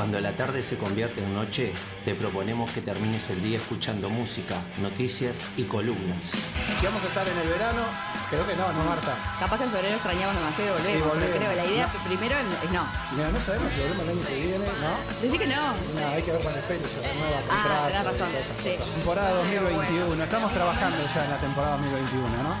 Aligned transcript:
Cuando 0.00 0.18
la 0.18 0.32
tarde 0.32 0.62
se 0.62 0.78
convierte 0.78 1.20
en 1.22 1.34
noche, 1.34 1.74
te 2.06 2.14
proponemos 2.14 2.70
que 2.72 2.80
termines 2.80 3.28
el 3.28 3.42
día 3.42 3.58
escuchando 3.58 4.08
música, 4.08 4.56
noticias 4.80 5.44
y 5.58 5.64
columnas. 5.64 6.32
Si 6.80 6.86
vamos 6.86 7.04
a 7.04 7.06
estar 7.06 7.28
en 7.28 7.36
el 7.36 7.46
verano, 7.46 7.82
creo 8.30 8.46
que 8.48 8.56
no, 8.56 8.72
no 8.72 8.82
Marta. 8.88 9.12
Capaz 9.38 9.58
que 9.58 9.64
en 9.64 9.70
febrero 9.70 9.92
extrañamos 9.96 10.34
demasiado 10.40 10.70
y 10.72 10.72
volvemos, 10.80 11.04
volvemos. 11.04 11.36
pero 11.36 11.52
creo, 11.52 11.52
la 11.52 11.66
idea 11.68 11.86
primero 12.08 12.32
es 12.32 12.70
no. 12.72 12.88
Mira, 13.12 13.28
no 13.28 13.40
sabemos 13.44 13.68
si 13.74 13.80
volvemos 13.80 14.00
el 14.00 14.08
año 14.16 14.24
que 14.24 14.40
viene, 14.40 14.64
¿no? 14.80 15.20
Decí 15.20 15.36
que 15.36 15.46
no. 15.52 15.60
No, 15.68 16.08
hay 16.16 16.22
que 16.24 16.32
ver 16.32 16.42
con 16.48 16.54
el 16.56 16.64
pelo, 16.64 16.88
se 16.88 17.00
renueva 17.04 17.38
Ah, 17.52 17.84
tenés 17.92 18.04
razón, 18.08 18.28
sí. 18.32 18.68
cosas. 18.80 18.88
Temporada 18.96 19.28
Pero 19.52 19.68
2021, 19.68 20.24
estamos 20.24 20.50
trabajando 20.56 20.96
ya 21.12 21.24
en 21.28 21.30
la 21.30 21.40
temporada 21.44 21.76
2021, 21.76 22.24
¿no? 22.40 22.52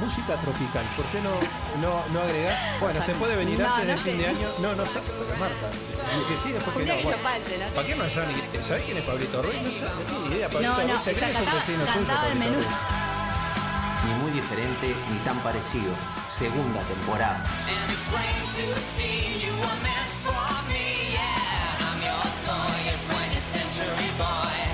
Música 0.00 0.36
tropical, 0.36 0.84
¿por 0.94 1.06
qué 1.06 1.20
no, 1.22 1.32
no, 1.80 2.04
no 2.12 2.20
agregás? 2.20 2.80
Bueno, 2.80 3.00
se 3.00 3.14
puede 3.14 3.34
venir 3.34 3.58
No, 3.58 3.66
antes 3.66 3.84
no 3.86 3.90
del 3.92 3.98
sé. 3.98 4.04
fin 4.04 4.18
de 4.18 4.26
año. 4.28 4.48
No, 4.60 4.74
no 4.74 4.84
sé, 4.84 5.00
pero 5.00 5.38
Marta. 5.40 5.68
Y 6.20 6.28
que 6.30 6.36
sí, 6.36 6.52
después 6.52 6.76
que 6.76 6.84
no. 6.84 6.94
Bueno. 6.94 7.10
yo 7.10 7.18
falte, 7.22 7.58
¿no? 7.58 7.66
¿Para 7.74 7.86
qué 7.86 7.96
no 7.96 8.10
saben? 8.10 8.36
¿Sabés 8.62 8.84
quién 8.84 8.96
es 8.98 9.04
Pablito 9.04 9.42
Ruiz? 9.42 9.62
No, 9.62 9.70
sé, 9.70 9.84
no 9.84 10.18
tiene 10.20 10.36
idea. 10.36 10.48
Pablito 10.48 10.72
No, 10.72 10.82
no, 10.82 10.92
Ruiz 10.92 11.02
se 11.02 11.14
cree 11.14 11.30
que 11.32 11.36
es 11.36 11.40
un 11.48 11.54
vecino 11.54 11.86
suyo. 11.86 12.28
el 12.30 12.38
menú. 12.38 12.58
Ni 14.06 14.14
muy 14.22 14.30
diferente 14.32 14.94
ni 15.10 15.18
tan 15.24 15.38
parecido. 15.40 15.92
Segunda 16.28 16.80
temporada. 16.82 17.40
and 23.58 24.65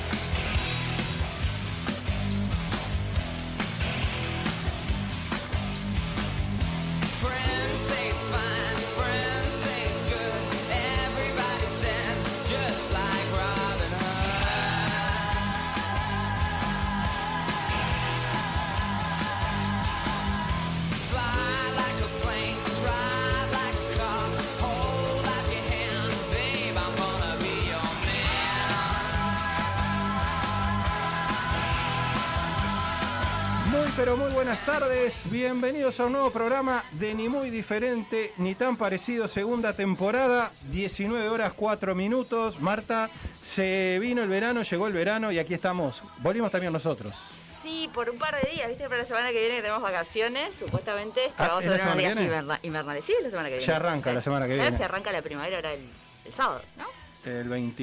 pero 34.04 34.16
muy 34.16 34.32
buenas 34.32 34.58
tardes, 34.66 35.30
bienvenidos 35.30 36.00
a 36.00 36.06
un 36.06 36.12
nuevo 36.14 36.32
programa 36.32 36.82
de 36.90 37.14
Ni 37.14 37.28
Muy 37.28 37.50
Diferente 37.50 38.32
ni 38.36 38.56
tan 38.56 38.76
parecido, 38.76 39.28
segunda 39.28 39.74
temporada, 39.74 40.50
19 40.72 41.28
horas 41.28 41.52
4 41.52 41.94
minutos. 41.94 42.58
Marta, 42.58 43.10
se 43.44 43.98
vino 44.00 44.20
el 44.24 44.28
verano, 44.28 44.62
llegó 44.62 44.88
el 44.88 44.92
verano 44.92 45.30
y 45.30 45.38
aquí 45.38 45.54
estamos. 45.54 46.02
Volvimos 46.18 46.50
también 46.50 46.72
nosotros. 46.72 47.16
Sí, 47.62 47.88
por 47.94 48.10
un 48.10 48.18
par 48.18 48.34
de 48.42 48.50
días, 48.50 48.70
¿viste? 48.70 48.88
Para 48.88 49.02
la 49.02 49.06
semana 49.06 49.28
que 49.30 49.38
viene 49.38 49.54
que 49.54 49.62
tenemos 49.62 49.82
vacaciones, 49.82 50.50
supuestamente. 50.58 51.20
Ah, 51.38 51.46
vamos 51.46 51.62
¿es 51.62 51.68
a 51.68 51.70
la 51.70 51.76
tener 51.78 52.14
que 52.16 52.20
días 52.24 52.58
invernales. 52.64 53.04
Sí, 53.04 53.12
la 53.22 53.30
semana 53.30 53.48
que 53.50 53.54
viene. 53.54 53.66
Ya 53.68 53.76
arranca 53.76 54.10
Sí. 54.10 54.14
la 54.16 54.20
semana 54.20 54.46
que 54.46 54.52
Ahora 54.54 54.62
viene. 54.64 54.78
se 54.78 54.84
arranca 54.84 55.12
la 55.12 55.22
primavera, 55.22 55.56
ahora 55.58 55.74
el, 55.74 55.88
el 56.24 56.34
sábado, 56.34 56.62
¿no? 56.76 56.86
¿El, 57.30 57.48
20, 57.48 57.82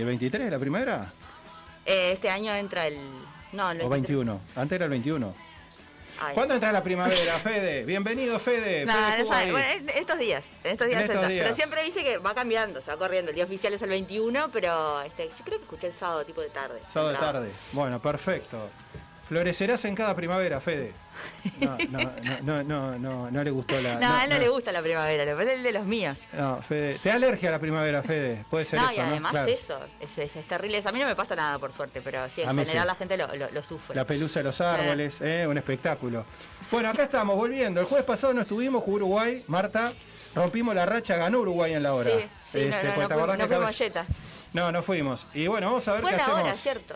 el 0.00 0.04
23 0.04 0.50
la 0.50 0.58
primavera? 0.58 1.10
Eh, 1.86 2.12
este 2.12 2.28
año 2.28 2.54
entra 2.54 2.86
el. 2.86 2.98
No, 3.54 3.70
el 3.70 3.80
¿O 3.80 3.88
21? 3.88 4.40
Antes 4.56 4.76
era 4.76 4.84
el 4.84 4.90
21. 4.90 5.53
¿Cuándo 6.34 6.54
entra 6.54 6.72
la 6.72 6.82
primavera, 6.82 7.38
Fede? 7.38 7.84
Bienvenido, 7.84 8.38
Fede. 8.38 8.84
No, 8.86 8.92
Fede 8.92 9.18
no 9.22 9.26
sabe. 9.26 9.52
Bueno, 9.52 9.68
es- 9.68 9.96
estos 9.96 10.18
días, 10.18 10.42
en 10.62 10.72
estos 10.72 10.86
días 10.88 11.02
En 11.04 11.10
estos 11.10 11.28
días. 11.28 11.44
Pero 11.44 11.56
siempre 11.56 11.84
viste 11.84 12.02
que 12.02 12.18
va 12.18 12.34
cambiando, 12.34 12.80
se 12.82 12.86
va 12.90 12.96
corriendo. 12.96 13.30
El 13.30 13.34
día 13.34 13.44
oficial 13.44 13.74
es 13.74 13.82
el 13.82 13.88
21, 13.90 14.50
pero 14.52 15.02
este, 15.02 15.28
yo 15.28 15.44
creo 15.44 15.58
que 15.58 15.64
escuché 15.64 15.86
el 15.88 15.94
sábado, 15.98 16.24
tipo 16.24 16.40
de 16.40 16.50
tarde. 16.50 16.80
Sábado 16.90 17.12
de 17.12 17.18
tarde. 17.18 17.50
Bueno, 17.72 18.00
perfecto. 18.00 18.70
Florecerás 19.34 19.84
en 19.84 19.96
cada 19.96 20.14
primavera, 20.14 20.60
Fede. 20.60 20.92
No, 21.58 21.76
no, 21.90 21.98
no, 22.22 22.40
no, 22.42 22.62
no, 22.62 22.98
no, 23.00 23.30
no 23.32 23.42
le 23.42 23.50
gustó 23.50 23.80
la. 23.80 23.94
No, 24.00 24.14
a 24.14 24.22
él 24.22 24.30
no, 24.30 24.38
le 24.38 24.48
gusta 24.48 24.70
la 24.70 24.80
primavera, 24.80 25.24
pasa 25.34 25.50
es 25.50 25.56
el 25.56 25.64
de 25.64 25.72
los 25.72 25.84
míos. 25.86 26.16
No, 26.34 26.62
Fede. 26.62 27.00
¿Te 27.02 27.08
da 27.08 27.16
alergia 27.16 27.48
a 27.48 27.52
la 27.52 27.58
primavera, 27.58 28.00
Fede? 28.04 28.44
Puede 28.48 28.64
ser 28.64 28.78
No, 28.78 28.90
eso, 28.90 28.96
y 28.96 29.00
además 29.00 29.34
eso, 29.48 29.80
es, 29.98 30.46
terrible. 30.46 30.80
A 30.84 30.92
mí 30.92 31.00
no 31.00 31.06
me 31.06 31.16
pasa 31.16 31.34
nada, 31.34 31.58
por 31.58 31.72
suerte, 31.72 32.00
pero 32.00 32.28
sí, 32.32 32.42
en 32.42 32.56
general 32.56 32.86
la 32.86 32.94
gente 32.94 33.16
lo, 33.16 33.64
sufre. 33.64 33.96
La 33.96 34.04
pelusa 34.04 34.38
de 34.38 34.44
los 34.44 34.60
árboles, 34.60 35.20
eh, 35.20 35.48
un 35.48 35.58
espectáculo. 35.58 36.24
Bueno, 36.70 36.90
acá 36.90 37.02
estamos, 37.02 37.34
volviendo. 37.34 37.80
El 37.80 37.86
jueves 37.86 38.06
pasado 38.06 38.34
no 38.34 38.42
estuvimos, 38.42 38.84
jugó 38.84 38.98
Uruguay, 38.98 39.42
Marta. 39.48 39.92
Rompimos 40.36 40.76
la 40.76 40.86
racha, 40.86 41.16
ganó 41.16 41.40
Uruguay 41.40 41.72
en 41.72 41.82
la 41.82 41.94
hora. 41.94 42.10
Sí, 42.10 42.16
no, 42.16 42.60
Este, 42.60 42.70
no, 42.70 42.94
pues, 42.94 42.96
no 42.98 43.08
¿te 43.08 43.14
acordás 43.14 43.36
fuimos, 43.36 43.48
que 43.48 43.90
no 44.70 44.82
fuimos. 44.82 45.24
No, 45.24 45.34
no. 45.34 45.40
Y 45.42 45.48
bueno, 45.48 45.66
vamos 45.66 45.88
a 45.88 45.92
ver 45.94 46.04
qué 46.04 46.14
hacemos. 46.14 46.40
hora, 46.40 46.54
¿cierto? 46.54 46.94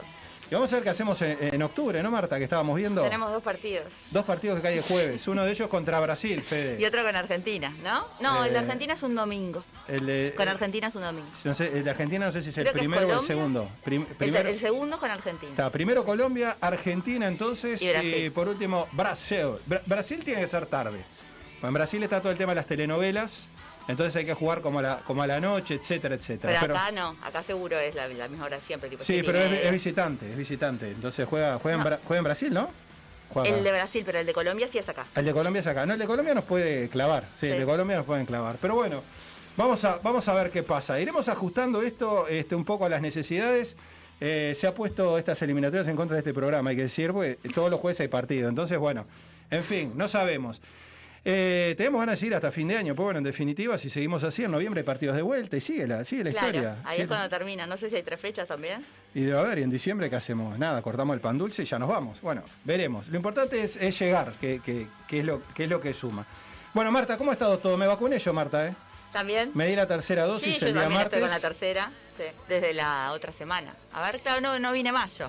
Y 0.51 0.55
vamos 0.55 0.73
a 0.73 0.77
ver 0.77 0.83
qué 0.83 0.89
hacemos 0.91 1.21
en, 1.21 1.37
en 1.41 1.63
octubre, 1.63 2.03
¿no, 2.03 2.11
Marta? 2.11 2.39
Que 2.39 2.45
estábamos 2.45 2.75
viendo. 2.77 3.03
Tenemos 3.03 3.31
dos 3.31 3.43
partidos. 3.43 3.85
Dos 4.11 4.25
partidos 4.25 4.57
que 4.57 4.63
caen 4.63 4.79
el 4.79 4.83
jueves. 4.85 5.29
Uno 5.29 5.45
de 5.45 5.51
ellos 5.51 5.69
contra 5.69 6.01
Brasil, 6.01 6.41
Fede. 6.41 6.81
Y 6.81 6.87
otro 6.87 7.03
con 7.05 7.15
Argentina, 7.15 7.75
¿no? 7.83 8.07
No, 8.21 8.45
el 8.45 8.53
de 8.53 8.57
Eh, 8.57 8.63
Argentina 8.63 8.95
es 8.95 9.03
un 9.03 9.15
domingo. 9.15 9.63
El 9.87 10.07
de, 10.07 10.33
Con 10.35 10.49
Argentina 10.49 10.87
es 10.89 10.95
un 10.95 11.03
domingo. 11.03 11.29
No 11.45 11.53
sé, 11.55 11.67
el 11.77 11.85
de 11.85 11.91
Argentina 11.91 12.25
no 12.27 12.33
sé 12.33 12.41
si 12.41 12.49
es 12.49 12.57
el 12.59 12.67
es 12.67 12.73
primero 12.73 13.07
o 13.09 13.21
el 13.21 13.27
segundo. 13.27 13.69
Prim- 13.85 14.07
El, 14.09 14.17
primero, 14.17 14.49
el 14.49 14.59
segundo 14.59 14.99
con 14.99 15.11
Argentina. 15.11 15.51
está, 15.51 15.71
primero 15.71 16.03
Colombia, 16.05 16.57
Argentina 16.63 17.29
entonces 17.29 17.83
Y 17.83 17.91
Brasil. 17.91 18.33
por 18.33 18.49
último 18.49 18.89
Brasil. 18.93 19.49
Bra- 19.69 19.83
Brasil 19.85 20.23
tiene 20.25 20.41
que 20.41 20.47
ser 20.47 20.65
tarde. 20.67 21.05
En 21.63 21.73
Brasil 21.75 22.03
está 22.03 22.21
todo 22.21 22.33
el 22.33 22.39
tema 22.39 22.53
de 22.53 22.57
las 22.57 22.67
telenovelas, 22.67 23.47
entonces 23.89 24.15
hay 24.17 24.25
que 24.27 24.35
jugar 24.35 24.61
como 24.61 24.79
a 24.79 24.83
la, 24.83 24.97
como 24.99 25.23
a 25.23 25.27
la 25.27 25.41
noche, 25.41 25.75
etcétera, 25.75 26.15
etcétera. 26.15 26.57
Pero 26.61 26.77
acá 26.77 26.93
no, 26.93 27.17
acá 27.23 27.43
seguro 27.43 27.77
es 27.79 27.95
la, 27.95 28.07
la 28.07 28.29
misma 28.29 28.45
hora 28.47 28.61
siempre. 28.67 28.89
Tipo 28.89 29.03
sí, 29.03 29.23
pero 29.25 29.39
es, 29.41 29.73
visitante, 29.73 30.31
es 30.31 30.37
visitante. 30.37 30.89
Entonces 30.91 31.27
juega, 31.29 31.59
juega, 31.59 31.79
en. 31.79 31.85
Bra- 31.85 31.99
juega 32.05 32.19
en 32.19 32.25
Brasil, 32.25 32.55
¿no? 32.55 32.71
Juega- 33.31 33.49
El 33.57 33.65
de 33.65 33.71
Brasil, 33.73 34.03
pero 34.07 34.19
el 34.19 34.27
de 34.27 34.33
Colombia 34.33 34.69
sí 34.71 34.79
es 34.79 34.89
acá. 34.89 35.07
El 35.15 35.25
de 35.25 35.33
Colombia 35.33 35.61
es 35.61 35.67
acá. 35.67 35.85
No, 35.87 35.95
el 35.95 35.99
de 35.99 36.07
Colombia 36.07 36.35
nos 36.35 36.45
puede 36.45 36.89
clavar. 36.89 37.25
Sí, 37.41 37.47
el 37.49 37.59
de 37.59 37.65
Colombia 37.67 37.97
nos 37.97 38.07
pueden 38.07 38.25
clavar. 38.27 38.57
Pero 38.61 38.75
bueno, 38.75 39.03
vamos 39.57 39.85
a, 39.85 39.97
vamos 40.03 40.29
a 40.29 40.35
ver 40.35 40.51
qué 40.51 40.63
pasa. 40.63 41.01
Iremos 41.01 41.29
ajustando 41.29 41.83
esto 41.83 42.29
este, 42.29 42.55
un 42.55 42.65
poco 42.65 42.85
a 42.87 42.89
las 42.89 43.01
necesidades. 43.03 43.77
Eh, 44.21 44.55
se 44.57 44.67
ha 44.67 44.75
puesto 44.75 45.17
estas 45.17 45.41
eliminatorias 45.43 45.87
en 45.89 45.95
contra 45.95 46.15
de 46.17 46.21
este 46.21 46.35
programa, 46.35 46.71
hay 46.71 46.77
que 46.77 46.83
decir, 46.83 47.13
porque 47.13 47.39
todos 47.55 47.71
los 47.71 47.79
jueves 47.81 48.01
hay 48.01 48.09
partido. 48.09 48.49
Entonces, 48.49 48.77
bueno, 48.77 49.07
en 49.51 49.63
fin, 49.63 49.93
no 49.95 50.09
sabemos. 50.09 50.61
Eh, 51.25 51.75
tenemos 51.77 52.01
ganas 52.01 52.21
de 52.21 52.27
ir 52.29 52.35
hasta 52.35 52.51
fin 52.53 52.69
de 52.69 52.77
año, 52.77 52.95
pues 52.95 53.05
bueno, 53.05 53.19
en 53.19 53.25
definitiva, 53.25 53.77
si 53.77 53.91
seguimos 53.91 54.23
así, 54.25 54.45
en 54.45 54.51
noviembre 54.51 54.81
hay 54.81 54.85
partidos 54.87 55.17
de 55.17 55.23
vuelta 55.23 55.57
y 55.57 55.61
sigue 55.61 55.87
la, 55.87 56.05
sigue 56.05 56.25
la 56.25 56.31
Claro, 56.31 56.47
historia. 56.47 56.77
ahí 56.85 56.93
Sigue- 56.97 57.03
es 57.03 57.09
cuando 57.09 57.29
termina. 57.29 57.67
No 57.67 57.77
sé 57.77 57.91
si 57.91 57.97
hay 57.97 58.03
tres 58.03 58.21
fechas 58.21 58.47
también. 58.49 58.85
y 59.15 59.23
debe 59.23 59.39
haber, 59.39 59.59
y 59.59 59.63
en 59.63 59.71
diciembre, 59.71 60.09
¿qué 60.09 60.17
hacemos? 60.17 60.59
Nada, 60.59 60.81
cortamos 60.81 61.15
el 61.15 61.21
pan 61.21 61.37
dulce 61.37 61.63
y 61.63 61.65
ya 61.65 61.79
nos 61.79 61.89
vamos. 61.89 62.21
Bueno, 62.21 62.43
veremos. 62.65 63.09
Lo 63.09 63.17
importante 63.17 63.63
es, 63.63 63.77
es 63.77 63.99
llegar, 63.99 64.33
que, 64.41 64.61
que- 64.65 64.87
que 65.09 65.19
es 65.21 65.25
lo, 65.25 65.43
que 65.55 65.65
es 65.65 65.71
lo 65.71 65.81
que 65.81 65.93
suma. 65.93 66.25
Bueno, 66.73 66.91
Marta, 66.93 67.17
¿cómo 67.19 67.31
ha 67.31 67.35
estado 67.35 67.59
todo? 67.59 67.77
Me 67.77 67.87
vacuné 67.87 68.19
yo, 68.19 68.33
Marta, 68.33 68.67
¿eh? 68.69 68.75
¿También? 69.13 69.51
Me 69.55 69.67
di 69.67 69.75
la 69.75 69.87
tercera 69.87 70.25
dosis 70.25 70.55
Sí, 70.55 70.61
yo 70.61 70.67
el 70.69 70.75
día 70.75 70.89
martes. 70.89 71.05
estoy 71.07 71.21
con 71.23 71.31
la 71.31 71.41
tercera, 71.41 71.91
sí, 72.17 72.25
desde 72.47 72.75
la 72.75 73.13
otra 73.13 73.33
semana. 73.33 73.75
A 73.93 74.03
ver, 74.11 74.21
claro, 74.21 74.41
no, 74.43 74.59
no 74.59 74.71
vine 74.73 74.93
más 74.93 75.17
yo. 75.19 75.27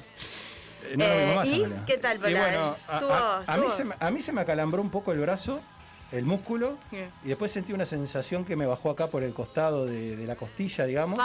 Eh, 0.84 0.96
no, 0.98 1.06
Eh, 1.06 1.34
más, 1.36 1.48
¿y 1.48 1.54
en 1.56 1.60
realidad. 1.62 1.86
qué 1.86 1.98
tal, 1.98 2.18
Y 2.18 2.20
Polar? 2.20 2.42
bueno, 2.42 2.76
a, 2.88 2.94
Estuvo- 2.96 3.14
a- 3.14 3.44
a 3.48 3.58
mí 3.58 3.70
se 3.70 3.84
me, 3.86 3.96
a 4.00 4.12
mí 4.12 4.22
se 4.22 4.32
me 4.34 4.42
acalambró 4.42 4.82
un 4.82 4.92
poco 4.92 5.12
el 5.14 5.20
brazo, 5.20 5.62
el 6.12 6.26
músculo, 6.26 6.78
y 7.24 7.28
después 7.28 7.52
sentí 7.52 7.74
una 7.74 7.86
sensación 7.86 8.46
que 8.46 8.56
me 8.56 8.66
bajó 8.66 8.90
acá 8.90 9.08
por 9.08 9.24
el 9.24 9.34
costado 9.34 9.86
de, 9.86 10.16
de 10.16 10.26
la 10.26 10.36
costilla, 10.36 10.86
digamos. 10.86 11.20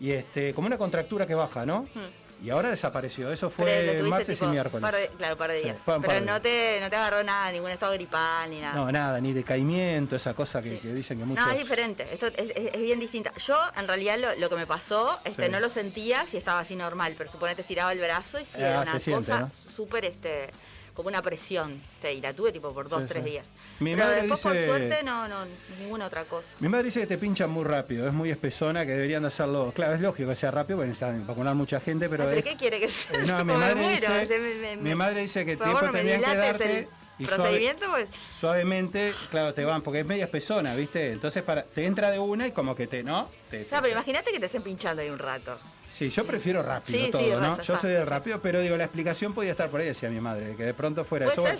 Y 0.00 0.10
este, 0.12 0.52
como 0.54 0.66
una 0.66 0.78
contractura 0.78 1.26
que 1.26 1.34
baja, 1.34 1.64
¿no? 1.64 1.82
Hmm. 1.94 2.44
Y 2.44 2.50
ahora 2.50 2.68
desapareció. 2.68 3.30
Eso 3.32 3.48
fue 3.48 4.02
martes 4.02 4.38
tipo 4.38 4.50
y 4.50 4.52
miércoles. 4.52 4.82
par 4.82 4.94
de- 4.96 5.08
claro, 5.16 5.36
par 5.38 5.50
de 5.52 5.62
días. 5.62 5.76
par 5.84 6.00
pero 6.00 6.14
de 6.14 6.20
no 6.20 6.42
te, 6.42 6.78
no 6.80 6.90
te 6.90 6.96
agarró 6.96 7.22
nada, 7.22 7.50
ningún 7.52 7.70
estado 7.70 7.92
gripal 7.94 8.50
ni 8.50 8.60
nada. 8.60 8.74
No, 8.74 8.90
nada, 8.92 9.18
ni 9.20 9.32
decaimiento, 9.32 10.14
esa 10.16 10.34
cosa 10.34 10.60
que, 10.60 10.70
Sí. 10.72 10.78
que 10.80 10.92
dicen 10.92 11.18
que 11.18 11.24
muchos. 11.24 11.46
No, 11.46 11.52
es 11.52 11.58
diferente, 11.58 12.06
esto 12.12 12.26
es, 12.26 12.34
es- 12.36 12.74
es 12.74 12.80
bien 12.82 12.98
distinta. 13.00 13.32
Yo, 13.36 13.56
en 13.76 13.86
realidad, 13.88 14.18
lo, 14.18 14.34
lo 14.34 14.50
que 14.50 14.56
me 14.56 14.66
pasó, 14.66 15.20
este, 15.24 15.46
Sí. 15.46 15.52
no 15.52 15.60
lo 15.60 15.70
sentía 15.70 16.26
si 16.30 16.36
estaba 16.36 16.60
así 16.60 16.74
normal, 16.76 17.14
pero 17.16 17.30
suponete 17.30 17.62
estiraba 17.62 17.92
el 17.92 18.00
brazo 18.00 18.38
y 18.40 18.44
sí, 18.44 18.50
Ah, 18.56 18.58
era 18.58 18.80
una 18.82 18.92
cosa 18.92 19.38
¿no? 19.40 19.50
súper, 19.74 20.04
este, 20.04 20.50
como 20.94 21.08
una 21.08 21.20
presión. 21.22 21.82
y 22.04 22.20
la 22.20 22.32
tuve 22.32 22.52
tipo 22.52 22.72
por 22.72 22.88
dos, 22.88 23.02
Sí, 23.02 23.08
tres 23.08 23.24
sí. 23.24 23.30
días. 23.30 23.46
Mi 23.80 23.94
pero 23.94 24.04
madre 24.06 24.20
después, 24.22 24.42
dice- 24.42 24.66
por 24.66 24.76
suerte, 24.78 25.02
no, 25.02 25.26
no, 25.26 25.44
ninguna 25.80 26.06
otra 26.06 26.24
cosa. 26.26 26.48
Mi 26.60 26.68
madre 26.68 26.84
dice 26.84 27.00
que 27.00 27.06
te 27.06 27.18
pinchan 27.18 27.50
muy 27.50 27.64
rápido, 27.64 28.06
es 28.06 28.12
muy 28.12 28.30
espesona, 28.30 28.84
que 28.86 28.92
deberían 28.92 29.22
de 29.22 29.28
hacerlo. 29.28 29.72
Claro, 29.74 29.94
es 29.94 30.00
lógico 30.00 30.28
que 30.30 30.36
sea 30.36 30.50
rápido 30.50 30.76
porque 30.78 30.88
necesitan 30.88 31.26
vacunar 31.26 31.54
mucha 31.54 31.80
gente, 31.80 32.08
pero. 32.08 32.24
¿Pero 32.24 32.36
es- 32.38 32.44
qué 32.44 32.56
quiere 32.56 32.78
que 32.80 32.88
sea? 32.88 33.16
Eh, 33.20 33.26
no, 33.26 33.44
mi 33.44 33.52
madre 33.54 33.88
dice- 33.90 34.06
o 34.06 34.26
sea, 34.26 34.38
me- 34.38 34.54
me- 34.54 34.76
mi 34.76 34.94
madre 34.94 35.20
dice 35.22 35.44
que 35.44 35.56
tiempo 35.56 35.80
tenían 35.90 36.22
que 36.22 36.36
darte 36.36 36.78
el 36.80 36.88
y 37.18 37.24
suave- 37.24 37.36
procedimiento, 37.42 37.86
pues, 37.90 38.08
Suavemente, 38.32 39.14
claro, 39.30 39.54
te 39.54 39.64
van, 39.64 39.82
porque 39.82 40.00
es 40.00 40.06
media 40.06 40.24
espesona, 40.24 40.74
¿viste? 40.76 41.12
Entonces 41.12 41.42
para, 41.42 41.62
te 41.64 41.84
entra 41.86 42.10
de 42.10 42.18
una 42.18 42.46
y 42.46 42.52
como 42.52 42.76
que 42.76 42.86
te, 42.86 43.02
¿no? 43.02 43.28
Te- 43.50 43.60
No, 43.60 43.64
te- 43.64 43.76
pero 43.82 43.88
imagínate 43.88 44.30
que 44.30 44.38
te 44.38 44.46
estén 44.46 44.62
pinchando 44.62 45.00
ahí 45.02 45.10
un 45.10 45.18
rato. 45.18 45.58
Sí, 45.94 46.10
yo 46.10 46.26
prefiero 46.26 46.62
rápido 46.62 46.98
Sí, 46.98 47.04
sí, 47.06 47.10
todo, 47.12 47.40
¿no? 47.40 47.60
Yo 47.62 47.76
soy 47.78 47.92
del 47.92 48.06
rápido, 48.06 48.42
pero 48.42 48.60
digo, 48.60 48.76
la 48.76 48.84
explicación 48.84 49.32
podía 49.32 49.52
estar 49.52 49.70
por 49.70 49.80
ahí, 49.80 49.86
decía 49.86 50.10
mi 50.10 50.20
madre, 50.20 50.54
que 50.56 50.64
de 50.64 50.74
pronto 50.74 51.04
fuera 51.04 51.28
eso. 51.28 51.40
Bueno. 51.42 51.58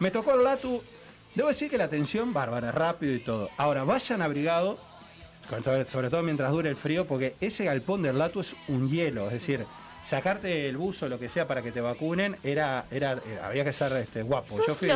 Me 0.00 0.10
tocó 0.10 0.34
el 0.34 0.42
latu. 0.44 0.82
Debo 1.34 1.48
decir 1.48 1.70
que 1.70 1.78
la 1.78 1.84
atención, 1.84 2.32
bárbara, 2.34 2.72
rápido 2.72 3.14
y 3.14 3.20
todo. 3.20 3.48
Ahora, 3.56 3.84
vayan 3.84 4.20
abrigado, 4.20 4.78
sobre 5.86 6.10
todo 6.10 6.22
mientras 6.22 6.50
dure 6.50 6.68
el 6.68 6.76
frío, 6.76 7.06
porque 7.06 7.36
ese 7.40 7.64
galpón 7.64 8.02
del 8.02 8.18
Latu 8.18 8.40
es 8.40 8.54
un 8.68 8.90
hielo, 8.90 9.26
es 9.26 9.32
decir, 9.34 9.64
sacarte 10.02 10.68
el 10.68 10.76
buzo, 10.76 11.08
lo 11.08 11.18
que 11.18 11.28
sea, 11.28 11.46
para 11.46 11.62
que 11.62 11.72
te 11.72 11.80
vacunen, 11.80 12.36
era, 12.42 12.84
era, 12.90 13.12
era- 13.12 13.46
había 13.46 13.64
que 13.64 13.72
ser 13.72 13.92
este, 13.92 14.22
guapo. 14.22 14.56
Sos 14.58 14.66
Yo 14.66 14.74
fui-. 14.74 14.88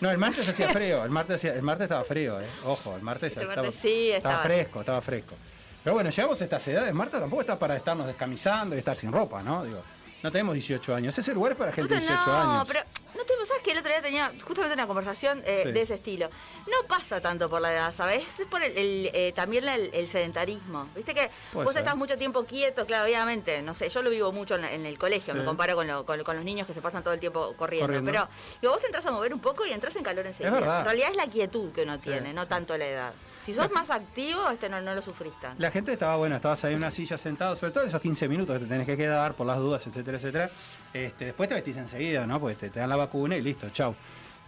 No, 0.00 0.10
el 0.10 0.18
martes 0.18 0.48
hacía 0.48 0.68
frío, 0.72 1.04
el 1.04 1.10
martes, 1.10 1.36
hacía- 1.36 1.54
el 1.54 1.62
martes 1.62 1.84
estaba 1.84 2.04
frío, 2.04 2.40
eh. 2.40 2.46
ojo, 2.64 2.96
el 2.96 3.02
martes, 3.02 3.36
El 3.36 3.42
estaba, 3.42 3.62
martes 3.62 3.80
sí, 3.82 4.10
estaba 4.10 4.34
estaba. 4.34 4.42
fresco, 4.44 4.80
estaba 4.80 5.00
fresco. 5.00 5.34
Pero 5.84 5.94
bueno, 5.94 6.10
llegamos 6.10 6.40
a 6.40 6.44
estas 6.44 6.66
edades, 6.68 6.94
Marta 6.94 7.18
tampoco 7.18 7.42
está 7.42 7.58
para 7.58 7.76
estarnos 7.76 8.06
descamisando 8.06 8.76
y 8.76 8.78
estar 8.78 8.96
sin 8.96 9.10
ropa, 9.12 9.42
¿no? 9.42 9.64
Digo, 9.64 9.82
no 10.22 10.30
tenemos 10.30 10.54
18 10.54 10.94
años, 10.94 11.18
ese 11.18 11.34
lugar 11.34 11.52
es 11.52 11.58
para 11.58 11.72
gente 11.72 11.94
de 11.94 12.00
Justo 12.00 12.12
18 12.12 12.30
no, 12.44 12.52
años. 12.52 12.68
pero 12.68 12.80
no 13.16 13.24
te 13.24 13.46
sabes 13.48 13.62
que 13.64 13.72
el 13.72 13.78
otro 13.78 13.90
día 13.90 14.00
tenía 14.00 14.32
justamente 14.46 14.74
una 14.74 14.86
conversación 14.86 15.42
eh, 15.44 15.62
Sí. 15.64 15.72
de 15.72 15.82
ese 15.82 15.94
estilo. 15.94 16.30
No 16.68 16.86
pasa 16.86 17.20
tanto 17.20 17.50
por 17.50 17.60
la 17.60 17.72
edad, 17.72 17.92
¿sabes? 17.96 18.22
Es 18.38 18.46
por 18.46 18.62
el, 18.62 18.76
el, 18.78 19.10
eh, 19.12 19.32
también 19.34 19.66
el, 19.68 19.90
el 19.92 20.08
sedentarismo. 20.08 20.88
Viste 20.94 21.12
que 21.12 21.28
Puede 21.52 21.64
vos 21.64 21.72
ser. 21.72 21.82
estás 21.82 21.96
mucho 21.96 22.16
tiempo 22.16 22.44
quieto, 22.44 22.86
claro, 22.86 23.04
obviamente. 23.06 23.60
No 23.62 23.74
sé, 23.74 23.88
yo 23.88 24.00
lo 24.02 24.10
vivo 24.10 24.30
mucho 24.30 24.54
en, 24.54 24.64
en 24.64 24.86
el 24.86 24.96
colegio, 24.96 25.32
Sí. 25.34 25.38
me 25.40 25.44
comparo 25.44 25.74
con, 25.74 25.88
lo- 25.88 26.06
con- 26.06 26.22
con 26.22 26.36
los 26.36 26.44
niños 26.44 26.68
que 26.68 26.74
se 26.74 26.80
pasan 26.80 27.02
todo 27.02 27.14
el 27.14 27.20
tiempo 27.20 27.54
corriendo. 27.56 27.88
Corriendo. 27.88 28.10
Pero 28.12 28.28
digo, 28.60 28.72
vos 28.74 28.80
te 28.80 28.86
entras 28.86 29.04
a 29.06 29.10
mover 29.10 29.34
un 29.34 29.40
poco 29.40 29.66
y 29.66 29.72
entras 29.72 29.96
en 29.96 30.04
calor 30.04 30.24
enseguida. 30.24 30.56
En 30.78 30.84
realidad 30.84 31.10
es 31.10 31.16
la 31.16 31.26
quietud 31.26 31.72
que 31.72 31.82
uno 31.82 31.96
Sí, 31.96 32.04
tiene, 32.10 32.32
no 32.32 32.46
tanto 32.46 32.76
la 32.78 32.86
edad. 32.86 33.12
Si 33.44 33.54
sos 33.54 33.70
más 33.72 33.90
activo, 33.90 34.48
este 34.50 34.68
no, 34.68 34.80
no 34.80 34.94
lo 34.94 35.02
sufrís 35.02 35.32
tanto. 35.40 35.60
La 35.60 35.70
gente 35.70 35.92
estaba 35.92 36.16
buena, 36.16 36.36
estabas 36.36 36.64
ahí 36.64 36.72
en 36.74 36.78
una 36.78 36.90
silla 36.92 37.16
sentado, 37.16 37.56
sobre 37.56 37.72
todo 37.72 37.84
esos 37.84 38.00
15 38.00 38.28
minutos 38.28 38.56
que 38.56 38.64
te 38.64 38.68
tenés 38.70 38.86
que 38.86 38.96
quedar 38.96 39.34
por 39.34 39.46
las 39.46 39.58
dudas, 39.58 39.86
etcétera, 39.86 40.16
etcétera. 40.18 40.50
Este, 40.92 41.24
después 41.26 41.48
te 41.48 41.56
vestís 41.56 41.76
enseguida, 41.76 42.26
¿no? 42.26 42.38
Porque 42.38 42.56
te, 42.56 42.70
te 42.70 42.80
dan 42.80 42.88
la 42.90 42.96
vacuna 42.96 43.36
y 43.36 43.40
listo, 43.42 43.68
chau. 43.70 43.94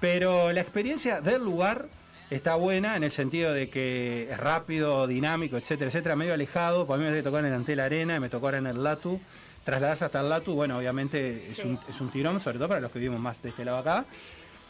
Pero 0.01 0.53
la 0.53 0.61
experiencia 0.61 1.21
del 1.21 1.43
lugar 1.43 1.87
está 2.31 2.55
buena 2.57 2.97
en 2.97 3.05
el 3.05 3.11
sentido 3.11 3.53
de 3.53 3.69
que 3.69 4.29
es 4.31 4.39
rápido, 4.39 5.07
dinámico, 5.07 5.57
etcétera, 5.57 5.89
etcétera, 5.89 6.15
medio 6.17 6.35
alejado. 6.35 6.87
Para 6.87 7.03
mí 7.03 7.09
me 7.11 7.23
tocó 7.23 7.39
en 7.39 7.47
el 7.47 7.53
Antel 7.55 7.81
Arena, 7.81 8.21
me 8.21 8.29
tocó 8.29 8.47
ahora 8.47 8.59
en 8.59 8.67
el 8.67 8.83
Latu. 8.83 9.21
Trasladarse 9.65 10.05
hasta 10.05 10.21
el 10.21 10.29
Latu, 10.29 10.55
bueno, 10.55 10.77
obviamente 10.79 11.51
es, 11.51 11.59
Sí. 11.59 11.67
un, 11.67 11.81
es 11.89 12.01
un 12.01 12.11
tirón, 12.11 12.41
sobre 12.41 12.59
todo 12.59 12.69
para 12.69 12.81
los 12.81 12.93
que 12.93 12.99
vivimos 12.99 13.19
más 13.21 13.41
de 13.43 13.49
este 13.49 13.65
lado 13.65 13.79
acá. 13.79 14.05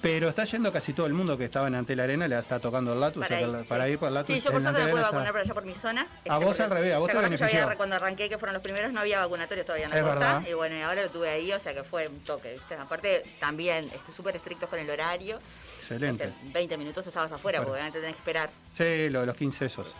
Pero 0.04 0.28
está 0.28 0.44
yendo 0.44 0.70
casi 0.70 0.92
todo 0.92 1.06
el 1.06 1.14
mundo 1.14 1.38
que 1.38 1.46
estaba 1.46 1.66
en 1.66 1.76
Antel 1.76 1.98
Arena, 1.98 2.28
le 2.28 2.38
está 2.38 2.60
tocando 2.60 2.92
el 2.92 3.00
Latu, 3.00 3.22
o 3.22 3.24
sea, 3.24 3.38
que 3.38 3.46
la- 3.46 3.62
para 3.64 3.88
ir 3.88 3.98
por 3.98 4.08
el 4.08 4.12
Latu. 4.14 4.34
Sí, 4.34 4.38
yo 4.38 4.52
por 4.52 4.60
suerte 4.60 4.84
me 4.84 4.90
pude 4.90 5.00
vacunar 5.00 5.32
por 5.32 5.40
allá 5.40 5.54
por 5.54 5.64
mi 5.64 5.74
zona. 5.74 6.06
A 6.28 6.36
vos 6.36 6.60
al 6.60 6.68
revés, 6.70 6.92
a 6.92 6.98
vos 6.98 7.06
te 7.08 7.14
yo 7.14 7.20
había- 7.20 7.30
benefició? 7.30 7.74
cuando 7.78 7.96
arranqué, 7.96 8.28
que 8.28 8.36
fueron 8.36 8.52
los 8.52 8.62
primeros, 8.62 8.92
no 8.92 9.00
había 9.00 9.20
vacunatorio 9.20 9.64
todavía 9.64 9.86
en 9.86 9.92
la 9.92 9.98
Es 9.98 10.04
verdad. 10.04 10.42
Y 10.46 10.52
bueno, 10.52 10.86
ahora 10.86 11.04
lo 11.04 11.08
tuve 11.10 11.30
ahí, 11.30 11.50
o 11.54 11.58
sea 11.58 11.72
que 11.72 11.84
fue 11.84 12.08
un 12.08 12.20
toque, 12.20 12.52
¿viste? 12.52 12.74
Aparte, 12.74 13.24
también 13.40 13.90
este, 13.94 14.12
súper 14.12 14.36
estrictos 14.36 14.68
con 14.68 14.78
el 14.78 14.90
horario. 14.90 15.38
Excelente. 15.78 16.24
Este, 16.24 16.52
20 16.52 16.76
minutos 16.76 17.06
estabas 17.06 17.32
afuera, 17.32 17.60
porque 17.60 17.72
obviamente 17.72 17.98
tenés 18.00 18.16
que 18.16 18.20
esperar. 18.20 18.50
Sí, 18.74 19.08
lo 19.08 19.20
de 19.20 19.26
los 19.26 19.36
15 19.36 19.64
esos. 19.64 19.94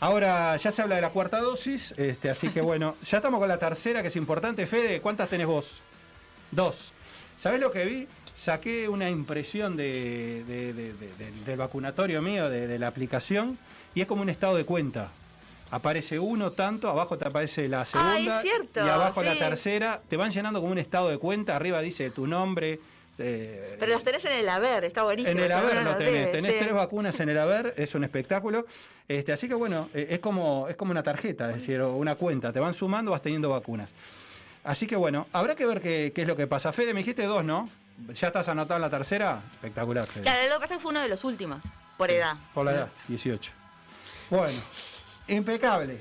Ahora 0.00 0.56
ya 0.56 0.72
se 0.72 0.82
habla 0.82 0.96
de 0.96 1.02
la 1.02 1.10
cuarta 1.10 1.38
dosis, 1.38 1.94
este, 1.96 2.30
así 2.30 2.48
que 2.48 2.60
bueno, 2.62 2.96
ya 3.04 3.18
estamos 3.18 3.38
con 3.38 3.48
la 3.48 3.58
tercera, 3.58 4.02
que 4.02 4.08
es 4.08 4.16
importante. 4.16 4.66
Fede, 4.66 5.00
¿cuántas 5.00 5.28
tenés 5.30 5.46
vos? 5.46 5.80
Dos. 6.50 6.90
¿Sabés 7.38 7.58
lo 7.60 7.70
que 7.70 7.84
vi? 7.86 8.08
Saqué 8.44 8.88
una 8.88 9.10
impresión 9.10 9.76
de, 9.76 10.42
de- 10.48 10.72
de- 10.72 10.94
de- 10.94 11.30
del- 11.44 11.56
vacunatorio 11.58 12.22
mío, 12.22 12.48
de, 12.48 12.78
la 12.78 12.86
aplicación, 12.86 13.58
y 13.94 14.00
es 14.00 14.06
como 14.06 14.22
un 14.22 14.30
estado 14.30 14.56
de 14.56 14.64
cuenta. 14.64 15.10
Aparece 15.70 16.18
uno 16.18 16.52
tanto, 16.52 16.88
abajo 16.88 17.18
te 17.18 17.28
aparece 17.28 17.68
la 17.68 17.84
segunda 17.84 18.14
Ah, 18.14 18.40
es 18.40 18.42
cierto, 18.50 18.80
y 18.82 18.88
abajo 18.88 19.22
la 19.22 19.36
tercera. 19.38 20.00
Te 20.08 20.16
van 20.16 20.30
llenando 20.30 20.58
como 20.60 20.72
un 20.72 20.78
estado 20.78 21.10
de 21.10 21.18
cuenta, 21.18 21.54
arriba 21.54 21.82
dice 21.82 22.08
tu 22.12 22.26
nombre. 22.26 22.80
eh, 23.18 23.76
Pero 23.78 23.92
las 23.92 24.04
tenés 24.04 24.24
en 24.24 24.32
el 24.32 24.48
haber, 24.48 24.84
está 24.84 25.02
buenísimo. 25.02 25.32
en 25.38 25.44
el 25.44 25.52
haber 25.52 25.82
no 25.84 25.96
tenés, 25.96 26.32
tenés 26.32 26.52
sí. 26.54 26.58
tres 26.60 26.72
vacunas 26.72 27.20
en 27.20 27.28
el 27.28 27.36
haber, 27.38 27.74
es 27.76 27.94
un 27.94 28.04
espectáculo. 28.04 28.64
Este, 29.06 29.32
así 29.34 29.48
que 29.48 29.54
bueno, 29.54 29.90
eh, 29.92 30.06
es 30.12 30.18
como, 30.20 30.66
es 30.70 30.76
como 30.76 30.92
una 30.92 31.02
tarjeta, 31.02 31.50
es 31.50 31.56
decir, 31.56 31.82
una 31.82 32.14
cuenta, 32.14 32.54
te 32.54 32.60
van 32.60 32.72
sumando, 32.72 33.10
vas 33.10 33.20
teniendo 33.20 33.50
vacunas. 33.50 33.90
Así 34.64 34.86
que 34.86 34.96
bueno, 34.96 35.26
habrá 35.34 35.54
que 35.54 35.66
ver 35.66 35.82
qué, 35.82 36.12
qué 36.14 36.22
es 36.22 36.28
lo 36.28 36.36
que 36.36 36.46
pasa. 36.46 36.72
Fede, 36.72 36.94
me 36.94 37.00
dijiste 37.00 37.24
dos, 37.24 37.44
¿no? 37.44 37.68
¿Ya 38.08 38.26
estás 38.28 38.48
anotado 38.48 38.76
en 38.76 38.82
la 38.82 38.90
tercera? 38.90 39.40
Espectacular, 39.54 40.06
Fede. 40.06 40.22
Claro, 40.24 40.42
lo 40.48 40.54
que 40.56 40.60
pasa 40.62 40.74
es 40.74 40.78
que 40.78 40.82
fue 40.82 40.90
uno 40.90 41.00
de 41.00 41.08
los 41.08 41.24
últimos, 41.24 41.60
por 41.96 42.10
edad. 42.10 42.36
Por 42.54 42.64
la 42.64 42.72
edad, 42.72 42.88
18. 43.08 43.52
Bueno, 44.30 44.60
impecable. 45.28 46.00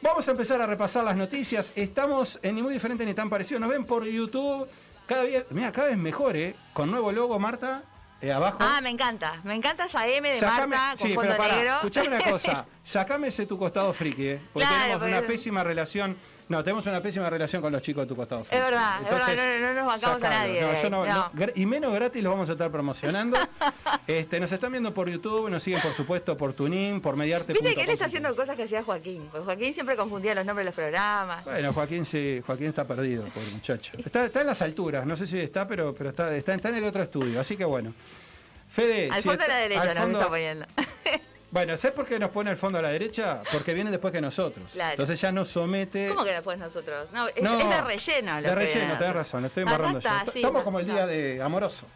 Vamos 0.00 0.26
a 0.26 0.30
empezar 0.32 0.60
a 0.60 0.66
repasar 0.66 1.04
las 1.04 1.16
noticias. 1.16 1.72
Estamos 1.76 2.38
en 2.42 2.56
ni 2.56 2.62
muy 2.62 2.72
diferente 2.74 3.04
ni 3.06 3.14
tan 3.14 3.30
parecido. 3.30 3.60
Nos 3.60 3.70
ven 3.70 3.84
por 3.84 4.04
YouTube. 4.04 4.68
Cada 5.06 5.22
vez, 5.24 5.44
mira, 5.50 5.70
cada 5.72 5.88
vez 5.88 5.96
mejor, 5.98 6.36
¿eh? 6.36 6.56
Con 6.72 6.90
nuevo 6.90 7.12
logo, 7.12 7.38
Marta, 7.38 7.82
eh, 8.20 8.32
abajo. 8.32 8.58
Ah, 8.60 8.80
me 8.82 8.90
encanta. 8.90 9.40
Me 9.44 9.54
encanta 9.54 9.84
esa 9.84 10.06
M 10.08 10.28
de 10.32 10.40
Sacame- 10.40 10.66
Marta 10.76 10.96
con 10.98 11.08
sí, 11.08 11.14
fondo 11.14 11.30
pero 11.32 11.36
pará, 11.42 11.56
negro. 11.56 11.74
escuchame 11.76 12.08
una 12.08 12.20
cosa. 12.30 12.66
Sacame 12.84 13.28
ese 13.28 13.46
tu 13.46 13.56
costado 13.58 13.92
friki, 13.92 14.26
¿eh? 14.26 14.40
Porque 14.52 14.66
Claro, 14.66 14.82
tenemos 14.84 15.02
porque- 15.02 15.18
una 15.18 15.26
pésima 15.26 15.62
relación. 15.64 16.16
No, 16.48 16.62
tenemos 16.62 16.84
una 16.86 17.00
pésima 17.00 17.30
relación 17.30 17.62
con 17.62 17.72
los 17.72 17.80
chicos 17.80 18.02
de 18.04 18.08
tu 18.08 18.16
costado. 18.16 18.42
Es 18.50 18.60
verdad, 18.60 19.00
es 19.02 19.10
verdad, 19.10 19.36
no- 19.60 19.66
no 19.68 19.74
nos 19.74 19.86
bancamos 19.86 20.22
a 20.22 20.28
nadie 20.28 20.60
No, 20.60 20.82
yo 20.82 20.90
no- 20.90 21.04
gra- 21.32 21.52
y 21.54 21.64
menos 21.66 21.94
gratis 21.94 22.22
los 22.22 22.32
vamos 22.32 22.48
a 22.48 22.52
estar 22.52 22.70
promocionando. 22.70 23.38
este, 24.06 24.38
nos 24.40 24.52
están 24.52 24.70
viendo 24.72 24.92
por 24.92 25.08
YouTube, 25.08 25.48
nos 25.48 25.62
siguen 25.62 25.80
por 25.80 25.94
supuesto 25.94 26.36
por 26.36 26.52
Tunin, 26.52 27.00
por 27.00 27.16
mediarte. 27.16 27.52
Viste 27.54 27.74
que 27.74 27.82
él 27.82 27.90
está 27.90 28.06
haciendo 28.06 28.34
cosas 28.36 28.56
que 28.56 28.64
hacía 28.64 28.82
Joaquín. 28.82 29.28
Porque 29.30 29.44
Joaquín 29.46 29.72
siempre 29.72 29.96
confundía 29.96 30.34
los 30.34 30.44
nombres 30.44 30.64
de 30.64 30.70
los 30.70 30.74
programas. 30.74 31.44
Bueno, 31.44 31.72
Joaquín, 31.72 32.04
sí, 32.04 32.42
Joaquín 32.46 32.66
está 32.66 32.84
perdido, 32.86 33.24
por 33.26 33.42
muchacho. 33.44 33.92
Está, 34.04 34.26
está 34.26 34.40
en 34.42 34.46
las 34.48 34.60
alturas, 34.60 35.06
no 35.06 35.16
sé 35.16 35.26
si 35.26 35.38
está, 35.40 35.66
pero, 35.66 35.94
pero 35.94 36.10
está, 36.10 36.34
está, 36.36 36.54
está 36.54 36.68
en 36.68 36.74
el 36.76 36.84
otro 36.84 37.02
estudio, 37.02 37.40
así 37.40 37.56
que 37.56 37.64
bueno. 37.64 37.94
Fede, 38.68 39.08
Al 39.12 39.22
si 39.22 39.28
fondo 39.28 39.44
a 39.44 39.48
la 39.48 39.56
derecha 39.56 39.84
nos 39.94 40.02
fondo- 40.02 40.18
está 40.18 40.30
poniendo. 40.30 40.66
Bueno, 41.52 41.76
¿sabes 41.76 41.94
por 41.94 42.06
qué 42.06 42.18
nos 42.18 42.30
pone 42.30 42.48
al 42.50 42.56
fondo 42.56 42.78
a 42.78 42.82
la 42.82 42.88
derecha? 42.88 43.42
Porque 43.52 43.74
viene 43.74 43.90
después 43.90 44.10
que 44.10 44.22
nosotros. 44.22 44.70
Claro. 44.72 44.92
Entonces 44.92 45.20
ya 45.20 45.30
nos 45.30 45.48
somete. 45.50 46.08
¿Cómo 46.08 46.24
que 46.24 46.32
después 46.32 46.58
nosotros? 46.58 47.08
No, 47.12 47.28
es, 47.28 47.42
No, 47.42 47.58
es 47.60 47.68
de 47.68 47.82
relleno. 47.82 48.40
lo 48.40 48.48
De 48.48 48.54
relleno, 48.54 48.96
tenés 48.98 49.14
razón, 49.14 49.42
lo 49.42 49.48
estoy 49.48 49.64
embarrando 49.64 49.98
está, 49.98 50.24
yo. 50.24 50.32
sí, 50.32 50.38
Estamos 50.38 50.60
no, 50.60 50.64
como 50.64 50.80
el 50.80 50.86
no. 50.86 50.94
día 50.94 51.06
de 51.06 51.42
amoroso. 51.42 51.86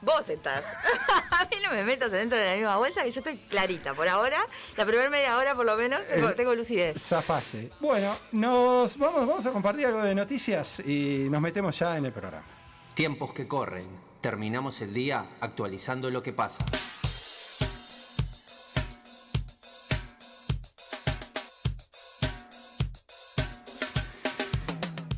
Vos 0.00 0.26
estás. 0.30 0.64
a 1.30 1.44
mí 1.44 1.56
no 1.62 1.72
me 1.74 1.84
metas 1.84 2.10
dentro 2.10 2.38
de 2.38 2.46
la 2.46 2.54
misma 2.54 2.78
bolsa 2.78 3.02
que 3.02 3.12
yo 3.12 3.20
estoy 3.20 3.36
clarita. 3.36 3.92
Por 3.92 4.08
ahora, 4.08 4.46
la 4.78 4.86
primera 4.86 5.10
media 5.10 5.36
hora 5.36 5.54
por 5.54 5.66
lo 5.66 5.76
menos, 5.76 6.00
tengo, 6.06 6.30
Eh, 6.30 6.34
tengo 6.34 6.54
lucidez. 6.54 6.96
Zafaste. 7.02 7.70
Bueno, 7.80 8.16
nos 8.32 8.96
vamos, 8.96 9.26
vamos 9.26 9.44
a 9.44 9.52
compartir 9.52 9.84
algo 9.84 10.00
de 10.00 10.14
noticias 10.14 10.80
y 10.80 11.26
nos 11.28 11.42
metemos 11.42 11.78
ya 11.78 11.98
en 11.98 12.06
el 12.06 12.12
programa. 12.12 12.46
Tiempos 12.94 13.34
que 13.34 13.46
corren. 13.46 13.88
Terminamos 14.22 14.80
el 14.80 14.94
día 14.94 15.26
actualizando 15.40 16.08
lo 16.08 16.22
que 16.22 16.32
pasa. 16.32 16.64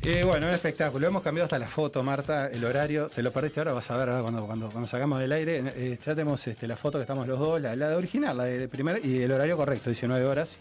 Eh, 0.05 0.21
bueno, 0.25 0.47
un 0.47 0.53
espectáculo. 0.53 1.07
Hemos 1.07 1.23
cambiado 1.23 1.45
hasta 1.45 1.57
la 1.57 1.67
foto, 1.67 2.03
Marta, 2.03 2.47
el 2.47 2.63
horario. 2.65 3.09
Te 3.09 3.23
lo 3.23 3.31
perdiste 3.31 3.61
ahora, 3.61 3.71
vas 3.73 3.89
a 3.89 3.95
ver 3.95 4.09
ahora 4.09 4.21
cuando, 4.21 4.45
cuando, 4.45 4.69
cuando 4.69 4.87
sacamos 4.87 5.19
del 5.21 5.31
aire. 5.31 5.63
Eh, 5.75 5.97
ya 6.05 6.13
tenemos 6.13 6.45
este, 6.45 6.67
la 6.67 6.75
foto 6.75 6.97
que 6.97 7.03
estamos 7.03 7.25
los 7.25 7.39
dos, 7.39 7.61
la, 7.61 7.73
la 7.75 7.95
original, 7.95 8.35
la 8.35 8.43
de, 8.43 8.59
de 8.59 8.67
primer, 8.67 9.03
y 9.05 9.21
el 9.21 9.31
horario 9.31 9.55
correcto, 9.55 9.89
19 9.89 10.25
horas. 10.25 10.57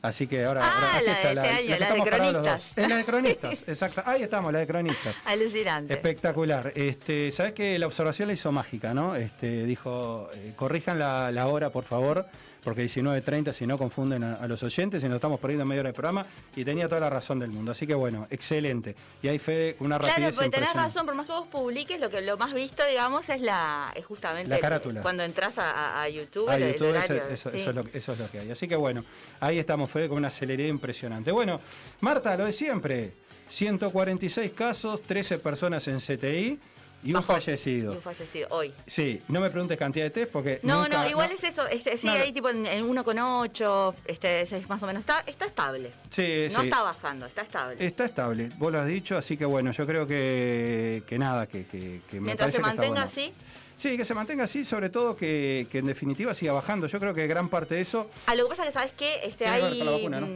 Así 0.00 0.26
que 0.26 0.44
ahora. 0.44 0.60
Ah, 0.64 0.72
ahora 0.94 1.02
la 1.02 1.12
esta 1.12 1.28
de 1.28 1.34
es 1.34 1.58
este 1.58 1.72
año, 1.74 1.78
la 1.78 1.94
de 1.94 2.10
cronistas. 2.10 2.42
dos. 2.44 2.70
Es 2.76 2.88
la 2.88 2.96
de 2.96 3.04
cronistas, 3.04 3.52
exacto. 3.66 4.02
Ahí 4.06 4.22
estamos, 4.22 4.52
la 4.52 4.60
de 4.60 4.66
cronistas. 4.66 5.14
Alucinante. 5.26 5.92
Espectacular. 5.94 6.72
Este, 6.74 7.32
Sabes 7.32 7.52
que 7.52 7.78
la 7.78 7.86
observación 7.86 8.28
la 8.28 8.34
hizo 8.34 8.50
mágica, 8.50 8.94
¿no? 8.94 9.14
Este, 9.14 9.64
dijo, 9.64 10.30
eh, 10.34 10.52
corrijan 10.56 10.98
la, 10.98 11.30
la 11.32 11.48
hora, 11.48 11.68
por 11.70 11.84
favor, 11.84 12.26
porque 12.66 12.84
19.30 12.84 13.52
si 13.52 13.64
no 13.64 13.78
confunden 13.78 14.24
a, 14.24 14.34
a 14.34 14.48
los 14.48 14.60
oyentes 14.64 15.02
y 15.04 15.06
nos 15.06 15.14
estamos 15.14 15.38
perdiendo 15.38 15.64
media 15.64 15.82
hora 15.82 15.90
de 15.90 15.94
programa 15.94 16.26
y 16.56 16.64
tenía 16.64 16.88
toda 16.88 17.00
la 17.00 17.08
razón 17.10 17.38
del 17.38 17.50
mundo. 17.50 17.70
Así 17.70 17.86
que 17.86 17.94
bueno, 17.94 18.26
excelente. 18.28 18.96
Y 19.22 19.28
ahí 19.28 19.38
Fede, 19.38 19.76
una 19.78 19.98
Claro, 19.98 20.12
rapidez 20.12 20.34
porque 20.34 20.50
tenés 20.50 20.72
razón, 20.74 21.06
por 21.06 21.14
más 21.14 21.26
que 21.26 21.32
vos 21.32 21.46
publiques, 21.46 22.00
lo 22.00 22.10
que 22.10 22.20
lo 22.22 22.36
más 22.36 22.52
visto, 22.52 22.82
digamos, 22.86 23.28
es 23.28 23.40
la 23.40 23.92
es 23.94 24.04
justamente 24.04 24.50
La 24.50 24.58
carátula. 24.58 25.00
cuando 25.00 25.22
entras 25.22 25.56
a, 25.58 25.70
a- 25.70 26.02
a 26.02 26.08
YouTube, 26.08 26.48
Ah, 26.50 26.56
el- 26.56 26.62
el 26.64 26.72
YouTube, 26.72 26.88
eso, 26.88 26.98
horario, 27.14 27.22
eso- 27.32 27.50
sí. 27.50 27.56
eso 27.58 27.70
es 27.70 27.76
lo, 27.76 27.84
que- 27.84 27.98
eso 27.98 28.12
es 28.14 28.18
lo 28.18 28.30
que 28.30 28.38
hay. 28.40 28.50
Así 28.50 28.66
que 28.66 28.74
bueno, 28.76 29.04
ahí 29.38 29.60
estamos, 29.60 29.88
Fede, 29.88 30.08
con 30.08 30.18
una 30.18 30.30
celeridad 30.30 30.68
impresionante. 30.68 31.30
Bueno, 31.30 31.60
Marta, 32.00 32.36
lo 32.36 32.46
de 32.46 32.52
siempre. 32.52 33.12
146 33.48 34.50
casos, 34.50 35.00
13 35.02 35.38
personas 35.38 35.86
en 35.86 36.00
CTI 36.00 36.58
y 37.04 37.14
un 37.14 37.22
fallecido. 37.22 37.92
Y 37.92 37.96
un 37.96 38.02
fallecido 38.02 38.48
hoy. 38.50 38.72
Sí, 38.86 39.22
no 39.28 39.40
me 39.40 39.48
preguntes 39.50 39.78
cantidad 39.78 40.04
de 40.06 40.10
test 40.10 40.32
porque. 40.32 40.60
No, 40.62 40.82
nunca- 40.82 41.02
no, 41.04 41.08
igual 41.08 41.30
es 41.32 41.44
eso, 41.44 41.66
este, 41.68 41.96
sí, 41.98 42.06
No, 42.06 42.16
no. 42.16 42.22
ahí 42.22 42.32
tipo 42.32 42.48
en, 42.48 42.66
en 42.66 42.84
1,8, 42.88 43.94
este, 44.06 44.40
es 44.42 44.68
más 44.68 44.82
o 44.82 44.86
menos, 44.86 45.00
está, 45.00 45.22
está 45.26 45.44
estable. 45.46 45.92
Sí, 46.10 46.48
No 46.52 46.60
sí. 46.60 46.66
está 46.66 46.82
bajando, 46.82 47.26
está 47.26 47.42
estable. 47.42 47.86
Está 47.86 48.04
estable, 48.06 48.48
vos 48.58 48.72
lo 48.72 48.80
has 48.80 48.86
dicho, 48.86 49.16
así 49.16 49.36
que 49.36 49.44
bueno, 49.44 49.70
yo 49.72 49.86
creo 49.86 50.06
que, 50.06 51.02
que 51.06 51.18
nada, 51.18 51.46
que, 51.46 51.66
que, 51.66 52.00
que 52.10 52.16
me 52.20 52.26
Mientras 52.26 52.52
se 52.52 52.58
que 52.60 52.62
está 52.62 52.74
mantenga 52.74 53.04
bueno. 53.04 53.10
así, 53.10 53.32
Sí, 53.78 53.94
que 53.98 54.06
se 54.06 54.14
mantenga 54.14 54.44
así, 54.44 54.64
sobre 54.64 54.88
todo 54.88 55.14
que, 55.14 55.66
que 55.70 55.78
en 55.78 55.86
definitiva 55.86 56.32
siga 56.32 56.54
bajando. 56.54 56.86
Yo 56.86 56.98
creo 56.98 57.12
que 57.12 57.26
gran 57.26 57.50
parte 57.50 57.74
de 57.74 57.82
eso. 57.82 58.08
Ah, 58.24 58.34
lo 58.34 58.44
que 58.48 58.56
pasa 58.56 58.64
es 58.64 58.92
que, 58.92 59.04
¿sabes? 59.04 59.22
Este, 59.22 59.44
que 59.44 59.50
ver 59.50 59.62
hay, 59.64 59.76
con 59.78 59.86
la 59.86 59.92
vacuna, 59.92 60.20
¿no? 60.20 60.26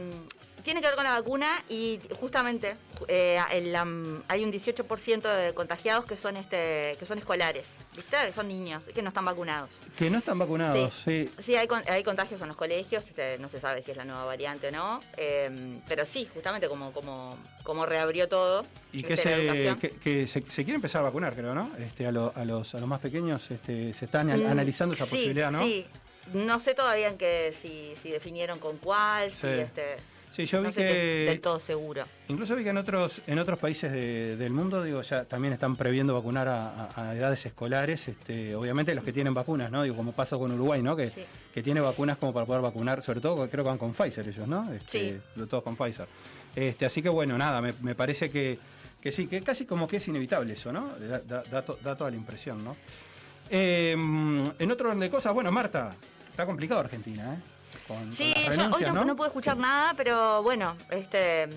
Tiene 0.63 0.81
que 0.81 0.87
ver 0.87 0.95
con 0.95 1.03
la 1.03 1.11
vacuna 1.11 1.63
y 1.69 1.99
justamente 2.19 2.75
eh, 3.07 3.39
el, 3.51 3.75
am, 3.75 4.23
hay 4.27 4.43
un 4.43 4.51
18% 4.51 5.21
de 5.21 5.53
contagiados 5.53 6.05
que 6.05 6.17
son 6.17 6.37
este 6.37 6.95
que 6.99 7.05
son 7.05 7.17
escolares, 7.17 7.65
¿viste? 7.95 8.17
Que 8.25 8.33
son 8.33 8.47
niños 8.47 8.85
que 8.93 9.01
no 9.01 9.09
están 9.09 9.25
vacunados. 9.25 9.69
Que 9.95 10.09
no 10.09 10.19
están 10.19 10.37
vacunados, 10.39 11.01
sí. 11.05 11.29
Sí, 11.39 11.55
hay, 11.55 11.67
con- 11.67 11.83
hay 11.87 12.03
contagios 12.03 12.41
en 12.41 12.47
los 12.47 12.57
colegios, 12.57 13.03
este, 13.07 13.37
no 13.39 13.49
se 13.49 13.59
sabe 13.59 13.81
si 13.83 13.91
es 13.91 13.97
la 13.97 14.05
nueva 14.05 14.25
variante 14.25 14.67
o 14.67 14.71
no, 14.71 15.01
eh, 15.17 15.79
pero 15.87 16.05
sí, 16.05 16.27
justamente 16.33 16.67
como, 16.67 16.91
como, 16.93 17.37
como 17.63 17.85
reabrió 17.85 18.27
todo. 18.29 18.65
Y 18.93 19.03
que, 19.03 19.17
se, 19.17 19.75
que, 19.79 19.89
que 19.89 20.27
se, 20.27 20.41
se 20.41 20.63
quiere 20.63 20.75
empezar 20.75 21.01
a 21.01 21.05
vacunar, 21.05 21.33
creo, 21.35 21.55
¿no? 21.55 21.71
Este, 21.79 22.05
a, 22.05 22.11
lo- 22.11 22.33
a 22.35 22.45
los, 22.45 22.75
a 22.75 22.79
los 22.79 22.87
más 22.87 22.99
pequeños 23.01 23.49
este, 23.51 23.93
se 23.93 24.05
están 24.05 24.27
Mm, 24.27 24.45
analizando 24.47 24.93
esa 24.95 25.05
sí, 25.05 25.11
posibilidad, 25.11 25.51
¿no? 25.51 25.63
Sí, 25.63 25.85
no 26.33 26.59
sé 26.59 26.75
todavía 26.75 27.07
en 27.07 27.17
qué, 27.17 27.53
si, 27.61 27.93
si 28.01 28.11
definieron 28.11 28.59
con 28.59 28.77
cuál, 28.77 29.31
si 29.33 29.41
Sí. 29.41 29.47
este, 29.47 29.95
Sí, 30.31 30.45
yo 30.45 30.61
vi 30.61 30.69
si 30.69 30.75
que 30.77 31.23
es 31.25 31.29
del 31.29 31.41
todo 31.41 31.59
seguro. 31.59 32.05
Incluso 32.29 32.55
vi 32.55 32.63
que 32.63 32.69
en 32.69 32.77
otros, 32.77 33.21
en 33.27 33.37
otros 33.37 33.59
países 33.59 33.91
de- 33.91 34.37
del 34.37 34.53
mundo, 34.53 34.81
digo, 34.81 35.01
ya 35.01 35.25
también 35.25 35.53
están 35.53 35.75
previendo 35.75 36.13
vacunar 36.13 36.47
a, 36.47 36.85
a- 36.85 37.09
a 37.09 37.15
edades 37.15 37.45
escolares, 37.45 38.07
este, 38.07 38.55
obviamente 38.55 38.95
los 38.95 39.03
que 39.03 39.11
tienen 39.11 39.33
vacunas, 39.33 39.69
¿no? 39.69 39.83
Digo, 39.83 39.95
como 39.97 40.13
pasa 40.13 40.37
con 40.37 40.51
Uruguay, 40.53 40.81
¿no? 40.81 40.95
Que, 40.95 41.09
Sí. 41.09 41.23
que 41.53 41.61
tiene 41.61 41.81
vacunas 41.81 42.17
como 42.17 42.31
para 42.33 42.45
poder 42.45 42.61
vacunar, 42.61 43.03
sobre 43.03 43.19
todo 43.19 43.49
creo 43.49 43.63
que 43.65 43.69
van 43.69 43.77
con 43.77 43.93
Pfizer 43.93 44.25
ellos, 44.25 44.47
¿no? 44.47 44.71
Este, 44.71 45.19
Todos 45.49 45.63
con 45.63 45.75
Pfizer. 45.75 46.07
Este, 46.55 46.85
así 46.85 47.01
que 47.01 47.09
bueno, 47.09 47.37
nada, 47.37 47.61
me, 47.61 47.73
me 47.81 47.93
parece 47.95 48.29
que, 48.31 48.57
que 49.01 49.11
sí, 49.11 49.27
que 49.27 49.41
casi 49.41 49.65
como 49.65 49.85
que 49.87 49.97
es 49.97 50.07
inevitable 50.07 50.53
eso, 50.53 50.71
¿no? 50.71 50.91
Da, 50.97 51.19
da- 51.19 51.43
da 51.43 51.61
to- 51.63 51.77
da 51.83 51.95
toda 51.97 52.09
la 52.09 52.15
impresión, 52.15 52.63
¿no? 52.63 52.77
Eh, 53.49 53.91
en 53.91 54.71
otro 54.71 54.87
orden 54.89 54.99
de 55.01 55.09
cosas, 55.09 55.33
bueno, 55.33 55.51
Marta, 55.51 55.93
está 56.29 56.45
complicado 56.45 56.79
Argentina, 56.79 57.33
¿eh? 57.35 57.37
Con, 57.87 57.97
con 57.97 58.15
Sí, 58.15 58.33
yo 58.35 58.41
hoy 58.75 58.83
no, 58.93 59.05
no 59.05 59.15
pude 59.15 59.27
escuchar 59.27 59.57
nada, 59.57 59.93
pero 59.95 60.41
bueno, 60.43 60.75
este. 60.89 61.47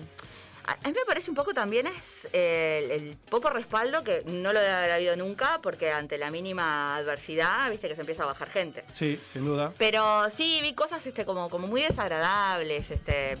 A 0.67 0.87
mí 0.87 0.93
me 0.93 1.05
parece 1.05 1.29
un 1.29 1.35
poco 1.35 1.53
también 1.53 1.85
es 1.85 2.27
eh, 2.33 2.81
el, 2.85 2.91
el 3.09 3.17
poco 3.29 3.51
respaldo 3.51 4.03
que 4.03 4.23
no 4.25 4.51
lo 4.51 4.59
debe 4.59 4.71
haber 4.71 4.91
habido 4.93 5.15
nunca, 5.15 5.59
porque 5.61 5.91
ante 5.91 6.17
la 6.17 6.31
mínima 6.31 6.95
adversidad, 6.95 7.69
viste 7.69 7.87
que 7.87 7.93
se 7.93 8.01
empieza 8.01 8.23
a 8.23 8.25
bajar 8.25 8.49
gente. 8.49 8.83
Sí, 8.93 9.19
sin 9.31 9.45
duda. 9.45 9.71
Pero 9.77 10.27
sí 10.31 10.59
vi 10.63 10.73
cosas 10.73 11.05
este 11.05 11.23
como, 11.23 11.51
como 11.51 11.67
muy 11.67 11.83
desagradables, 11.83 12.89
este, 12.89 13.37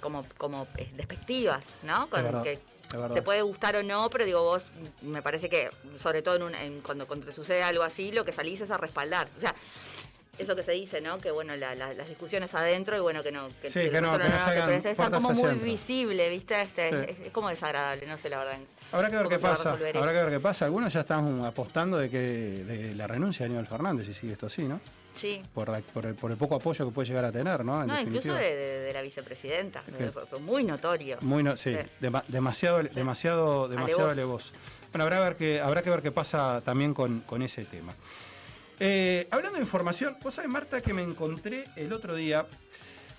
como, 0.00 0.26
como 0.36 0.66
eh, 0.76 0.90
despectivas, 0.94 1.64
¿no? 1.84 2.04
Es 2.04 2.10
verdad, 2.10 2.42
que 2.42 2.58
te 3.14 3.22
puede 3.22 3.40
gustar 3.40 3.76
o 3.76 3.82
no, 3.82 4.10
pero 4.10 4.26
digo, 4.26 4.42
vos 4.42 4.62
me 5.00 5.22
parece 5.22 5.48
que, 5.48 5.70
sobre 5.98 6.20
todo 6.20 6.36
en 6.36 6.42
un- 6.42 6.54
en 6.54 6.80
cuando, 6.82 7.06
cuando 7.06 7.24
te 7.26 7.32
sucede 7.34 7.62
algo 7.62 7.82
así, 7.82 8.12
lo 8.12 8.26
que 8.26 8.32
salís 8.32 8.60
es 8.60 8.70
a 8.70 8.76
respaldar. 8.76 9.28
O 9.38 9.40
sea, 9.40 9.54
eso 10.38 10.54
que 10.56 10.62
se 10.62 10.72
dice, 10.72 11.00
¿no? 11.00 11.18
Que 11.18 11.30
bueno, 11.30 11.54
la- 11.56 11.74
la- 11.74 11.94
las 11.94 12.08
discusiones 12.08 12.54
adentro 12.54 12.96
y 12.96 13.00
bueno, 13.00 13.22
que 13.22 13.32
no. 13.32 13.48
Que, 13.60 13.68
Sí, 13.70 13.90
que 13.90 14.00
no, 14.00 14.12
que 14.18 14.24
no 14.28 14.34
hagan 14.34 14.54
pero 14.66 14.70
este 14.72 14.90
está 14.92 15.10
como 15.10 15.30
muy 15.30 15.44
adentro. 15.44 15.64
visible, 15.64 16.28
¿viste? 16.30 16.62
Este, 16.62 16.88
Sí. 16.90 16.96
es, 17.08 17.26
es 17.26 17.32
como 17.32 17.48
desagradable, 17.48 18.06
no 18.06 18.18
sé 18.18 18.28
la 18.28 18.38
verdad. 18.38 18.58
Habrá 18.92 19.10
que 19.10 19.16
ver 19.16 19.24
¿Cómo 19.24 19.36
qué 19.36 19.42
pasa. 19.42 19.70
Habrá 19.72 19.88
eso? 19.90 20.00
que 20.00 20.12
ver 20.24 20.30
qué 20.30 20.40
pasa. 20.40 20.64
Algunos 20.64 20.92
ya 20.92 21.00
están 21.00 21.44
apostando 21.44 21.98
de 21.98 22.08
que 22.08 22.18
de 22.18 22.94
la 22.94 23.06
renuncia 23.06 23.44
de 23.44 23.46
Aníbal 23.50 23.66
Fernández 23.66 24.06
si 24.06 24.14
sigue 24.14 24.32
esto 24.32 24.46
así, 24.46 24.62
¿no? 24.62 24.80
Sí. 25.20 25.42
Por, 25.52 25.68
la- 25.68 25.80
por 25.80 26.06
el, 26.06 26.14
por 26.14 26.30
el 26.30 26.36
poco 26.36 26.54
apoyo 26.54 26.86
que 26.86 26.92
puede 26.94 27.08
llegar 27.08 27.24
a 27.24 27.32
tener, 27.32 27.64
¿no? 27.64 27.82
En 27.82 27.88
No, 27.88 28.00
incluso 28.00 28.32
de, 28.32 28.54
de- 28.54 28.80
de 28.82 28.92
la 28.92 29.02
vicepresidenta. 29.02 29.82
que- 29.82 30.38
muy 30.38 30.62
notorio. 30.64 31.18
Muy 31.22 31.42
no, 31.42 31.56
sí, 31.56 31.74
Sí. 31.74 31.80
dema- 32.00 32.22
demasiado, 32.28 32.82
demasiado, 32.84 33.68
demasiado. 33.68 34.14
Bueno, 34.90 35.04
habrá, 35.04 35.20
ver 35.20 35.36
que, 35.36 35.60
habrá 35.60 35.82
que 35.82 35.90
ver 35.90 36.00
qué 36.00 36.12
pasa 36.12 36.62
también 36.64 36.94
con, 36.94 37.20
con 37.20 37.42
ese 37.42 37.64
tema. 37.66 37.92
Eh, 38.80 39.26
hablando 39.30 39.56
de 39.56 39.64
información, 39.64 40.16
vos 40.22 40.34
sabés, 40.34 40.50
Marta, 40.50 40.80
que 40.80 40.92
me 40.92 41.02
encontré 41.02 41.66
el 41.76 41.92
otro 41.92 42.14
día 42.14 42.46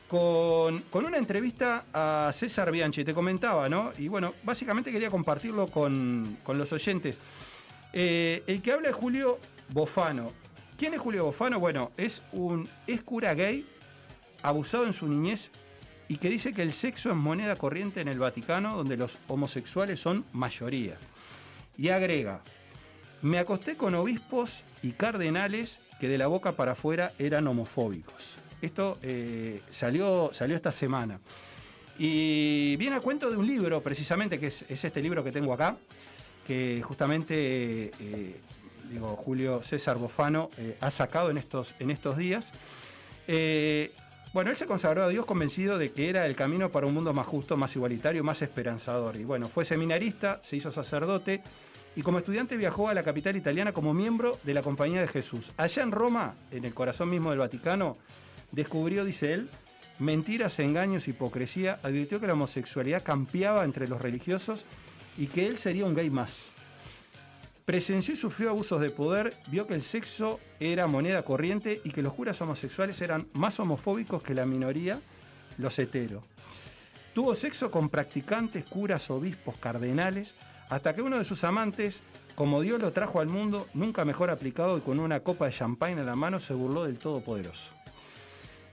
con, 0.07 0.79
con 0.89 1.05
una 1.05 1.17
entrevista 1.17 1.85
a 1.93 2.31
César 2.33 2.71
Bianchi, 2.71 3.03
te 3.03 3.13
comentaba, 3.13 3.67
¿no? 3.67 3.91
Y 3.97 4.07
bueno, 4.07 4.33
básicamente 4.43 4.91
quería 4.91 5.09
compartirlo 5.09 5.67
con, 5.67 6.37
con 6.43 6.57
los 6.57 6.71
oyentes. 6.71 7.19
Eh, 7.93 8.43
el 8.47 8.61
que 8.61 8.71
habla 8.71 8.89
es 8.89 8.95
Julio 8.95 9.39
Bofano. 9.69 10.31
¿Quién 10.77 10.93
es 10.93 11.01
Julio 11.01 11.25
Bofano? 11.25 11.59
Bueno, 11.59 11.91
es 11.97 12.23
un 12.31 12.69
es 12.87 13.03
cura 13.03 13.33
gay, 13.33 13.67
abusado 14.41 14.85
en 14.85 14.93
su 14.93 15.07
niñez 15.07 15.51
y 16.07 16.17
que 16.17 16.29
dice 16.29 16.53
que 16.53 16.61
el 16.61 16.73
sexo 16.73 17.09
es 17.09 17.15
moneda 17.15 17.55
corriente 17.55 18.01
en 18.01 18.07
el 18.07 18.17
Vaticano, 18.17 18.77
donde 18.77 18.97
los 18.97 19.17
homosexuales 19.27 19.99
son 19.99 20.25
mayoría. 20.31 20.97
Y 21.77 21.89
agrega, 21.89 22.41
me 23.21 23.39
acosté 23.39 23.75
con 23.75 23.93
obispos 23.93 24.63
y 24.81 24.91
cardenales 24.91 25.79
que 25.99 26.07
de 26.07 26.17
la 26.17 26.27
boca 26.27 26.53
para 26.53 26.71
afuera 26.71 27.11
eran 27.19 27.47
homofóbicos. 27.47 28.35
Esto 28.61 28.97
eh, 29.01 29.61
salió, 29.69 30.31
salió 30.33 30.55
esta 30.55 30.71
semana. 30.71 31.19
Y 31.97 32.77
viene 32.77 32.95
a 32.95 33.01
cuento 33.01 33.29
de 33.29 33.37
un 33.37 33.45
libro, 33.45 33.81
precisamente, 33.81 34.39
que 34.39 34.47
es, 34.47 34.65
es 34.69 34.83
este 34.83 35.01
libro 35.01 35.23
que 35.23 35.31
tengo 35.31 35.53
acá, 35.53 35.77
que 36.47 36.81
justamente, 36.81 37.91
eh, 37.99 38.39
digo, 38.89 39.15
Julio 39.17 39.61
César 39.63 39.97
Bofano 39.97 40.49
eh, 40.57 40.77
ha 40.79 40.91
sacado 40.91 41.29
en 41.29 41.37
estos, 41.37 41.75
en 41.79 41.91
estos 41.91 42.17
días. 42.17 42.51
Bueno, 44.31 44.51
él 44.51 44.57
se 44.57 44.67
consagró 44.67 45.03
a 45.03 45.09
Dios 45.09 45.25
convencido 45.25 45.79
de 45.79 45.91
que 45.91 46.07
era 46.07 46.27
el 46.27 46.35
camino 46.35 46.69
para 46.69 46.85
un 46.85 46.93
mundo 46.93 47.13
más 47.13 47.25
justo, 47.25 47.57
más 47.57 47.75
igualitario, 47.75 48.23
más 48.23 48.43
esperanzador. 48.43 49.17
Y 49.17 49.23
bueno, 49.23 49.49
fue 49.49 49.65
seminarista, 49.65 50.39
se 50.43 50.55
hizo 50.55 50.69
sacerdote 50.69 51.41
y 51.99 52.01
como 52.01 52.19
estudiante 52.19 52.55
viajó 52.55 52.87
a 52.87 52.93
la 52.93 53.03
capital 53.03 53.35
italiana 53.35 53.73
como 53.73 53.93
miembro 53.93 54.39
de 54.43 54.53
la 54.53 54.61
Compañía 54.61 55.01
de 55.01 55.07
Jesús. 55.09 55.51
Allá 55.57 55.83
en 55.83 55.91
Roma, 55.91 56.33
en 56.49 56.63
el 56.63 56.73
corazón 56.73 57.09
mismo 57.09 57.29
del 57.29 57.39
Vaticano, 57.39 57.97
descubrió, 58.53 59.03
dice 59.03 59.33
él, 59.33 59.49
mentiras, 59.99 60.59
engaños, 60.59 61.09
hipocresía, 61.09 61.77
advirtió 61.83 62.21
que 62.21 62.27
la 62.27 62.33
homosexualidad 62.33 63.03
campeaba 63.03 63.65
entre 63.65 63.89
los 63.89 64.01
religiosos 64.01 64.63
y 65.17 65.27
que 65.27 65.45
él 65.45 65.57
sería 65.57 65.83
un 65.83 65.93
gay 65.93 66.09
más. 66.09 66.45
Presenció 67.65 68.13
y 68.13 68.15
sufrió 68.15 68.51
abusos 68.51 68.79
de 68.79 68.91
poder, 68.91 69.35
vio 69.47 69.67
que 69.67 69.73
el 69.73 69.83
sexo 69.83 70.39
era 70.61 70.87
moneda 70.87 71.23
corriente 71.23 71.81
y 71.83 71.91
que 71.91 72.01
los 72.01 72.13
curas 72.13 72.39
homosexuales 72.39 73.01
eran 73.01 73.27
más 73.33 73.59
homofóbicos 73.59 74.23
que 74.23 74.33
la 74.33 74.45
minoría, 74.45 75.01
los 75.57 75.77
heteros. 75.77 76.23
Tuvo 77.13 77.35
sexo 77.35 77.69
con 77.69 77.89
practicantes, 77.89 78.63
curas, 78.63 79.09
obispos, 79.09 79.57
cardenales, 79.57 80.33
hasta 80.69 80.93
que 80.95 81.01
uno 81.01 81.17
de 81.17 81.25
sus 81.25 81.43
amantes, 81.43 82.01
como 82.35 82.61
Dios 82.61 82.79
lo 82.81 82.91
trajo 82.93 83.19
al 83.19 83.27
mundo, 83.27 83.67
nunca 83.73 84.05
mejor 84.05 84.29
aplicado 84.29 84.77
y 84.77 84.81
con 84.81 84.99
una 84.99 85.19
copa 85.21 85.45
de 85.47 85.51
champagne 85.51 85.99
en 85.99 86.05
la 86.05 86.15
mano, 86.15 86.39
se 86.39 86.53
burló 86.53 86.83
del 86.85 86.97
Todopoderoso. 86.99 87.71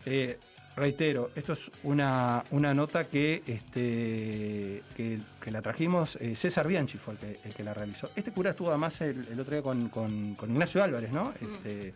Eh, 0.04 0.38
reitero, 0.76 1.30
esto 1.34 1.54
es 1.54 1.70
una, 1.82 2.44
una 2.50 2.74
nota 2.74 3.04
que, 3.04 3.42
este, 3.46 4.82
que, 4.94 5.18
que 5.40 5.50
la 5.50 5.62
trajimos, 5.62 6.16
eh, 6.20 6.36
César 6.36 6.68
Bianchi 6.68 6.98
fue 6.98 7.14
el 7.14 7.18
que, 7.18 7.40
el 7.44 7.54
que 7.54 7.64
la 7.64 7.72
realizó. 7.74 8.10
Este 8.14 8.30
cura 8.30 8.50
estuvo 8.50 8.68
además 8.68 9.00
el, 9.00 9.26
el 9.32 9.40
otro 9.40 9.54
día 9.54 9.62
con, 9.62 9.88
con- 9.88 10.34
con 10.34 10.50
Ignacio 10.50 10.82
Álvarez, 10.82 11.10
¿no? 11.12 11.32
Este, 11.40 11.94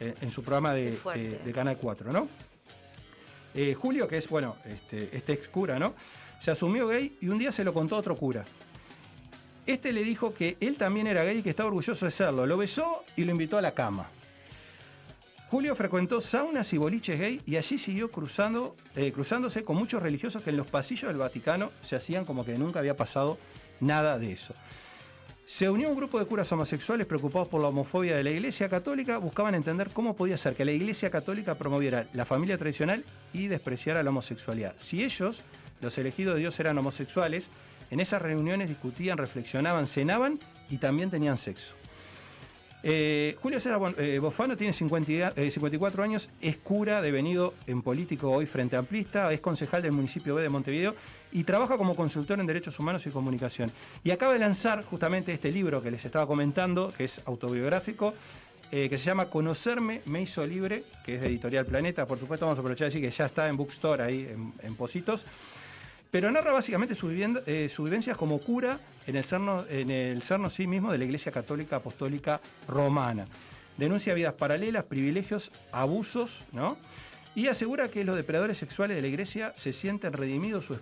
eh, 0.00 0.14
en 0.20 0.30
su 0.30 0.42
programa 0.42 0.72
de, 0.74 0.98
de 1.44 1.52
Canal 1.52 1.76
4, 1.76 2.12
¿no? 2.12 2.28
Eh, 3.54 3.74
Julio, 3.74 4.08
que 4.08 4.16
es, 4.18 4.28
bueno, 4.28 4.56
este, 4.64 5.16
este 5.16 5.32
ex 5.34 5.48
cura, 5.48 5.78
¿no? 5.78 5.94
Se 6.40 6.50
asumió 6.50 6.88
gay 6.88 7.16
y 7.20 7.28
un 7.28 7.38
día 7.38 7.52
se 7.52 7.62
lo 7.62 7.72
contó 7.72 7.94
a 7.94 7.98
otro 7.98 8.16
cura. 8.16 8.44
Este 9.66 9.92
le 9.92 10.04
dijo 10.04 10.34
que 10.34 10.56
él 10.60 10.76
también 10.76 11.06
era 11.06 11.24
gay 11.24 11.38
y 11.38 11.42
que 11.42 11.50
estaba 11.50 11.68
orgulloso 11.68 12.04
de 12.04 12.10
serlo. 12.10 12.46
Lo 12.46 12.56
besó 12.56 13.04
y 13.16 13.24
lo 13.24 13.30
invitó 13.30 13.56
a 13.56 13.62
la 13.62 13.72
cama. 13.72 14.08
Julio 15.48 15.76
frecuentó 15.76 16.20
saunas 16.20 16.72
y 16.72 16.78
boliches 16.78 17.18
gay 17.18 17.40
y 17.46 17.56
allí 17.56 17.78
siguió 17.78 18.10
cruzando, 18.10 18.74
eh, 18.96 19.12
cruzándose 19.12 19.62
con 19.62 19.76
muchos 19.76 20.02
religiosos 20.02 20.42
que 20.42 20.50
en 20.50 20.56
los 20.56 20.66
pasillos 20.66 21.08
del 21.08 21.18
Vaticano 21.18 21.70
se 21.80 21.96
hacían 21.96 22.24
como 22.24 22.44
que 22.44 22.58
nunca 22.58 22.80
había 22.80 22.96
pasado 22.96 23.38
nada 23.80 24.18
de 24.18 24.32
eso. 24.32 24.54
Se 25.46 25.68
unió 25.68 25.88
a 25.88 25.90
un 25.90 25.96
grupo 25.96 26.18
de 26.18 26.24
curas 26.24 26.50
homosexuales 26.52 27.06
preocupados 27.06 27.48
por 27.48 27.60
la 27.60 27.68
homofobia 27.68 28.16
de 28.16 28.24
la 28.24 28.30
Iglesia 28.30 28.70
Católica, 28.70 29.18
buscaban 29.18 29.54
entender 29.54 29.90
cómo 29.92 30.16
podía 30.16 30.38
ser 30.38 30.56
que 30.56 30.64
la 30.64 30.72
Iglesia 30.72 31.10
Católica 31.10 31.54
promoviera 31.54 32.08
la 32.14 32.24
familia 32.24 32.56
tradicional 32.56 33.04
y 33.34 33.48
despreciara 33.48 34.02
la 34.02 34.08
homosexualidad. 34.08 34.74
Si 34.78 35.04
ellos, 35.04 35.42
los 35.82 35.98
elegidos 35.98 36.34
de 36.34 36.40
Dios, 36.40 36.58
eran 36.60 36.78
homosexuales, 36.78 37.50
en 37.94 38.00
esas 38.00 38.20
reuniones 38.20 38.68
discutían, 38.68 39.16
reflexionaban, 39.18 39.86
cenaban 39.86 40.40
y 40.68 40.78
también 40.78 41.10
tenían 41.10 41.38
sexo. 41.38 41.74
Eh, 42.82 43.36
Julio 43.40 43.58
César 43.60 43.80
eh, 43.96 44.18
Bofano 44.18 44.56
tiene 44.56 44.72
50 44.72 45.10
y- 45.12 45.22
eh, 45.46 45.50
54 45.50 46.02
años, 46.02 46.28
es 46.42 46.56
cura, 46.58 47.00
devenido 47.00 47.54
en 47.68 47.80
político 47.82 48.30
hoy 48.30 48.46
frente 48.46 48.76
amplista, 48.76 49.32
es 49.32 49.40
concejal 49.40 49.80
del 49.80 49.92
municipio 49.92 50.34
B 50.34 50.42
de 50.42 50.48
Montevideo 50.50 50.94
y 51.32 51.44
trabaja 51.44 51.78
como 51.78 51.94
consultor 51.96 52.40
en 52.40 52.46
derechos 52.46 52.78
humanos 52.80 53.06
y 53.06 53.10
comunicación. 53.10 53.70
Y 54.02 54.10
acaba 54.10 54.32
de 54.34 54.40
lanzar 54.40 54.82
justamente 54.84 55.32
este 55.32 55.50
libro 55.50 55.80
que 55.80 55.90
les 55.92 56.04
estaba 56.04 56.26
comentando, 56.26 56.92
que 56.98 57.04
es 57.04 57.22
autobiográfico, 57.24 58.12
eh, 58.72 58.88
que 58.90 58.98
se 58.98 59.04
llama 59.06 59.30
Conocerme 59.30 60.02
me 60.06 60.20
hizo 60.20 60.44
libre, 60.46 60.84
que 61.06 61.14
es 61.14 61.20
de 61.22 61.28
Editorial 61.28 61.64
Planeta. 61.64 62.06
Por 62.06 62.18
supuesto, 62.18 62.44
vamos 62.44 62.58
a 62.58 62.60
aprovechar 62.60 62.86
y 62.86 62.90
decir 62.90 63.02
que 63.08 63.10
ya 63.16 63.26
está 63.26 63.48
en 63.48 63.56
Bookstore 63.56 64.02
ahí, 64.02 64.28
en, 64.30 64.52
en 64.62 64.74
Positos. 64.74 65.24
Pero 66.14 66.30
narra 66.30 66.52
básicamente 66.52 66.94
sus 66.94 67.10
vivienda- 67.10 67.42
eh, 67.44 67.68
vivencias 67.76 68.16
como 68.16 68.38
cura 68.38 68.78
en 69.08 69.16
el, 69.16 69.24
cerno, 69.24 69.64
en 69.68 69.90
el 69.90 70.22
sí 70.48 70.68
mismo 70.68 70.92
de 70.92 70.98
la 70.98 71.04
Iglesia 71.06 71.32
Católica 71.32 71.74
Apostólica 71.74 72.40
Romana. 72.68 73.26
Denuncia 73.76 74.14
vidas 74.14 74.34
paralelas, 74.34 74.84
privilegios, 74.84 75.50
abusos, 75.72 76.44
¿no? 76.52 76.76
y 77.34 77.48
asegura 77.48 77.88
que 77.88 78.04
los 78.04 78.14
depredadores 78.14 78.58
sexuales 78.58 78.94
de 78.94 79.02
la 79.02 79.08
iglesia 79.08 79.54
se 79.56 79.72
sienten 79.72 80.12
redimidos 80.12 80.70
o, 80.70 80.74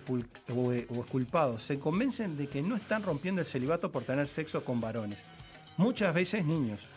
o- 0.49 0.67
o 0.67 1.01
exculpados. 1.01 1.63
Se 1.63 1.79
convencen 1.79 2.37
de 2.37 2.45
que 2.45 2.61
no 2.61 2.75
están 2.75 3.01
rompiendo 3.01 3.41
el 3.41 3.47
celibato 3.47 3.91
por 3.91 4.03
tener 4.03 4.27
sexo 4.27 4.63
con 4.63 4.79
varones, 4.81 5.17
muchas 5.77 6.13
veces 6.13 6.45
niños. 6.45 6.87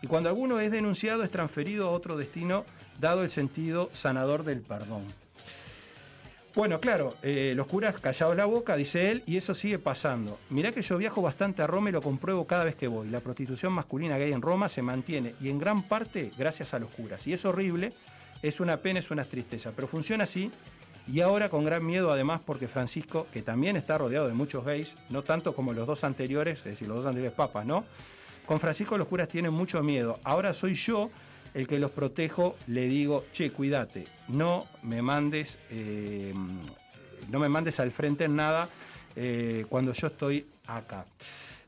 Y 0.00 0.06
cuando 0.06 0.30
alguno 0.30 0.58
es 0.58 0.72
denunciado 0.72 1.22
es 1.22 1.30
transferido 1.30 1.88
a 1.88 1.90
otro 1.90 2.16
destino, 2.16 2.64
dado 2.98 3.22
el 3.22 3.28
sentido 3.28 3.90
sanador 3.92 4.42
del 4.42 4.62
perdón. 4.62 5.04
Bueno, 6.54 6.78
claro, 6.78 7.16
eh, 7.22 7.52
los 7.56 7.66
curas 7.66 7.98
callados 7.98 8.36
la 8.36 8.44
boca, 8.44 8.76
dice 8.76 9.10
él, 9.10 9.24
y 9.26 9.36
eso 9.36 9.54
sigue 9.54 9.80
pasando. 9.80 10.38
Mirá 10.50 10.70
que 10.70 10.82
yo 10.82 10.96
viajo 10.96 11.20
bastante 11.20 11.62
a 11.62 11.66
Roma 11.66 11.88
y 11.88 11.92
lo 11.92 12.00
compruebo 12.00 12.46
cada 12.46 12.62
vez 12.62 12.76
que 12.76 12.86
voy. 12.86 13.08
La 13.08 13.18
prostitución 13.18 13.72
masculina 13.72 14.16
que 14.18 14.24
hay 14.24 14.32
en 14.32 14.40
Roma 14.40 14.68
se 14.68 14.80
mantiene, 14.80 15.34
y 15.40 15.48
en 15.48 15.58
gran 15.58 15.82
parte 15.82 16.30
gracias 16.38 16.72
a 16.72 16.78
los 16.78 16.90
curas. 16.90 17.26
Y 17.26 17.32
es 17.32 17.44
horrible, 17.44 17.92
es 18.40 18.60
una 18.60 18.76
pena, 18.76 19.00
es 19.00 19.10
una 19.10 19.24
tristeza, 19.24 19.72
pero 19.74 19.88
funciona 19.88 20.24
así. 20.24 20.52
Y 21.08 21.22
ahora 21.22 21.48
con 21.48 21.64
gran 21.64 21.84
miedo 21.84 22.12
además 22.12 22.40
porque 22.46 22.68
Francisco, 22.68 23.26
que 23.32 23.42
también 23.42 23.76
está 23.76 23.98
rodeado 23.98 24.28
de 24.28 24.34
muchos 24.34 24.64
gays, 24.64 24.94
no 25.10 25.24
tanto 25.24 25.56
como 25.56 25.72
los 25.72 25.88
dos 25.88 26.04
anteriores, 26.04 26.60
es 26.60 26.64
decir, 26.64 26.86
los 26.86 26.98
dos 26.98 27.06
anteriores 27.06 27.36
papas, 27.36 27.66
¿no? 27.66 27.84
Con 28.46 28.60
Francisco 28.60 28.96
los 28.96 29.08
curas 29.08 29.28
tienen 29.28 29.52
mucho 29.52 29.82
miedo. 29.82 30.20
Ahora 30.22 30.52
soy 30.52 30.74
yo 30.74 31.10
el 31.54 31.68
que 31.68 31.78
los 31.78 31.92
protejo, 31.92 32.56
le 32.66 32.88
digo, 32.88 33.24
che, 33.32 33.50
cuídate, 33.52 34.06
no 34.28 34.66
me 34.82 35.00
mandes, 35.02 35.58
eh, 35.70 36.34
no 37.30 37.38
me 37.38 37.48
mandes 37.48 37.78
al 37.80 37.92
frente 37.92 38.24
en 38.24 38.36
nada 38.36 38.68
eh, 39.14 39.64
cuando 39.68 39.92
yo 39.92 40.08
estoy 40.08 40.46
acá. 40.66 41.06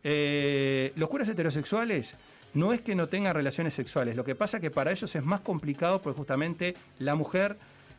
Eh, 0.02 0.92
los 0.96 1.08
curas 1.08 1.28
heterosexuales 1.28 2.16
no 2.54 2.72
es 2.72 2.80
que 2.80 2.94
no 2.94 3.08
tengan 3.08 3.34
relaciones 3.34 3.74
sexuales, 3.74 4.16
lo 4.16 4.24
que 4.24 4.34
pasa 4.34 4.56
es 4.56 4.60
que 4.60 4.70
para 4.70 4.90
ellos 4.90 5.14
es 5.14 5.24
más 5.24 5.40
complicado 5.40 6.02
porque 6.02 6.16
justamente 6.16 6.74
la 6.98 7.14
mujer 7.14 7.56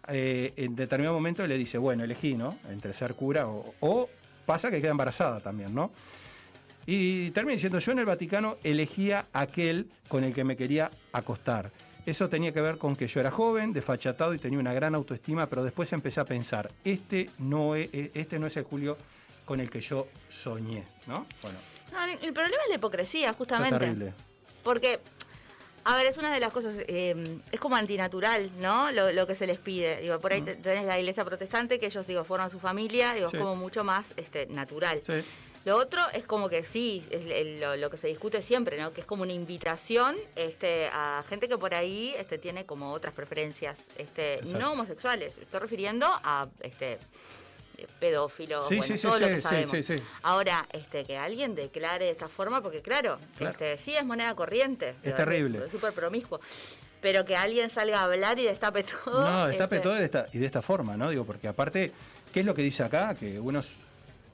en 0.10 0.74
determinado 0.78 1.14
momento 1.16 1.46
le 1.46 1.58
dice, 1.58 1.78
bueno, 1.78 2.06
elegí, 2.06 2.36
¿no? 2.36 2.58
Entre 2.70 2.94
ser 2.94 3.14
cura 3.14 3.46
o 3.48 4.10
pasa 4.46 4.72
que 4.72 4.80
queda 4.80 4.92
embarazada 4.92 5.42
también, 5.42 5.76
¿no? 5.76 5.92
Y 6.90 7.32
termina 7.32 7.54
diciendo, 7.56 7.80
yo 7.80 7.92
en 7.92 8.00
el 8.00 8.06
Vaticano 8.06 8.58
elegía 8.64 9.28
aquel 9.34 9.88
con 10.08 10.24
el 10.24 10.34
que 10.34 10.46
me 10.46 10.56
quería 10.56 10.90
acostar. 11.12 11.70
Eso 12.06 12.30
tenía 12.30 12.54
que 12.54 12.62
ver 12.62 12.78
con 12.78 12.96
que 12.96 13.08
yo 13.08 13.20
era 13.20 13.30
joven, 13.30 13.74
desfachatado 13.74 14.34
y 14.34 14.40
tenía 14.40 14.58
una 14.58 14.74
gran 14.74 14.96
autoestima, 14.96 15.48
pero 15.48 15.66
después 15.66 15.92
empecé 15.92 16.22
a 16.22 16.26
pensar, 16.26 16.72
este 16.86 17.30
no 17.40 17.76
es, 17.76 17.90
este 17.92 18.40
no 18.40 18.48
es 18.48 18.56
el 18.56 18.64
Julio 18.64 18.98
con 19.44 19.60
el 19.60 19.70
que 19.70 19.82
yo 19.82 20.08
soñé, 20.30 20.86
¿no? 21.08 21.26
Bueno, 21.42 21.60
No, 21.92 22.06
el 22.06 22.32
problema 22.34 22.64
es 22.64 22.70
la 22.70 22.76
hipocresía, 22.76 23.34
justamente. 23.34 23.78
terrible. 23.80 24.14
Porque, 24.64 25.02
a 25.84 25.96
ver, 25.98 26.06
es 26.08 26.18
una 26.18 26.34
de 26.34 26.40
las 26.40 26.54
cosas, 26.54 26.76
eh, 26.88 27.40
es 27.52 27.60
como 27.60 27.76
antinatural, 27.76 28.52
¿no? 28.60 28.92
Lo, 28.92 29.12
lo 29.12 29.28
que 29.28 29.36
se 29.36 29.46
les 29.46 29.58
pide. 29.58 30.00
Digo, 30.02 30.20
por 30.22 30.32
ahí 30.32 30.42
te- 30.42 30.56
tenés 30.56 30.86
la 30.86 30.98
iglesia 30.98 31.26
protestante, 31.26 31.78
que 31.80 31.88
ellos, 31.88 32.08
digo, 32.08 32.24
forman 32.24 32.50
su 32.50 32.60
familia, 32.60 33.14
digo, 33.14 33.28
Sí. 33.30 33.36
es 33.36 33.42
como 33.42 33.58
mucho 33.58 33.84
más 33.84 34.14
este, 34.16 34.48
natural. 34.48 35.02
Sí. 35.06 35.14
Lo 35.68 35.76
otro 35.76 36.02
es 36.14 36.24
como 36.24 36.48
que 36.48 36.64
sí, 36.64 37.06
es 37.10 37.60
lo, 37.60 37.76
lo 37.76 37.90
que 37.90 37.98
se 37.98 38.08
discute 38.08 38.42
siempre, 38.42 38.80
¿no? 38.82 38.94
Que 38.94 39.02
es 39.02 39.06
como 39.06 39.24
una 39.24 39.34
invitación 39.34 40.16
este, 40.38 40.88
a 40.94 41.26
gente 41.28 41.50
que 41.50 41.58
por 41.58 41.76
ahí 41.76 42.16
este, 42.18 42.38
tiene 42.38 42.66
como 42.66 42.94
otras 42.94 43.14
preferencias 43.14 43.78
este, 43.98 44.36
Exacto. 44.36 44.60
no 44.60 44.72
homosexuales. 44.72 45.38
Estoy 45.38 45.60
refiriendo 45.60 46.08
a 46.08 46.48
este, 46.62 47.00
pedófilos, 48.00 48.66
Sí, 48.66 48.78
bueno, 48.78 48.88
sí, 48.88 48.98
sí, 48.98 49.08
todo 49.10 49.20
lo 49.20 49.28
que 49.28 49.42
sabemos. 49.42 49.76
Ahora, 50.24 50.66
este, 50.72 51.04
que 51.04 51.18
alguien 51.18 51.54
declare 51.54 52.06
de 52.06 52.12
esta 52.12 52.30
forma, 52.30 52.64
porque 52.64 52.82
claro, 52.82 53.20
Claro. 53.38 53.52
Este, 53.52 53.78
sí 53.84 53.94
es 53.94 54.06
moneda 54.06 54.34
corriente. 54.36 54.96
Es 55.04 55.18
terrible. 55.18 55.66
Es 55.66 55.70
súper 55.70 55.92
promiscuo. 55.92 56.40
Pero 57.02 57.26
que 57.26 57.36
alguien 57.36 57.70
salga 57.70 58.00
a 58.00 58.04
hablar 58.06 58.40
y 58.40 58.46
destape 58.46 58.86
todo. 58.86 59.22
No, 59.22 59.48
destape 59.50 59.76
este, 59.76 59.84
todo 59.84 59.96
de 59.96 60.06
esta, 60.06 60.28
y 60.32 60.38
de 60.38 60.46
esta 60.46 60.62
forma, 60.62 60.96
¿no? 60.96 61.10
Digo, 61.10 61.26
porque 61.26 61.50
aparte, 61.50 61.92
¿qué 62.32 62.40
es 62.40 62.46
lo 62.46 62.54
que 62.54 62.62
dice 62.62 62.84
acá? 62.84 63.16
Que 63.16 63.38
uno 63.38 63.62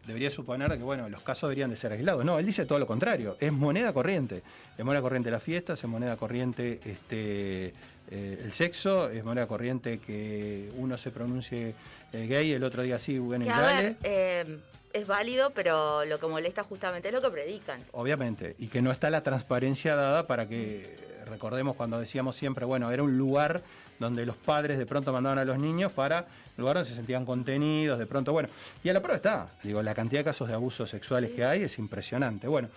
debería 0.06 0.30
suponer 0.30 0.72
que, 0.78 0.84
bueno, 0.84 1.10
los 1.10 1.22
casos 1.22 1.50
deberían 1.50 1.70
de 1.70 1.76
ser 1.76 1.92
aislados. 1.92 2.26
No, 2.26 2.40
él 2.40 2.46
dice 2.46 2.66
todo 2.66 2.80
lo 2.80 2.88
contrario. 2.88 3.38
Es 3.40 3.52
moneda 3.52 3.94
corriente. 3.94 4.44
Es 4.78 4.84
moneda 4.84 5.02
corriente 5.02 5.32
las 5.32 5.44
fiestas, 5.44 5.84
es 5.84 5.90
moneda 5.90 6.18
corriente 6.18 6.80
este, 6.86 7.74
eh, 8.12 8.42
el 8.44 8.52
sexo, 8.52 9.10
es 9.10 9.24
moneda 9.24 9.48
corriente 9.48 10.00
que 10.00 10.72
uno 10.78 10.98
se 10.98 11.12
pronuncie 11.12 11.76
eh, 12.12 12.28
gay, 12.28 12.52
el 12.52 12.64
otro 12.64 12.84
diga 12.84 13.00
sí, 13.00 13.18
bueno, 13.18 13.46
y 13.46 13.48
dale. 13.48 13.84
ver, 13.84 13.98
eh, 14.04 14.60
es 14.94 15.08
válido, 15.08 15.52
pero 15.52 16.06
lo 16.06 16.20
que 16.20 16.28
molesta 16.28 16.64
justamente 16.64 17.08
es 17.08 17.14
lo 17.14 17.22
que 17.22 17.30
predican. 17.30 17.80
Obviamente, 17.92 18.56
y 18.60 18.68
que 18.68 18.82
no 18.82 18.92
está 18.92 19.10
la 19.10 19.24
transparencia 19.24 19.96
dada 19.96 20.28
para 20.28 20.48
que, 20.48 20.96
recordemos 21.26 21.76
cuando 21.76 22.00
decíamos 22.00 22.36
siempre, 22.36 22.66
bueno, 22.66 22.92
era 22.92 23.04
un 23.04 23.18
lugar 23.18 23.64
donde 24.00 24.26
los 24.26 24.36
padres 24.36 24.78
de 24.78 24.86
pronto 24.86 25.14
mandaban 25.14 25.40
a 25.40 25.46
los 25.46 25.58
niños 25.58 25.92
para 25.92 26.28
lugar 26.58 26.76
donde 26.76 26.90
se 26.90 26.96
sentían 26.96 27.26
contenidos, 27.26 27.98
de 28.00 28.06
pronto, 28.06 28.32
bueno, 28.32 28.50
y 28.84 28.90
a 28.90 28.94
la 28.94 29.02
prueba 29.02 29.16
está, 29.18 29.48
digo, 29.64 29.82
la 29.82 29.94
cantidad 29.94 30.20
de 30.22 30.26
casos 30.26 30.48
de 30.48 30.54
abusos 30.54 30.90
sexuales 30.90 31.32
que 31.32 31.44
hay 31.44 31.64
es 31.64 31.78
impresionante. 31.80 32.48
Bueno, 32.48 32.70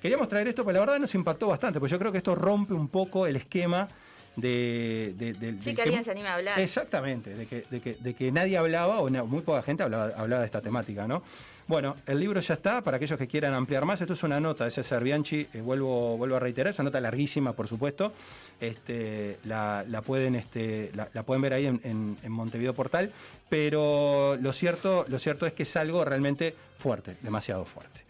queríamos 0.00 0.28
traer 0.28 0.48
esto, 0.48 0.64
pero 0.64 0.74
la 0.74 0.80
verdad 0.80 0.98
nos 0.98 1.14
impactó 1.14 1.48
bastante, 1.48 1.78
porque 1.80 1.92
yo 1.92 1.98
creo 1.98 2.12
que 2.12 2.18
esto 2.18 2.34
rompe 2.34 2.74
un 2.74 2.88
poco 2.88 3.26
el 3.26 3.36
esquema 3.36 3.88
de... 4.36 5.14
de- 5.16 5.32
de- 5.34 5.62
Sí, 5.62 5.74
que 5.74 5.82
alguien 5.82 6.04
se 6.04 6.10
anime 6.10 6.28
a 6.28 6.34
hablar. 6.34 6.58
Exactamente, 6.58 7.34
de 7.34 7.46
que, 7.46 7.64
de 7.70 7.80
que- 7.80 7.94
de 8.00 8.14
que 8.14 8.32
nadie 8.32 8.56
hablaba, 8.58 9.00
o 9.00 9.08
muy 9.26 9.42
poca 9.42 9.62
gente 9.62 9.82
hablaba, 9.82 10.12
hablaba 10.16 10.40
de 10.42 10.46
esta 10.46 10.60
temática, 10.60 11.06
¿no? 11.06 11.22
Bueno, 11.68 11.96
el 12.06 12.18
libro 12.18 12.40
ya 12.40 12.54
está, 12.54 12.82
para 12.82 12.96
aquellos 12.96 13.18
que 13.18 13.28
quieran 13.28 13.54
ampliar 13.54 13.84
más, 13.84 14.00
esto 14.00 14.12
es 14.12 14.22
una 14.24 14.40
nota 14.40 14.64
de 14.64 14.70
César 14.70 15.02
Bianchi, 15.02 15.46
eh, 15.54 15.60
vuelvo, 15.60 16.16
vuelvo 16.18 16.36
a 16.36 16.40
reiterar, 16.40 16.72
es 16.72 16.78
una 16.78 16.86
nota 16.86 17.00
larguísima, 17.00 17.52
por 17.52 17.68
supuesto, 17.68 18.12
este, 18.60 19.38
la, 19.44 19.84
la 19.88 20.02
pueden, 20.02 20.34
este, 20.34 20.90
la, 20.94 21.06
pueden 21.22 21.40
ver 21.42 21.52
ahí 21.54 21.66
en, 21.66 21.80
en- 21.84 22.18
en 22.22 22.32
Montevideo 22.32 22.74
Portal, 22.74 23.12
pero 23.48 24.36
lo 24.40 24.52
cierto, 24.52 25.04
lo 25.08 25.18
cierto 25.18 25.46
es 25.46 25.52
que 25.52 25.62
es 25.62 25.76
algo 25.76 26.04
realmente 26.04 26.54
fuerte, 26.78 27.16
demasiado 27.22 27.64
fuerte. 27.64 28.00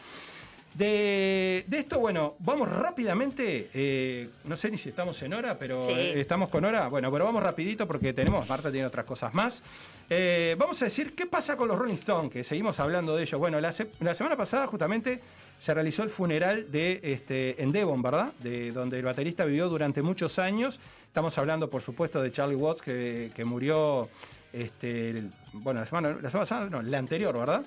De, 0.74 1.64
de 1.66 1.78
esto, 1.78 1.98
bueno, 2.00 2.34
vamos 2.38 2.66
rápidamente, 2.68 3.68
eh, 3.74 4.30
no 4.44 4.56
sé 4.56 4.70
ni 4.70 4.78
si 4.78 4.88
estamos 4.88 5.20
en 5.22 5.34
hora, 5.34 5.58
pero 5.58 5.86
Sí. 5.88 5.92
eh, 5.94 6.20
estamos 6.20 6.48
con 6.48 6.64
hora, 6.64 6.88
bueno, 6.88 7.12
pero 7.12 7.26
vamos 7.26 7.42
rapidito 7.42 7.86
porque 7.86 8.14
tenemos, 8.14 8.48
Marta 8.48 8.70
tiene 8.72 8.86
otras 8.86 9.04
cosas 9.04 9.34
más. 9.34 9.62
Eh, 10.08 10.56
vamos 10.58 10.80
a 10.80 10.86
decir 10.86 11.14
qué 11.14 11.26
pasa 11.26 11.56
con 11.58 11.68
los 11.68 11.78
Rolling 11.78 11.94
Stones, 11.96 12.32
que 12.32 12.42
seguimos 12.42 12.80
hablando 12.80 13.14
de 13.14 13.22
ellos. 13.24 13.38
Bueno, 13.38 13.60
la, 13.60 13.70
se- 13.70 13.90
la 14.00 14.14
semana 14.14 14.34
pasada 14.36 14.66
justamente 14.66 15.20
se 15.58 15.74
realizó 15.74 16.02
el 16.04 16.10
funeral 16.10 16.70
de 16.72 17.00
este, 17.02 17.62
en 17.62 17.70
Devon, 17.70 18.00
¿verdad? 18.00 18.32
De 18.40 18.72
donde 18.72 18.98
el 18.98 19.04
baterista 19.04 19.44
vivió 19.44 19.68
durante 19.68 20.00
muchos 20.02 20.38
años. 20.38 20.80
Estamos 21.06 21.36
hablando, 21.36 21.68
por 21.68 21.82
supuesto, 21.82 22.22
de 22.22 22.30
Charlie 22.32 22.56
Watts, 22.56 22.80
que, 22.80 23.30
que 23.34 23.44
murió, 23.44 24.08
este, 24.54 25.10
el- 25.10 25.30
bueno, 25.52 25.80
la 25.80 25.86
semana, 25.86 26.08
la 26.20 26.30
semana 26.30 26.40
pasada, 26.48 26.70
no, 26.70 26.80
la 26.80 26.98
anterior, 26.98 27.38
¿verdad? 27.38 27.62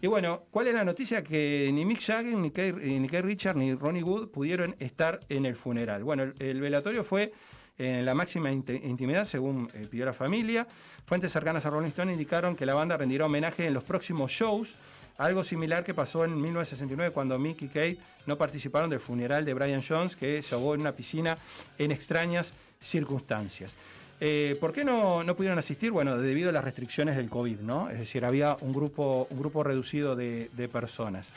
Y 0.00 0.06
bueno, 0.06 0.44
¿cuál 0.50 0.68
es 0.68 0.74
la 0.74 0.84
noticia? 0.84 1.24
Que 1.24 1.70
ni 1.72 1.84
Mick 1.84 2.00
Jagger, 2.00 2.34
ni 2.34 2.50
Keith, 2.50 2.76
ni 2.76 3.08
Keith 3.08 3.24
Richard, 3.24 3.56
ni 3.56 3.74
Ronnie 3.74 4.02
Wood 4.02 4.28
pudieron 4.28 4.76
estar 4.78 5.20
en 5.28 5.44
el 5.44 5.56
funeral. 5.56 6.04
Bueno, 6.04 6.22
el, 6.22 6.34
el 6.38 6.60
velatorio 6.60 7.02
fue 7.02 7.32
en 7.78 8.04
la 8.04 8.14
máxima 8.14 8.50
intimidad, 8.50 9.24
según 9.24 9.70
eh, 9.74 9.86
pidió 9.88 10.04
la 10.04 10.12
familia. 10.12 10.66
Fuentes 11.06 11.32
cercanas 11.32 11.64
a 11.64 11.70
Rolling 11.70 11.88
Stone 11.88 12.12
indicaron 12.12 12.56
que 12.56 12.66
la 12.66 12.74
banda 12.74 12.96
rendirá 12.96 13.26
homenaje 13.26 13.66
en 13.66 13.74
los 13.74 13.84
próximos 13.84 14.30
shows, 14.32 14.76
algo 15.16 15.42
similar 15.42 15.84
que 15.84 15.94
pasó 15.94 16.24
en 16.24 16.34
1969 16.40 17.12
cuando 17.12 17.38
Mick 17.38 17.62
y 17.62 17.68
Kate 17.68 17.98
no 18.26 18.36
participaron 18.36 18.90
del 18.90 19.00
funeral 19.00 19.44
de 19.44 19.54
Brian 19.54 19.80
Jones, 19.86 20.16
que 20.16 20.42
se 20.42 20.54
ahogó 20.54 20.74
en 20.74 20.82
una 20.82 20.94
piscina 20.94 21.38
en 21.78 21.92
extrañas 21.92 22.52
circunstancias. 22.80 23.76
Eh, 24.20 24.56
¿Por 24.60 24.72
qué 24.72 24.84
no, 24.84 25.22
no 25.22 25.36
pudieron 25.36 25.58
asistir? 25.58 25.90
Bueno, 25.92 26.18
debido 26.18 26.50
a 26.50 26.52
las 26.52 26.64
restricciones 26.64 27.16
del 27.16 27.28
COVID, 27.28 27.60
¿no? 27.60 27.88
Es 27.90 27.98
decir, 27.98 28.24
había 28.24 28.56
un 28.60 28.72
grupo, 28.72 29.26
un 29.30 29.38
grupo 29.38 29.62
reducido 29.62 30.16
de, 30.16 30.50
de 30.54 30.68
personas. 30.68 31.32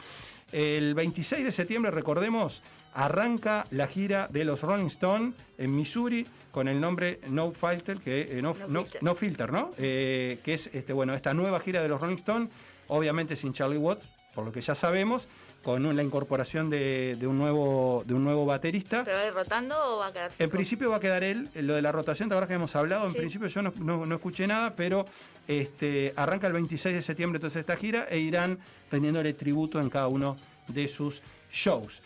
El 0.51 0.95
26 0.95 1.45
de 1.45 1.51
septiembre, 1.51 1.91
recordemos, 1.91 2.61
arranca 2.93 3.65
la 3.71 3.87
gira 3.87 4.27
de 4.29 4.43
los 4.43 4.61
Rolling 4.63 4.87
Stones 4.87 5.33
en 5.57 5.73
Missouri 5.75 6.25
con 6.51 6.67
el 6.67 6.81
nombre 6.81 7.19
No 7.29 7.51
Filter, 7.51 7.99
que, 7.99 8.37
eh, 8.37 8.41
no, 8.41 8.53
No 8.67 8.83
Filter. 8.83 9.03
no 9.03 9.15
Filter, 9.15 9.51
¿no? 9.53 9.71
Eh, 9.77 10.39
que 10.43 10.53
es 10.55 10.69
este, 10.73 10.91
bueno, 10.91 11.13
esta 11.13 11.33
nueva 11.33 11.59
gira 11.61 11.81
de 11.81 11.87
los 11.87 12.01
Rolling 12.01 12.17
Stones, 12.17 12.49
obviamente 12.87 13.35
sin 13.37 13.53
Charlie 13.53 13.77
Watts, 13.77 14.09
por 14.35 14.43
lo 14.43 14.51
que 14.51 14.59
ya 14.59 14.75
sabemos, 14.75 15.29
con 15.63 15.95
la 15.95 16.01
incorporación 16.03 16.69
de, 16.69 17.15
de 17.19 17.27
un 17.27 17.37
nuevo, 17.37 18.03
de 18.05 18.13
un 18.15 18.23
nuevo 18.23 18.45
baterista. 18.45 19.05
¿Se 19.05 19.11
va 19.13 19.19
a 19.21 19.27
ir 19.27 19.33
rotando 19.33 19.75
o 19.77 19.97
va 19.99 20.07
a 20.07 20.13
quedar 20.13 20.31
En 20.39 20.49
principio 20.49 20.89
va 20.89 20.97
a 20.97 20.99
quedar 20.99 21.23
él, 21.23 21.49
eh, 21.53 21.61
lo 21.61 21.75
de 21.75 21.81
la 21.83 21.91
rotación, 21.91 22.29
¿te 22.29 22.35
que 22.47 22.53
hemos 22.55 22.75
hablado? 22.75 23.05
En 23.05 23.13
Sí. 23.13 23.19
principio 23.19 23.47
yo 23.47 23.61
no, 23.61 23.73
no- 23.79 24.05
no 24.05 24.15
escuché 24.15 24.47
nada, 24.47 24.75
pero 24.75 25.05
este, 25.47 26.13
arranca 26.15 26.47
el 26.47 26.53
26 26.53 26.95
de 26.95 27.01
septiembre 27.01 27.37
entonces 27.37 27.59
esta 27.61 27.75
gira 27.75 28.07
e 28.09 28.19
irán 28.19 28.57
rendiéndole 28.91 29.33
tributo 29.33 29.79
en 29.79 29.89
cada 29.89 30.07
uno 30.07 30.37
de 30.67 30.87
sus 30.87 31.21
shows. 31.51 32.01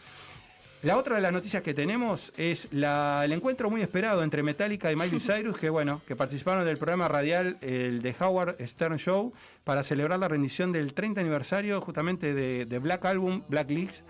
La 0.86 0.98
otra 0.98 1.16
de 1.16 1.22
las 1.22 1.32
noticias 1.34 1.64
que 1.64 1.74
tenemos 1.74 2.32
es 2.38 2.68
la- 2.72 3.24
el 3.26 3.32
encuentro 3.32 3.72
muy 3.72 3.82
esperado 3.82 4.22
entre 4.22 4.44
Metallica 4.44 4.92
y 4.92 4.96
Miley 4.96 5.20
Cyrus, 5.20 5.58
que 5.58 5.70
bueno, 5.72 6.02
que 6.08 6.16
participaron 6.16 6.64
del 6.64 6.78
programa 6.78 7.08
radial 7.08 7.58
el 7.62 8.04
de 8.04 8.16
Howard 8.20 8.58
Stern 8.68 8.98
Show 9.00 9.34
para 9.64 9.84
celebrar 9.84 10.20
la 10.20 10.28
rendición 10.28 10.72
del 10.72 10.94
30 10.94 11.22
aniversario 11.22 11.82
justamente 11.82 12.36
de, 12.36 12.66
de 12.68 12.80
Black 12.80 13.04
Album, 13.06 13.42
Black 13.48 13.72
Leaks. 13.72 14.04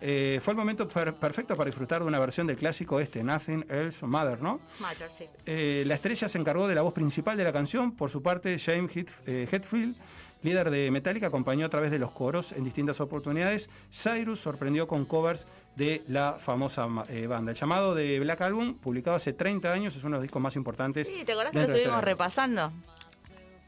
eh, 0.00 0.38
fue 0.40 0.52
el 0.52 0.56
momento 0.56 0.86
per- 0.86 1.14
perfecto 1.14 1.56
para 1.56 1.66
disfrutar 1.66 2.02
de 2.02 2.06
una 2.06 2.20
versión 2.20 2.46
del 2.46 2.58
clásico 2.58 3.00
este, 3.00 3.24
Nothing 3.24 3.64
Else 3.68 4.06
Matter, 4.06 4.40
¿no? 4.40 4.60
Matter, 4.78 5.10
sí. 5.10 5.24
Eh, 5.46 5.82
la 5.84 5.94
estrella 5.96 6.28
se 6.28 6.38
encargó 6.38 6.68
de 6.68 6.76
la 6.76 6.82
voz 6.82 6.94
principal 6.94 7.36
de 7.36 7.42
la 7.44 7.52
canción. 7.52 7.90
Por 7.96 8.10
su 8.10 8.22
parte, 8.22 8.56
James 8.60 8.92
eh, 9.26 9.48
Hetfield, 9.50 9.96
líder 10.42 10.70
de 10.70 10.90
Metallica, 10.92 11.26
acompañó 11.28 11.66
a 11.66 11.70
través 11.70 11.90
de 11.90 11.98
los 11.98 12.12
coros 12.12 12.52
en 12.52 12.62
distintas 12.64 13.00
oportunidades. 13.00 13.68
Cyrus 13.90 14.40
sorprendió 14.40 14.86
con 14.86 15.06
covers 15.06 15.46
de 15.76 16.02
la 16.08 16.34
famosa 16.38 16.86
eh, 17.08 17.26
banda. 17.26 17.52
El 17.52 17.58
llamado 17.58 17.94
de 17.94 18.20
Black 18.20 18.40
Album, 18.42 18.74
publicado 18.78 19.16
hace 19.16 19.32
30 19.32 19.72
años, 19.72 19.96
es 19.96 20.04
uno 20.04 20.16
de 20.16 20.18
los 20.18 20.22
discos 20.22 20.40
más 20.40 20.54
importantes. 20.56 21.06
Sí, 21.06 21.24
¿te 21.24 21.32
acordás 21.32 21.52
que 21.52 21.60
lo 21.62 21.66
de 21.68 21.74
estuvimos 21.74 22.04
repasando? 22.04 22.72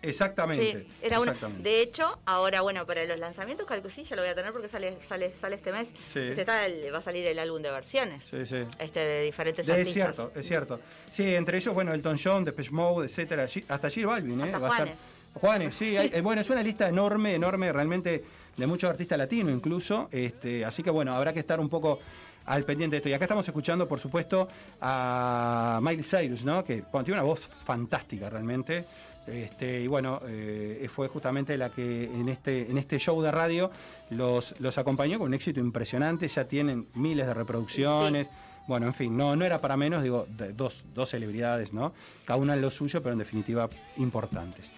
Exactamente. 0.03 0.73
Sí, 0.83 0.89
era 1.03 1.19
uno. 1.19 1.33
exactamente. 1.33 1.69
De 1.69 1.81
hecho, 1.81 2.19
ahora, 2.27 2.61
bueno, 2.61 2.87
para 2.87 3.05
los 3.07 3.19
lanzamientos, 3.19 3.67
calculo 3.67 3.93
sí, 3.93 4.05
ya 4.05 4.15
lo 4.15 4.23
voy 4.23 4.31
a 4.31 4.35
tener 4.35 4.53
porque 4.53 4.69
sale, 4.69 4.99
sale, 5.09 5.33
sale 5.41 5.57
este 5.57 5.73
mes. 5.73 5.89
Sí. 6.07 6.21
Este 6.21 6.43
está 6.43 6.65
el- 6.67 6.93
va 6.95 6.99
a 6.99 7.03
salir 7.03 7.27
el 7.27 7.39
álbum 7.39 7.61
de 7.63 7.71
versiones. 7.71 8.23
Sí, 8.31 8.47
sí. 8.47 8.59
Este 8.79 9.01
de 9.01 9.23
diferentes 9.23 9.67
Es 9.67 9.73
artistas. 9.73 9.93
cierto, 9.93 10.33
es 10.39 10.47
cierto. 10.47 10.81
Sí, 11.11 11.35
entre 11.35 11.57
ellos, 11.59 11.75
bueno, 11.75 11.93
Elton 11.93 12.17
John, 12.23 12.45
Depeche 12.45 12.71
Mode, 12.71 13.07
etcétera, 13.07 13.47
hasta 13.69 13.91
Gil 13.91 14.07
Balvin, 14.07 14.41
¿eh? 14.41 14.45
Hasta 14.45 14.59
Va 14.59 14.67
a 14.69 14.71
estar- 14.71 14.87
Juanes. 14.87 14.99
Juanes, 15.35 15.77
sí, 15.77 15.97
hay- 15.97 16.11
eh, 16.15 16.21
bueno, 16.21 16.41
es 16.41 16.51
una 16.51 16.63
lista 16.63 16.89
enorme, 16.89 17.35
enorme, 17.35 17.73
realmente 17.73 18.25
de 18.57 18.67
muchos 18.67 18.89
artistas 18.91 19.19
latinos 19.19 19.53
incluso, 19.53 20.09
este, 20.11 20.65
así 20.65 20.83
que 20.83 20.91
bueno, 20.91 21.15
habrá 21.15 21.33
que 21.33 21.41
estar 21.41 21.61
un 21.61 21.69
poco 21.69 21.99
al 22.47 22.65
pendiente 22.65 22.95
de 22.95 22.99
esto. 22.99 23.09
Y 23.09 23.13
acá 23.13 23.25
estamos 23.25 23.47
escuchando, 23.47 23.87
por 23.87 23.99
supuesto, 23.99 24.49
a 24.81 25.81
Miley 25.83 26.05
Cyrus, 26.05 26.45
¿no? 26.45 26.65
Que 26.65 26.83
bueno, 26.93 27.05
tiene 27.05 27.21
una 27.21 27.29
voz 27.29 27.49
fantástica 27.65 28.31
realmente. 28.31 28.85
Este, 29.27 29.81
y 29.81 29.89
bueno, 29.89 30.21
eh, 30.27 30.87
fue 30.89 31.09
justamente 31.09 31.57
la 31.57 31.71
que 31.71 32.05
en 32.05 32.29
este, 32.29 32.71
en 32.71 32.79
este 32.79 32.99
show 32.99 33.21
de 33.21 33.33
radio 33.33 33.71
los, 34.11 34.55
los 34.61 34.79
acompañó 34.79 35.19
con 35.19 35.29
un 35.29 35.35
éxito 35.35 35.59
impresionante, 35.59 36.29
ya 36.29 36.45
tienen 36.45 36.87
miles 36.95 37.27
de 37.27 37.35
reproducciones. 37.35 38.29
Bueno, 38.69 38.87
en 38.87 38.95
fin, 38.95 39.17
no, 39.17 39.35
no 39.37 39.45
era 39.45 39.61
para 39.61 39.77
menos, 39.77 40.03
digo, 40.03 40.27
dos, 40.55 40.85
dos 40.95 41.11
celebridades, 41.11 41.73
¿no? 41.73 41.93
Cada 42.25 42.39
una 42.39 42.55
en 42.55 42.61
lo 42.61 42.71
suyo, 42.71 43.03
pero 43.03 43.13
en 43.13 43.19
definitiva 43.19 43.69
importantes. 43.97 44.73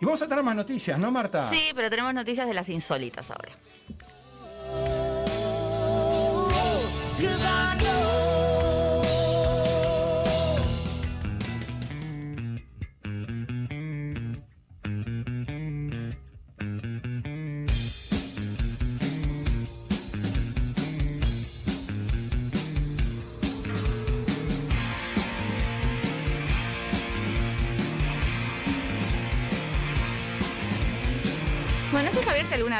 Y 0.00 0.04
vamos 0.04 0.20
a 0.20 0.28
tener 0.28 0.44
más 0.44 0.56
noticias, 0.56 0.98
¿no, 0.98 1.10
Marta? 1.10 1.50
Sí, 1.50 1.70
pero 1.74 1.88
tenemos 1.88 2.12
noticias 2.12 2.46
de 2.46 2.54
las 2.54 2.68
insólitas 2.68 3.30
ahora. 3.30 3.52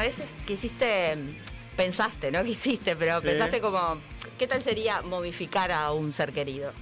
Si 0.01 0.11
alguna 0.13 0.17
vez 0.17 0.17
quisiste, 0.47 1.17
pensaste, 1.77 2.31
no 2.31 2.45
quisiste, 2.45 2.97
pero 2.97 3.21
Sí. 3.21 3.27
pensaste 3.29 3.61
como, 3.61 3.99
¿qué 4.39 4.47
tal 4.47 4.63
sería 4.63 5.03
momificar 5.03 5.71
a 5.73 5.93
un 5.93 6.13
ser 6.13 6.33
querido? 6.33 6.73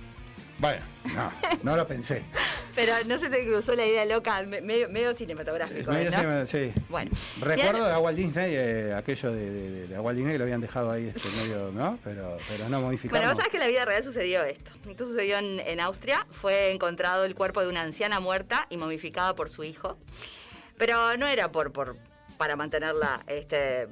Bueno, 0.58 0.80
no, 1.14 1.32
no 1.64 1.76
lo 1.76 1.86
pensé. 1.86 2.22
Pero 2.76 2.92
no 3.06 3.18
se 3.18 3.28
te 3.28 3.44
cruzó 3.44 3.74
la 3.74 3.84
idea 3.86 4.04
loca, 4.04 4.40
me- 4.42 4.60
medio, 4.60 4.88
medio 4.88 5.12
cinematográfico, 5.14 5.90
Medio 5.92 6.10
¿no? 6.10 6.46
sí. 6.46 6.72
Bueno. 6.88 7.10
Recuerdo 7.40 7.84
de 7.86 7.92
a 7.92 7.98
Walt 7.98 8.16
Disney, 8.16 8.52
eh, 8.54 8.94
aquello 8.96 9.32
de, 9.32 9.50
de, 9.50 9.86
de 9.88 9.96
a 9.96 10.00
Walt 10.00 10.16
Disney 10.16 10.34
que 10.34 10.38
lo 10.38 10.44
habían 10.44 10.60
dejado 10.60 10.90
ahí 10.92 11.12
este, 11.14 11.28
medio, 11.40 11.70
¿no? 11.72 11.98
Pero, 12.04 12.38
pero 12.48 12.68
no 12.68 12.80
modificamos. 12.80 13.20
Bueno, 13.20 13.32
vos 13.34 13.36
sabés 13.36 13.50
que 13.50 13.56
en 13.58 13.62
la 13.62 13.68
vida 13.68 13.84
real 13.84 14.02
sucedió 14.04 14.42
esto. 14.44 14.70
Esto 14.88 15.06
sucedió 15.06 15.38
en, 15.38 15.58
en 15.60 15.80
Austria. 15.80 16.24
Fue 16.40 16.70
encontrado 16.72 17.24
el 17.24 17.34
cuerpo 17.34 17.60
de 17.60 17.68
una 17.68 17.82
anciana 17.82 18.18
muerta 18.20 18.66
y 18.70 18.76
momificada 18.76 19.34
por 19.36 19.50
su 19.50 19.62
hijo. 19.64 19.96
Pero 20.78 21.16
no 21.16 21.26
era 21.28 21.50
por, 21.52 21.72
por 21.72 21.96
para 22.36 22.56
mantenerla 22.56 23.22
este, 23.26 23.88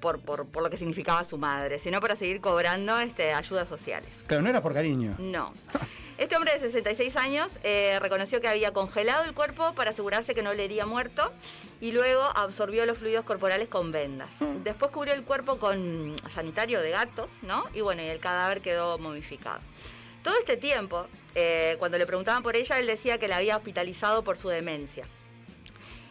por, 0.00 0.20
por, 0.20 0.46
por 0.46 0.62
lo 0.62 0.70
que 0.70 0.76
significaba 0.76 1.24
su 1.24 1.38
madre, 1.38 1.78
sino 1.78 2.00
para 2.00 2.16
seguir 2.16 2.40
cobrando 2.40 2.98
este, 2.98 3.32
ayudas 3.32 3.68
sociales. 3.68 4.10
Claro, 4.26 4.42
no 4.42 4.50
era 4.50 4.62
por 4.62 4.74
cariño. 4.74 5.14
No. 5.18 5.52
Este 6.18 6.34
hombre 6.34 6.54
de 6.54 6.60
66 6.60 7.14
años 7.16 7.50
eh, 7.62 7.98
reconoció 8.00 8.40
que 8.40 8.48
había 8.48 8.72
congelado 8.72 9.24
el 9.24 9.34
cuerpo 9.34 9.74
para 9.74 9.90
asegurarse 9.90 10.34
que 10.34 10.42
no 10.42 10.54
le 10.54 10.64
hería 10.64 10.86
muerto 10.86 11.30
y 11.78 11.92
luego 11.92 12.22
absorbió 12.22 12.86
los 12.86 12.96
fluidos 12.96 13.26
corporales 13.26 13.68
con 13.68 13.92
vendas. 13.92 14.30
Después 14.64 14.90
cubrió 14.92 15.12
el 15.12 15.24
cuerpo 15.24 15.58
con 15.58 16.16
sanitario 16.34 16.80
de 16.80 16.90
gatos, 16.90 17.28
¿no? 17.42 17.64
Y 17.74 17.82
bueno, 17.82 18.00
y 18.02 18.06
el 18.06 18.18
cadáver 18.18 18.62
quedó 18.62 18.96
momificado. 18.96 19.60
Todo 20.22 20.38
este 20.38 20.56
tiempo, 20.56 21.06
eh, 21.34 21.76
cuando 21.78 21.98
le 21.98 22.06
preguntaban 22.06 22.42
por 22.42 22.56
ella, 22.56 22.78
él 22.78 22.86
decía 22.86 23.18
que 23.18 23.28
la 23.28 23.36
había 23.36 23.58
hospitalizado 23.58 24.24
por 24.24 24.38
su 24.38 24.48
demencia. 24.48 25.04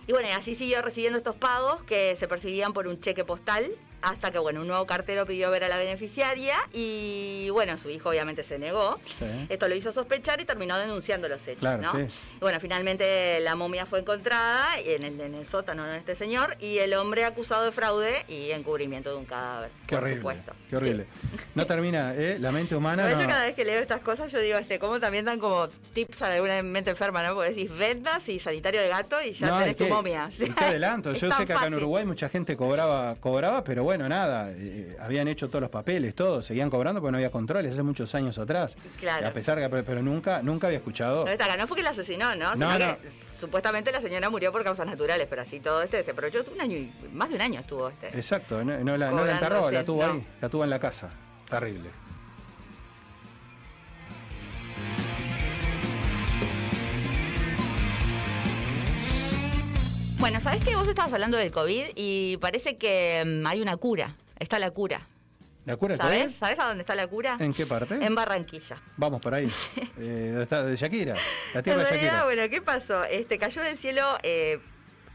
Y 0.08 0.12
bueno, 0.12 0.30
así 0.38 0.56
siguió 0.56 0.82
recibiendo 0.82 1.18
estos 1.18 1.36
pagos 1.36 1.82
que 1.84 2.16
se 2.16 2.28
percibían 2.28 2.74
por 2.74 2.88
un 2.88 3.00
cheque 3.00 3.26
postal 3.26 3.72
hasta 4.06 4.30
que, 4.32 4.38
bueno, 4.40 4.62
un 4.62 4.68
nuevo 4.68 4.86
cartero 4.86 5.26
pidió 5.26 5.50
ver 5.50 5.64
a 5.64 5.68
la 5.68 5.78
beneficiaria 5.78 6.56
y, 6.74 7.50
bueno, 7.52 7.76
su 7.78 7.90
hijo 7.90 8.10
obviamente 8.10 8.44
se 8.44 8.60
negó. 8.60 9.00
Sí. 9.20 9.26
Esto 9.50 9.68
lo 9.68 9.76
hizo 9.76 9.92
sospechar 9.92 10.40
y 10.42 10.46
terminó 10.46 10.78
denunciando 10.78 11.28
los 11.28 11.42
hechos, 11.48 11.60
Claro, 11.60 11.82
¿no? 11.82 11.92
sí. 11.94 12.02
Y 12.36 12.40
bueno, 12.40 12.60
finalmente 12.60 13.40
la 13.40 13.56
momia 13.56 13.86
fue 13.86 14.00
encontrada 14.02 14.80
en 14.80 15.04
el, 15.04 15.20
en 15.20 15.34
el 15.36 15.48
sótano 15.48 15.86
de 15.86 15.98
este 15.98 16.16
señor 16.16 16.56
y 16.60 16.78
el 16.80 16.94
hombre 16.94 17.26
acusado 17.26 17.64
de 17.66 17.72
fraude 17.72 18.26
y 18.28 18.52
encubrimiento 18.52 19.10
de 19.10 19.16
un 19.16 19.26
cadáver, 19.26 19.72
Qué 19.88 19.96
por 19.96 20.04
horrible. 20.04 20.18
supuesto. 20.22 20.54
Qué 20.70 20.76
horrible. 20.78 21.06
No 21.56 21.66
termina, 21.66 22.14
¿eh? 22.16 22.38
La 22.40 22.52
mente 22.52 22.76
humana. 22.76 23.04
Pero 23.06 23.16
no- 23.18 23.22
yo 23.24 23.28
cada 23.30 23.46
vez 23.46 23.56
que 23.56 23.66
leo 23.66 23.80
estas 23.80 24.02
cosas, 24.02 24.32
yo 24.32 24.40
digo, 24.40 24.58
este, 24.58 24.78
¿cómo 24.80 25.00
también 25.00 25.26
dan 25.26 25.40
como 25.40 25.68
tips 25.94 26.22
a 26.22 26.42
una 26.42 26.62
mente 26.62 26.92
enferma, 26.92 27.24
¿no? 27.24 27.34
Porque 27.36 27.50
decís 27.50 27.72
vendas 27.76 28.28
y 28.30 28.40
sanitario 28.40 28.82
de 28.82 28.90
gato 28.90 29.22
y 29.22 29.34
ya 29.34 29.48
No, 29.48 29.58
tenés 29.60 29.72
y 29.74 29.76
tu 29.76 29.88
momia. 29.88 30.30
y 30.38 30.50
qué 30.52 30.64
adelanto. 30.66 31.14
Yo 31.26 31.32
sé 31.32 31.46
que 31.46 31.54
acá 31.54 31.68
en. 31.68 31.76
Uruguay 31.76 32.06
mucha 32.06 32.30
gente 32.30 32.56
cobraba, 32.58 33.16
cobraba, 33.20 33.64
pero 33.64 33.84
bueno, 33.84 33.95
nada. 33.98 34.52
eh, 34.56 34.96
habían 35.00 35.28
hecho 35.28 35.48
todos 35.48 35.62
los 35.62 35.70
papeles, 35.70 36.14
todo. 36.16 36.42
Seguían 36.42 36.70
cobrando 36.70 37.02
porque 37.02 37.12
no 37.12 37.18
había 37.18 37.32
controles 37.32 37.74
hace 37.74 37.84
muchos 37.84 38.14
años 38.16 38.38
atrás. 38.38 38.76
Claro. 39.00 39.28
A 39.28 39.32
pesar 39.32 39.58
que, 39.58 39.70
pero 39.84 40.02
nunca, 40.02 40.42
nunca 40.42 40.68
había 40.68 40.78
escuchado. 40.80 41.26
No, 41.26 41.68
fue 41.68 41.78
que 41.78 41.84
la 41.84 41.92
asesinó, 41.92 42.36
¿no? 42.36 42.56
No, 42.56 42.74
Sino 42.74 42.88
no. 42.88 42.98
que 43.00 43.10
supuestamente 43.40 43.92
la 43.92 44.02
señora 44.02 44.30
murió 44.30 44.52
por 44.52 44.64
causas 44.64 44.86
naturales, 44.86 45.28
pero 45.30 45.42
así 45.42 45.60
todo 45.60 45.82
este, 45.82 46.00
este 46.00 46.14
pero 46.14 46.28
yo 46.28 46.44
un 46.54 46.62
año 46.62 46.78
y 46.78 46.92
más 47.14 47.30
de 47.30 47.36
un 47.36 47.42
año 47.42 47.60
estuvo 47.62 47.90
este. 47.90 48.08
Exacto, 48.08 48.64
no, 48.64 48.78
no 48.80 48.98
la, 48.98 49.12
no 49.12 49.26
la 49.26 49.34
enterró, 49.34 49.72
la 49.72 49.84
tuvo 49.84 50.04
ahí, 50.06 50.26
la 50.42 50.50
tuvo 50.50 50.64
en 50.64 50.70
la 50.70 50.80
casa. 50.80 51.10
Terrible. 51.50 51.90
Bueno, 60.26 60.40
¿sabés 60.40 60.64
que 60.64 60.76
vos 60.76 60.88
estabas 60.88 61.14
hablando 61.14 61.38
del 61.38 61.52
COVID 61.52 61.90
y 61.94 62.38
parece 62.38 62.78
que 62.78 63.24
mm, 63.24 63.46
hay 63.46 63.62
una 63.62 63.78
cura? 63.78 64.16
Está 64.40 64.58
la 64.58 64.72
cura. 64.72 65.02
¿La 65.66 65.78
cura 65.78 65.98
¿Sabés? 65.98 66.24
COVID? 66.24 66.36
¿Sabés 66.40 66.58
a 66.58 66.68
dónde 66.68 66.82
está 66.82 66.96
la 66.96 67.06
cura? 67.06 67.38
¿En 67.40 67.54
qué 67.54 67.68
parte? 67.68 68.04
En 68.04 68.16
Barranquilla. 68.16 68.82
Vamos 68.98 69.22
por 69.22 69.36
ahí. 69.36 69.48
Eh, 70.00 70.30
¿dónde 70.30 70.42
está? 70.42 70.64
de 70.64 70.76
Shakira. 70.76 71.14
La 71.54 71.62
tierra 71.62 71.82
En 71.82 71.86
de 71.86 71.92
realidad, 71.92 72.12
Shakira. 72.14 72.24
bueno, 72.24 72.50
¿qué 72.50 72.60
pasó? 72.60 73.04
Este, 73.04 73.38
cayó 73.38 73.62
del 73.62 73.78
cielo 73.78 74.18
eh, 74.24 74.60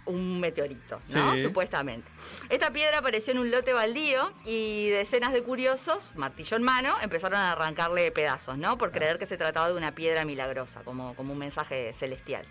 un 0.06 0.38
meteorito, 0.38 1.00
¿no? 1.12 1.32
Sí. 1.32 1.42
Supuestamente. 1.42 2.08
Esta 2.48 2.72
piedra 2.72 2.98
apareció 2.98 3.32
en 3.32 3.40
un 3.40 3.50
lote 3.50 3.72
baldío 3.72 4.32
y 4.44 4.90
decenas 4.90 5.32
de 5.32 5.42
curiosos, 5.42 6.12
martillo 6.14 6.56
en 6.56 6.62
mano, 6.62 6.94
empezaron 7.02 7.36
a 7.36 7.50
arrancarle 7.50 8.12
pedazos, 8.12 8.58
¿no? 8.58 8.78
Por 8.78 8.92
creer 8.92 9.18
que 9.18 9.26
se 9.26 9.36
trataba 9.36 9.70
de 9.70 9.74
una 9.74 9.92
piedra 9.92 10.24
milagrosa, 10.24 10.82
como, 10.84 11.16
como 11.16 11.32
un 11.32 11.38
mensaje 11.40 11.92
celestial. 11.98 12.46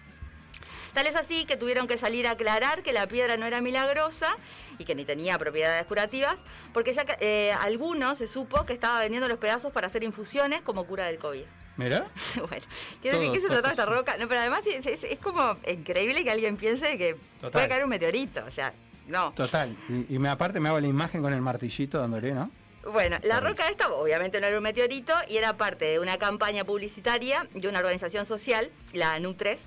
Tal 0.94 1.08
es 1.08 1.16
así 1.16 1.46
que 1.46 1.58
tuvieron 1.58 1.88
que 1.88 1.98
salir 1.98 2.28
a 2.28 2.32
aclarar 2.32 2.84
que 2.84 2.92
la 2.94 3.08
piedra 3.08 3.38
no 3.38 3.46
era 3.46 3.62
milagrosa 3.62 4.36
y 4.78 4.86
que 4.86 4.96
ni 4.96 5.06
tenía 5.06 5.38
propiedades 5.38 5.86
curativas, 5.86 6.40
porque 6.74 6.94
ya 6.94 7.06
eh, 7.20 7.52
algunos 7.62 8.18
se 8.18 8.28
supo 8.28 8.66
que 8.66 8.74
estaba 8.74 9.00
vendiendo 9.02 9.28
los 9.28 9.38
pedazos 9.38 9.72
para 9.74 9.88
hacer 9.88 10.04
infusiones 10.04 10.62
como 10.62 10.86
cura 10.86 11.06
del 11.06 11.18
COVID. 11.20 11.44
Mira. 11.78 12.06
bueno, 12.50 12.66
decir 13.04 13.12
Todo- 13.22 13.34
que 13.34 13.42
se 13.42 13.48
trata 13.48 13.70
esta 13.72 13.86
roca. 13.86 14.18
No, 14.18 14.28
pero 14.28 14.42
además 14.42 14.62
es, 14.68 14.86
es- 14.86 15.04
es 15.04 15.20
como 15.20 15.58
increíble 15.68 16.24
que 16.24 16.32
alguien 16.32 16.58
piense 16.58 16.98
que 16.98 17.16
Total. 17.36 17.52
puede 17.52 17.68
caer 17.70 17.84
un 17.84 17.90
meteorito. 17.90 18.44
O 18.46 18.52
sea, 18.52 18.74
no. 19.08 19.32
Total. 19.34 19.76
Y, 19.88 20.16
y 20.16 20.20
me, 20.20 20.30
aparte 20.30 20.60
me 20.60 20.70
hago 20.70 20.80
la 20.80 20.88
imagen 20.88 21.22
con 21.22 21.34
el 21.34 21.42
martillito 21.42 22.00
dándole, 22.00 22.34
¿no? 22.34 22.52
Bueno, 22.92 23.18
la 23.24 23.40
roca 23.42 23.68
esta 23.70 23.92
obviamente 23.92 24.40
no 24.40 24.48
era 24.48 24.58
un 24.58 24.64
meteorito 24.64 25.14
y 25.28 25.38
era 25.38 25.56
parte 25.58 25.86
de 25.86 26.00
una 26.00 26.18
campaña 26.18 26.64
publicitaria 26.64 27.46
de 27.54 27.68
una 27.68 27.80
organización 27.80 28.26
social, 28.26 28.72
la 28.94 29.20
NUTRES, 29.20 29.60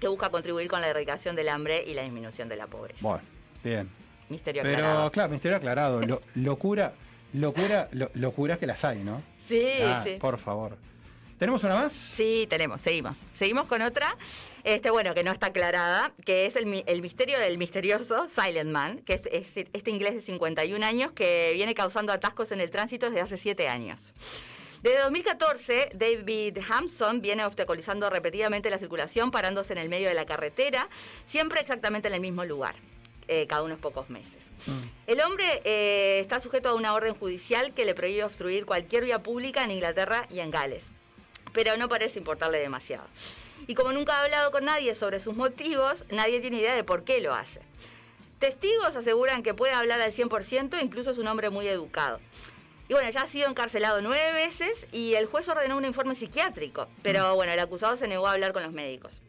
que 0.00 0.08
busca 0.08 0.30
contribuir 0.30 0.68
con 0.68 0.80
la 0.80 0.88
erradicación 0.88 1.36
del 1.36 1.48
hambre 1.48 1.84
y 1.86 1.94
la 1.94 2.02
disminución 2.02 2.48
de 2.48 2.56
la 2.56 2.66
pobreza. 2.66 3.00
Bueno, 3.00 3.22
bien. 3.64 3.88
Misterio 4.28 4.62
Pero 4.62 4.76
aclarado. 4.78 5.10
claro, 5.10 5.30
misterio 5.30 5.56
aclarado. 5.56 6.00
Lo- 6.02 6.22
locura, 6.34 6.92
locura, 7.32 7.88
lo- 7.92 8.10
locuras 8.14 8.58
que 8.58 8.66
las 8.66 8.84
hay, 8.84 8.98
¿no? 8.98 9.22
Sí, 9.48 9.62
Ah, 9.82 10.02
sí. 10.04 10.16
Por 10.20 10.38
favor. 10.38 10.76
¿Tenemos 11.38 11.62
una 11.64 11.76
más? 11.76 11.92
Sí, 11.92 12.46
tenemos, 12.50 12.80
seguimos. 12.80 13.18
Seguimos 13.36 13.66
con 13.68 13.80
otra, 13.80 14.16
este, 14.64 14.90
bueno, 14.90 15.14
que 15.14 15.22
no 15.22 15.30
está 15.30 15.46
aclarada, 15.46 16.12
que 16.26 16.46
es 16.46 16.56
el, 16.56 16.66
mi- 16.66 16.82
el 16.86 17.00
misterio 17.00 17.38
del 17.38 17.58
misterioso 17.58 18.26
Silent 18.28 18.70
Man, 18.70 18.98
que 18.98 19.14
es, 19.14 19.22
es 19.32 19.52
este 19.72 19.90
inglés 19.90 20.14
de 20.14 20.22
51 20.22 20.84
años 20.84 21.12
que 21.12 21.52
viene 21.54 21.74
causando 21.74 22.12
atascos 22.12 22.50
en 22.52 22.60
el 22.60 22.70
tránsito 22.70 23.06
desde 23.06 23.20
hace 23.20 23.36
7 23.36 23.68
años. 23.68 24.12
Desde 24.82 25.00
2014, 25.00 25.90
David 25.94 26.58
Hampson 26.70 27.20
viene 27.20 27.44
obstaculizando 27.44 28.08
repetidamente 28.10 28.70
la 28.70 28.78
circulación, 28.78 29.32
parándose 29.32 29.72
en 29.72 29.78
el 29.78 29.88
medio 29.88 30.08
de 30.08 30.14
la 30.14 30.24
carretera, 30.24 30.88
siempre 31.26 31.60
exactamente 31.60 32.06
en 32.06 32.14
el 32.14 32.20
mismo 32.20 32.44
lugar, 32.44 32.76
eh, 33.26 33.46
cada 33.48 33.62
unos 33.62 33.80
pocos 33.80 34.08
meses. 34.08 34.44
El 35.06 35.20
hombre 35.20 35.62
eh, 35.64 36.20
está 36.20 36.40
sujeto 36.40 36.68
a 36.68 36.74
una 36.74 36.94
orden 36.94 37.14
judicial 37.14 37.72
que 37.72 37.84
le 37.84 37.94
prohíbe 37.94 38.24
obstruir 38.24 38.66
cualquier 38.66 39.04
vía 39.04 39.20
pública 39.20 39.64
en 39.64 39.70
Inglaterra 39.72 40.26
y 40.30 40.40
en 40.40 40.50
Gales, 40.50 40.84
pero 41.52 41.76
no 41.76 41.88
parece 41.88 42.18
importarle 42.18 42.58
demasiado. 42.58 43.06
Y 43.66 43.74
como 43.74 43.92
nunca 43.92 44.14
ha 44.14 44.24
hablado 44.24 44.52
con 44.52 44.64
nadie 44.64 44.94
sobre 44.94 45.20
sus 45.20 45.34
motivos, 45.34 46.04
nadie 46.10 46.40
tiene 46.40 46.58
idea 46.58 46.74
de 46.74 46.84
por 46.84 47.04
qué 47.04 47.20
lo 47.20 47.34
hace. 47.34 47.60
Testigos 48.38 48.94
aseguran 48.94 49.42
que 49.42 49.54
puede 49.54 49.72
hablar 49.72 50.00
al 50.00 50.12
100%, 50.12 50.80
incluso 50.82 51.10
es 51.10 51.18
un 51.18 51.26
hombre 51.26 51.50
muy 51.50 51.66
educado. 51.66 52.20
Y 52.88 52.94
bueno, 52.94 53.10
ya 53.10 53.22
ha 53.22 53.26
sido 53.28 53.48
encarcelado 53.48 54.00
nueve 54.00 54.32
veces 54.32 54.72
y 54.92 55.14
el 55.14 55.26
juez 55.26 55.46
ordenó 55.48 55.76
un 55.76 55.84
informe 55.84 56.14
psiquiátrico, 56.14 56.88
pero 57.02 57.34
bueno, 57.34 57.52
el 57.52 57.58
acusado 57.60 57.96
se 57.96 58.08
negó 58.08 58.26
a 58.26 58.32
hablar 58.32 58.52
con 58.52 58.62
los 58.62 58.72
médicos. 58.72 59.20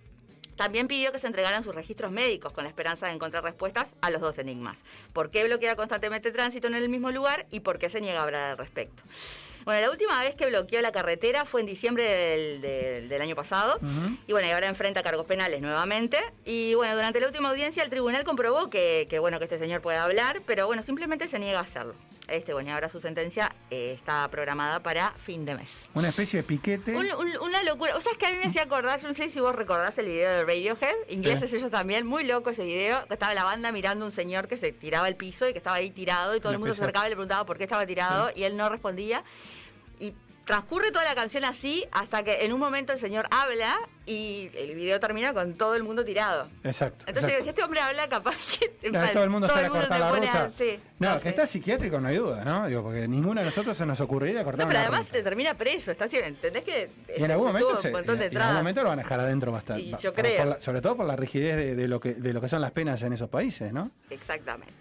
También 0.56 0.88
pidió 0.88 1.12
que 1.12 1.20
se 1.20 1.28
entregaran 1.28 1.64
sus 1.64 1.74
registros 1.74 2.12
médicos 2.12 2.52
con 2.52 2.64
la 2.66 2.70
esperanza 2.70 3.08
de 3.08 3.14
encontrar 3.14 3.44
respuestas 3.44 3.90
a 4.02 4.10
los 4.10 4.22
dos 4.22 4.38
enigmas. 4.38 4.78
¿Por 5.14 5.30
qué 5.32 5.44
bloquea 5.46 5.76
constantemente 5.76 6.32
tránsito 6.32 6.68
en 6.68 6.76
el 6.76 6.90
mismo 6.90 7.12
lugar 7.12 7.46
y 7.52 7.62
por 7.62 7.80
qué 7.80 7.90
se 7.90 8.02
niega 8.02 8.20
a 8.20 8.24
hablar 8.24 8.42
al 8.52 8.58
respecto? 8.58 9.02
Bueno, 9.66 9.82
la 9.82 9.92
última 9.92 10.22
vez 10.24 10.36
que 10.36 10.48
bloqueó 10.48 10.82
la 10.82 10.92
carretera 10.92 11.46
fue 11.46 11.62
en 11.62 11.68
diciembre 11.68 12.04
del, 12.04 12.62
del- 12.62 13.10
del 13.10 13.22
año 13.22 13.36
pasado. 13.36 13.78
Y 14.28 14.32
bueno, 14.32 14.48
y 14.48 14.52
ahora 14.52 14.68
enfrenta 14.68 15.04
cargos 15.04 15.26
penales 15.26 15.62
nuevamente. 15.62 16.18
Y 16.46 16.74
bueno, 16.76 16.96
durante 16.96 17.20
la 17.20 17.28
última 17.28 17.50
audiencia 17.50 17.84
el 17.84 17.90
tribunal 17.90 18.24
comprobó 18.24 18.70
que, 18.70 19.08
que, 19.10 19.20
bueno, 19.20 19.38
que 19.38 19.46
este 19.46 19.60
señor 19.60 19.82
puede 19.82 19.98
hablar, 19.98 20.42
pero 20.46 20.66
bueno, 20.66 20.82
simplemente 20.82 21.28
se 21.28 21.40
niega 21.40 21.60
a 21.60 21.64
hacerlo. 21.64 21.94
Este, 22.32 22.54
bueno, 22.54 22.70
y 22.70 22.74
ahora 22.74 22.90
su 22.90 23.00
sentencia 23.02 23.52
eh, 23.72 23.94
está 23.94 24.28
programada 24.30 24.82
para 24.82 25.12
fin 25.12 25.46
de 25.46 25.56
mes. 25.56 25.68
Una 25.94 26.10
especie 26.10 26.38
de 26.42 26.44
piquete. 26.44 26.96
Un- 26.96 27.12
un- 27.14 27.38
una 27.42 27.64
locura. 27.64 27.96
O 27.96 28.02
sea, 28.02 28.12
es 28.12 28.18
que 28.18 28.26
a 28.28 28.32
mí 28.32 28.38
me 28.38 28.46
hacía 28.46 28.64
acordar, 28.64 29.00
yo 29.02 29.08
no 29.08 29.14
sé 29.14 29.30
si 29.30 29.40
vos 29.40 29.56
recordás 29.56 29.98
el 29.98 30.08
video 30.08 30.32
de 30.32 30.44
Radiohead, 30.46 30.96
ingleses 31.10 31.50
Sí. 31.50 31.58
ellos 31.58 31.72
también, 31.72 32.06
muy 32.06 32.24
loco 32.26 32.50
ese 32.52 32.64
video, 32.64 33.06
que 33.08 33.14
estaba 33.16 33.34
la 33.34 33.44
banda 33.44 33.72
mirando 33.72 34.06
a 34.06 34.08
un 34.08 34.12
señor 34.14 34.48
que 34.48 34.58
se 34.58 34.72
tiraba 34.72 35.08
al 35.08 35.16
piso 35.16 35.48
y 35.50 35.52
que 35.54 35.58
estaba 35.60 35.78
ahí 35.78 35.90
tirado 35.92 36.36
y 36.36 36.40
todo 36.40 36.50
Una 36.50 36.56
el 36.56 36.60
mundo 36.60 36.74
se 36.76 36.82
acercaba 36.82 37.08
y 37.08 37.10
le 37.10 37.16
preguntaba 37.16 37.46
por 37.46 37.58
qué 37.58 37.64
estaba 37.66 37.86
tirado 37.86 38.32
y 38.36 38.44
él 38.44 38.56
no 38.58 38.70
respondía. 38.70 39.24
Y 40.00 40.14
transcurre 40.50 40.92
toda 40.92 41.06
la 41.06 41.14
canción 41.14 41.46
así 41.46 41.86
hasta 41.92 42.24
que 42.24 42.44
en 42.44 42.52
un 42.54 42.60
momento 42.60 42.92
el 42.92 42.98
señor 42.98 43.28
habla 43.30 43.78
y 44.08 44.50
el 44.56 44.74
video 44.74 45.00
termina 45.00 45.32
con 45.32 45.54
todo 45.54 45.76
el 45.76 45.84
mundo 45.84 46.04
tirado. 46.04 46.48
Exacto. 46.64 47.06
Entonces, 47.06 47.26
exacto. 47.34 47.44
si 47.44 47.50
este 47.50 47.64
hombre 47.64 47.80
habla, 47.82 48.10
capaz 48.10 48.34
que... 48.60 48.90
Ya, 48.92 49.14
todo 49.14 49.24
el 49.26 49.30
mundo 49.30 49.48
sale 49.48 49.68
a 49.68 49.70
cortar 49.70 50.00
la 50.00 50.10
pone 50.10 50.26
ruta. 50.26 50.52
sí, 50.58 50.80
no, 50.98 51.14
no 51.14 51.22
que 51.22 51.30
está 51.30 51.46
psiquiátrico, 51.46 52.02
no 52.02 52.08
hay 52.08 52.18
duda, 52.18 52.44
¿no? 52.44 52.66
Digo, 52.68 52.82
porque 52.82 53.08
ninguno 53.08 53.42
de 53.42 53.46
nosotros 53.46 53.78
se 53.78 53.86
nos 53.86 54.02
ocurriría 54.02 54.44
cortar 54.44 54.66
No, 54.66 54.68
pero 54.70 54.80
además 54.80 55.02
ruta. 55.02 55.12
te 55.12 55.22
termina 55.22 55.54
preso, 55.54 55.92
está 55.92 56.06
haciendo, 56.06 56.30
¿entendés 56.30 56.64
que 56.64 56.90
Y 57.16 57.24
en 57.24 57.30
algún 57.30 57.46
momento, 57.46 57.76
se, 57.76 57.90
en 57.90 57.96
algún 58.42 58.56
momento 58.56 58.82
lo 58.82 58.90
van 58.90 58.98
a 59.00 59.04
dejar 59.04 59.20
adentro 59.20 59.52
bastante. 59.52 59.84
Y 59.84 59.96
yo 60.02 60.12
creo. 60.16 60.46
la- 60.46 60.62
sobre 60.62 60.82
todo 60.82 60.98
por 60.98 61.06
la 61.06 61.16
rigidez 61.16 61.56
de, 61.58 61.76
de 61.76 61.88
lo 61.88 62.00
que, 62.00 62.16
de 62.16 62.34
lo 62.34 62.42
que 62.42 62.50
son 62.50 62.62
las 62.62 62.72
penas 62.72 63.04
en 63.04 63.14
esos 63.14 63.30
países, 63.30 63.72
¿no? 63.72 63.92
Exactamente. 64.10 64.74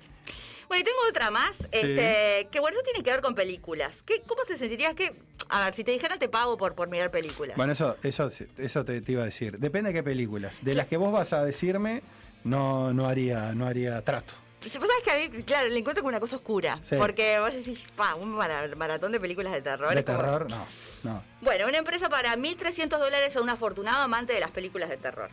Bueno, 0.68 0.82
y 0.82 0.84
tengo 0.84 0.98
otra 1.08 1.30
más, 1.30 1.56
este, 1.72 2.48
que 2.50 2.60
bueno, 2.60 2.76
esto 2.78 2.90
tiene 2.90 3.02
que 3.02 3.10
ver 3.10 3.20
con 3.22 3.34
películas. 3.34 4.02
¿Qué, 4.04 4.22
¿Cómo 4.26 4.42
te 4.44 4.56
sentirías 4.56 4.94
que, 4.94 5.14
a 5.48 5.64
ver, 5.64 5.74
si 5.74 5.82
te 5.82 5.92
dijeran 5.92 6.18
te 6.18 6.28
pago 6.28 6.56
por, 6.58 6.74
por 6.74 6.88
mirar 6.88 7.10
películas? 7.10 7.56
Bueno, 7.56 7.72
eso, 7.72 7.96
eso, 8.02 8.30
eso 8.58 8.84
te, 8.84 9.00
te 9.00 9.12
iba 9.12 9.22
a 9.22 9.24
decir. 9.24 9.58
Depende 9.58 9.88
de 9.90 9.94
qué 9.94 10.02
películas. 10.02 10.62
De 10.62 10.74
las 10.74 10.86
que 10.86 10.96
vos 10.98 11.10
vas 11.10 11.32
a 11.32 11.42
decirme, 11.44 12.02
no, 12.44 12.92
no 12.92 13.06
haría, 13.08 13.52
no 13.54 13.66
haría 13.66 14.02
trato. 14.02 14.34
Vos 14.62 14.72
sabés 14.72 14.88
que 15.04 15.10
a 15.10 15.16
mí, 15.18 15.42
claro, 15.44 15.68
le 15.68 15.78
encuentro 15.78 16.02
como 16.02 16.08
una 16.10 16.20
cosa 16.20 16.36
oscura. 16.36 16.78
Sí. 16.82 16.96
Porque 16.98 17.38
vos 17.38 17.52
decís, 17.54 17.82
pa, 17.96 18.14
un 18.16 18.30
mara- 18.32 18.68
maratón 18.76 19.12
de 19.12 19.20
películas 19.20 19.52
de 19.52 19.62
terror. 19.62 19.94
De 19.94 20.04
como- 20.04 20.18
terror, 20.18 20.50
no, 20.50 20.66
no. 21.04 21.22
Bueno, 21.40 21.66
una 21.66 21.78
empresa 21.78 22.08
para 22.10 22.36
1.300 22.36 22.98
dólares 22.98 23.34
a 23.36 23.40
un 23.40 23.48
afortunado 23.48 24.02
amante 24.02 24.34
de 24.34 24.40
las 24.40 24.50
películas 24.50 24.90
de 24.90 24.96
terror. 24.98 25.30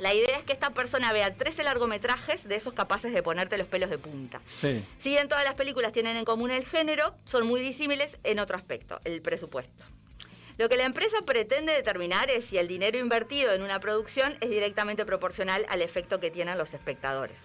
La 0.00 0.14
idea 0.14 0.38
es 0.38 0.44
que 0.44 0.54
esta 0.54 0.70
persona 0.70 1.12
vea 1.12 1.34
13 1.34 1.62
largometrajes 1.62 2.48
de 2.48 2.56
esos 2.56 2.72
capaces 2.72 3.12
de 3.12 3.22
ponerte 3.22 3.58
los 3.58 3.66
pelos 3.66 3.90
de 3.90 3.98
punta. 3.98 4.40
Sí. 4.58 4.82
Si 5.02 5.10
bien 5.10 5.28
todas 5.28 5.44
las 5.44 5.54
películas 5.54 5.92
tienen 5.92 6.16
en 6.16 6.24
común 6.24 6.50
el 6.50 6.64
género, 6.64 7.14
son 7.26 7.46
muy 7.46 7.60
disímiles 7.60 8.16
en 8.24 8.38
otro 8.38 8.56
aspecto, 8.56 8.98
el 9.04 9.20
presupuesto. 9.20 9.84
Lo 10.56 10.68
que 10.68 10.76
la 10.76 10.84
empresa 10.84 11.16
pretende 11.24 11.72
determinar 11.72 12.30
es 12.30 12.44
si 12.44 12.58
el 12.58 12.68
dinero 12.68 12.98
invertido 12.98 13.52
en 13.52 13.62
una 13.62 13.80
producción 13.80 14.36
es 14.40 14.50
directamente 14.50 15.06
proporcional 15.06 15.64
al 15.70 15.80
efecto 15.80 16.20
que 16.20 16.30
tienen 16.30 16.58
los 16.58 16.74
espectadores. 16.74 17.36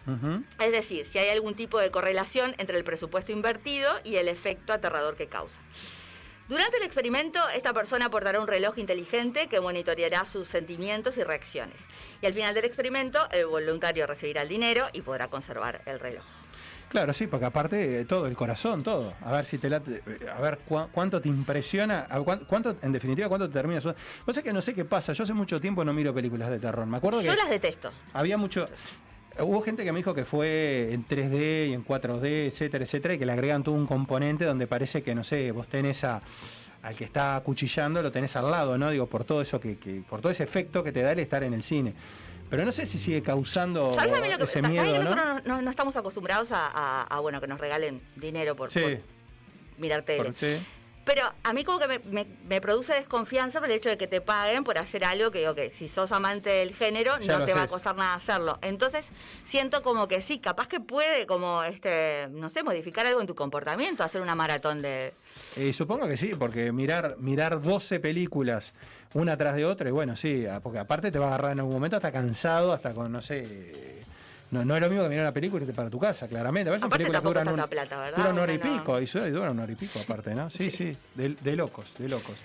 Es 0.59 0.71
decir, 0.73 1.05
si 1.05 1.19
hay 1.19 1.29
algún 1.29 1.55
tipo 1.55 1.79
de 1.79 1.91
correlación 1.91 2.55
entre 2.57 2.77
el 2.77 2.83
presupuesto 2.83 3.31
invertido 3.31 3.89
y 4.03 4.17
el 4.17 4.27
efecto 4.27 4.73
aterrador 4.73 5.15
que 5.15 5.27
causa. 5.27 5.59
Durante 6.47 6.77
el 6.77 6.83
experimento, 6.83 7.39
esta 7.55 7.73
persona 7.73 8.09
portará 8.09 8.39
un 8.39 8.47
reloj 8.47 8.77
inteligente 8.77 9.47
que 9.47 9.59
monitoreará 9.59 10.25
sus 10.25 10.47
sentimientos 10.47 11.17
y 11.17 11.23
reacciones. 11.23 11.77
Y 12.21 12.25
al 12.27 12.33
final 12.33 12.53
del 12.53 12.65
experimento, 12.65 13.19
el 13.31 13.47
voluntario 13.47 14.05
recibirá 14.05 14.43
el 14.43 14.49
dinero 14.49 14.87
y 14.93 15.01
podrá 15.01 15.27
conservar 15.27 15.81
el 15.87 15.99
reloj. 15.99 16.23
Claro, 16.87 17.13
sí, 17.13 17.25
porque 17.25 17.45
aparte 17.47 18.01
eh, 18.01 18.05
todo, 18.05 18.27
el 18.27 18.37
corazón, 18.37 18.83
todo. 18.83 19.15
A 19.25 19.31
ver 19.31 19.45
si 19.45 19.57
te 19.57 19.69
late, 19.71 20.03
eh, 20.05 20.27
a 20.29 20.39
ver 20.39 20.59
cua- 20.69 20.87
cuánto 20.91 21.19
te 21.19 21.27
impresiona, 21.29 22.07
cuánto, 22.47 22.75
en 22.79 22.91
definitiva, 22.91 23.27
cuánto 23.27 23.47
te 23.47 23.53
termina. 23.53 23.81
su- 23.81 23.89
Vos 23.89 23.95
sabés 24.35 24.43
que 24.43 24.53
no 24.53 24.61
sé 24.61 24.75
qué 24.75 24.85
pasa, 24.85 25.11
yo 25.13 25.23
hace 25.23 25.33
mucho 25.33 25.59
tiempo 25.59 25.83
no 25.83 25.93
miro 25.93 26.13
películas 26.13 26.47
de 26.51 26.59
terror. 26.59 26.85
Me 26.85 26.97
acuerdo 26.97 27.21
Yo 27.21 27.31
que 27.31 27.37
las 27.37 27.49
detesto. 27.49 27.91
había 28.13 28.37
mucho. 28.37 28.67
Hubo 29.39 29.61
gente 29.61 29.83
que 29.83 29.91
me 29.91 29.99
dijo 29.99 30.13
que 30.13 30.23
fue 30.23 30.89
en 30.93 31.05
3D 31.05 31.69
y 31.69 31.73
en 31.73 31.83
4D, 31.85 32.47
etcétera, 32.47 32.83
etcétera, 32.85 33.13
y 33.15 33.19
que 33.19 33.25
le 33.25 33.33
agregan 33.33 33.63
todo 33.63 33.75
un 33.75 33.85
componente 33.85 34.45
donde 34.45 34.65
parece 34.65 35.03
que, 35.03 35.13
no 35.13 35.23
sé, 35.25 35.51
vos 35.51 35.67
tenés 35.67 36.05
a, 36.05 36.21
al 36.81 36.95
que 36.95 37.03
está 37.03 37.35
acuchillando, 37.35 38.01
lo 38.01 38.11
tenés 38.11 38.35
al 38.37 38.49
lado, 38.49 38.77
¿no? 38.77 38.89
Digo, 38.91 39.07
por 39.07 39.25
todo 39.25 39.41
eso 39.41 39.59
que, 39.59 39.77
que- 39.77 40.01
por 40.09 40.21
todo 40.21 40.31
ese 40.31 40.43
efecto 40.43 40.83
que 40.83 40.91
te 40.93 41.01
da 41.01 41.11
el 41.11 41.19
estar 41.19 41.43
en 41.43 41.53
el 41.53 41.63
cine. 41.63 41.93
Pero 42.49 42.63
no 42.63 42.71
sé 42.71 42.85
si 42.85 42.97
sigue 42.97 43.21
causando 43.23 43.93
¿Sabes 43.95 44.13
a 44.13 44.21
mí 44.21 44.29
lo 44.31 44.37
que 44.37 44.43
ese 44.45 44.61
miedo, 44.61 44.83
que 44.85 44.99
¿no? 44.99 45.03
nosotros 45.03 45.25
no, 45.45 45.55
no- 45.57 45.61
no 45.63 45.69
estamos 45.69 45.95
acostumbrados 45.97 46.51
a, 46.51 46.67
a- 46.67 47.01
a, 47.03 47.19
bueno 47.19 47.41
que 47.41 47.47
nos 47.47 47.59
regalen 47.59 48.01
dinero 48.15 48.55
por, 48.55 48.71
Sí. 48.71 48.79
por 48.79 48.97
mirar 49.79 50.03
tele. 50.03 50.23
Por- 50.25 50.33
sí. 50.35 50.57
Pero 51.05 51.21
a 51.43 51.53
mí 51.53 51.63
como 51.63 51.77
que 51.79 51.87
me, 51.87 51.99
me- 51.99 52.25
me 52.47 52.59
produce 52.59 52.93
desconfianza 52.93 53.59
por 53.59 53.69
el 53.69 53.75
hecho 53.77 53.89
de 53.89 53.97
que 53.97 54.07
te 54.07 54.21
paguen 54.21 54.63
por 54.63 54.77
hacer 54.79 55.05
algo 55.05 55.29
que 55.31 55.39
digo 55.39 55.53
que 55.53 55.69
si 55.71 55.87
sos 55.87 56.11
amante 56.11 56.49
del 56.49 56.73
género 56.75 57.17
Ya 57.19 57.37
no 57.39 57.45
te 57.45 57.53
va 57.53 57.61
a 57.61 57.67
costar 57.67 57.95
nada 57.95 58.15
hacerlo. 58.15 58.57
Entonces 58.63 59.05
siento 59.45 59.83
como 59.83 60.07
que 60.07 60.21
sí, 60.23 60.39
capaz 60.39 60.67
que 60.67 60.79
puede 60.79 61.27
como 61.27 61.63
este, 61.63 62.27
no 62.31 62.49
sé, 62.49 62.63
modificar 62.63 63.05
algo 63.05 63.21
en 63.21 63.27
tu 63.27 63.35
comportamiento, 63.35 64.03
hacer 64.03 64.19
una 64.21 64.33
maratón 64.35 64.81
de... 64.81 65.13
Eh, 65.55 65.71
supongo 65.73 66.07
que 66.07 66.17
sí, 66.17 66.33
porque 66.37 66.71
mirar, 66.71 67.17
mirar 67.19 67.61
12 67.61 67.99
películas 67.99 68.73
una 69.13 69.37
tras 69.37 69.55
de 69.55 69.63
otra, 69.63 69.87
y 69.87 69.91
bueno, 69.91 70.15
sí, 70.15 70.45
porque 70.63 70.79
aparte 70.79 71.11
te 71.11 71.19
va 71.19 71.25
a 71.25 71.29
agarrar 71.29 71.51
en 71.53 71.59
algún 71.59 71.75
momento 71.75 71.95
hasta 71.97 72.11
cansado, 72.11 72.73
hasta 72.73 72.93
con, 72.93 73.11
no 73.11 73.21
sé. 73.21 74.03
Eh, 74.61 74.65
No, 74.65 74.65
no 74.65 74.75
es 74.75 74.81
lo 74.81 74.89
mismo 74.89 75.03
que 75.03 75.09
mirar 75.09 75.23
una 75.25 75.33
película 75.33 75.61
y 75.63 75.67
irte 75.67 75.75
para 75.75 75.89
tu 75.89 75.99
casa, 75.99 76.27
claramente. 76.27 76.69
A 76.69 76.73
veces 76.73 76.85
Aparte 76.85 77.03
películas 77.05 77.23
duran, 77.23 77.47
un- 77.47 77.69
plata, 77.69 77.97
¿verdad? 77.97 78.17
duran 78.17 78.33
una 78.33 78.41
hora 78.43 78.53
y 78.53 78.57
no- 78.57 78.63
pico, 78.63 78.99
y 79.01 79.05
duran 79.31 79.51
una 79.51 79.63
hora 79.63 79.71
y 79.71 79.75
pico 79.75 79.99
aparte, 79.99 80.33
¿no? 80.35 80.49
Sí, 80.49 80.71
sí, 80.71 80.95
de, 81.15 81.29
de 81.29 81.55
locos, 81.55 81.93
de 81.97 82.09
locos. 82.09 82.35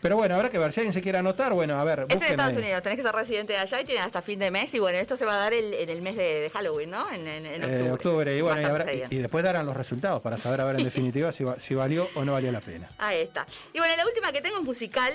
Pero 0.00 0.16
bueno, 0.16 0.34
habrá 0.34 0.48
que 0.50 0.58
ver 0.58 0.72
si 0.72 0.80
alguien 0.80 0.92
se 0.94 1.02
quiere 1.02 1.18
anotar, 1.18 1.52
bueno, 1.52 1.78
a 1.78 1.84
ver, 1.84 2.06
Es 2.08 2.16
en 2.16 2.22
Estados 2.22 2.52
ahí. 2.56 2.62
Unidos, 2.62 2.82
tenés 2.82 2.96
que 2.96 3.02
ser 3.04 3.14
residente 3.14 3.52
de 3.52 3.58
allá 3.58 3.80
y 3.80 3.84
tienen 3.84 4.04
hasta 4.04 4.22
fin 4.22 4.38
de 4.38 4.50
mes 4.50 4.72
y 4.74 4.78
bueno, 4.78 4.98
esto 4.98 5.16
se 5.16 5.24
va 5.24 5.34
a 5.34 5.38
dar 5.38 5.52
el- 5.52 5.74
en 5.74 5.88
el 5.90 6.00
mes 6.02 6.16
de, 6.16 6.22
de 6.40 6.50
Halloween, 6.50 6.90
¿no? 6.90 7.10
En, 7.12 7.26
en- 7.26 7.46
en 7.46 7.62
octubre. 7.62 7.86
Eh, 7.86 7.92
octubre, 7.92 8.36
y 8.38 8.40
bueno, 8.40 8.60
y, 8.62 8.64
habrá- 8.64 8.86
y 9.10 9.18
después 9.18 9.44
darán 9.44 9.66
los 9.66 9.76
resultados 9.76 10.22
para 10.22 10.36
saber, 10.36 10.60
a 10.60 10.64
ver, 10.64 10.76
en 10.80 10.84
definitiva, 11.14 11.32
si, 11.32 11.44
va- 11.44 11.58
si 11.58 11.74
valió 11.74 12.08
o 12.14 12.24
no 12.24 12.32
valió 12.32 12.50
la 12.52 12.60
pena. 12.60 12.88
Ahí 12.98 13.20
está. 13.20 13.46
Y 13.74 13.78
bueno, 13.78 13.94
la 13.96 14.06
última 14.06 14.32
que 14.32 14.40
tengo 14.40 14.56
es 14.58 14.64
musical. 14.64 15.12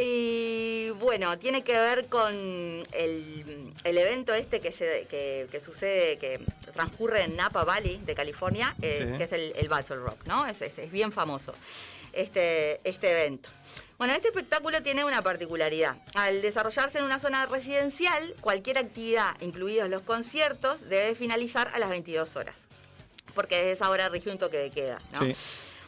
Y 0.00 0.90
bueno, 0.90 1.38
tiene 1.38 1.62
que 1.64 1.78
ver 1.78 2.06
con 2.06 2.32
el, 2.34 3.72
el 3.84 3.98
evento 3.98 4.32
este 4.32 4.60
que, 4.60 4.72
se, 4.72 5.06
que, 5.10 5.48
que 5.50 5.60
sucede, 5.60 6.16
que 6.18 6.40
transcurre 6.72 7.22
en 7.22 7.36
Napa 7.36 7.64
Valley 7.64 7.98
de 7.98 8.14
California, 8.14 8.74
eh, 8.80 9.08
Sí. 9.12 9.18
que 9.18 9.24
es 9.24 9.32
el, 9.32 9.52
el 9.56 9.68
Battle 9.68 9.96
Rock, 9.96 10.24
¿no? 10.26 10.46
Es, 10.46 10.62
es- 10.62 10.78
es 10.78 10.90
bien 10.90 11.12
famoso 11.12 11.52
este, 12.12 12.80
este 12.84 13.10
evento. 13.10 13.48
Bueno, 13.98 14.14
este 14.14 14.28
espectáculo 14.28 14.82
tiene 14.82 15.04
una 15.04 15.22
particularidad. 15.22 15.96
Al 16.14 16.42
desarrollarse 16.42 16.98
en 16.98 17.04
una 17.04 17.20
zona 17.20 17.46
residencial, 17.46 18.34
cualquier 18.40 18.78
actividad, 18.78 19.40
incluidos 19.40 19.88
los 19.88 20.02
conciertos, 20.02 20.88
debe 20.88 21.14
finalizar 21.14 21.70
a 21.72 21.78
las 21.78 21.88
22 21.90 22.34
horas. 22.36 22.56
Porque 23.34 23.56
desde 23.56 23.72
esa 23.72 23.90
hora 23.90 24.08
rige 24.08 24.30
un 24.30 24.38
toque 24.38 24.58
de 24.58 24.70
queda, 24.70 25.00
¿no? 25.12 25.20
Sí. 25.20 25.36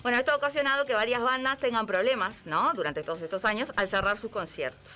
Bueno, 0.05 0.19
esto 0.19 0.33
ha 0.33 0.37
ocasionado 0.37 0.85
que 0.85 0.93
varias 0.93 1.23
bandas 1.23 1.59
tengan 1.59 1.87
problemas, 1.87 2.35
¿no? 2.45 2.75
Durante 2.75 3.03
todos 3.03 3.23
estos 3.23 3.47
años 3.47 3.73
al 3.75 3.89
cerrar 3.89 4.19
sus 4.19 4.31
conciertos. 4.31 4.93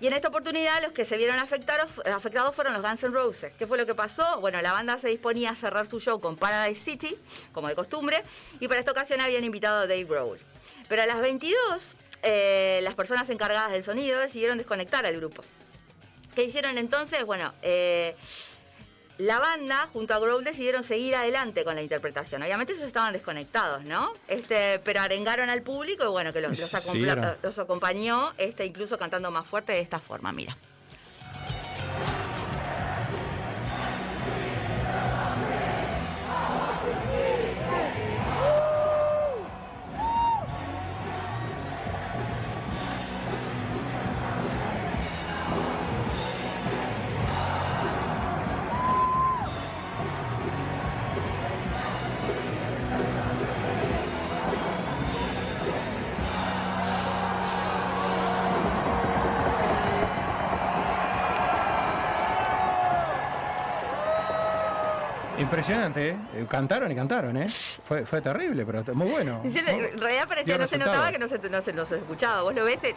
Y 0.00 0.08
en 0.08 0.14
esta 0.14 0.26
oportunidad 0.26 0.82
los 0.82 0.90
que 0.90 1.04
se 1.04 1.16
vieron 1.16 1.38
afectados, 1.38 1.92
fueron 2.56 2.72
los 2.72 2.82
Guns 2.82 3.04
N' 3.04 3.14
Roses. 3.14 3.52
¿Qué 3.56 3.68
fue 3.68 3.78
lo 3.78 3.86
que 3.86 3.94
pasó? 3.94 4.40
Bueno, 4.40 4.60
la 4.62 4.72
banda 4.72 4.98
se 4.98 5.06
disponía 5.06 5.50
a 5.50 5.54
cerrar 5.54 5.86
su 5.86 6.00
show 6.00 6.20
con 6.20 6.34
Paradise 6.34 6.82
City, 6.82 7.16
como 7.52 7.68
de 7.68 7.76
costumbre, 7.76 8.24
y 8.58 8.66
para 8.66 8.80
esta 8.80 8.90
ocasión 8.90 9.20
habían 9.20 9.44
invitado 9.44 9.82
a 9.82 9.86
Dave 9.86 10.02
Grohl. 10.02 10.40
Pero 10.88 11.02
a 11.02 11.06
las 11.06 11.20
22, 11.20 11.94
eh, 12.24 12.80
las 12.82 12.96
personas 12.96 13.30
encargadas 13.30 13.70
del 13.70 13.84
sonido 13.84 14.18
decidieron 14.18 14.58
desconectar 14.58 15.06
al 15.06 15.14
grupo. 15.18 15.44
¿Qué 16.34 16.42
hicieron 16.42 16.78
entonces? 16.78 17.24
Bueno, 17.24 17.54
eh, 17.62 18.16
la 19.20 19.38
banda 19.38 19.88
junto 19.92 20.14
a 20.14 20.18
Grohl 20.18 20.44
decidieron 20.44 20.82
seguir 20.82 21.14
adelante 21.14 21.62
con 21.62 21.74
la 21.74 21.82
interpretación. 21.82 22.42
Obviamente 22.42 22.72
ellos 22.72 22.86
estaban 22.86 23.12
desconectados, 23.12 23.84
¿no? 23.84 24.14
Este, 24.28 24.78
pero 24.78 25.00
arengaron 25.00 25.50
al 25.50 25.60
público 25.62 26.04
y 26.04 26.08
bueno, 26.08 26.32
que 26.32 26.40
los, 26.40 26.58
los 27.42 27.58
acompañó, 27.58 28.32
este, 28.38 28.64
incluso 28.64 28.96
cantando 28.98 29.30
más 29.30 29.46
fuerte 29.46 29.72
de 29.72 29.80
esta 29.80 30.00
forma, 30.00 30.32
mira. 30.32 30.56
Impresionante, 65.50 66.10
¿eh? 66.10 66.16
Eh, 66.34 66.46
Cantaron 66.48 66.92
y 66.92 66.94
cantaron, 66.94 67.36
¿eh? 67.36 67.48
Fue, 67.84 68.06
fue 68.06 68.20
terrible, 68.20 68.64
pero 68.64 68.84
muy 68.94 69.08
bueno. 69.08 69.40
En 69.42 70.00
realidad 70.00 70.28
parecía, 70.28 70.56
no 70.56 70.68
se 70.68 70.78
notaba 70.78 71.10
que 71.10 71.18
no 71.18 71.26
se, 71.26 71.38
no 71.40 71.60
se, 71.60 71.72
no 71.72 71.84
se 71.84 71.96
escuchaba. 71.96 72.42
Vos 72.42 72.54
lo 72.54 72.64
ves, 72.64 72.84
eh, 72.84 72.94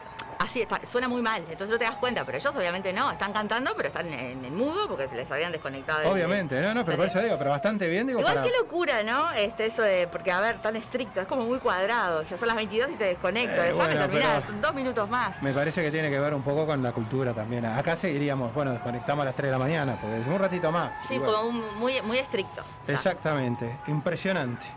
así 0.54 0.62
está, 0.62 0.80
suena 0.86 1.08
muy 1.08 1.22
mal, 1.24 1.42
entonces 1.50 1.70
no 1.70 1.80
te 1.80 1.86
das 1.86 1.96
cuenta, 1.96 2.24
pero 2.24 2.38
ellos 2.38 2.56
obviamente 2.56 2.94
no, 2.94 3.10
están 3.12 3.34
cantando, 3.34 3.74
pero 3.76 3.88
están 3.88 4.14
en, 4.14 4.46
en 4.46 4.56
mudo 4.56 4.88
porque 4.88 5.10
se 5.10 5.16
les 5.16 5.30
habían 5.32 5.52
desconectado. 5.52 6.04
el- 6.04 6.08
Obviamente, 6.10 6.62
no, 6.62 6.76
no, 6.76 6.86
pero 6.86 6.98
por 6.98 7.08
eso 7.08 7.20
digo, 7.22 7.36
pero 7.40 7.50
bastante 7.50 7.88
bien, 7.88 8.06
digo, 8.06 8.20
Igual 8.20 8.36
para... 8.36 8.46
qué 8.48 8.54
locura, 8.56 9.02
¿no? 9.02 9.32
Este, 9.32 9.66
eso 9.66 9.82
de, 9.82 10.08
porque 10.08 10.32
a 10.32 10.40
ver, 10.42 10.60
tan 10.62 10.76
estricto, 10.76 11.22
es 11.22 11.28
como 11.28 11.42
muy 11.44 11.58
cuadrado, 11.58 12.22
o 12.22 12.26
sea, 12.26 12.38
son 12.38 12.48
las 12.48 12.56
22 12.58 12.92
y 12.92 12.94
te 12.96 13.06
desconecto, 13.06 13.56
Eh, 13.62 13.66
después 13.66 13.88
bueno, 13.88 14.02
terminar, 14.02 14.46
son 14.46 14.62
dos 14.62 14.76
minutos 14.76 15.10
más. 15.10 15.42
Me 15.42 15.54
parece 15.54 15.82
que 15.82 15.90
tiene 15.90 16.12
que 16.12 16.20
ver 16.20 16.36
un 16.36 16.44
poco 16.44 16.68
con 16.68 16.84
la 16.84 16.92
cultura 16.92 17.34
también. 17.34 17.66
Acá 17.66 17.96
seguiríamos, 17.96 18.54
bueno, 18.54 18.72
desconectamos 18.74 19.24
a 19.24 19.26
las 19.26 19.36
3 19.36 19.48
de 19.48 19.52
la 19.52 19.58
mañana, 19.60 19.98
porque 20.00 20.18
decimos 20.18 20.36
un 20.38 20.44
ratito 20.44 20.72
más. 20.72 20.94
Sí, 21.08 21.18
bueno. 21.18 21.34
como 21.34 21.48
un- 21.50 21.80
muy, 21.80 22.00
muy 22.04 22.20
estricto. 22.20 22.64
Exactamente, 22.88 23.78
impresionante. 23.88 24.68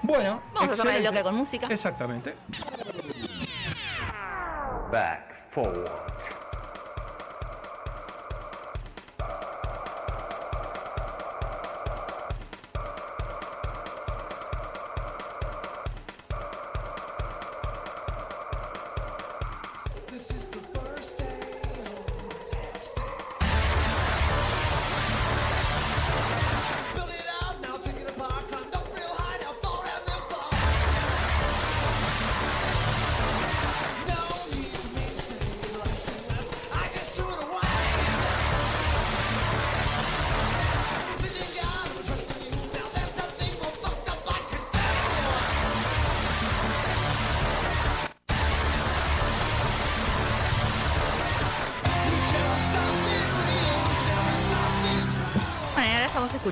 Bueno, 0.00 0.40
Vamos 0.54 0.74
a 0.78 0.82
cerrar 0.82 0.94
el 0.94 1.02
bloque 1.02 1.22
con 1.24 1.34
música. 1.34 1.66
Exactamente. 1.68 2.36
Back 4.90 5.52
forward. 5.52 6.37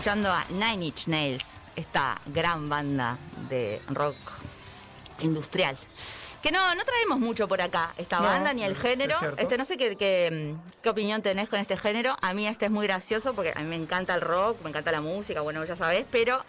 Escuchando 0.06 0.30
a 0.30 0.44
Nine 0.50 0.86
Inch 0.86 1.08
Nails, 1.08 1.42
esta 1.74 2.20
gran 2.26 2.68
banda 2.68 3.18
de 3.48 3.82
rock 3.88 4.16
industrial. 5.18 5.76
Que 6.40 6.52
no, 6.52 6.76
no 6.76 6.84
traemos 6.84 7.18
mucho 7.18 7.48
por 7.48 7.60
acá, 7.60 7.92
esta 7.98 8.20
No, 8.20 8.26
banda 8.26 8.52
ni 8.52 8.62
el 8.62 8.76
género. 8.76 9.16
Este, 9.36 9.58
no 9.58 9.64
sé 9.64 9.76
qué, 9.76 9.96
qué, 9.96 10.54
qué 10.80 10.88
opinión 10.88 11.22
tenés 11.22 11.48
con 11.48 11.58
este 11.58 11.76
género. 11.76 12.16
A 12.22 12.34
mí 12.34 12.46
este 12.46 12.66
es 12.66 12.70
muy 12.70 12.86
gracioso 12.86 13.34
porque 13.34 13.52
a 13.56 13.58
mí 13.58 13.66
me 13.66 13.74
encanta 13.74 14.14
el 14.14 14.20
rock, 14.20 14.62
me 14.62 14.70
encanta 14.70 14.92
la 14.92 15.00
música, 15.00 15.40
bueno, 15.40 15.64
ya 15.64 15.74
sabés, 15.74 16.06
pero 16.08 16.40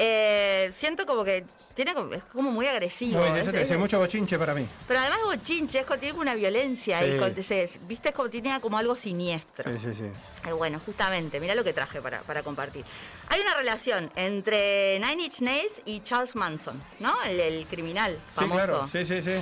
eh, 0.00 0.70
siento 0.74 1.04
como 1.06 1.24
que 1.24 1.44
tiene 1.74 1.92
como- 1.92 2.14
es 2.14 2.22
como 2.24 2.50
muy 2.52 2.66
agresivo. 2.66 3.20
Muy, 3.20 3.40
es- 3.40 3.48
es- 3.48 3.78
mucho 3.78 3.98
bochinche 3.98 4.38
para 4.38 4.54
mí. 4.54 4.66
pero 4.86 5.00
además 5.00 5.18
bochinche, 5.24 5.80
es 5.80 5.86
como- 5.86 5.98
tiene 5.98 6.18
una 6.18 6.34
violencia 6.34 7.00
Sí. 7.00 7.06
y 7.14 7.18
con- 7.18 7.42
se- 7.42 7.70
viste 7.88 8.10
es 8.10 8.14
como 8.14 8.30
tiene 8.30 8.60
como 8.60 8.78
algo 8.78 8.94
siniestro. 8.96 9.72
Sí, 9.72 9.78
sí, 9.88 9.94
sí. 9.94 10.04
Eh, 10.48 10.52
bueno, 10.52 10.80
justamente, 10.84 11.40
mira 11.40 11.54
lo 11.54 11.64
que 11.64 11.72
traje 11.72 12.00
para, 12.00 12.20
para 12.22 12.42
compartir. 12.42 12.84
Hay 13.28 13.40
una 13.40 13.54
relación 13.54 14.10
entre 14.16 14.98
Nine 15.00 15.24
Inch 15.24 15.40
Nails 15.40 15.82
y 15.84 16.00
Charles 16.04 16.34
Manson, 16.36 16.80
¿no? 17.00 17.20
El, 17.24 17.40
el 17.40 17.66
criminal 17.66 18.12
Sí, 18.30 18.40
famoso. 18.40 18.54
claro. 18.54 18.88
Sí, 18.90 19.04
sí, 19.04 19.20
sí. 19.22 19.32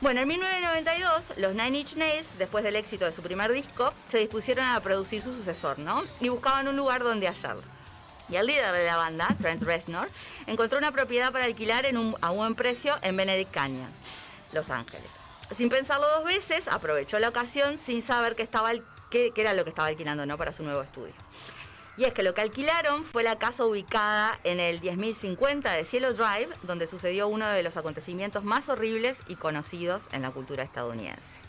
Bueno, 0.00 0.20
en 0.22 0.26
1992, 0.28 1.24
los 1.36 1.54
Nine 1.54 1.78
Inch 1.80 1.94
Nails, 1.96 2.26
después 2.38 2.64
del 2.64 2.74
éxito 2.76 3.04
de 3.04 3.12
su 3.12 3.22
primer 3.22 3.52
disco, 3.52 3.92
se 4.08 4.18
dispusieron 4.18 4.64
a 4.64 4.80
producir 4.80 5.22
su 5.22 5.34
sucesor, 5.34 5.78
¿no? 5.78 6.02
Y 6.20 6.28
buscaban 6.28 6.66
un 6.66 6.76
lugar 6.76 7.02
donde 7.04 7.28
hacerlo. 7.28 7.62
Y 8.28 8.36
el 8.36 8.46
líder 8.46 8.72
de 8.72 8.84
la 8.86 8.96
banda, 8.96 9.28
Trent 9.40 9.62
Reznor, 9.62 10.08
encontró 10.46 10.78
una 10.78 10.92
propiedad 10.92 11.32
para 11.32 11.44
alquilar 11.44 11.84
en 11.86 11.96
un- 11.98 12.16
a 12.22 12.30
buen 12.30 12.54
precio 12.54 12.96
en 13.02 13.16
Benedict 13.16 13.50
Canyon, 13.50 13.90
Los 14.52 14.70
Ángeles. 14.70 15.10
Sin 15.56 15.68
pensarlo 15.68 16.06
dos 16.16 16.24
veces, 16.24 16.66
aprovechó 16.68 17.18
la 17.18 17.28
ocasión 17.28 17.78
sin 17.78 18.02
saber 18.02 18.34
qué, 18.36 18.42
estaba, 18.42 18.70
qué, 19.10 19.32
qué 19.34 19.40
era 19.42 19.52
lo 19.52 19.64
que 19.64 19.70
estaba 19.70 19.88
alquilando 19.88 20.24
¿no? 20.24 20.38
para 20.38 20.52
su 20.52 20.62
nuevo 20.62 20.80
estudio. 20.82 21.12
Y 21.98 22.04
es 22.04 22.14
que 22.14 22.22
lo 22.22 22.32
que 22.32 22.40
alquilaron 22.40 23.04
fue 23.04 23.22
la 23.22 23.38
casa 23.38 23.66
ubicada 23.66 24.38
en 24.44 24.60
el 24.60 24.80
10.050 24.80 25.72
de 25.76 25.84
Cielo 25.84 26.14
Drive, 26.14 26.48
donde 26.62 26.86
sucedió 26.86 27.28
uno 27.28 27.46
de 27.48 27.62
los 27.62 27.76
acontecimientos 27.76 28.44
más 28.44 28.70
horribles 28.70 29.18
y 29.28 29.34
conocidos 29.36 30.04
en 30.12 30.22
la 30.22 30.30
cultura 30.30 30.62
estadounidense. 30.62 31.41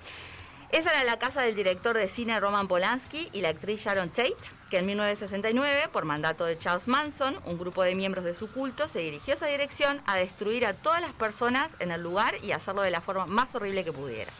Esa 0.73 0.89
era 0.89 1.03
la 1.03 1.19
casa 1.19 1.43
del 1.43 1.53
director 1.53 1.95
de 1.95 2.09
cine 2.09 2.39
Roman 2.39 2.67
Polanski 2.67 3.29
y 3.31 3.41
la 3.41 3.49
actriz 3.49 3.79
Sharon 3.83 4.09
Tate, 4.09 4.35
que 4.71 4.79
en 4.79 4.87
1969, 4.87 5.87
por 5.93 6.03
mandato 6.03 6.45
de 6.45 6.57
Charles 6.57 6.87
Manson, 6.87 7.39
un 7.45 7.59
grupo 7.59 7.83
de 7.83 7.93
miembros 7.93 8.25
de 8.25 8.33
su 8.33 8.51
culto 8.51 8.87
se 8.87 8.97
dirigió 8.97 9.33
a 9.33 9.37
esa 9.37 9.45
dirección 9.45 10.01
a 10.07 10.15
destruir 10.15 10.65
a 10.65 10.73
todas 10.73 10.99
las 10.99 11.13
personas 11.13 11.69
en 11.77 11.91
el 11.91 12.01
lugar 12.01 12.43
y 12.43 12.53
hacerlo 12.53 12.81
de 12.81 12.89
la 12.89 13.01
forma 13.01 13.27
más 13.27 13.53
horrible 13.53 13.83
que 13.83 13.93
pudiera. 13.93 14.31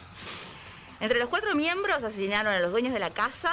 Entre 0.98 1.20
los 1.20 1.28
cuatro 1.28 1.54
miembros 1.54 2.02
asesinaron 2.02 2.52
a 2.52 2.58
los 2.58 2.72
dueños 2.72 2.92
de 2.92 2.98
la 2.98 3.10
casa. 3.10 3.52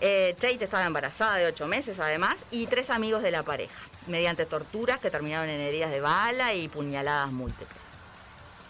eh, 0.00 0.36
Tate 0.38 0.62
estaba 0.62 0.86
embarazada 0.86 1.34
de 1.38 1.46
ocho 1.46 1.66
meses 1.66 1.98
además 1.98 2.36
y 2.52 2.68
tres 2.68 2.88
amigos 2.88 3.24
de 3.24 3.32
la 3.32 3.42
pareja, 3.42 3.80
mediante 4.06 4.46
torturas 4.46 5.00
que 5.00 5.10
terminaron 5.10 5.48
en 5.48 5.60
heridas 5.60 5.90
de 5.90 6.00
bala 6.00 6.54
y 6.54 6.68
puñaladas 6.68 7.32
múltiples. 7.32 7.85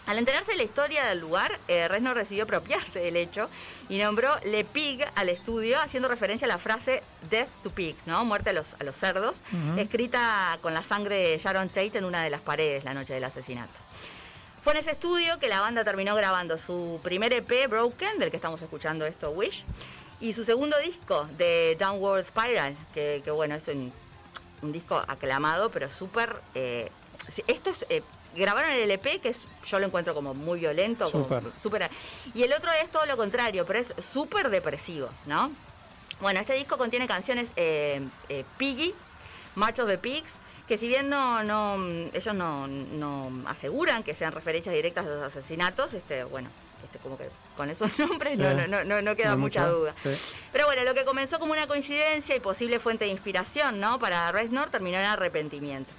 Al 0.07 0.17
enterarse 0.17 0.51
de 0.51 0.57
la 0.57 0.63
historia 0.63 1.03
del 1.05 1.19
lugar, 1.19 1.59
eh, 1.67 1.87
Reznor 1.89 2.17
decidió 2.17 2.45
apropiarse 2.45 2.99
del 2.99 3.17
hecho 3.17 3.49
y 3.89 3.97
nombró 3.97 4.33
Le 4.45 4.63
Pig 4.63 5.05
al 5.15 5.27
estudio, 5.27 5.79
haciendo 5.81 6.07
referencia 6.07 6.45
a 6.45 6.47
la 6.47 6.57
frase 6.57 7.03
Death 7.29 7.49
to 7.61 7.71
Pigs, 7.71 8.07
¿no? 8.07 8.23
Muerte 8.23 8.51
a 8.51 8.53
los, 8.53 8.67
a 8.79 8.85
los 8.85 8.95
cerdos, 8.95 9.41
escrita 9.77 10.57
con 10.61 10.73
la 10.73 10.81
sangre 10.81 11.17
de 11.17 11.37
Sharon 11.37 11.67
Tate 11.67 11.97
en 11.97 12.05
una 12.05 12.23
de 12.23 12.29
las 12.29 12.39
paredes 12.39 12.85
la 12.85 12.93
noche 12.93 13.13
del 13.13 13.23
asesinato. 13.25 13.73
Fue 14.63 14.71
en 14.73 14.79
ese 14.79 14.91
estudio 14.91 15.39
que 15.39 15.49
la 15.49 15.59
banda 15.59 15.83
terminó 15.83 16.15
grabando 16.15 16.57
su 16.57 17.01
primer 17.03 17.33
EP, 17.33 17.67
Broken, 17.69 18.17
del 18.17 18.31
que 18.31 18.37
estamos 18.37 18.61
escuchando 18.61 19.05
esto, 19.05 19.31
Wish, 19.31 19.65
y 20.21 20.31
su 20.31 20.45
segundo 20.45 20.77
disco, 20.79 21.27
de 21.37 21.75
Downward 21.77 22.23
Spiral, 22.25 22.77
que, 22.93 23.21
que, 23.25 23.31
bueno, 23.31 23.55
es 23.55 23.67
un, 23.67 23.91
un 24.61 24.71
disco 24.71 24.95
aclamado, 25.05 25.69
pero 25.69 25.91
súper... 25.91 26.33
eh, 26.55 26.89
esto 27.47 27.71
es... 27.71 27.85
eh, 27.89 28.01
grabaron 28.37 28.71
el 28.71 28.79
LP, 28.79 29.19
que 29.19 29.29
es, 29.29 29.43
yo 29.65 29.79
lo 29.79 29.85
encuentro 29.87 30.13
como 30.13 30.33
muy 30.33 30.59
violento, 30.59 31.11
como 31.11 31.23
Súper. 31.25 31.43
súper... 31.61 31.89
Y 32.33 32.43
el 32.43 32.53
otro 32.53 32.71
es 32.81 32.89
todo 32.89 33.05
lo 33.05 33.17
contrario, 33.17 33.65
pero 33.65 33.79
es 33.79 33.93
súper 33.99 34.49
depresivo, 34.49 35.09
¿no? 35.25 35.51
Bueno, 36.21 36.39
este 36.39 36.53
disco 36.53 36.77
contiene 36.77 37.07
canciones 37.07 37.49
eh, 37.55 38.01
eh, 38.29 38.43
Piggy, 38.57 38.93
March 39.55 39.79
of 39.79 39.87
the 39.87 39.97
Pigs, 39.97 40.31
que 40.67 40.77
si 40.77 40.87
bien 40.87 41.09
no, 41.09 41.43
no 41.43 41.77
ellos 42.13 42.33
no, 42.35 42.67
no 42.67 43.31
aseguran 43.47 44.03
que 44.03 44.15
sean 44.15 44.31
referencias 44.33 44.73
directas 44.73 45.05
a 45.05 45.09
los 45.09 45.23
asesinatos, 45.23 45.93
este, 45.93 46.23
bueno, 46.25 46.49
este 46.83 46.97
como 46.99 47.17
que 47.17 47.29
con 47.55 47.69
esos 47.69 47.97
nombres 47.99 48.37
no, 48.37 48.49
Sí. 48.49 48.55
no, 48.57 48.67
no, 48.67 48.83
no, 48.83 49.01
no 49.01 49.15
queda 49.15 49.31
No 49.31 49.37
mucha 49.37 49.67
duda. 49.67 49.93
sí. 50.03 50.09
Pero 50.51 50.65
bueno, 50.65 50.83
lo 50.83 50.93
que 50.93 51.05
comenzó 51.05 51.39
como 51.39 51.53
una 51.53 51.67
coincidencia 51.67 52.35
y 52.35 52.39
posible 52.39 52.79
fuente 52.79 53.05
de 53.05 53.11
inspiración 53.11 53.79
¿no? 53.79 53.97
para 53.99 54.31
Reznor 54.31 54.69
terminó 54.69 54.97
en 54.97 55.05
arrepentimiento. 55.05 55.89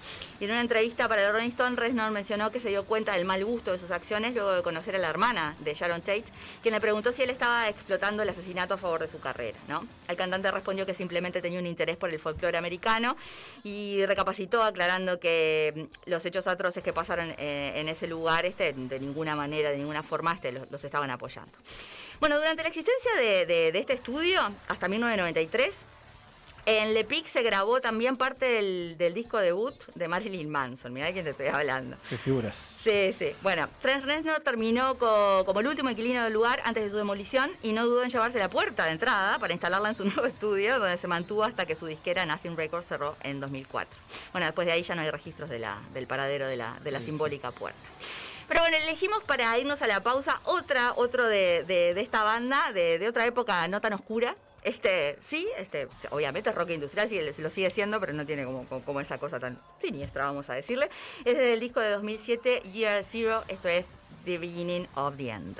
Y 0.40 0.44
en 0.44 0.52
una 0.52 0.60
entrevista 0.60 1.08
para 1.08 1.26
el 1.26 1.32
Rolling 1.32 1.48
Stone, 1.48 1.74
Reznor 1.74 2.12
mencionó 2.12 2.52
que 2.52 2.60
se 2.60 2.68
dio 2.68 2.84
cuenta 2.84 3.12
del 3.12 3.24
mal 3.24 3.44
gusto 3.44 3.72
de 3.72 3.78
sus 3.78 3.90
acciones 3.90 4.34
luego 4.34 4.52
de 4.52 4.62
conocer 4.62 4.94
a 4.94 4.98
la 4.98 5.08
hermana 5.08 5.56
de 5.58 5.74
Sharon 5.74 6.00
Tate, 6.00 6.24
quien 6.62 6.74
le 6.74 6.80
preguntó 6.80 7.10
si 7.10 7.22
él 7.22 7.30
estaba 7.30 7.68
explotando 7.68 8.22
el 8.22 8.28
asesinato 8.28 8.74
a 8.74 8.78
favor 8.78 9.00
de 9.00 9.08
su 9.08 9.18
carrera. 9.18 9.58
¿no? 9.66 9.84
El 10.06 10.16
cantante 10.16 10.48
respondió 10.52 10.86
que 10.86 10.94
simplemente 10.94 11.42
tenía 11.42 11.58
un 11.58 11.66
interés 11.66 11.96
por 11.96 12.10
el 12.10 12.20
folclore 12.20 12.56
americano 12.56 13.16
y 13.64 14.06
recapacitó 14.06 14.62
aclarando 14.62 15.18
que 15.18 15.88
mm, 16.06 16.10
los 16.10 16.24
hechos 16.24 16.46
atroces 16.46 16.84
que 16.84 16.92
pasaron 16.92 17.34
eh, 17.36 17.72
en 17.74 17.88
ese 17.88 18.06
lugar 18.06 18.46
este, 18.46 18.72
de 18.72 19.00
ninguna 19.00 19.34
manera, 19.34 19.70
de 19.70 19.78
ninguna 19.78 20.04
forma, 20.04 20.34
este, 20.34 20.52
los, 20.52 20.84
estaban 20.84 21.10
apoyando. 21.10 21.52
Bueno, 22.20 22.36
durante 22.36 22.62
la 22.62 22.68
existencia 22.68 23.10
de 23.16 23.68
este 23.74 23.92
estudio, 23.92 24.40
hasta 24.68 24.88
1993, 24.88 25.74
en 26.68 26.92
Lepic 26.94 27.26
se 27.26 27.42
grabó 27.42 27.80
también 27.80 28.16
parte 28.16 28.44
del, 28.46 28.96
del 28.98 29.14
disco 29.14 29.38
debut 29.38 29.74
de 29.94 30.06
Marilyn 30.08 30.50
Manson. 30.50 30.92
Mirá 30.92 31.06
de 31.06 31.12
quién 31.14 31.24
te 31.24 31.30
estoy 31.30 31.46
hablando. 31.46 31.96
Qué 32.10 32.18
figuras. 32.18 32.76
Sí, 32.82 33.14
sí. 33.18 33.32
Bueno, 33.42 33.68
Trent 33.80 34.04
Reznor 34.04 34.40
terminó 34.40 34.96
co- 34.98 35.44
como 35.46 35.60
el 35.60 35.66
último 35.66 35.88
inquilino 35.90 36.22
del 36.24 36.32
lugar 36.32 36.60
antes 36.64 36.84
de 36.84 36.90
su 36.90 36.96
demolición 36.96 37.50
y 37.62 37.72
no 37.72 37.86
dudó 37.86 38.02
en 38.02 38.10
llevarse 38.10 38.38
la 38.38 38.48
puerta 38.50 38.84
de 38.84 38.90
entrada 38.92 39.38
para 39.38 39.52
instalarla 39.52 39.88
en 39.88 39.96
su 39.96 40.04
nuevo 40.06 40.26
estudio, 40.26 40.78
donde 40.78 40.98
se 40.98 41.06
mantuvo 41.06 41.44
hasta 41.44 41.64
que 41.64 41.74
su 41.74 41.86
disquera 41.86 42.26
Nothing 42.26 42.56
Records 42.56 42.86
cerró 42.86 43.16
en 43.22 43.40
2004. 43.40 43.98
Bueno, 44.32 44.46
después 44.46 44.66
de 44.66 44.72
ahí 44.72 44.82
ya 44.82 44.94
no 44.94 45.02
hay 45.02 45.10
registros 45.10 45.48
de 45.48 45.58
la, 45.58 45.78
del 45.94 46.06
paradero 46.06 46.46
de 46.46 46.56
la, 46.56 46.76
de 46.84 46.90
la 46.90 47.00
simbólica 47.00 47.50
puerta. 47.52 47.78
Pero 48.48 48.60
bueno, 48.62 48.76
elegimos 48.78 49.22
para 49.24 49.58
irnos 49.58 49.82
a 49.82 49.86
la 49.86 50.02
pausa 50.02 50.40
otra, 50.44 50.92
otro 50.96 51.26
de, 51.26 51.64
de- 51.66 51.92
de 51.94 52.00
esta 52.00 52.22
banda, 52.22 52.72
de, 52.72 52.98
de 52.98 53.06
otra 53.08 53.26
época 53.26 53.66
no 53.68 53.80
tan 53.80 53.92
oscura. 53.92 54.36
Este, 54.62 55.18
sí, 55.20 55.48
este, 55.56 55.88
obviamente 56.10 56.50
es 56.50 56.56
rock 56.56 56.70
industrial, 56.70 57.08
sí, 57.08 57.20
lo 57.38 57.50
sigue 57.50 57.70
siendo, 57.70 58.00
pero 58.00 58.12
no 58.12 58.26
tiene 58.26 58.44
como, 58.44 58.64
como, 58.66 59.00
esa 59.00 59.18
cosa 59.18 59.38
tan 59.38 59.58
siniestra, 59.80 60.26
vamos 60.26 60.50
a 60.50 60.54
decirle. 60.54 60.90
Es 61.24 61.36
del 61.38 61.60
disco 61.60 61.80
de 61.80 61.90
2007, 61.90 62.62
Year 62.72 63.04
Zero, 63.04 63.44
esto 63.48 63.68
es 63.68 63.84
The 64.24 64.38
Beginning 64.38 64.88
of 64.94 65.16
the 65.16 65.30
End. 65.30 65.58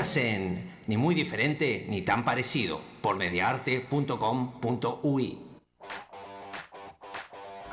En 0.00 0.58
Ni 0.86 0.96
muy 0.96 1.14
diferente 1.14 1.84
ni 1.90 2.00
tan 2.00 2.24
parecido 2.24 2.80
por 3.02 3.16
mediaarte.com.ui. 3.16 5.49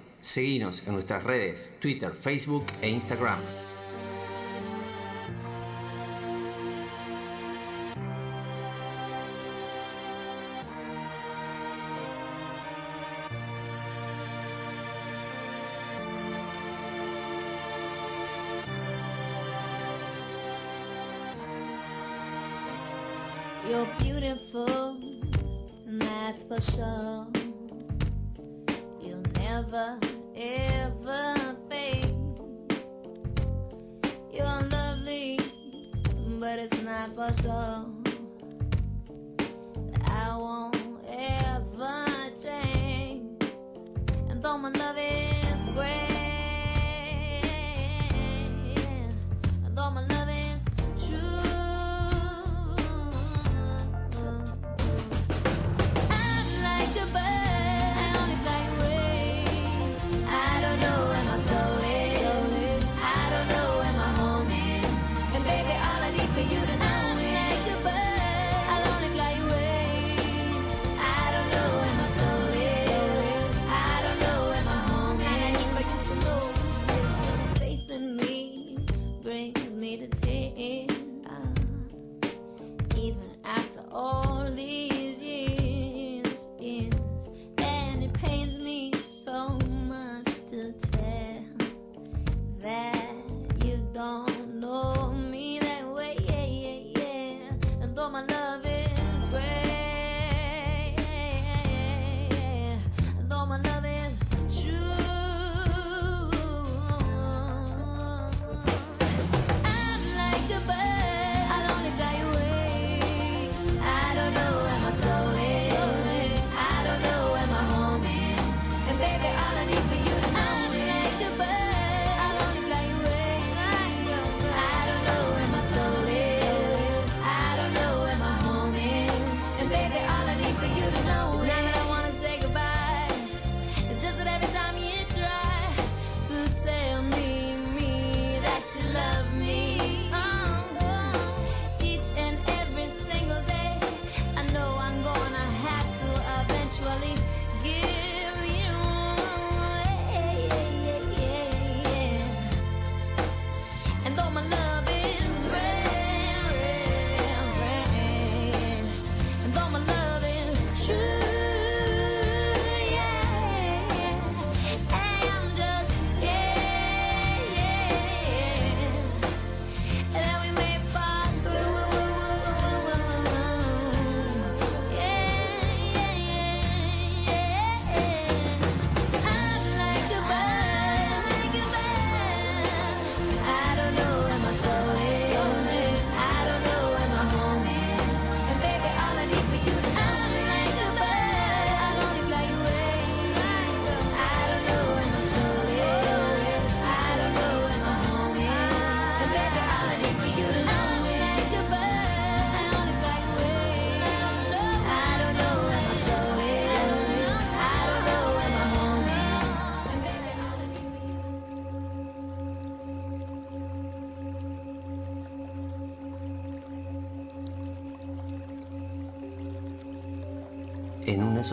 Seguinos 0.21 0.87
en 0.87 0.93
nuestras 0.93 1.23
redes, 1.23 1.75
Twitter, 1.79 2.13
Facebook 2.13 2.65
e 2.81 2.89
Instagram. 2.89 3.39
Never, 29.71 29.99
ever 30.35 31.35
fade. 31.69 32.13
You're 34.33 34.61
lovely, 34.69 35.39
but 36.41 36.59
it's 36.59 36.83
not 36.83 37.15
for 37.15 37.31
sure. 37.41 37.85
I 40.03 40.35
won't 40.37 40.75
ever 41.07 42.05
change. 42.43 43.43
And 44.29 44.43
though 44.43 44.57
my 44.57 44.71
love 44.71 44.97
is 44.97 45.20
it 80.61 80.90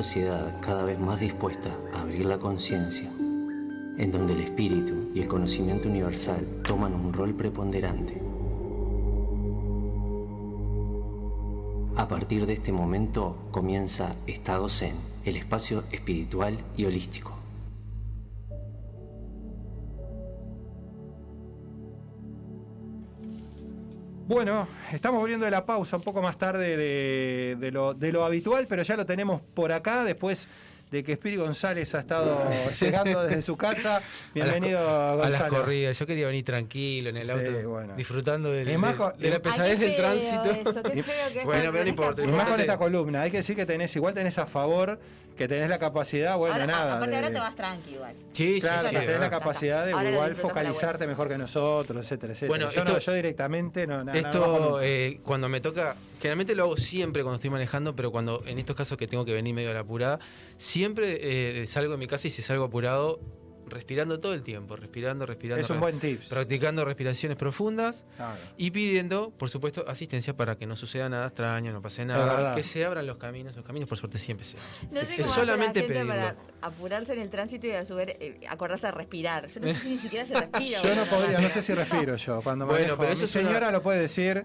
sociedad 0.04 0.60
cada 0.60 0.84
vez 0.84 1.00
más 1.00 1.18
dispuesta 1.18 1.70
a 1.92 2.02
abrir 2.02 2.24
la 2.24 2.38
conciencia, 2.38 3.10
en 3.18 4.12
donde 4.12 4.34
el 4.34 4.42
espíritu 4.42 5.10
y 5.12 5.22
el 5.22 5.26
conocimiento 5.26 5.88
universal 5.88 6.38
toman 6.62 6.94
un 6.94 7.12
rol 7.12 7.34
preponderante. 7.34 8.22
A 11.96 12.06
partir 12.06 12.46
de 12.46 12.52
este 12.52 12.70
momento 12.70 13.48
comienza 13.50 14.14
Estado 14.28 14.68
Zen, 14.68 14.94
el 15.24 15.36
espacio 15.36 15.82
espiritual 15.90 16.58
y 16.76 16.84
holístico. 16.84 17.37
Bueno, 24.28 24.68
estamos 24.92 25.20
volviendo 25.20 25.46
de 25.46 25.50
la 25.50 25.64
pausa 25.64 25.96
un 25.96 26.02
poco 26.02 26.20
más 26.20 26.36
tarde 26.36 26.76
de, 26.76 27.56
de 27.58 27.70
lo, 27.70 27.94
de 27.94 28.12
lo 28.12 28.24
habitual, 28.26 28.66
pero 28.68 28.82
ya 28.82 28.94
lo 28.94 29.06
tenemos 29.06 29.40
por 29.54 29.72
acá 29.72 30.04
después 30.04 30.46
de 30.90 31.02
que 31.02 31.14
Spiri 31.16 31.36
González 31.36 31.94
ha 31.94 32.00
estado 32.00 32.38
llegando 32.80 33.22
desde 33.24 33.40
su 33.40 33.56
casa. 33.56 34.02
Bienvenido, 34.34 34.80
a 34.80 34.82
las, 35.16 35.26
a 35.26 35.30
las 35.30 35.38
Gonzalo. 35.40 35.62
corridas. 35.62 35.98
Yo 35.98 36.06
quería 36.06 36.26
venir 36.26 36.44
tranquilo 36.44 37.08
en 37.08 37.16
el 37.16 37.24
Sí, 37.24 37.30
auto, 37.30 37.68
bueno. 37.70 37.96
disfrutando 37.96 38.52
del- 38.52 38.66
co- 38.98 39.12
de 39.18 39.30
la 39.30 39.40
pesadez 39.40 39.78
del 39.80 39.96
tránsito. 39.96 40.44
eso, 40.44 40.82
qué 40.82 41.02
feo 41.02 41.32
que 41.32 41.38
es 41.40 41.44
Bueno, 41.46 41.72
pero 41.72 41.84
no 41.84 41.88
importa. 41.90 42.22
Y 42.22 42.26
más 42.26 42.48
con 42.50 42.60
esta 42.60 42.76
columna, 42.76 43.22
hay 43.22 43.30
que 43.30 43.38
decir 43.38 43.56
que 43.56 43.64
tenés, 43.64 43.96
igual 43.96 44.12
tenés 44.12 44.36
a 44.36 44.44
favor, 44.46 44.98
que 45.38 45.48
tenés 45.48 45.68
la 45.70 45.78
capacidad, 45.78 46.36
bueno, 46.36 46.54
Ahora- 46.54 46.66
nada. 46.66 46.96
aparte 46.96 47.14
ahora 47.16 47.30
te 47.30 47.38
vas 47.38 47.54
tranqui 47.56 47.92
igual. 47.94 48.14
Sí, 48.32 48.54
sí, 48.56 48.60
Claro, 48.60 48.88
sí, 48.88 48.94
que 48.94 49.00
tenés 49.02 49.20
la 49.20 49.30
capacidad 49.30 49.86
de 49.86 49.92
Ahora 49.92 50.10
igual 50.10 50.36
focalizarte 50.36 51.06
mejor 51.06 51.28
que 51.28 51.38
nosotros, 51.38 51.98
etcétera, 52.04 52.32
etcétera. 52.32 52.48
Bueno, 52.48 52.68
yo, 52.70 52.84
no, 52.84 52.90
esto- 52.96 52.98
yo 52.98 53.12
directamente 53.14 53.86
no, 53.86 54.04
nada. 54.04 54.04
nada, 54.04 54.18
Esto, 54.18 54.80
eh, 54.82 55.20
cuando 55.22 55.48
me 55.48 55.60
toca, 55.60 55.94
generalmente 56.20 56.54
lo 56.54 56.64
hago 56.64 56.76
siempre 56.76 57.22
cuando 57.22 57.36
estoy 57.36 57.50
manejando, 57.50 57.94
pero 57.94 58.10
cuando 58.10 58.42
en 58.46 58.58
estos 58.58 58.74
casos 58.76 58.98
que 58.98 59.06
tengo 59.06 59.24
que 59.24 59.32
venir 59.32 59.54
medio 59.54 59.70
a 59.70 59.74
la 59.74 59.80
apurada, 59.80 60.18
siempre 60.56 61.60
eh, 61.62 61.66
salgo 61.66 61.92
de 61.92 61.98
mi 61.98 62.06
casa 62.08 62.26
y 62.26 62.30
si 62.30 62.42
salgo 62.42 62.64
apurado, 62.64 63.20
respirando 63.68 64.20
todo 64.20 64.34
el 64.34 64.42
tiempo, 64.42 64.76
respirando, 64.76 65.26
respirando. 65.26 65.60
es 65.62 65.70
un 65.70 65.80
buen 65.80 65.98
tips. 66.00 66.28
Practicando 66.28 66.84
respiraciones 66.84 67.36
profundas 67.38 68.04
Claro. 68.16 68.38
y 68.56 68.70
pidiendo, 68.70 69.30
por 69.30 69.50
supuesto, 69.50 69.84
asistencia 69.88 70.36
para 70.36 70.56
que 70.56 70.66
no 70.66 70.76
suceda 70.76 71.08
nada 71.08 71.26
extraño, 71.28 71.72
no 71.72 71.80
pase 71.82 72.04
nada, 72.04 72.54
que 72.54 72.62
se 72.62 72.84
abran 72.84 73.06
los 73.06 73.16
caminos. 73.18 73.56
Los 73.56 73.64
caminos, 73.64 73.88
por 73.88 73.98
suerte, 73.98 74.18
siempre 74.18 74.46
se 74.46 74.56
abren. 74.58 74.88
No 75.04 75.10
sé 75.10 75.22
Es 75.22 75.28
solamente 75.28 75.80
la 75.82 75.86
gente 75.94 76.04
para 76.06 76.36
apurarse 76.62 77.12
en 77.12 77.20
el 77.20 77.30
tránsito 77.30 77.66
y 77.66 77.70
a 77.72 77.84
su 77.86 77.94
vez 77.94 78.16
eh, 78.20 78.40
acordarse 78.48 78.86
de 78.86 78.92
respirar. 78.92 79.48
Yo 79.48 79.60
no 79.60 79.68
sé 79.68 79.74
si 79.80 79.88
ni 79.88 79.98
siquiera 79.98 80.26
se 80.26 80.34
respira. 80.40 80.82
Yo 80.82 80.94
no 80.94 81.04
podría, 81.06 81.40
no 81.40 81.48
sé 81.48 81.62
si 81.62 81.74
respiro 81.74 82.16
yo 82.16 82.40
cuando 82.42 82.66
Bueno, 82.66 82.80
manejo. 82.80 82.98
pero 82.98 83.12
eso 83.12 83.20
Mi 83.22 83.24
es 83.24 83.34
una- 83.36 83.44
señora 83.48 83.70
lo 83.70 83.82
puede 83.82 84.00
decir. 84.00 84.44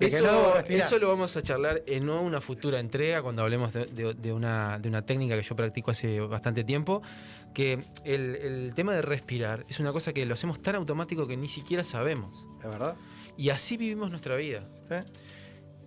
Eso, 0.00 0.22
no 0.24 0.54
eso 0.68 0.96
lo 1.00 1.08
vamos 1.08 1.36
a 1.36 1.42
charlar 1.42 1.82
en 1.86 2.08
una 2.08 2.40
futura 2.40 2.78
entrega 2.78 3.20
cuando 3.20 3.42
hablemos 3.42 3.72
de, 3.72 3.86
de- 3.86 4.14
de 4.14 4.32
una, 4.32 4.78
de 4.78 4.88
una 4.88 5.02
técnica 5.02 5.34
que 5.34 5.42
yo 5.42 5.56
practico 5.56 5.90
hace 5.90 6.20
bastante 6.20 6.62
tiempo, 6.62 7.02
que 7.54 7.84
el, 8.04 8.36
el 8.36 8.72
tema 8.74 8.94
de 8.94 9.02
respirar 9.02 9.64
es 9.68 9.80
una 9.80 9.92
cosa 9.92 10.12
que 10.12 10.24
lo 10.26 10.34
hacemos 10.34 10.60
tan 10.62 10.76
automático 10.76 11.26
que 11.26 11.36
ni 11.36 11.48
siquiera 11.48 11.84
sabemos. 11.84 12.46
¿Es 12.62 12.70
verdad? 12.70 12.96
Y 13.36 13.50
así 13.50 13.76
vivimos 13.76 14.10
nuestra 14.10 14.36
vida. 14.36 14.68
¿Sí? 14.88 14.96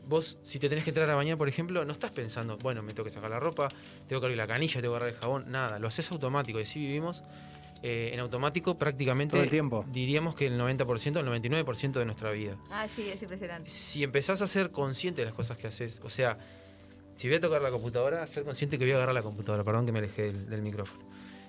Vos, 0.08 0.38
si 0.44 0.60
te 0.60 0.68
tenés 0.68 0.84
que 0.84 0.90
entrar 0.90 1.10
a 1.10 1.16
bañar, 1.16 1.38
por 1.38 1.48
ejemplo, 1.48 1.86
no 1.86 1.94
estás 1.94 2.12
pensando, 2.12 2.58
bueno, 2.58 2.82
me 2.82 2.94
tengo 2.94 3.06
que 3.06 3.12
sacar 3.12 3.30
la 3.30 3.40
ropa, 3.40 3.68
tengo 4.08 4.20
que 4.20 4.26
abrir 4.26 4.38
la 4.38 4.48
canilla, 4.48 4.82
tengo 4.82 4.94
que 4.94 4.98
agarrar 4.98 5.16
el 5.16 5.22
jabón, 5.22 5.52
nada, 5.52 5.80
lo 5.80 5.88
haces 5.88 6.12
automático 6.12 6.60
y 6.60 6.64
así 6.64 6.80
vivimos 6.80 7.24
eh, 7.84 8.12
en 8.14 8.20
automático 8.20 8.78
prácticamente. 8.78 9.32
Todo 9.32 9.44
el 9.44 9.50
tiempo. 9.50 9.86
Diríamos 9.90 10.36
que 10.36 10.48
el 10.48 10.60
90%, 10.60 11.20
el 11.20 11.44
99% 11.44 11.92
de 11.94 12.06
nuestra 12.06 12.32
vida. 12.32 12.58
Ah, 12.70 12.88
sí, 12.94 13.10
es 13.10 13.22
impresionante. 13.22 13.70
si 13.70 14.04
empezás 14.04 14.42
a 14.42 14.48
ser 14.48 14.72
consciente 14.72 15.22
de 15.22 15.26
las 15.26 15.34
cosas 15.34 15.58
que 15.58 15.68
haces, 15.68 16.02
o 16.04 16.10
sea, 16.10 16.38
si 17.16 17.28
voy 17.28 17.38
a 17.38 17.42
tocar 17.42 17.62
la 17.62 17.72
computadora, 17.72 18.26
ser 18.28 18.44
consciente 18.44 18.78
que 18.78 18.86
voy 18.86 18.94
a 18.94 18.96
agarrar 18.96 19.16
la 19.16 19.24
computadora, 19.24 19.64
perdón 19.64 19.86
que 19.86 19.92
me 19.92 20.00
alejé 20.00 20.24
del, 20.24 20.50
del 20.50 20.62
micrófono. 20.62 21.06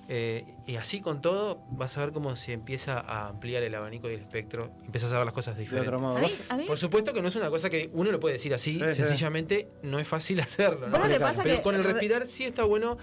Eh, 0.09 0.45
y 0.67 0.77
así 0.77 1.01
con 1.01 1.21
todo, 1.23 1.63
vas 1.71 1.97
a 1.97 2.01
ver 2.01 2.13
cómo 2.13 2.35
se 2.37 2.53
empieza 2.53 2.99
a 2.99 3.29
ampliar 3.29 3.63
el 3.63 3.75
abanico 3.75 4.11
y 4.11 4.15
el 4.15 4.21
espectro, 4.21 4.71
empiezas 4.85 5.13
a 5.13 5.17
ver 5.17 5.25
las 5.25 5.33
cosas 5.35 5.57
De 5.57 5.63
diferentes. 5.63 5.89
otro 5.89 6.01
modo. 6.01 6.17
A 6.17 6.21
mí, 6.21 6.27
Vos- 6.27 6.41
a 6.51 6.57
mí 6.57 6.65
Por 6.65 6.77
supuesto 6.79 7.13
que 7.15 7.23
no 7.23 7.29
es 7.29 7.37
una 7.37 7.49
cosa 7.51 7.71
que 7.71 7.89
uno 7.95 8.11
lo 8.11 8.19
puede 8.21 8.35
decir 8.35 8.53
así, 8.53 8.75
Sí, 8.75 8.81
sí. 8.89 8.95
sencillamente 8.95 9.69
no 9.83 9.99
es 10.01 10.09
fácil 10.09 10.41
hacerlo. 10.41 10.89
¿no? 10.89 10.99
¿Vos 10.99 11.01
no 11.07 11.09
te 11.15 11.21
pasa 11.21 11.43
Pero 11.43 11.57
que 11.57 11.63
con 11.63 11.75
el 11.77 11.85
re- 11.85 11.93
respirar 11.93 12.27
sí 12.27 12.45
está 12.45 12.65
bueno 12.65 12.99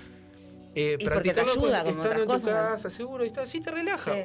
eh, 0.76 0.97
Y 1.00 1.04
te 1.04 1.06
practicarlo 1.06 1.54
ayuda, 1.54 1.78
estando 1.89 2.22
en 2.22 2.28
tu 2.28 2.41
casa, 2.45 2.89
seguro, 2.89 3.24
y 3.24 3.28
está, 3.28 3.47
sí 3.47 3.60
te 3.62 3.72
relaja. 3.72 4.14
Sí. 4.14 4.20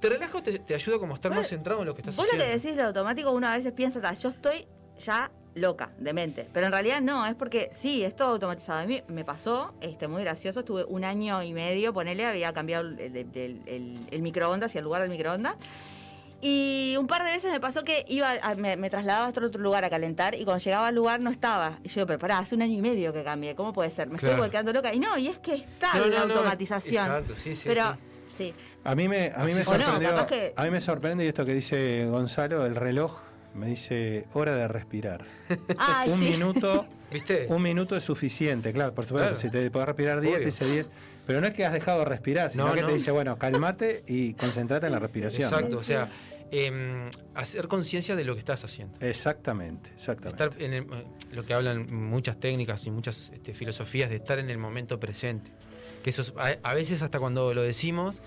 Te 0.00 0.08
relaja 0.08 0.38
o 0.38 0.42
te, 0.42 0.58
te 0.58 0.74
ayuda 0.74 0.98
como 0.98 1.12
a 1.12 1.16
estar 1.16 1.30
más 1.32 1.48
centrado 1.48 1.80
en 1.80 1.86
lo 1.86 1.94
que 1.94 2.00
estás 2.00 2.16
Vos 2.16 2.26
lo 2.26 2.32
haciendo. 2.32 2.52
que 2.52 2.58
decís 2.60 2.76
lo 2.76 2.84
automático, 2.88 3.30
uno 3.30 3.46
a 3.46 3.56
veces 3.56 3.72
piensa, 3.72 4.00
"Ta, 4.00 4.12
yo 4.14 4.30
estoy 4.30 4.66
ya 4.98 5.30
loca, 5.54 5.90
demente. 5.98 6.46
Pero 6.52 6.66
en 6.66 6.72
realidad 6.72 7.00
no, 7.00 7.24
es 7.26 7.34
porque 7.34 7.70
sí, 7.72 8.02
es 8.04 8.16
todo 8.16 8.32
automatizado. 8.32 8.80
A 8.80 8.86
mí 8.86 9.02
me 9.08 9.24
pasó, 9.24 9.74
este, 9.80 10.08
muy 10.08 10.22
gracioso, 10.24 10.60
estuve 10.60 10.84
un 10.84 11.04
año 11.04 11.42
y 11.42 11.52
medio, 11.52 11.92
ponele, 11.92 12.26
había 12.26 12.52
cambiado 12.52 12.88
el, 12.88 12.98
el- 12.98 13.16
el- 13.16 13.62
el- 13.66 13.98
el 14.10 14.22
microondas 14.22 14.74
y 14.74 14.78
el 14.78 14.84
lugar 14.84 15.02
del 15.02 15.10
microondas. 15.10 15.56
Y 16.40 16.94
un 16.98 17.06
par 17.06 17.24
de 17.24 17.30
veces 17.30 17.50
me 17.50 17.58
pasó 17.60 17.84
que 17.84 18.04
iba 18.08 18.32
a- 18.42 18.54
me, 18.54 18.76
me 18.76 18.90
trasladaba 18.90 19.28
hasta 19.28 19.40
otro 19.46 19.62
lugar 19.62 19.82
a 19.84 19.88
calentar 19.90 20.34
y 20.34 20.44
cuando 20.44 20.62
llegaba 20.62 20.88
al 20.88 20.94
lugar 20.94 21.20
no 21.20 21.30
estaba. 21.30 21.78
Y 21.82 21.88
yo 21.88 21.94
digo, 21.94 22.06
pero 22.08 22.18
pará, 22.18 22.38
hace 22.40 22.54
un 22.54 22.60
año 22.62 22.74
y 22.76 22.82
medio 22.82 23.12
que 23.14 23.22
cambié, 23.24 23.54
¿cómo 23.54 23.72
puede 23.72 23.90
ser? 23.90 24.08
Me 24.08 24.18
Claro. 24.18 24.34
estoy 24.34 24.44
volcando 24.46 24.72
loca. 24.72 24.92
Y 24.92 24.98
no, 24.98 25.16
y 25.16 25.28
es 25.28 25.38
que 25.38 25.54
está 25.54 25.94
No, 25.94 26.06
la 26.06 26.18
no, 26.20 26.26
no, 26.26 26.34
automatización. 26.34 27.06
exacto, 27.06 27.34
sí, 27.36 27.56
sí, 27.56 27.62
pero 27.66 27.94
sí. 28.36 28.52
sí. 28.52 28.54
A 28.84 28.94
mí 28.94 29.08
me, 29.08 29.32
a 29.34 29.44
mí 29.44 29.54
me 29.54 29.64
sorprendió. 29.64 30.26
que- 30.26 30.52
A 30.56 30.64
mí 30.64 30.70
me 30.70 30.80
sorprende 30.82 31.24
y 31.24 31.28
esto 31.28 31.46
que 31.46 31.54
dice 31.54 32.04
Gonzalo, 32.06 32.66
el 32.66 32.74
reloj 32.76 33.20
me 33.54 33.66
dice 33.66 34.26
hora 34.34 34.54
de 34.54 34.68
respirar. 34.68 35.24
Ay, 35.78 36.10
un 36.12 36.18
sí. 36.20 36.30
minuto, 36.30 36.86
¿Viste? 37.12 37.46
un 37.48 37.62
minuto 37.62 37.96
es 37.96 38.02
suficiente, 38.04 38.72
claro, 38.72 38.94
por 38.94 39.04
supuesto, 39.04 39.28
Claro. 39.30 39.36
si 39.40 39.50
te 39.50 39.70
podés 39.70 39.86
respirar 39.88 40.20
10, 40.20 40.38
te 40.38 40.44
dice 40.46 40.64
10. 40.66 40.88
Pero 41.26 41.40
no 41.40 41.46
es 41.46 41.54
que 41.54 41.64
has 41.64 41.72
dejado 41.72 42.00
de 42.00 42.04
respirar, 42.06 42.50
sino 42.50 42.66
No, 42.68 42.74
que 42.74 42.82
no. 42.82 42.88
te 42.88 42.92
dice, 42.94 43.10
bueno, 43.10 43.38
calmate 43.38 44.02
y 44.06 44.34
concentrate 44.34 44.86
en 44.86 44.92
la 44.92 44.98
respiración. 44.98 45.50
Exacto, 45.52 45.78
o 45.78 45.82
sea, 45.82 46.10
em, 46.50 47.08
hacer 47.34 47.66
conciencia 47.68 48.14
de 48.14 48.24
lo 48.24 48.34
que 48.34 48.40
estás 48.40 48.62
haciendo. 48.64 48.98
Exactamente, 49.00 49.90
exactamente. 49.94 50.44
Estar 50.44 50.62
en 50.62 50.72
el- 50.74 50.86
lo 51.32 51.44
que 51.46 51.54
hablan 51.54 51.92
muchas 51.94 52.38
técnicas 52.38 52.84
y 52.86 52.90
muchas 52.90 53.30
este, 53.32 53.54
filosofías 53.54 54.10
de 54.10 54.16
estar 54.16 54.38
en 54.38 54.50
el 54.50 54.58
momento 54.58 55.00
presente. 55.00 55.50
Que 56.02 56.10
eso 56.10 56.20
es- 56.22 56.32
a, 56.36 56.58
a 56.62 56.74
veces 56.74 57.00
hasta 57.00 57.18
cuando 57.18 57.54
lo 57.54 57.62
decimos 57.62 58.22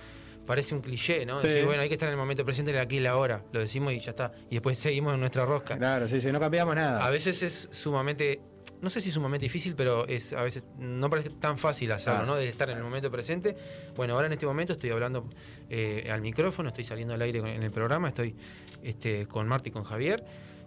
parece 0.48 0.74
un 0.74 0.82
cliché, 0.82 1.26
¿no? 1.26 1.40
Sí. 1.42 1.48
Decir, 1.48 1.66
bueno, 1.66 1.84
hay 1.84 1.90
que 1.90 1.94
estar 1.96 2.08
en 2.08 2.14
el 2.14 2.18
momento 2.18 2.44
presente, 2.44 2.72
en 2.72 2.78
el 2.78 2.82
aquí 2.84 2.98
y 2.98 3.00
la 3.02 3.12
ahora. 3.12 3.44
Lo 3.52 3.60
decimos 3.60 3.94
y 3.94 4.00
ya 4.00 4.12
está. 4.12 4.32
Y 4.50 4.56
después 4.56 4.80
seguimos 4.80 5.14
en 5.14 5.20
nuestra 5.20 5.46
rosca. 5.46 5.78
Claro, 5.78 6.08
sí, 6.08 6.20
sí, 6.20 6.32
no 6.32 6.40
cambiamos 6.40 6.74
nada. 6.76 7.06
A 7.06 7.12
veces 7.12 7.44
es 7.44 7.70
sumamente, 7.72 8.40
no 8.82 8.90
sé 8.90 9.02
si 9.02 9.12
sumamente 9.12 9.46
difícil, 9.46 9.76
pero 9.76 10.08
es 10.08 10.34
a 10.34 10.42
veces 10.42 10.64
no 10.80 11.10
parece 11.10 11.30
tan 11.32 11.60
fácil 11.60 11.92
hacerlo, 11.92 12.20
Claro. 12.22 12.32
¿no? 12.34 12.38
De 12.38 12.48
estar 12.50 12.70
en 12.70 12.78
el 12.78 12.84
momento 12.84 13.12
presente. 13.12 13.56
Bueno, 13.96 14.16
ahora 14.16 14.28
en 14.28 14.34
este 14.34 14.46
momento 14.48 14.74
estoy 14.74 14.90
hablando 14.90 15.30
eh, 15.70 16.10
al 16.12 16.22
micrófono, 16.22 16.70
estoy 16.70 16.86
saliendo 16.86 17.14
al 17.14 17.22
aire 17.22 17.40
en 17.40 17.62
el 17.62 17.72
programa, 17.72 18.08
estoy 18.08 18.36
este, 18.82 19.26
con 19.28 19.48
Marti 19.48 19.70
y 19.70 19.72
con 19.74 19.84
Javier 19.84 20.24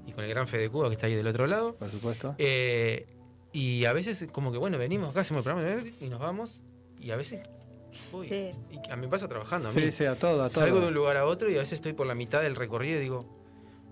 y 0.06 0.12
con 0.12 0.24
el 0.24 0.30
gran 0.30 0.46
Fede 0.46 0.68
Cuba 0.68 0.88
que 0.88 0.94
está 0.94 1.06
ahí 1.06 1.14
del 1.14 1.26
otro 1.26 1.46
lado. 1.46 1.74
Por 1.76 1.90
supuesto. 1.90 2.34
Eh, 2.38 3.06
y 3.52 3.84
a 3.86 3.92
veces 3.92 4.28
como 4.30 4.52
que, 4.52 4.58
bueno, 4.58 4.78
venimos 4.78 5.08
acá, 5.10 5.22
hacemos 5.22 5.40
el 5.40 5.52
programa 5.52 5.82
y 6.00 6.08
nos 6.08 6.20
vamos. 6.20 6.60
Y 7.00 7.10
a 7.12 7.16
veces... 7.16 7.40
uy, 8.12 8.28
Sí. 8.28 8.50
y 8.70 8.90
a 8.90 8.96
mí 8.96 9.02
me 9.02 9.08
pasa 9.08 9.28
trabajando. 9.28 9.68
A 9.68 9.72
mí. 9.72 9.80
Sí, 9.80 9.92
sí, 9.92 10.04
a 10.04 10.14
todo, 10.16 10.42
a 10.42 10.48
todo. 10.48 10.60
Salgo 10.62 10.80
de 10.80 10.88
un 10.88 10.94
lugar 10.94 11.16
a 11.16 11.24
otro 11.26 11.50
y 11.50 11.56
a 11.56 11.60
veces 11.60 11.74
estoy 11.74 11.92
por 11.92 12.06
la 12.06 12.14
mitad 12.14 12.42
del 12.42 12.56
recorrido 12.56 12.98
y 12.98 13.02
digo, 13.02 13.18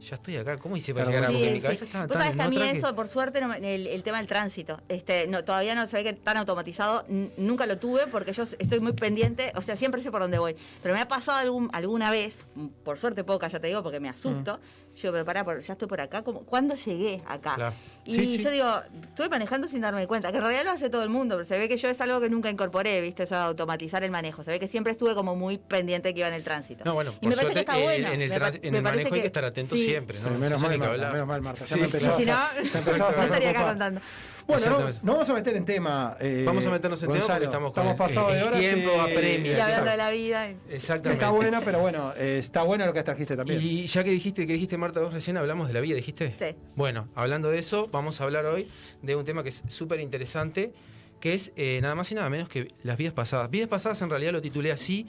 ya 0.01 0.15
estoy 0.15 0.37
acá, 0.37 0.57
¿cómo 0.59 0.77
hice 0.77 0.95
para 0.95 1.07
llegar. 1.07 1.25
Porque 1.27 1.45
Sí, 1.45 1.51
mi 1.55 1.61
cabeza 1.61 1.81
sí. 1.81 1.87
estaba 1.87 2.07
Vos 2.07 2.13
tan 2.13 2.23
sabés 2.23 2.37
que 2.37 2.43
a 2.43 2.49
mí 2.49 2.57
que- 2.57 2.71
eso, 2.79 2.95
por 2.95 3.09
suerte, 3.09 3.41
no 3.41 3.53
el, 3.53 3.87
el 3.89 4.03
tema 4.05 4.19
del 4.19 4.29
tránsito, 4.29 4.81
este, 4.89 5.27
no, 5.27 5.43
todavía 5.45 5.75
no 5.75 5.89
se 5.89 5.97
ve 5.97 6.05
que 6.05 6.13
tan 6.13 6.37
automatizado, 6.37 7.05
nunca 7.37 7.67
lo 7.67 7.79
tuve 7.79 8.07
porque 8.07 8.33
yo 8.33 8.45
estoy 8.45 8.79
muy 8.79 8.93
pendiente, 8.93 9.51
o 9.57 9.61
sea, 9.61 9.75
siempre 9.75 10.01
sé 10.03 10.13
por 10.13 10.21
dónde 10.21 10.39
voy. 10.39 10.55
Pero 10.85 10.95
me 10.95 11.01
ha 11.01 11.09
pasado 11.09 11.39
algún, 11.39 11.69
alguna 11.73 12.13
vez, 12.13 12.47
mm, 12.55 12.67
por 12.85 12.97
suerte 12.97 13.25
poca, 13.25 13.49
ya 13.49 13.59
te 13.59 13.67
digo, 13.67 13.83
porque 13.83 13.99
me 13.99 14.09
asusto. 14.09 14.61
Yo, 15.01 15.13
pero 15.13 15.25
pará, 15.25 15.45
por- 15.45 15.61
ya 15.61 15.73
estoy 15.75 15.87
por 15.87 16.01
acá, 16.01 16.23
como, 16.23 16.41
¿cuándo 16.41 16.75
llegué 16.75 17.23
acá? 17.27 17.55
Claro. 17.55 17.75
Y 18.05 18.13
Sí, 18.15 18.27
sí. 18.39 18.43
yo 18.43 18.51
digo, 18.51 18.67
estoy 19.03 19.29
manejando 19.29 19.69
sin 19.69 19.81
darme 19.83 20.07
cuenta, 20.07 20.31
que 20.31 20.39
en 20.39 20.43
realidad 20.43 20.65
lo 20.65 20.71
hace 20.73 20.89
todo 20.91 21.03
el 21.03 21.09
mundo, 21.11 21.37
pero 21.37 21.47
se 21.47 21.59
ve 21.59 21.69
que 21.69 21.77
yo 21.77 21.89
es 21.89 22.01
algo 22.01 22.21
que 22.21 22.29
nunca 22.31 22.49
incorporé, 22.51 23.01
¿viste? 23.01 23.25
Eso 23.25 23.35
de 23.37 23.43
automatizar 23.43 24.03
el 24.03 24.11
manejo. 24.11 24.43
Se 24.43 24.51
ve 24.51 24.59
que 24.59 24.67
siempre 24.67 24.93
estuve 24.93 25.15
como 25.15 25.37
muy 25.37 25.59
pendiente 25.59 26.13
que 26.15 26.21
iba 26.21 26.29
en 26.29 26.35
el 26.35 26.43
tránsito. 26.43 26.85
No, 26.85 26.95
bueno, 26.95 27.13
y 27.21 27.27
por 27.27 27.29
me 27.31 27.37
parece 27.37 27.55
que 27.55 27.61
está 27.61 27.79
eh, 27.79 27.83
bueno. 27.85 28.09
en 28.09 28.23
el, 28.23 28.29
me 28.31 28.37
en 28.37 28.73
me 28.73 28.79
el 28.79 28.83
manejo 28.83 29.15
hay 29.15 29.21
que 29.21 29.27
estar 29.27 29.45
atento 29.45 29.77
sí. 29.77 29.85
siempre, 29.85 30.19
¿no? 30.21 30.29
Sí, 30.31 30.35
menos 30.37 30.61
mal, 30.61 30.73
que 30.73 30.79
Marta, 30.79 31.11
menos 31.13 31.27
mal, 31.29 31.43
Marta. 31.43 31.65
Ya 31.65 31.75
Sí, 31.75 31.81
me 31.81 31.87
sí, 31.87 31.93
empezabas 31.97 32.19
Si 32.19 32.27
no, 32.27 32.33
a- 32.35 32.51
empezabas 32.59 33.17
no 33.19 33.23
estaría 33.25 33.51
acá 33.51 33.65
contando. 33.67 34.01
Bueno, 34.49 34.61
no, 34.65 34.71
Exactamente. 34.89 35.01
no 35.07 35.13
vamos 35.13 35.29
a 35.29 35.35
meter 35.35 35.57
en 35.57 35.65
tema. 35.67 36.17
eh, 36.21 36.43
Vamos 36.47 36.65
a 36.65 36.71
meternos 36.71 37.03
en 37.03 37.09
tema 37.09 37.19
Gonzalo. 37.19 37.35
porque 37.35 37.45
estamos 37.45 37.73
con 37.73 37.87
el- 37.87 37.97
pasados 37.97 38.33
de 38.33 38.43
horas. 38.43 38.59
tiempo 38.61 38.91
y- 38.97 38.99
apremia. 39.13 39.53
Y 39.57 39.61
hablando 39.61 39.91
de 39.91 39.97
la 39.99 40.11
vida. 40.11 40.49
Exactamente. 40.71 41.23
Está 41.23 41.31
buena, 41.31 41.61
pero 41.61 41.81
bueno, 41.81 42.15
eh, 42.17 42.39
está 42.41 42.63
bueno 42.63 42.87
lo 42.87 42.95
que 42.95 43.03
trajiste 43.03 43.37
también. 43.37 43.61
Y 43.61 43.87
ya 43.87 44.03
que 44.03 44.11
dijiste, 44.11 44.47
que 44.47 44.55
dijiste 44.55 44.79
Marta, 44.79 45.01
vos 45.01 45.13
recién 45.13 45.37
hablamos 45.37 45.69
de 45.69 45.75
la 45.75 45.81
vida, 45.81 45.97
dijiste. 45.97 46.35
Sí. 46.39 46.57
Bueno, 46.77 47.09
hablando 47.15 47.51
de 47.51 47.59
eso, 47.59 47.89
vamos 47.93 48.23
a 48.23 48.25
hablar 48.25 48.47
hoy 48.47 48.69
de 49.03 49.17
un 49.17 49.25
tema 49.27 49.43
que 49.43 49.51
es 49.51 49.63
súper 49.69 50.01
interesante, 50.01 50.73
que 51.21 51.35
es 51.35 51.53
eh, 51.57 51.81
nada 51.83 51.95
más 51.95 52.11
y 52.11 52.15
nada 52.15 52.31
menos 52.31 52.49
que 52.49 52.73
las 52.85 52.97
vidas 52.97 53.13
pasadas. 53.13 53.51
Vidas 53.51 53.69
pasadas 53.69 54.01
en 54.01 54.09
realidad 54.09 54.33
lo 54.33 54.41
titulé 54.41 54.73
así, 54.73 55.07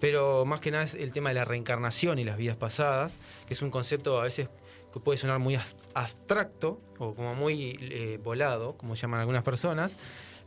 pero 0.00 0.44
más 0.44 0.60
que 0.60 0.70
nada 0.70 0.84
es 0.84 0.94
el 0.94 1.12
tema 1.12 1.30
de 1.30 1.36
la 1.36 1.46
reencarnación 1.46 2.18
y 2.18 2.24
las 2.24 2.36
vidas 2.36 2.56
pasadas, 2.56 3.18
que 3.46 3.54
es 3.54 3.62
un 3.62 3.70
concepto 3.70 4.20
a 4.20 4.24
veces 4.24 4.48
que 4.92 5.00
puede 5.00 5.18
sonar 5.18 5.38
muy 5.38 5.56
abstracto 5.94 6.80
o 6.98 7.14
como 7.14 7.34
muy 7.34 7.78
eh, 7.80 8.18
volado, 8.22 8.76
como 8.76 8.94
llaman 8.94 9.20
algunas 9.20 9.42
personas, 9.42 9.96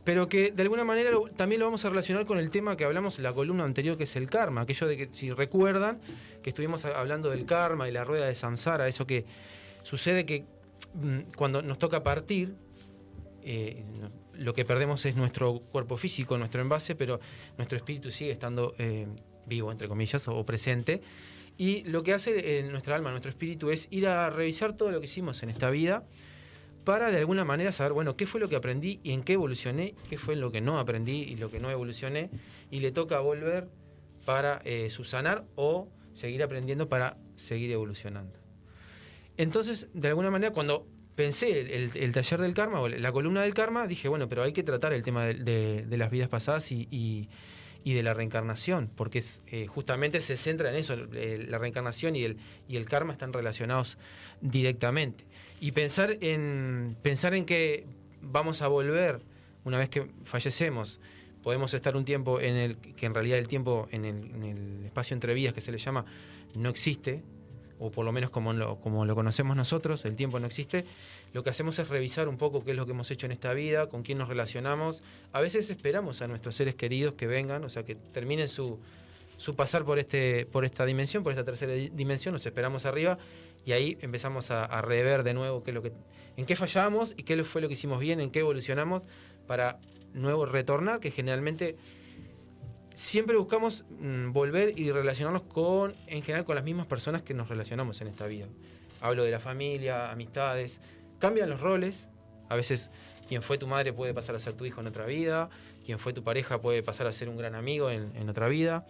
pero 0.04 0.28
que 0.28 0.52
de 0.52 0.62
alguna 0.62 0.84
manera 0.84 1.10
lo- 1.10 1.24
también 1.28 1.58
lo 1.60 1.66
vamos 1.66 1.84
a 1.84 1.88
relacionar 1.90 2.26
con 2.26 2.38
el 2.38 2.50
tema 2.50 2.76
que 2.76 2.84
hablamos 2.84 3.16
en 3.18 3.24
la 3.24 3.32
columna 3.32 3.64
anterior, 3.64 3.96
que 3.98 4.04
es 4.04 4.14
el 4.16 4.30
karma. 4.30 4.60
Aquello 4.62 4.86
de 4.86 4.96
que, 4.96 5.08
si 5.10 5.32
recuerdan, 5.32 5.98
que 6.42 6.50
estuvimos 6.50 6.84
hablando 6.84 7.28
del 7.30 7.44
karma 7.44 7.88
y 7.88 7.92
la 7.92 8.04
rueda 8.04 8.26
de 8.26 8.34
samsara, 8.36 8.86
eso 8.86 9.06
que 9.06 9.24
sucede 9.82 10.24
que 10.24 10.44
mm, 10.94 11.32
cuando 11.36 11.60
nos 11.62 11.78
toca 11.78 12.02
partir, 12.04 12.54
eh, 13.42 13.82
lo 14.34 14.52
que 14.54 14.64
perdemos 14.64 15.04
es 15.06 15.16
nuestro 15.16 15.60
cuerpo 15.60 15.96
físico, 15.96 16.36
nuestro 16.38 16.60
envase, 16.60 16.94
pero 16.94 17.18
nuestro 17.56 17.76
espíritu 17.76 18.10
sigue 18.10 18.30
estando 18.32 18.74
eh, 18.78 19.06
vivo, 19.46 19.72
entre 19.72 19.88
comillas, 19.88 20.26
o 20.28 20.44
presente. 20.44 21.00
Y 21.58 21.84
lo 21.84 22.02
que 22.02 22.12
hace 22.12 22.58
eh, 22.58 22.62
nuestra 22.64 22.96
alma, 22.96 23.10
nuestro 23.10 23.30
espíritu, 23.30 23.70
es 23.70 23.88
ir 23.90 24.06
a 24.08 24.28
revisar 24.30 24.76
todo 24.76 24.90
lo 24.90 25.00
que 25.00 25.06
hicimos 25.06 25.42
en 25.42 25.50
esta 25.50 25.70
vida 25.70 26.04
para 26.84 27.10
de 27.10 27.18
alguna 27.18 27.44
manera 27.44 27.72
saber, 27.72 27.92
bueno, 27.92 28.16
qué 28.16 28.26
fue 28.26 28.40
lo 28.40 28.48
que 28.48 28.56
aprendí 28.56 29.00
y 29.02 29.12
en 29.12 29.24
qué 29.24 29.32
evolucioné, 29.32 29.94
qué 30.08 30.18
fue 30.18 30.36
lo 30.36 30.52
que 30.52 30.60
no 30.60 30.78
aprendí 30.78 31.22
y 31.22 31.36
lo 31.36 31.50
que 31.50 31.58
no 31.58 31.68
evolucioné, 31.70 32.30
y 32.70 32.78
le 32.80 32.92
toca 32.92 33.18
volver 33.18 33.68
para 34.24 34.60
eh, 34.64 34.88
subsanar 34.90 35.44
o 35.56 35.88
seguir 36.12 36.42
aprendiendo 36.42 36.88
para 36.88 37.16
seguir 37.36 37.72
evolucionando. 37.72 38.38
Entonces, 39.36 39.88
de 39.94 40.08
alguna 40.08 40.30
manera, 40.30 40.52
cuando 40.52 40.86
pensé 41.16 41.74
el, 41.74 42.12
taller 42.12 42.40
del 42.40 42.54
karma 42.54 42.80
o 42.80 42.88
la 42.88 43.10
columna 43.10 43.42
del 43.42 43.54
karma, 43.54 43.86
dije, 43.86 44.08
bueno, 44.08 44.28
pero 44.28 44.42
hay 44.42 44.52
que 44.52 44.62
tratar 44.62 44.92
el 44.92 45.02
tema 45.02 45.24
de, 45.24 45.86
las 45.90 46.10
vidas 46.10 46.28
pasadas 46.28 46.70
y- 46.70 47.28
y 47.86 47.94
de 47.94 48.02
la 48.02 48.14
reencarnación, 48.14 48.90
porque 48.96 49.20
es, 49.20 49.42
eh, 49.46 49.68
justamente 49.68 50.20
se 50.20 50.36
centra 50.36 50.70
en 50.70 50.74
eso, 50.74 50.96
la 50.96 51.56
reencarnación 51.56 52.16
y 52.16 52.24
el, 52.24 52.36
y 52.66 52.78
el 52.78 52.84
karma 52.84 53.12
están 53.12 53.32
relacionados 53.32 53.96
directamente. 54.40 55.22
Y 55.60 55.70
pensar 55.70 56.18
en, 56.20 56.96
pensar 57.02 57.32
en 57.34 57.44
que 57.44 57.86
vamos 58.20 58.60
a 58.60 58.66
volver 58.66 59.20
una 59.62 59.78
vez 59.78 59.88
que 59.88 60.08
fallecemos, 60.24 60.98
podemos 61.44 61.72
estar 61.74 61.96
un 61.96 62.04
tiempo 62.04 62.40
en 62.40 62.56
el 62.56 62.76
que 62.76 63.06
en 63.06 63.14
realidad 63.14 63.38
el 63.38 63.46
tiempo 63.46 63.86
en 63.92 64.04
el, 64.04 64.84
espacio 64.84 65.14
entre 65.14 65.32
vías 65.32 65.54
que 65.54 65.60
se 65.60 65.70
le 65.70 65.78
llama 65.78 66.04
no 66.56 66.70
existe, 66.70 67.22
o 67.78 67.90
por 67.90 68.04
lo 68.04 68.12
menos 68.12 68.30
como 68.30 68.52
lo, 68.52 68.76
como 68.76 69.04
lo 69.04 69.14
conocemos 69.14 69.56
nosotros, 69.56 70.04
el 70.04 70.16
tiempo 70.16 70.40
no 70.40 70.46
existe, 70.46 70.84
lo 71.32 71.42
que 71.44 71.50
hacemos 71.50 71.78
es 71.78 71.88
revisar 71.88 72.28
un 72.28 72.38
poco 72.38 72.64
qué 72.64 72.70
es 72.70 72.76
lo 72.76 72.86
que 72.86 72.92
hemos 72.92 73.10
hecho 73.10 73.26
en 73.26 73.32
esta 73.32 73.52
vida, 73.52 73.88
con 73.88 74.02
quién 74.02 74.18
nos 74.18 74.28
relacionamos. 74.28 75.02
A 75.32 75.40
veces 75.40 75.68
esperamos 75.70 76.22
a 76.22 76.28
nuestros 76.28 76.54
seres 76.54 76.74
queridos 76.74 77.14
que 77.14 77.26
vengan, 77.26 77.64
o 77.64 77.68
sea, 77.68 77.82
que 77.84 77.94
terminen 77.94 78.48
su, 78.48 78.78
su 79.36 79.54
pasar 79.54 79.84
por, 79.84 79.98
este, 79.98 80.46
por 80.46 80.64
esta 80.64 80.86
dimensión, 80.86 81.22
por 81.22 81.32
esta 81.32 81.44
tercera 81.44 81.72
di- 81.72 81.90
dimensión, 81.90 82.32
nos 82.32 82.46
esperamos 82.46 82.86
arriba 82.86 83.18
y 83.66 83.72
ahí 83.72 83.98
empezamos 84.00 84.50
a, 84.50 84.64
a 84.64 84.80
rever 84.80 85.22
de 85.22 85.34
nuevo 85.34 85.62
qué 85.62 85.72
es 85.72 85.74
lo 85.74 85.82
que, 85.82 85.92
en 86.36 86.46
qué 86.46 86.56
fallamos 86.56 87.12
y 87.16 87.24
qué 87.24 87.42
fue 87.44 87.60
lo 87.60 87.68
que 87.68 87.74
hicimos 87.74 88.00
bien, 88.00 88.20
en 88.20 88.30
qué 88.30 88.38
evolucionamos 88.38 89.02
para 89.46 89.78
nuevo 90.14 90.46
retornar, 90.46 91.00
que 91.00 91.10
generalmente 91.10 91.76
siempre 92.96 93.36
buscamos 93.36 93.84
mm, 94.00 94.32
volver 94.32 94.78
y 94.78 94.90
relacionarnos 94.90 95.42
con, 95.42 95.94
en 96.06 96.22
general, 96.22 96.46
con 96.46 96.54
las 96.54 96.64
mismas 96.64 96.86
personas 96.86 97.20
que 97.22 97.34
nos 97.34 97.48
relacionamos 97.48 98.00
en 98.00 98.08
esta 98.08 98.26
vida. 98.26 98.46
Hablo 99.02 99.22
de 99.22 99.30
la 99.30 99.38
familia, 99.38 100.10
amistades, 100.10 100.80
cambian 101.18 101.50
los 101.50 101.60
roles. 101.60 102.08
A 102.48 102.56
veces 102.56 102.90
quien 103.28 103.42
fue 103.42 103.58
tu 103.58 103.66
madre 103.66 103.92
puede 103.92 104.14
pasar 104.14 104.34
a 104.34 104.38
ser 104.38 104.54
tu 104.54 104.64
hijo 104.64 104.80
en 104.80 104.86
otra 104.86 105.04
vida, 105.04 105.50
quien 105.84 105.98
fue 105.98 106.14
tu 106.14 106.22
pareja 106.24 106.60
puede 106.62 106.82
pasar 106.82 107.06
a 107.06 107.12
ser 107.12 107.28
un 107.28 107.36
gran 107.36 107.54
amigo 107.54 107.90
en, 107.90 108.16
en 108.16 108.28
otra 108.30 108.48
vida. 108.48 108.86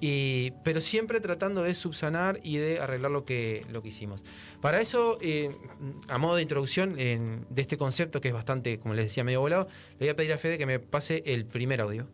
Y, 0.00 0.50
pero 0.64 0.80
siempre 0.80 1.20
tratando 1.20 1.62
de 1.62 1.74
subsanar 1.74 2.40
y 2.42 2.58
de 2.58 2.80
arreglar 2.80 3.12
lo 3.12 3.24
que, 3.24 3.64
lo 3.70 3.80
que 3.80 3.88
hicimos. 3.88 4.22
Para 4.60 4.80
eso, 4.80 5.18
eh, 5.22 5.50
a 6.08 6.18
modo 6.18 6.34
de 6.36 6.42
introducción 6.42 6.98
en- 6.98 7.46
de 7.48 7.62
este 7.62 7.78
concepto 7.78 8.20
que 8.20 8.28
es 8.28 8.34
bastante, 8.34 8.78
como 8.78 8.92
les 8.94 9.06
decía, 9.06 9.22
medio 9.24 9.40
volado, 9.40 9.68
le 9.92 9.98
voy 10.00 10.08
a 10.08 10.16
pedir 10.16 10.32
a 10.32 10.38
Fede 10.38 10.58
que 10.58 10.66
me 10.66 10.80
pase 10.80 11.22
el 11.24 11.46
primer 11.46 11.80
audio. 11.80 12.06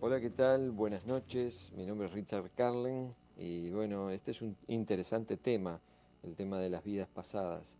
Hola, 0.00 0.20
¿qué 0.20 0.30
tal? 0.30 0.70
Buenas 0.70 1.06
noches. 1.06 1.72
Mi 1.76 1.84
nombre 1.84 2.06
es 2.06 2.12
Richard 2.12 2.52
Carlen 2.54 3.16
y 3.36 3.70
bueno, 3.70 4.10
este 4.10 4.30
es 4.30 4.42
un 4.42 4.56
interesante 4.68 5.36
tema, 5.36 5.80
el 6.22 6.36
tema 6.36 6.60
de 6.60 6.70
las 6.70 6.84
vidas 6.84 7.08
pasadas, 7.08 7.76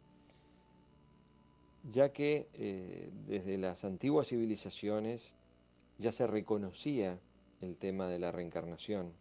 ya 1.84 2.12
que 2.12 2.48
eh, 2.54 3.08
desde 3.28 3.56
las 3.56 3.84
antiguas 3.84 4.26
civilizaciones 4.26 5.32
ya 5.98 6.10
se 6.10 6.26
reconocía 6.26 7.20
el 7.60 7.76
tema 7.76 8.08
de 8.08 8.18
la 8.18 8.32
reencarnación, 8.32 9.12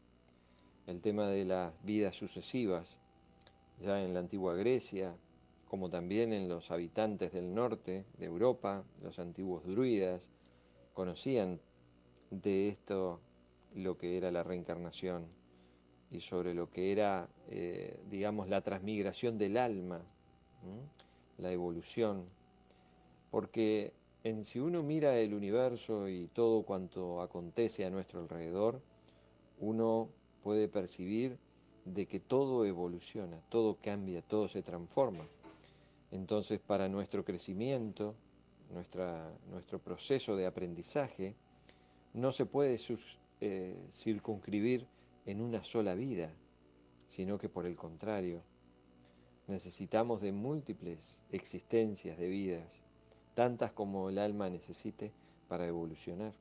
el 0.88 1.00
tema 1.00 1.28
de 1.28 1.46
las 1.46 1.74
vidas 1.84 2.16
sucesivas, 2.16 2.98
ya 3.80 4.04
en 4.04 4.16
la 4.16 4.22
antigua 4.22 4.56
Grecia, 4.56 5.16
como 5.68 5.92
también 5.92 6.34
en 6.34 6.50
los 6.50 6.72
habitantes 6.72 7.32
del 7.32 7.54
norte 7.54 8.06
de 8.18 8.26
Europa, 8.26 8.84
los 9.04 9.20
antiguos 9.20 9.64
druidas, 9.68 10.32
conocían 10.96 11.60
de 12.32 12.70
esto 12.70 13.20
lo 13.76 13.98
que 13.98 14.18
era 14.18 14.32
la 14.32 14.44
reencarnación 14.44 15.26
y 16.12 16.22
sobre 16.22 16.54
lo 16.54 16.70
que 16.70 16.92
era, 16.92 17.28
eh, 17.50 18.00
digamos, 18.10 18.48
la 18.48 18.62
transmigración 18.62 19.38
del 19.38 19.58
alma, 19.58 20.02
la 21.38 21.52
evolución. 21.52 22.26
Porque 23.30 23.94
en, 24.24 24.46
si 24.46 24.60
uno 24.60 24.84
mira 24.84 25.18
el 25.20 25.34
universo 25.34 26.08
y 26.08 26.28
todo 26.28 26.64
cuanto 26.64 27.22
acontece 27.22 27.86
a 27.86 27.90
nuestro 27.90 28.22
alrededor, 28.22 28.82
uno 29.60 30.10
puede 30.44 30.68
percibir 30.68 31.38
de 31.84 32.06
que 32.06 32.20
todo 32.20 32.66
evoluciona, 32.66 33.40
todo 33.50 33.78
cambia, 33.82 34.22
todo 34.22 34.48
se 34.48 34.62
transforma. 34.62 35.26
Entonces, 36.12 36.60
para 36.60 36.88
nuestro 36.88 37.26
crecimiento, 37.26 38.16
nuestra, 38.72 39.30
nuestro 39.52 39.80
proceso 39.80 40.36
de 40.36 40.46
aprendizaje, 40.46 41.36
no 42.18 42.32
se 42.32 42.48
puede 42.48 42.80
eh, 43.42 43.78
circunscribir 43.92 44.88
en 45.28 45.40
una 45.40 45.64
sola 45.64 45.94
vida, 45.94 46.34
sino 47.10 47.38
que 47.38 47.48
por 47.48 47.68
el 47.68 47.76
contrario, 47.76 48.42
necesitamos 49.46 50.20
de 50.22 50.32
múltiples 50.32 50.98
existencias 51.32 52.18
de 52.18 52.28
vidas, 52.28 52.82
tantas 53.36 53.72
como 53.72 54.10
el 54.10 54.18
alma 54.18 54.50
necesite 54.50 55.12
para 55.48 55.68
evolucionar. 55.68 56.34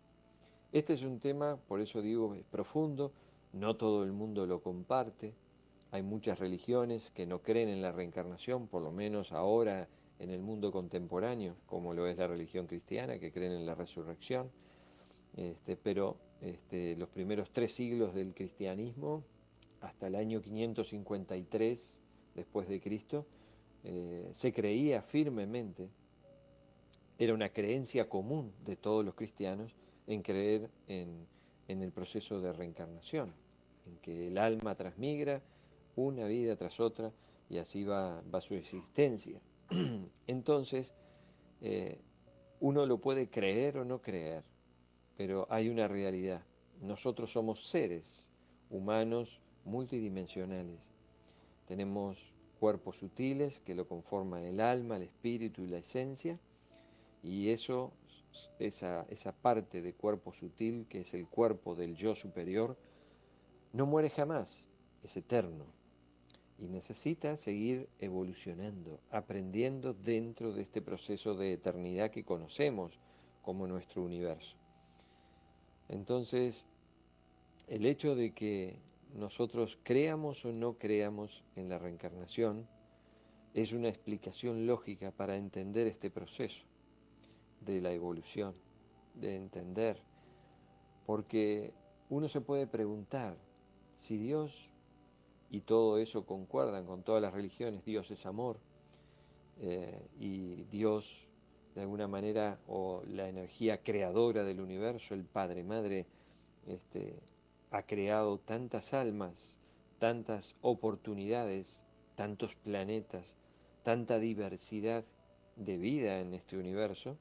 Este 0.73 0.95
es 0.95 1.03
un 1.03 1.21
tema, 1.21 1.59
por 1.69 1.83
eso 1.83 2.01
digo, 2.01 2.35
es 2.35 2.45
profundo, 2.45 3.13
no 3.53 3.77
todo 3.77 4.03
el 4.03 4.13
mundo 4.13 4.47
lo 4.47 4.63
comparte, 4.63 5.35
hay 5.91 6.03
muchas 6.03 6.39
religiones 6.39 7.11
que 7.11 7.27
no 7.27 7.43
creen 7.43 7.69
en 7.69 7.83
la 7.83 7.93
reencarnación, 7.93 8.67
por 8.67 8.81
lo 8.81 8.93
menos 8.93 9.31
ahora 9.31 9.89
en 10.21 10.31
el 10.31 10.41
mundo 10.41 10.73
contemporáneo, 10.73 11.55
como 11.67 11.93
lo 11.93 12.07
es 12.07 12.17
la 12.17 12.29
religión 12.29 12.67
cristiana, 12.67 13.19
que 13.19 13.31
creen 13.31 13.53
en 13.53 13.67
la 13.67 13.75
resurrección. 13.75 14.51
Este, 15.37 15.77
pero 15.77 16.17
este, 16.41 16.97
los 16.97 17.09
primeros 17.09 17.51
tres 17.51 17.73
siglos 17.73 18.15
del 18.15 18.35
cristianismo, 18.35 19.23
hasta 19.81 20.07
el 20.07 20.15
año 20.15 20.41
553 20.41 21.99
después 22.35 22.69
de 22.69 22.81
Cristo, 22.81 23.27
eh, 23.85 24.31
se 24.33 24.53
creía 24.53 25.03
firmemente, 25.03 25.89
era 27.19 27.35
una 27.35 27.51
creencia 27.51 28.09
común 28.09 28.53
de 28.65 28.77
todos 28.77 29.05
los 29.05 29.15
cristianos 29.15 29.75
en 30.07 30.23
creer 30.23 30.71
en, 30.89 31.27
el 31.69 31.93
proceso 31.93 32.41
de 32.41 32.53
reencarnación, 32.53 33.33
en 33.87 33.97
que 33.99 34.29
el 34.29 34.39
alma 34.39 34.75
transmigra 34.75 35.43
una 35.97 36.27
vida 36.27 36.57
tras 36.57 36.81
otra 36.81 37.13
y 37.49 37.59
así 37.59 37.85
va, 37.85 38.23
va 38.33 38.41
su 38.41 38.55
existencia. 38.55 39.41
Entonces, 40.27 40.93
eh, 41.61 41.99
uno 42.61 42.87
lo 42.87 42.99
puede 42.99 43.29
creer 43.29 43.79
o 43.79 43.85
no 43.85 44.01
creer, 44.01 44.43
pero 45.17 45.47
hay 45.51 45.69
una 45.69 45.89
realidad. 45.89 46.43
Nosotros 46.81 47.33
somos 47.33 47.69
seres 47.69 48.25
humanos 48.71 49.41
multidimensionales. 49.65 50.91
Tenemos 51.67 52.19
cuerpos 52.61 52.97
sutiles 52.99 53.61
que 53.61 53.75
lo 53.75 53.89
conforman 53.89 54.45
el 54.45 54.61
alma, 54.61 54.97
el 54.97 55.03
espíritu 55.03 55.63
y 55.63 55.69
la 55.69 55.79
esencia, 55.79 56.39
y 57.23 57.51
eso, 57.51 57.93
esa, 58.59 59.07
esa 59.11 59.33
parte 59.33 59.83
de 59.83 59.95
cuerpo 59.95 60.33
sutil 60.33 60.87
que 60.89 61.01
es 61.01 61.15
el 61.15 61.27
cuerpo 61.27 61.75
del 61.75 61.97
yo 61.97 62.15
superior, 62.15 62.77
no 63.73 63.87
muere 63.87 64.11
jamás, 64.11 64.65
es 65.03 65.17
eterno 65.17 65.67
y 66.59 66.69
necesita 66.69 67.37
seguir 67.37 67.89
evolucionando, 67.99 69.01
aprendiendo 69.11 69.93
dentro 69.93 70.53
de 70.53 70.63
este 70.63 70.81
proceso 70.81 71.35
de 71.35 71.53
eternidad 71.53 72.11
que 72.11 72.25
conocemos 72.25 72.99
como 73.43 73.67
nuestro 73.67 74.03
universo. 74.03 74.57
Entonces, 75.89 76.65
el 77.69 77.87
hecho 77.87 78.15
de 78.15 78.33
que 78.33 78.79
nosotros 79.15 79.79
creamos 79.83 80.45
o 80.45 80.53
no 80.53 80.75
creamos 80.75 81.45
en 81.55 81.69
la 81.69 81.79
reencarnación 81.79 82.67
es 83.55 83.73
una 83.73 83.89
explicación 83.89 84.67
lógica 84.67 85.11
para 85.11 85.37
entender 85.37 85.87
este 85.87 86.11
proceso 86.11 86.65
de 87.61 87.81
la 87.81 87.93
evolución, 87.93 88.55
de 89.15 89.37
entender, 89.37 90.03
porque 91.07 91.73
uno 92.11 92.29
se 92.29 92.41
puede 92.41 92.67
preguntar 92.67 93.37
si 93.97 94.19
Dios 94.19 94.69
y 95.51 95.61
todo 95.61 95.99
eso 95.99 96.27
concuerdan 96.27 96.87
con 96.87 97.03
todas 97.03 97.23
las 97.23 97.33
religiones, 97.33 97.85
Dios 97.85 98.11
es 98.11 98.27
amor 98.27 98.59
eh, 99.61 100.07
y 100.19 100.65
Dios 100.65 101.26
de 101.77 101.83
alguna 101.83 102.09
manera, 102.09 102.59
o 102.67 103.03
la 103.07 103.29
energía 103.29 103.83
creadora 103.83 104.45
del 104.45 104.61
universo, 104.61 105.13
el 105.13 105.25
Padre 105.25 105.63
Madre, 105.63 106.07
este, 106.67 107.21
ha 107.71 107.83
creado 107.83 108.39
tantas 108.39 108.95
almas, 108.95 109.59
tantas 109.99 110.57
oportunidades, 110.63 111.83
tantos 112.15 112.55
planetas, 112.55 113.35
tanta 113.83 114.19
diversidad 114.19 115.05
de 115.57 115.77
vida 115.77 116.19
en 116.21 116.33
este 116.33 116.57
universo, 116.57 117.19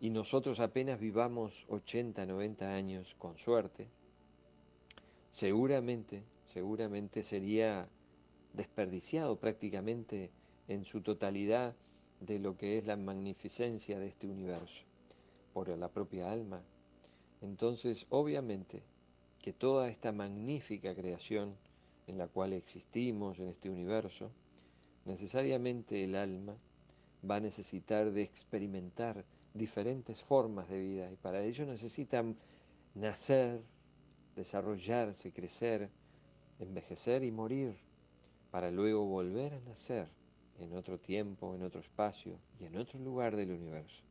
y 0.00 0.10
nosotros 0.10 0.60
apenas 0.60 1.00
vivamos 1.00 1.66
80, 1.68 2.26
90 2.26 2.72
años 2.72 3.16
con 3.18 3.36
suerte, 3.36 3.88
seguramente, 5.30 6.22
seguramente 6.46 7.24
sería 7.24 7.88
desperdiciado 8.52 9.40
prácticamente 9.40 10.30
en 10.68 10.84
su 10.84 11.00
totalidad 11.00 11.74
de 12.20 12.38
lo 12.38 12.56
que 12.56 12.78
es 12.78 12.86
la 12.86 12.96
magnificencia 12.96 13.98
de 13.98 14.08
este 14.08 14.28
universo 14.28 14.84
por 15.54 15.68
la 15.68 15.88
propia 15.88 16.30
alma. 16.30 16.62
Entonces, 17.40 18.06
obviamente, 18.10 18.82
que 19.40 19.52
toda 19.52 19.88
esta 19.88 20.12
magnífica 20.12 20.94
creación 20.94 21.56
en 22.06 22.18
la 22.18 22.28
cual 22.28 22.52
existimos 22.52 23.38
en 23.38 23.48
este 23.48 23.70
universo, 23.70 24.30
necesariamente 25.06 26.04
el 26.04 26.14
alma 26.14 26.54
va 27.28 27.36
a 27.36 27.40
necesitar 27.40 28.10
de 28.10 28.22
experimentar 28.22 29.24
diferentes 29.54 30.22
formas 30.22 30.68
de 30.68 30.78
vida 30.78 31.10
y 31.10 31.16
para 31.16 31.42
ello 31.42 31.64
necesita 31.66 32.22
nacer, 32.94 33.62
desarrollarse, 34.36 35.32
crecer, 35.32 35.88
envejecer 36.58 37.24
y 37.24 37.30
morir 37.30 37.74
para 38.50 38.70
luego 38.70 39.04
volver 39.06 39.54
a 39.54 39.60
nacer 39.60 40.19
en 40.60 40.74
otro 40.74 40.98
tiempo, 40.98 41.54
en 41.54 41.62
otro 41.62 41.80
espacio 41.80 42.38
y 42.60 42.64
en 42.64 42.76
otro 42.76 42.98
lugar 42.98 43.36
del 43.36 43.50
universo. 43.50 44.02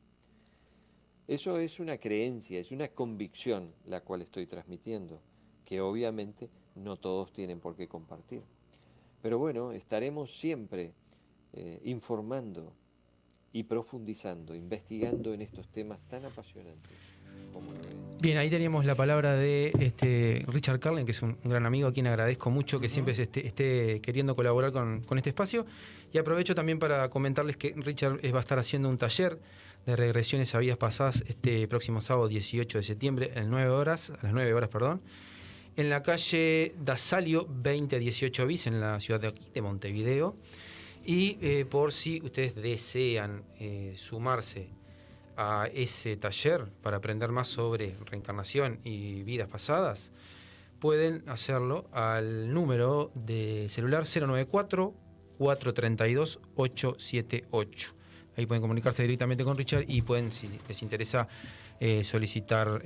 Eso 1.27 1.59
es 1.59 1.79
una 1.79 1.97
creencia, 1.97 2.59
es 2.59 2.71
una 2.71 2.87
convicción 2.87 3.71
la 3.85 4.01
cual 4.01 4.23
estoy 4.23 4.47
transmitiendo, 4.47 5.21
que 5.63 5.79
obviamente 5.79 6.49
no 6.75 6.97
todos 6.97 7.31
tienen 7.31 7.59
por 7.59 7.75
qué 7.75 7.87
compartir. 7.87 8.41
Pero 9.21 9.37
bueno, 9.37 9.71
estaremos 9.71 10.39
siempre 10.39 10.93
eh, 11.53 11.79
informando 11.83 12.73
y 13.53 13.63
profundizando, 13.63 14.55
investigando 14.55 15.33
en 15.33 15.41
estos 15.41 15.67
temas 15.69 15.99
tan 16.07 16.25
apasionantes 16.25 16.97
como. 17.53 17.69
Bien, 18.21 18.37
ahí 18.37 18.49
teníamos 18.49 18.85
la 18.85 18.95
palabra 18.95 19.35
de 19.35 19.71
este 19.79 20.43
Richard 20.47 20.79
Carlin, 20.79 21.05
que 21.05 21.11
es 21.11 21.21
un 21.21 21.37
gran 21.43 21.65
amigo 21.65 21.87
a 21.87 21.93
quien 21.93 22.07
agradezco 22.07 22.49
mucho 22.49 22.79
que 22.79 22.89
siempre 22.89 23.13
esté, 23.13 23.47
esté 23.47 24.01
queriendo 24.01 24.35
colaborar 24.35 24.71
con, 24.71 25.01
con 25.03 25.17
este 25.17 25.29
espacio. 25.29 25.65
Y 26.12 26.18
aprovecho 26.18 26.55
también 26.55 26.80
para 26.80 27.10
comentarles 27.10 27.57
que 27.57 27.74
Richard 27.78 28.20
eh, 28.24 28.32
va 28.32 28.39
a 28.39 28.41
estar 28.41 28.57
haciendo 28.57 28.89
un 28.89 28.97
taller 28.97 29.39
de 29.86 29.95
regresiones 29.95 30.53
a 30.55 30.60
vidas 30.60 30.78
pasadas 30.78 31.24
este 31.28 31.68
próximo 31.68 32.01
sábado 32.01 32.28
18 32.28 32.80
de 32.80 32.84
septiembre, 32.84 33.32
a 33.36 33.39
las 33.39 33.47
9 33.47 33.70
horas, 33.70 34.10
a 34.10 34.24
las 34.24 34.34
9 34.34 34.53
horas, 34.53 34.70
perdón, 34.70 35.01
en 35.76 35.89
la 35.89 36.03
calle 36.03 36.74
Dasalio 36.80 37.43
2018 37.43 38.45
bis, 38.47 38.68
en 38.68 38.82
la 38.82 38.99
ciudad 38.99 39.20
de 39.20 39.28
aquí, 39.28 39.47
de 39.53 39.62
Montevideo. 39.62 40.36
Y 41.05 41.38
eh, 41.41 41.66
por 41.66 41.93
si 41.93 42.22
ustedes 42.22 42.55
desean 42.55 43.43
eh, 43.60 43.95
sumarse 43.97 44.68
a 45.38 45.70
ese 45.74 46.18
taller 46.18 46.66
para 46.82 46.97
aprender 46.97 47.32
más 47.32 47.47
sobre 47.47 47.95
reencarnación 48.05 48.80
y 48.84 49.24
vidas 49.24 49.47
pasadas, 49.47 50.12
pueden 50.80 51.24
hacerlo 51.30 51.88
al 51.93 52.53
número 52.53 53.12
de 53.16 53.68
celular 53.70 54.03
094 54.05 54.93
432 55.39 56.39
878. 56.55 57.93
Ahí 58.37 58.45
pueden 58.45 58.61
comunicarse 58.61 59.01
directamente 59.03 59.43
con 59.43 59.57
Richard 59.57 59.85
y 59.87 60.01
pueden, 60.01 60.31
si 60.31 60.49
les 60.67 60.81
interesa, 60.83 61.27
eh, 61.79 62.03
solicitar 62.03 62.81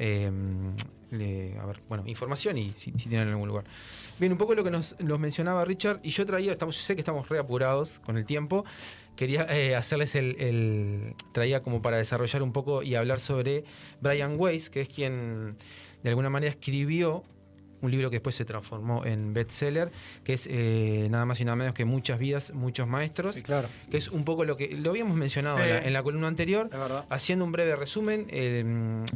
le- 1.12 1.58
a 1.60 1.66
ver, 1.66 1.82
bueno, 1.90 2.04
información 2.08 2.58
y 2.58 2.72
si, 2.72 2.92
tienen 2.92 3.28
algún 3.28 3.48
lugar. 3.48 3.66
Bien, 4.20 4.32
un 4.32 4.38
poco 4.38 4.54
lo 4.56 4.64
que 4.64 4.72
nos, 4.72 4.96
mencionaba 5.20 5.66
Richard, 5.66 6.00
y 6.04 6.10
yo 6.12 6.26
traía, 6.26 6.52
estamos, 6.54 6.78
sé 6.78 6.96
que 6.96 7.02
estamos 7.02 7.28
reapurados 7.30 8.00
con 8.00 8.18
el 8.18 8.26
tiempo, 8.26 8.66
quería 9.16 9.46
eh, 9.50 9.76
hacerles 9.76 10.16
el- 10.40 11.16
traía 11.34 11.62
como 11.62 11.82
para 11.82 11.98
desarrollar 11.98 12.42
un 12.44 12.52
poco 12.52 12.82
y 12.84 12.96
hablar 12.96 13.20
sobre 13.20 13.64
Brian 14.02 14.36
Weiss, 14.40 14.70
que 14.70 14.82
es 14.82 14.90
quien 14.90 15.56
de 16.04 16.10
alguna 16.10 16.30
manera 16.30 16.52
escribió 16.52 17.24
un 17.84 17.92
libro 17.92 18.10
que 18.10 18.16
después 18.16 18.34
se 18.36 18.46
transformó 18.46 19.06
en 19.06 19.34
bestseller, 19.34 19.92
que 20.24 20.34
es 20.34 20.48
eh, 20.50 21.08
nada 21.12 21.26
más 21.26 21.40
y 21.42 21.46
nada 21.46 21.56
menos 21.56 21.74
que 21.76 21.84
Muchas 21.86 22.18
vidas, 22.18 22.54
muchos 22.54 22.88
maestros, 22.88 23.36
Sí, 23.36 23.42
claro. 23.44 23.68
que 23.92 23.98
es 23.98 24.08
un 24.08 24.24
poco 24.24 24.46
lo 24.46 24.58
que 24.58 24.70
lo 24.70 24.90
habíamos 24.90 25.16
mencionado 25.18 25.58
Sí. 25.58 25.64
en, 25.64 25.70
la, 25.70 25.78
en 25.84 25.94
la 25.94 26.02
columna 26.02 26.28
anterior, 26.28 26.70
haciendo 27.10 27.46
un 27.46 27.52
breve 27.52 27.76
resumen 27.76 28.26
eh, 28.30 28.60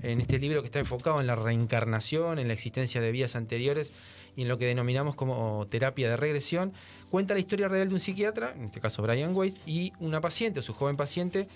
en 0.04 0.22
este 0.22 0.38
libro 0.38 0.62
que 0.62 0.68
está 0.68 0.80
enfocado 0.80 1.20
en 1.20 1.28
la 1.28 1.36
reencarnación, 1.36 2.40
en 2.40 2.48
la 2.48 2.54
existencia 2.54 3.02
de 3.02 3.12
vidas 3.12 3.36
anteriores 3.36 3.92
y 4.36 4.44
en 4.44 4.48
lo 4.50 4.58
que 4.58 4.66
denominamos 4.66 5.16
como 5.16 5.66
terapia 5.70 6.10
de 6.10 6.18
regresión, 6.18 6.74
cuenta 7.10 7.34
la 7.34 7.40
historia 7.40 7.68
real 7.70 7.88
de 7.88 7.94
un 7.96 8.00
psiquiatra, 8.00 8.54
en 8.56 8.66
este 8.66 8.80
caso 8.82 9.02
Brian 9.02 9.34
Weiss, 9.36 9.60
y 9.66 9.94
una 10.00 10.22
paciente, 10.22 10.60
o 10.60 10.64
su 10.64 10.74
joven 10.74 10.98
paciente, 10.98 11.48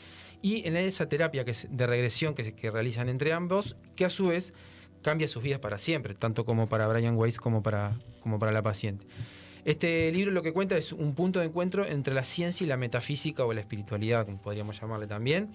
y 0.42 0.66
en 0.68 0.76
esa 0.78 1.08
terapia 1.08 1.46
que 1.46 1.52
es 1.52 1.68
de 1.70 1.86
regresión 1.86 2.34
que, 2.34 2.54
que 2.54 2.72
realizan 2.72 3.10
entre 3.10 3.34
ambos, 3.34 3.76
que 3.96 4.06
a 4.06 4.10
su 4.10 4.28
vez 4.30 4.54
cambia 5.02 5.28
sus 5.28 5.44
vidas 5.44 5.60
para 5.60 5.78
siempre, 5.78 6.14
tanto 6.16 6.46
como 6.46 6.68
para 6.68 6.88
Brian 6.88 7.16
Weiss 7.18 7.38
como 7.40 7.62
para, 7.64 7.94
como 8.22 8.40
para 8.40 8.52
la 8.52 8.62
paciente. 8.62 9.06
Este 9.66 10.12
libro 10.12 10.32
lo 10.32 10.42
que 10.42 10.54
cuenta 10.54 10.76
es 10.78 10.92
un 10.92 11.14
punto 11.14 11.40
de 11.40 11.46
encuentro 11.46 11.86
entre 11.86 12.14
la 12.14 12.24
ciencia 12.24 12.64
y 12.64 12.68
la 12.68 12.78
metafísica 12.78 13.46
o 13.46 13.54
la 13.54 13.60
espiritualidad, 13.62 14.26
podríamos 14.44 14.80
llamarle 14.80 15.08
también. 15.08 15.50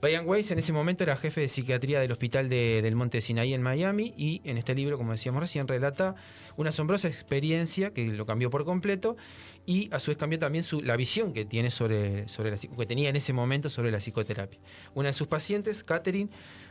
Brian 0.00 0.26
Weiss 0.26 0.50
en 0.50 0.58
ese 0.58 0.72
momento 0.72 1.04
era 1.04 1.14
jefe 1.16 1.42
de 1.42 1.48
psiquiatría 1.48 2.00
del 2.00 2.10
hospital 2.10 2.48
de- 2.48 2.80
del 2.80 2.96
Monte 2.96 3.20
Sinaí 3.20 3.52
en 3.52 3.60
Miami 3.62 4.14
y 4.16 4.40
en 4.44 4.56
este 4.56 4.74
libro, 4.74 4.96
como 4.96 5.12
decíamos 5.12 5.42
recién, 5.42 5.68
relata 5.68 6.14
una 6.56 6.70
asombrosa 6.70 7.06
experiencia 7.08 7.90
que 7.92 8.06
lo 8.06 8.24
cambió 8.24 8.48
por 8.48 8.64
completo 8.64 9.18
y 9.66 9.90
a 9.92 10.00
su 10.00 10.10
vez 10.10 10.16
cambió 10.16 10.38
también 10.38 10.64
su- 10.64 10.80
la 10.80 10.96
visión 10.96 11.34
que, 11.34 11.44
tiene 11.44 11.70
sobre, 11.70 12.26
sobre 12.28 12.52
la, 12.52 12.56
que 12.56 12.86
tenía 12.86 13.10
en 13.10 13.16
ese 13.16 13.34
momento 13.34 13.68
sobre 13.68 13.90
la 13.90 13.98
psicoterapia. 13.98 14.58
Una 14.94 15.08
de 15.08 15.12
sus 15.12 15.26
pacientes, 15.26 15.84
Catherine, 15.84 16.30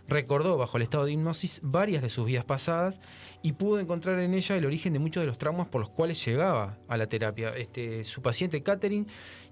recordó 0.10 0.58
bajo 0.58 0.78
el 0.78 0.84
estado 0.84 1.06
de 1.06 1.12
hipnosis 1.14 1.60
varias 1.64 2.02
de 2.02 2.10
sus 2.10 2.26
vidas 2.26 2.44
pasadas 2.46 3.00
y 3.42 3.54
pudo 3.54 3.80
encontrar 3.80 4.20
en 4.20 4.34
ella 4.34 4.58
el 4.58 4.66
origen 4.66 4.92
de 4.94 5.00
muchos 5.00 5.22
de 5.22 5.28
los 5.28 5.38
traumas 5.38 5.68
por 5.68 5.80
los 5.82 5.90
cuales 5.90 6.24
llegaba 6.26 6.78
a 6.88 6.98
la 6.98 7.08
terapia. 7.08 7.56
Este, 7.56 8.04
su 8.04 8.22
paciente 8.22 8.62
Catherine 8.64 9.06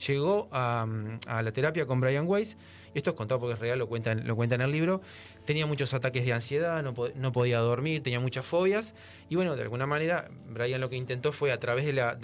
llegó 0.06 0.50
a, 0.52 0.86
mm, 0.86 1.20
a 1.28 1.42
la 1.44 1.52
terapia 1.52 1.86
con 1.86 2.02
Brian 2.02 2.26
Weiss, 2.28 2.58
esto 2.94 3.12
es 3.12 3.16
contado 3.16 3.40
porque 3.40 3.54
es 3.54 3.60
real, 3.60 3.78
lo 3.80 3.88
cuenta, 3.88 4.12
en- 4.12 4.28
lo 4.28 4.36
cuenta 4.36 4.56
en 4.56 4.62
el 4.62 4.72
libro, 4.72 5.02
tenía 5.46 5.66
muchos 5.68 5.94
ataques 5.94 6.26
de 6.26 6.34
ansiedad, 6.34 6.82
no, 6.82 6.94
no 7.16 7.32
podía 7.32 7.60
dormir, 7.60 8.02
tenía 8.02 8.20
muchas 8.20 8.46
fobias. 8.46 8.96
Y 9.30 9.36
bueno, 9.36 9.56
de 9.56 9.62
alguna 9.62 9.86
manera 9.86 10.30
Brian 10.50 10.82
lo 10.82 10.90
que 10.90 10.96
intentó 10.96 11.32
fue 11.32 11.52
a 11.52 11.60
través 11.60 11.86
de 11.86 11.94
la... 11.94 12.18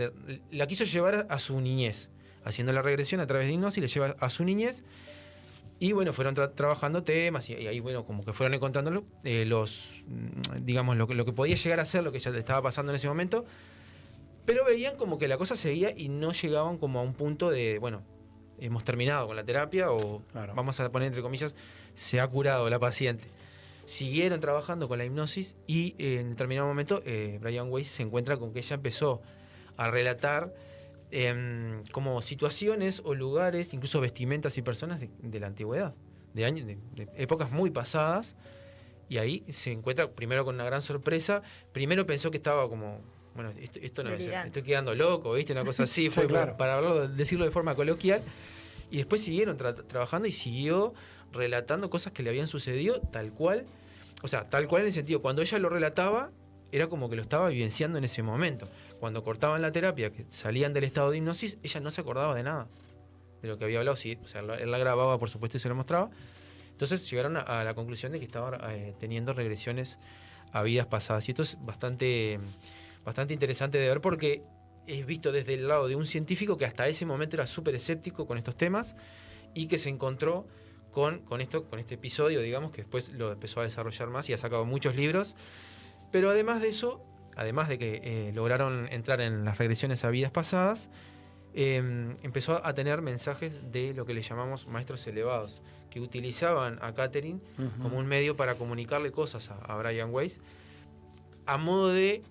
la 0.51 0.67
quiso 0.67 0.83
llevar 0.83 1.27
a 1.29 1.37
su 1.39 1.61
niñez, 1.61 2.09
haciendo 2.43 2.73
la 2.73 2.81
regresión 2.81 3.21
a 3.21 3.27
través 3.27 3.47
de 3.47 3.53
hipnosis, 3.53 3.81
le 3.81 3.87
lleva 3.87 4.15
a 4.19 4.29
su 4.29 4.43
niñez 4.43 4.83
y 5.87 5.91
bueno, 5.91 6.13
fueron 6.13 6.35
tra- 6.35 6.53
trabajando 6.55 7.03
temas 7.03 7.49
y, 7.49 7.53
y 7.55 7.67
ahí, 7.67 7.79
bueno, 7.79 8.05
como 8.05 8.23
que 8.23 8.31
fueron 8.33 8.53
encontrando 8.53 9.03
eh, 9.23 9.45
los, 9.45 9.89
mm, 10.07 10.63
digamos, 10.63 10.95
lo 10.97 11.07
que, 11.07 11.13
lo 11.13 11.25
que 11.25 11.33
podía 11.33 11.55
llegar 11.55 11.79
a 11.79 11.85
ser, 11.85 12.03
lo 12.03 12.11
que 12.11 12.19
ya 12.19 12.29
estaba 12.31 12.61
pasando 12.61 12.91
en 12.91 12.95
ese 12.95 13.07
momento. 13.07 13.45
Pero 14.45 14.65
veían 14.65 14.95
como 14.97 15.17
que 15.17 15.27
la 15.27 15.37
cosa 15.37 15.55
seguía 15.55 15.91
y 15.95 16.09
no 16.09 16.31
llegaban 16.31 16.77
como 16.77 16.99
a 16.99 17.01
un 17.01 17.13
punto 17.13 17.49
de, 17.49 17.79
bueno, 17.79 18.01
hemos 18.59 18.83
terminado 18.83 19.27
con 19.27 19.35
la 19.35 19.43
terapia 19.43 19.91
o 19.91 20.21
Claro. 20.31 20.53
vamos 20.55 20.79
a 20.79 20.89
poner 20.91 21.07
entre 21.07 21.21
comillas, 21.21 21.55
se 21.93 22.19
ha 22.19 22.27
curado 22.27 22.69
la 22.69 22.79
paciente. 22.79 23.25
Siguieron 23.85 24.39
trabajando 24.39 24.87
con 24.87 24.97
la 24.97 25.05
hipnosis 25.05 25.55
y 25.67 25.95
eh, 25.97 26.19
en 26.21 26.29
determinado 26.29 26.67
momento 26.67 27.01
eh, 27.05 27.39
Brian 27.41 27.69
Weiss 27.69 27.89
se 27.89 28.03
encuentra 28.03 28.37
con 28.37 28.53
que 28.53 28.59
ella 28.59 28.75
empezó 28.75 29.21
a 29.75 29.89
relatar 29.91 30.53
em, 31.15 31.83
como 31.91 32.21
situaciones 32.23 33.01
o 33.05 33.13
lugares, 33.13 33.73
incluso 33.73 34.01
vestimentas 34.01 34.57
y 34.57 34.63
personas 34.63 34.99
de, 34.99 35.09
de 35.21 35.39
la 35.39 35.45
antigüedad, 35.47 35.93
de, 36.33 36.45
años, 36.45 36.65
de, 36.65 36.77
de 36.95 37.07
épocas 37.15 37.51
muy 37.51 37.69
pasadas. 37.69 38.35
Y 39.09 39.17
ahí 39.19 39.43
se 39.51 39.71
encuentra 39.71 40.09
primero 40.09 40.43
con 40.43 40.55
una 40.55 40.63
gran 40.63 40.81
sorpresa. 40.81 41.43
Primero 41.71 42.07
pensó 42.07 42.31
que 42.31 42.37
estaba 42.37 42.67
como, 42.67 42.99
bueno, 43.35 43.51
esto, 43.61 43.79
esto 43.83 44.03
no 44.03 44.09
es, 44.09 44.21
estoy 44.25 44.63
quedando 44.63 44.95
loco, 44.95 45.33
¿viste? 45.33 45.53
Una 45.53 45.63
cosa 45.63 45.83
así, 45.83 46.09
fue 46.09 46.25
claro. 46.25 46.57
para 46.57 46.77
hablarlo- 46.79 47.07
decirlo 47.07 47.45
de 47.45 47.51
forma 47.51 47.75
coloquial. 47.75 48.23
Y 48.89 48.97
después 48.97 49.21
siguieron 49.21 49.57
tra- 49.57 49.85
trabajando 49.85 50.27
y 50.27 50.31
siguió 50.31 50.93
relatando 51.31 51.89
cosas 51.91 52.11
que 52.13 52.23
le 52.23 52.29
habían 52.31 52.47
sucedido 52.47 53.01
tal 53.11 53.31
cual. 53.33 53.65
O 54.23 54.27
sea, 54.27 54.49
tal 54.49 54.67
cual 54.67 54.81
en 54.83 54.87
el 54.87 54.93
sentido, 54.93 55.21
cuando 55.21 55.43
ella 55.43 55.59
lo 55.59 55.69
relataba, 55.69 56.31
era 56.71 56.87
como 56.87 57.07
que 57.09 57.15
lo 57.15 57.21
estaba 57.21 57.49
vivenciando 57.49 57.99
en 57.99 58.05
ese 58.05 58.23
momento. 58.23 58.67
Cuando 59.03 59.21
cortaban 59.21 59.61
la 59.61 59.73
terapia, 59.73 60.11
que 60.11 60.25
salían 60.29 60.71
del 60.71 60.85
estado 60.85 61.11
de 61.11 61.17
hipnosis, 61.17 61.57
ella 61.61 61.81
no 61.81 61.91
se 61.91 61.99
acordaba 61.99 62.33
de 62.35 62.41
nada 62.41 62.69
de 63.41 63.49
lo 63.49 63.57
que 63.57 63.65
había 63.65 63.79
hablado. 63.79 63.95
O 63.95 64.27
sea, 64.27 64.39
él 64.39 64.71
la 64.71 64.77
grababa, 64.77 65.19
por 65.19 65.29
supuesto, 65.29 65.57
y 65.57 65.59
se 65.59 65.67
lo 65.67 65.75
mostraba. 65.75 66.09
Entonces 66.71 67.09
llegaron 67.09 67.35
a, 67.35 67.41
a 67.41 67.65
la 67.65 67.73
conclusión 67.73 68.13
de 68.13 68.19
que 68.19 68.25
estaba 68.25 68.57
eh, 68.73 68.95
teniendo 69.01 69.33
regresiones 69.33 69.99
a 70.53 70.63
vidas 70.63 70.87
pasadas. 70.87 71.27
Y 71.27 71.31
esto 71.31 71.43
es 71.43 71.57
bastante, 71.65 72.39
bastante 73.03 73.33
interesante 73.33 73.77
de 73.77 73.89
ver 73.89 73.99
porque 73.99 74.41
es 74.87 75.05
visto 75.05 75.33
desde 75.33 75.55
el 75.55 75.67
lado 75.67 75.89
de 75.89 75.97
un 75.97 76.05
científico 76.05 76.57
que 76.57 76.65
hasta 76.65 76.87
ese 76.87 77.05
momento 77.05 77.35
era 77.35 77.45
súper 77.45 77.75
escéptico 77.75 78.25
con 78.25 78.37
estos 78.37 78.55
temas 78.55 78.95
y 79.53 79.67
que 79.67 79.79
se 79.79 79.89
encontró 79.89 80.47
con, 80.91 81.19
con, 81.25 81.41
esto, 81.41 81.65
con 81.65 81.79
este 81.79 81.95
episodio, 81.95 82.39
digamos, 82.39 82.71
que 82.71 82.83
después 82.83 83.09
lo 83.09 83.33
empezó 83.33 83.59
a 83.59 83.63
desarrollar 83.65 84.07
más 84.07 84.29
y 84.29 84.33
ha 84.33 84.37
sacado 84.37 84.63
muchos 84.63 84.95
libros. 84.95 85.35
Pero 86.09 86.29
además 86.29 86.61
de 86.61 86.69
eso, 86.69 87.03
además 87.35 87.69
de 87.69 87.77
que 87.77 88.01
eh, 88.03 88.31
lograron 88.33 88.87
entrar 88.91 89.21
en 89.21 89.45
las 89.45 89.57
regresiones 89.57 90.03
a 90.03 90.09
vidas 90.09 90.31
pasadas, 90.31 90.89
eh, 91.53 92.15
empezó 92.23 92.65
a 92.65 92.73
tener 92.73 93.01
mensajes 93.01 93.53
de 93.71 93.93
lo 93.93 94.05
que 94.05 94.13
le 94.13 94.21
llamamos 94.21 94.67
maestros 94.67 95.05
elevados, 95.07 95.61
que 95.89 95.99
utilizaban 95.99 96.79
a 96.81 96.93
Catherine 96.93 97.39
Ujú. 97.59 97.83
como 97.83 97.97
un 97.99 98.07
medio 98.07 98.35
para 98.35 98.55
comunicarle 98.55 99.11
cosas 99.11 99.51
a, 99.51 99.55
a 99.57 99.77
Brian 99.77 100.09
Weiss, 100.11 100.39
a 101.45 101.57
modo 101.57 101.89
de, 101.89 102.23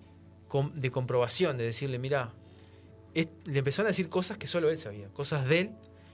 de 0.73 0.91
comprobación, 0.91 1.57
de 1.57 1.63
decirle, 1.65 1.99
mira, 1.99 2.31
le 3.13 3.59
empezaron 3.59 3.87
a 3.87 3.89
decir 3.91 4.09
cosas 4.09 4.37
que 4.37 4.47
solo 4.47 4.69
él 4.69 4.79
sabía, 4.79 5.07
cosas 5.09 5.45
de 5.45 5.59
él, 5.59 5.71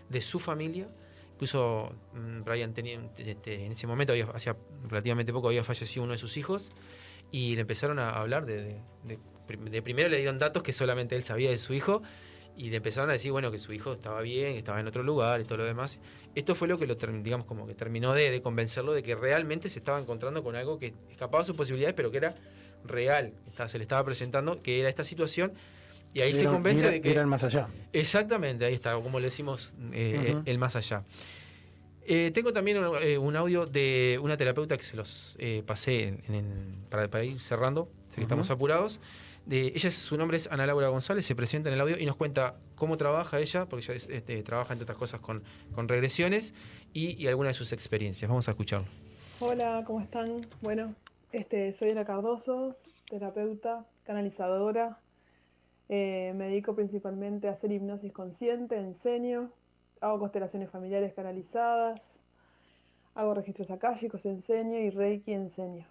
de 0.10 0.22
su 0.22 0.40
familia. 0.40 0.88
Incluso 1.34 1.94
mm, 2.14 2.44
Brian 2.44 2.74
tenía, 2.74 3.00
este, 3.18 3.66
en 3.66 3.72
ese 3.72 3.88
momento, 3.88 4.12
había, 4.12 4.26
hacía 4.26 4.56
relativamente 4.90 5.32
poco, 5.32 5.48
había 5.48 5.64
fallecido 5.64 6.04
uno 6.04 6.12
de 6.12 6.18
sus 6.20 6.36
hijos 6.38 6.72
y 7.32 7.56
le 7.56 7.62
empezaron 7.62 8.00
a 8.00 8.10
hablar 8.12 8.46
de, 8.46 8.62
de- 8.64 8.82
de- 9.04 9.20
prim- 9.48 9.66
de 9.66 9.82
primero 9.82 10.10
le 10.10 10.18
dieron 10.18 10.38
datos 10.38 10.64
que 10.64 10.74
solamente 10.74 11.16
él 11.16 11.24
sabía 11.24 11.50
de 11.50 11.58
su 11.58 11.74
hijo 11.74 12.02
y 12.58 12.70
le 12.70 12.78
empezaron 12.78 13.10
a 13.10 13.14
decir 13.14 13.32
bueno 13.32 13.52
que 13.52 13.60
su 13.60 13.72
hijo 13.72 13.94
estaba 13.94 14.22
bien, 14.22 14.54
que 14.54 14.60
estaba 14.60 14.80
en 14.80 14.88
otro 14.88 15.02
lugar 15.04 15.40
y 15.40 15.46
todo 15.46 15.60
lo 15.60 15.66
demás. 15.66 16.00
Esto 16.36 16.56
fue 16.56 16.68
lo 16.68 16.78
que 16.78 16.86
lo 16.88 16.96
digamos 16.96 17.46
como 17.48 17.66
que 17.66 17.74
terminó 17.74 18.14
de, 18.14 18.30
de 18.32 18.42
convencerlo 18.42 18.94
de 18.94 19.02
que 19.04 19.16
realmente 19.16 19.70
se 19.70 19.80
estaba 19.80 20.00
encontrando 20.00 20.44
con 20.44 20.56
algo 20.56 20.78
que 20.78 20.94
escapaba 21.10 21.44
a 21.44 21.46
sus 21.46 21.56
posibilidades, 21.56 21.96
pero 21.96 22.12
que 22.12 22.18
era 22.18 22.36
real, 22.84 23.34
se 23.68 23.78
le 23.78 23.84
estaba 23.84 24.04
presentando 24.04 24.62
que 24.62 24.80
era 24.80 24.90
esta 24.90 25.04
situación 25.04 25.54
y 26.14 26.22
ahí 26.22 26.34
se 26.34 26.46
convence 26.52 26.86
de 26.92 27.02
que 27.02 27.10
mira 27.10 27.22
el 27.22 27.28
más 27.28 27.44
allá. 27.44 27.68
Exactamente, 27.94 28.66
ahí 28.66 28.74
está, 28.74 28.94
como 28.96 29.20
le 29.20 29.26
decimos, 29.26 29.72
eh, 29.94 30.36
el 30.46 30.58
más 30.58 30.76
allá. 30.76 31.04
Eh, 32.12 32.32
tengo 32.34 32.52
también 32.52 32.78
eh, 33.04 33.20
un 33.20 33.36
audio 33.36 33.68
de 33.68 34.20
una 34.20 34.36
terapeuta 34.36 34.76
que 34.78 34.84
se 34.84 34.96
los 34.98 35.36
eh, 35.40 35.62
pasé 35.64 36.08
en- 36.08 36.24
en 36.28 36.34
el- 36.34 36.74
para, 36.90 37.08
para 37.08 37.24
ir 37.24 37.40
cerrando, 37.40 37.88
sé 38.08 38.16
que 38.16 38.22
estamos 38.24 38.50
apurados. 38.50 39.00
De, 39.46 39.68
ella, 39.76 39.92
su 39.92 40.18
nombre 40.18 40.38
es 40.38 40.48
Ana 40.52 40.66
Laura 40.66 40.88
González, 40.90 41.24
se 41.24 41.36
presenta 41.36 41.70
en 41.70 41.76
el 41.76 41.82
audio 41.82 42.00
y 42.00 42.08
nos 42.08 42.16
cuenta 42.16 42.56
cómo 42.76 42.98
trabaja 42.98 43.40
ella, 43.40 43.68
porque 43.68 43.86
ella 43.86 43.94
es- 43.94 44.10
este, 44.10 44.42
trabaja 44.42 44.74
entre 44.74 44.86
otras 44.86 44.98
cosas 44.98 45.20
con, 45.22 45.44
con 45.76 45.88
regresiones 45.88 46.56
y, 46.94 47.12
y 47.22 47.28
algunas 47.28 47.52
de 47.52 47.58
sus 47.60 47.74
experiencias. 47.74 48.28
Vamos 48.28 48.48
a 48.48 48.52
escucharlo. 48.52 48.88
Hola, 49.40 49.84
¿cómo 49.86 50.02
están? 50.02 50.48
Bueno, 50.62 50.96
este, 51.32 51.78
soy 51.78 51.92
Ana 51.92 52.06
Cardoso, 52.06 52.76
terapeuta, 53.08 53.86
canalizadora. 54.04 54.98
Eh, 55.90 56.34
me 56.36 56.46
dedico 56.48 56.76
principalmente 56.76 57.48
a 57.48 57.52
hacer 57.52 57.72
hipnosis 57.72 58.12
consciente, 58.14 58.78
enseño, 58.78 59.52
hago 60.02 60.20
constelaciones 60.20 60.70
familiares 60.70 61.14
canalizadas, 61.14 62.02
hago 63.16 63.34
registros 63.34 63.70
akáshicos, 63.72 64.26
enseño 64.26 64.80
y 64.80 64.90
Reiki 64.90 65.34
enseño. 65.34 65.86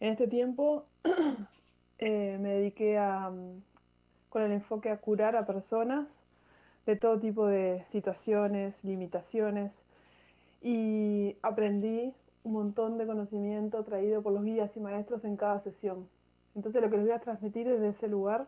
En 0.00 0.12
este 0.12 0.28
tiempo 0.28 0.84
eh, 1.98 2.38
me 2.40 2.50
dediqué 2.50 2.98
a, 2.98 3.30
mm, 3.30 3.62
con 4.28 4.42
el 4.42 4.52
enfoque 4.52 4.90
a 4.90 4.98
curar 4.98 5.36
a 5.36 5.46
personas 5.46 6.06
de 6.86 6.96
todo 6.96 7.18
tipo 7.18 7.46
de 7.46 7.84
situaciones, 7.92 8.74
limitaciones 8.82 9.72
y 10.62 11.36
aprendí 11.42 12.14
un 12.44 12.52
montón 12.52 12.96
de 12.96 13.06
conocimiento 13.06 13.84
traído 13.84 14.22
por 14.22 14.32
los 14.32 14.44
guías 14.44 14.70
y 14.76 14.80
maestros 14.80 15.24
en 15.24 15.36
cada 15.36 15.60
sesión. 15.60 16.08
Entonces 16.54 16.80
lo 16.82 16.90
que 16.90 16.96
les 16.96 17.06
voy 17.06 17.14
a 17.14 17.20
transmitir 17.20 17.68
es 17.68 17.80
de 17.80 17.90
ese 17.90 18.08
lugar 18.08 18.46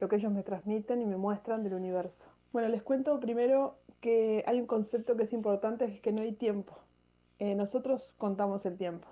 lo 0.00 0.08
que 0.08 0.16
ellos 0.16 0.32
me 0.32 0.42
transmiten 0.42 1.00
y 1.00 1.06
me 1.06 1.16
muestran 1.16 1.64
del 1.64 1.74
universo. 1.74 2.35
Bueno, 2.52 2.68
les 2.68 2.82
cuento 2.82 3.18
primero 3.20 3.76
que 4.00 4.44
hay 4.46 4.60
un 4.60 4.66
concepto 4.66 5.16
que 5.16 5.24
es 5.24 5.32
importante, 5.32 5.84
es 5.84 6.00
que 6.00 6.12
no 6.12 6.22
hay 6.22 6.32
tiempo. 6.32 6.76
Eh, 7.38 7.54
nosotros 7.54 8.14
contamos 8.18 8.64
el 8.66 8.76
tiempo. 8.76 9.08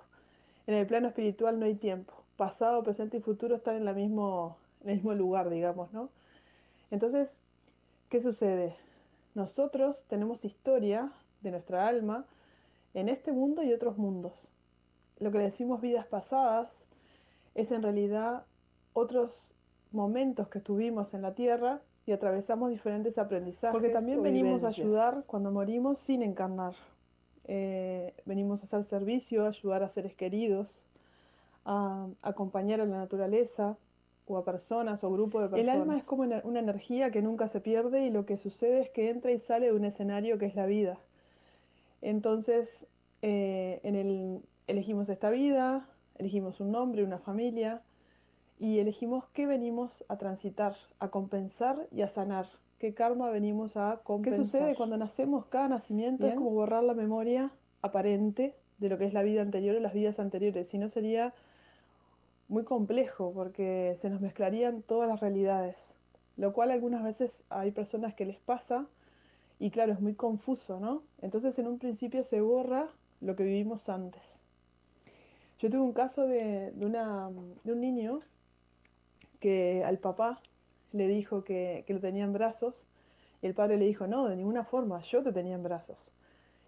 En 0.67 0.75
el 0.75 0.87
plano 0.87 1.07
espiritual 1.07 1.59
no 1.59 1.65
hay 1.65 1.75
tiempo. 1.75 2.13
Pasado, 2.37 2.83
presente 2.83 3.17
y 3.17 3.21
futuro 3.21 3.55
están 3.55 3.75
en, 3.75 3.85
la 3.85 3.93
mismo, 3.93 4.57
en 4.83 4.89
el 4.89 4.95
mismo 4.95 5.13
lugar, 5.13 5.49
digamos, 5.49 5.91
¿no? 5.93 6.09
Entonces, 6.91 7.29
¿qué 8.09 8.21
sucede? 8.21 8.75
Nosotros 9.35 10.01
tenemos 10.07 10.43
historia 10.43 11.11
de 11.41 11.51
nuestra 11.51 11.87
alma 11.87 12.25
en 12.93 13.09
este 13.09 13.31
mundo 13.31 13.63
y 13.63 13.73
otros 13.73 13.97
mundos. 13.97 14.33
Lo 15.19 15.31
que 15.31 15.37
le 15.37 15.43
decimos 15.45 15.81
vidas 15.81 16.07
pasadas 16.07 16.69
es 17.53 17.71
en 17.71 17.83
realidad 17.83 18.43
otros 18.93 19.31
momentos 19.91 20.47
que 20.47 20.59
estuvimos 20.59 21.13
en 21.13 21.21
la 21.21 21.35
Tierra 21.35 21.81
y 22.05 22.11
atravesamos 22.11 22.69
diferentes 22.69 23.17
aprendizajes. 23.17 23.71
Porque 23.71 23.89
también 23.89 24.21
venimos 24.21 24.63
a 24.63 24.69
ayudar 24.69 25.23
cuando 25.25 25.51
morimos 25.51 25.97
sin 25.99 26.21
encarnar. 26.21 26.73
Eh, 27.45 28.13
venimos 28.25 28.61
a 28.61 28.65
hacer 28.65 28.85
servicio, 28.85 29.45
a 29.45 29.49
ayudar 29.49 29.83
a 29.83 29.89
seres 29.89 30.13
queridos, 30.15 30.67
a 31.65 32.07
acompañar 32.21 32.81
a 32.81 32.85
la 32.85 32.97
naturaleza 32.97 33.77
o 34.27 34.37
a 34.37 34.45
personas 34.45 35.03
o 35.03 35.11
grupos 35.11 35.43
de 35.43 35.49
personas. 35.49 35.75
El 35.75 35.81
alma 35.81 35.97
es 35.97 36.03
como 36.03 36.23
una 36.23 36.41
una 36.43 36.59
energía 36.59 37.11
que 37.11 37.21
nunca 37.21 37.47
se 37.47 37.59
pierde 37.59 38.05
y 38.05 38.09
lo 38.09 38.25
que 38.25 38.37
sucede 38.37 38.81
es 38.81 38.89
que 38.89 39.09
entra 39.09 39.31
y 39.31 39.39
sale 39.39 39.67
de 39.67 39.73
un 39.73 39.85
escenario 39.85 40.37
que 40.37 40.45
es 40.45 40.55
la 40.55 40.65
vida. 40.65 40.97
Entonces, 42.01 42.67
eh, 43.21 43.79
en 43.83 43.95
el, 43.95 44.41
elegimos 44.67 45.09
esta 45.09 45.29
vida, 45.31 45.87
elegimos 46.17 46.59
un 46.59 46.71
nombre, 46.71 47.03
una 47.03 47.19
familia, 47.19 47.81
y 48.59 48.79
elegimos 48.79 49.25
qué 49.33 49.45
venimos 49.45 49.91
a 50.07 50.17
transitar, 50.17 50.75
a 50.99 51.09
compensar 51.09 51.87
y 51.91 52.01
a 52.01 52.07
sanar. 52.09 52.47
¿Qué 52.79 52.93
karma 52.93 53.29
venimos 53.29 53.75
a 53.75 54.01
compensar? 54.03 54.39
¿Qué 54.39 54.45
sucede 54.45 54.75
cuando 54.75 54.97
nacemos? 54.97 55.45
Cada 55.47 55.67
nacimiento 55.67 56.27
es 56.27 56.35
como 56.35 56.51
borrar 56.51 56.83
la 56.83 56.93
memoria 56.93 57.51
aparente 57.81 58.55
de 58.77 58.89
lo 58.89 58.97
que 58.97 59.05
es 59.05 59.13
la 59.13 59.23
vida 59.23 59.41
anterior 59.41 59.75
o 59.75 59.79
las 59.79 59.93
vidas 59.93 60.19
anteriores. 60.19 60.67
Si 60.67 60.77
no 60.77 60.89
sería 60.89 61.33
muy 62.47 62.63
complejo 62.63 63.31
porque 63.33 63.97
se 64.01 64.09
nos 64.09 64.21
mezclarían 64.21 64.81
todas 64.83 65.09
las 65.09 65.19
realidades. 65.19 65.75
Lo 66.37 66.53
cual 66.53 66.71
algunas 66.71 67.03
veces 67.03 67.31
hay 67.49 67.71
personas 67.71 68.13
que 68.13 68.25
les 68.25 68.39
pasa 68.39 68.85
y 69.57 69.71
claro, 69.71 69.93
es 69.93 70.01
muy 70.01 70.15
confuso, 70.15 70.79
¿no? 70.79 71.01
Entonces 71.21 71.57
en 71.57 71.67
un 71.67 71.79
principio 71.79 72.23
se 72.25 72.41
borra 72.41 72.87
lo 73.21 73.35
que 73.35 73.43
vivimos 73.43 73.87
antes. 73.87 74.21
Yo 75.59 75.69
tuve 75.69 75.79
un 75.79 75.93
caso 75.93 76.27
de, 76.27 76.71
de 76.71 76.85
una, 76.85 77.29
de 77.63 77.71
un 77.71 77.79
niño 77.79 78.19
que 79.45 79.83
al 79.85 79.99
papá 79.99 80.41
le 80.91 81.07
dijo 81.07 81.43
que, 81.43 81.83
que 81.85 81.93
lo 81.93 81.99
tenía 81.99 82.23
en 82.23 82.33
brazos 82.33 82.73
y 83.43 83.45
el 83.45 83.53
padre 83.53 83.77
le 83.77 83.85
dijo, 83.85 84.07
no, 84.07 84.27
de 84.27 84.35
ninguna 84.35 84.63
forma, 84.63 85.03
yo 85.11 85.21
te 85.21 85.31
tenía 85.31 85.53
en 85.53 85.61
brazos. 85.61 85.99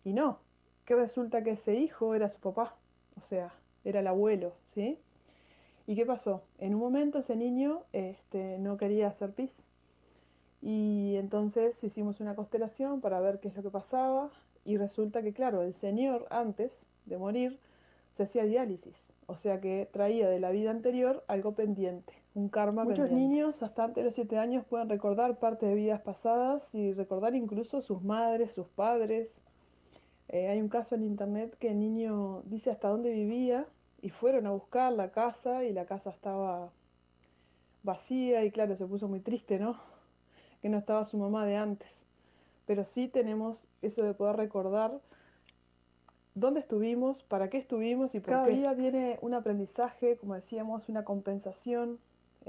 Y 0.05 0.13
no, 0.13 0.37
que 0.85 0.93
resulta 0.93 1.43
que 1.43 1.53
ese 1.53 1.73
hijo 1.73 2.13
era 2.13 2.29
su 2.29 2.39
papá, 2.39 2.75
o 3.15 3.27
sea, 3.29 3.51
era 3.83 4.01
el 4.01 4.05
abuelo, 4.05 4.53
¿sí? 4.75 4.99
¿Y 5.87 5.95
qué 5.95 6.05
pasó? 6.05 6.43
En 6.59 6.75
un 6.75 6.81
momento 6.81 7.17
ese 7.17 7.35
niño 7.35 7.81
este, 7.93 8.59
no 8.59 8.77
quería 8.77 9.07
hacer 9.07 9.31
pis 9.31 9.49
y 10.61 11.15
entonces 11.15 11.75
hicimos 11.81 12.19
una 12.19 12.35
constelación 12.35 13.01
para 13.01 13.19
ver 13.21 13.39
qué 13.39 13.47
es 13.47 13.55
lo 13.55 13.63
que 13.63 13.71
pasaba 13.71 14.29
y 14.65 14.77
resulta 14.77 15.23
que, 15.23 15.33
claro, 15.33 15.63
el 15.63 15.73
señor 15.81 16.27
antes 16.29 16.71
de 17.07 17.17
morir 17.17 17.57
se 18.17 18.23
hacía 18.23 18.43
diálisis, 18.43 18.93
o 19.25 19.35
sea 19.37 19.61
que 19.61 19.89
traía 19.91 20.29
de 20.29 20.39
la 20.39 20.51
vida 20.51 20.69
anterior 20.69 21.23
algo 21.27 21.53
pendiente, 21.53 22.13
un 22.37 22.49
karma 22.49 22.83
Muchos 22.83 23.09
pendiente. 23.09 23.35
niños 23.35 23.63
hasta 23.63 23.83
antes 23.83 24.03
de 24.03 24.03
los 24.03 24.13
7 24.13 24.37
años 24.37 24.63
pueden 24.65 24.89
recordar 24.89 25.39
parte 25.39 25.65
de 25.65 25.73
vidas 25.73 26.01
pasadas 26.01 26.61
y 26.71 26.93
recordar 26.93 27.33
incluso 27.35 27.81
sus 27.81 28.03
madres, 28.03 28.51
sus 28.53 28.67
padres. 28.67 29.27
Eh, 30.29 30.47
hay 30.47 30.61
un 30.61 30.69
caso 30.69 30.93
en 30.93 31.03
internet 31.03 31.55
que 31.59 31.69
el 31.69 31.79
niño 31.79 32.43
dice 32.45 32.69
hasta 32.69 32.89
dónde 32.89 33.11
vivía 33.11 33.65
y 34.03 34.09
fueron 34.11 34.45
a 34.45 34.51
buscar 34.51 34.93
la 34.93 35.09
casa 35.09 35.63
y 35.63 35.73
la 35.73 35.85
casa 35.85 36.11
estaba 36.11 36.69
vacía 37.81 38.45
y 38.45 38.51
claro, 38.51 38.77
se 38.77 38.85
puso 38.85 39.07
muy 39.07 39.19
triste, 39.21 39.57
¿no? 39.57 39.77
Que 40.61 40.69
no 40.69 40.77
estaba 40.77 41.05
su 41.05 41.17
mamá 41.17 41.43
de 41.47 41.55
antes. 41.55 41.89
Pero 42.67 42.85
sí 42.93 43.07
tenemos 43.07 43.57
eso 43.81 44.03
de 44.03 44.13
poder 44.13 44.35
recordar 44.35 44.91
dónde 46.35 46.59
estuvimos, 46.59 47.17
para 47.23 47.49
qué 47.49 47.57
estuvimos 47.57 48.13
y 48.13 48.19
por 48.19 48.29
Cada 48.29 48.45
qué. 48.45 48.53
día 48.53 48.73
viene 48.73 49.17
un 49.21 49.33
aprendizaje, 49.33 50.17
como 50.17 50.35
decíamos, 50.35 50.87
una 50.87 51.03
compensación, 51.03 51.97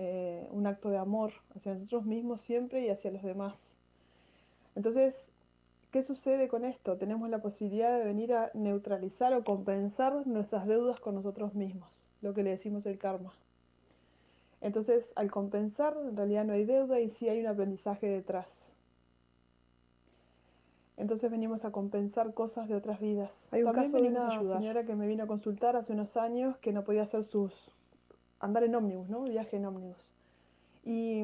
eh, 0.01 0.46
un 0.53 0.68
acto 0.68 0.90
de 0.90 0.96
amor 0.96 1.32
hacia 1.57 1.74
nosotros 1.74 2.05
mismos 2.07 2.40
siempre 2.42 2.86
y 2.86 2.88
hacia 2.88 3.11
los 3.11 3.22
demás. 3.24 3.55
Entonces, 4.76 5.12
¿qué 5.90 6.05
sucede 6.05 6.46
con 6.46 6.64
esto? 6.64 6.96
Tenemos 6.96 7.28
la 7.28 7.42
posibilidad 7.42 7.99
de 7.99 8.05
venir 8.05 8.32
a 8.32 8.53
neutralizar 8.55 9.34
o 9.34 9.42
compensar 9.42 10.24
nuestras 10.24 10.68
deudas 10.68 11.01
con 11.01 11.16
nosotros 11.16 11.55
mismos, 11.55 11.90
lo 12.22 12.32
que 12.32 12.44
le 12.44 12.51
decimos 12.51 12.86
el 12.86 12.96
karma. 12.96 13.32
Entonces, 14.61 15.05
al 15.16 15.32
compensar, 15.32 15.96
en 16.01 16.16
realidad 16.16 16.44
no 16.44 16.53
hay 16.53 16.64
deuda 16.64 17.01
y 17.01 17.11
sí 17.18 17.28
hay 17.28 17.40
un 17.40 17.49
aprendizaje 17.49 18.07
detrás. 18.07 18.46
Entonces 20.96 21.28
venimos 21.28 21.64
a 21.64 21.72
compensar 21.72 22.34
cosas 22.34 22.68
de 22.68 22.76
otras 22.76 23.01
vidas. 23.01 23.30
Hay 23.51 23.62
un 23.64 23.72
También 23.72 23.92
caso 23.92 24.03
de 24.05 24.11
una 24.11 24.30
ayudar. 24.36 24.59
señora 24.59 24.84
que 24.84 24.94
me 24.94 25.09
vino 25.09 25.24
a 25.24 25.26
consultar 25.26 25.74
hace 25.74 25.92
unos 25.92 26.16
años 26.16 26.57
que 26.59 26.72
no 26.72 26.84
podía 26.84 27.03
hacer 27.03 27.24
sus 27.24 27.53
andar 28.41 28.64
en 28.64 28.74
ómnibus, 28.74 29.09
¿no? 29.09 29.22
Viaje 29.22 29.57
en 29.57 29.66
ómnibus. 29.66 30.14
Y, 30.84 31.22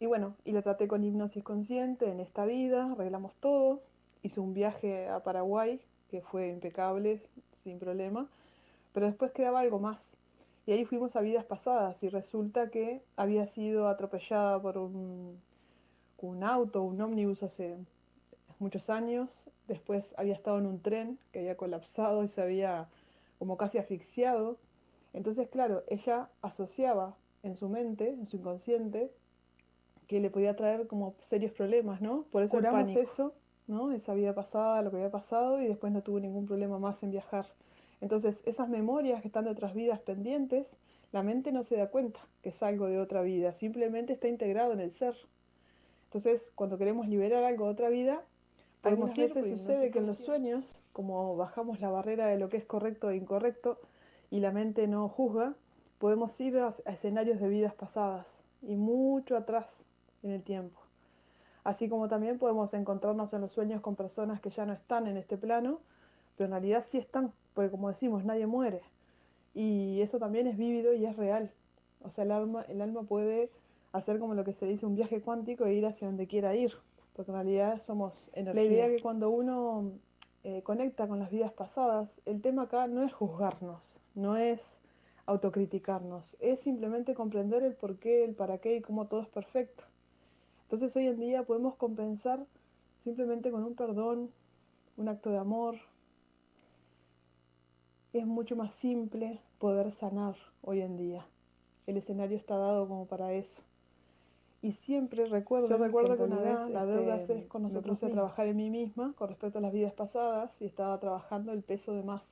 y 0.00 0.06
bueno, 0.06 0.34
y 0.44 0.52
la 0.52 0.62
traté 0.62 0.88
con 0.88 1.04
hipnosis 1.04 1.42
consciente 1.42 2.10
en 2.10 2.20
esta 2.20 2.44
vida, 2.44 2.92
arreglamos 2.92 3.34
todo. 3.40 3.82
Hice 4.22 4.40
un 4.40 4.54
viaje 4.54 5.08
a 5.08 5.20
Paraguay 5.20 5.80
que 6.10 6.20
fue 6.22 6.48
impecable, 6.48 7.22
sin 7.62 7.78
problema, 7.78 8.28
pero 8.92 9.06
después 9.06 9.32
quedaba 9.32 9.60
algo 9.60 9.78
más. 9.78 9.98
Y 10.66 10.72
ahí 10.72 10.84
fuimos 10.84 11.16
a 11.16 11.20
vidas 11.20 11.44
pasadas 11.44 11.96
y 12.02 12.08
resulta 12.08 12.70
que 12.70 13.00
había 13.16 13.46
sido 13.48 13.88
atropellada 13.88 14.60
por 14.60 14.76
un, 14.76 15.40
un 16.18 16.44
auto, 16.44 16.82
un 16.82 17.00
ómnibus 17.00 17.42
hace 17.42 17.76
muchos 18.58 18.88
años, 18.90 19.28
después 19.66 20.04
había 20.16 20.34
estado 20.34 20.58
en 20.58 20.66
un 20.66 20.80
tren 20.80 21.18
que 21.32 21.38
había 21.38 21.56
colapsado 21.56 22.24
y 22.24 22.28
se 22.28 22.42
había 22.42 22.88
como 23.38 23.56
casi 23.56 23.78
asfixiado. 23.78 24.56
Entonces, 25.12 25.48
claro, 25.48 25.82
ella 25.88 26.28
asociaba 26.42 27.16
en 27.42 27.56
su 27.56 27.68
mente, 27.68 28.08
en 28.08 28.26
su 28.28 28.36
inconsciente, 28.36 29.10
que 30.06 30.20
le 30.20 30.30
podía 30.30 30.56
traer 30.56 30.86
como 30.86 31.14
serios 31.28 31.52
problemas, 31.52 32.00
¿no? 32.00 32.24
Por 32.32 32.42
eso 32.42 32.50
Curamos 32.50 32.96
eso, 32.96 33.34
¿no? 33.66 33.92
Esa 33.92 34.14
vida 34.14 34.34
pasada, 34.34 34.82
lo 34.82 34.90
que 34.90 34.96
había 34.96 35.10
pasado 35.10 35.60
y 35.60 35.68
después 35.68 35.92
no 35.92 36.02
tuvo 36.02 36.18
ningún 36.18 36.46
problema 36.46 36.78
más 36.78 37.00
en 37.02 37.10
viajar. 37.10 37.46
Entonces, 38.00 38.36
esas 38.46 38.68
memorias 38.68 39.20
que 39.20 39.28
están 39.28 39.44
de 39.44 39.50
otras 39.50 39.74
vidas 39.74 40.00
pendientes, 40.00 40.66
la 41.12 41.22
mente 41.22 41.52
no 41.52 41.64
se 41.64 41.76
da 41.76 41.88
cuenta 41.88 42.20
que 42.42 42.50
es 42.50 42.62
algo 42.62 42.86
de 42.86 42.98
otra 42.98 43.22
vida, 43.22 43.52
simplemente 43.54 44.14
está 44.14 44.28
integrado 44.28 44.72
en 44.72 44.80
el 44.80 44.92
ser. 44.98 45.14
Entonces, 46.04 46.40
cuando 46.54 46.78
queremos 46.78 47.06
liberar 47.08 47.44
algo 47.44 47.66
de 47.66 47.72
otra 47.72 47.88
vida, 47.90 48.22
algunas 48.82 49.16
veces 49.16 49.58
sucede 49.58 49.90
que 49.90 49.98
en 49.98 50.06
los 50.06 50.18
sueños, 50.18 50.64
como 50.92 51.36
bajamos 51.36 51.80
la 51.80 51.90
barrera 51.90 52.26
de 52.28 52.38
lo 52.38 52.48
que 52.48 52.56
es 52.56 52.64
correcto 52.64 53.10
e 53.10 53.16
incorrecto 53.16 53.78
y 54.30 54.40
la 54.40 54.50
mente 54.52 54.86
no 54.86 55.08
juzga, 55.08 55.54
podemos 55.98 56.38
ir 56.40 56.58
a, 56.58 56.74
a 56.86 56.92
escenarios 56.92 57.40
de 57.40 57.48
vidas 57.48 57.74
pasadas 57.74 58.26
y 58.62 58.76
mucho 58.76 59.36
atrás 59.36 59.66
en 60.22 60.32
el 60.32 60.42
tiempo. 60.42 60.80
Así 61.64 61.88
como 61.88 62.08
también 62.08 62.38
podemos 62.38 62.72
encontrarnos 62.72 63.32
en 63.32 63.42
los 63.42 63.52
sueños 63.52 63.80
con 63.80 63.96
personas 63.96 64.40
que 64.40 64.50
ya 64.50 64.64
no 64.64 64.72
están 64.72 65.06
en 65.06 65.16
este 65.16 65.36
plano, 65.36 65.80
pero 66.36 66.46
en 66.46 66.52
realidad 66.52 66.84
sí 66.90 66.98
están, 66.98 67.32
porque 67.54 67.70
como 67.70 67.88
decimos, 67.88 68.24
nadie 68.24 68.46
muere. 68.46 68.80
Y 69.54 70.00
eso 70.00 70.18
también 70.18 70.46
es 70.46 70.56
vívido 70.56 70.94
y 70.94 71.04
es 71.04 71.16
real. 71.16 71.50
O 72.02 72.10
sea, 72.10 72.24
el 72.24 72.30
alma, 72.30 72.64
el 72.68 72.80
alma 72.80 73.02
puede 73.02 73.50
hacer 73.92 74.18
como 74.18 74.34
lo 74.34 74.44
que 74.44 74.52
se 74.54 74.66
dice 74.66 74.86
un 74.86 74.94
viaje 74.94 75.20
cuántico 75.20 75.66
e 75.66 75.74
ir 75.74 75.86
hacia 75.86 76.06
donde 76.06 76.26
quiera 76.26 76.54
ir, 76.54 76.72
porque 77.14 77.32
en 77.32 77.36
realidad 77.36 77.82
somos 77.86 78.12
energía. 78.32 78.62
La 78.62 78.68
idea 78.68 78.88
que 78.88 79.02
cuando 79.02 79.30
uno 79.30 79.90
eh, 80.44 80.62
conecta 80.62 81.08
con 81.08 81.18
las 81.18 81.30
vidas 81.30 81.52
pasadas, 81.52 82.08
el 82.24 82.40
tema 82.40 82.62
acá 82.62 82.86
no 82.86 83.02
es 83.02 83.12
juzgarnos, 83.12 83.80
no 84.14 84.36
es 84.36 84.60
autocriticarnos, 85.26 86.24
es 86.40 86.58
simplemente 86.60 87.14
comprender 87.14 87.62
el 87.62 87.74
por 87.74 87.96
qué, 87.96 88.24
el 88.24 88.34
para 88.34 88.58
qué 88.58 88.76
y 88.76 88.80
cómo 88.80 89.06
todo 89.06 89.22
es 89.22 89.28
perfecto. 89.28 89.84
Entonces 90.64 90.94
hoy 90.96 91.06
en 91.06 91.20
día 91.20 91.42
podemos 91.44 91.76
compensar 91.76 92.44
simplemente 93.04 93.50
con 93.50 93.64
un 93.64 93.74
perdón, 93.74 94.30
un 94.96 95.08
acto 95.08 95.30
de 95.30 95.38
amor. 95.38 95.76
Es 98.12 98.26
mucho 98.26 98.56
más 98.56 98.72
simple 98.80 99.40
poder 99.58 99.92
sanar 99.98 100.34
hoy 100.62 100.80
en 100.80 100.96
día. 100.96 101.26
El 101.86 101.96
escenario 101.96 102.36
está 102.36 102.56
dado 102.56 102.86
como 102.86 103.06
para 103.06 103.32
eso. 103.32 103.62
Y 104.60 104.72
siempre 104.84 105.24
recuerdo, 105.26 105.68
Yo 105.68 105.78
recuerdo 105.78 106.16
que 106.16 106.22
una 106.24 106.40
vez, 106.40 106.70
la 106.70 106.84
deuda 106.84 107.16
este, 107.16 107.38
es 107.38 107.46
con 107.46 107.62
nosotros 107.62 108.02
a 108.02 108.08
trabajar 108.08 108.46
en 108.48 108.56
mí 108.56 108.70
misma 108.70 109.14
con 109.16 109.28
respecto 109.28 109.58
a 109.58 109.62
las 109.62 109.72
vidas 109.72 109.92
pasadas 109.92 110.50
y 110.60 110.66
estaba 110.66 110.98
trabajando 110.98 111.52
el 111.52 111.62
peso 111.62 111.92
de 111.92 112.02
más. 112.02 112.22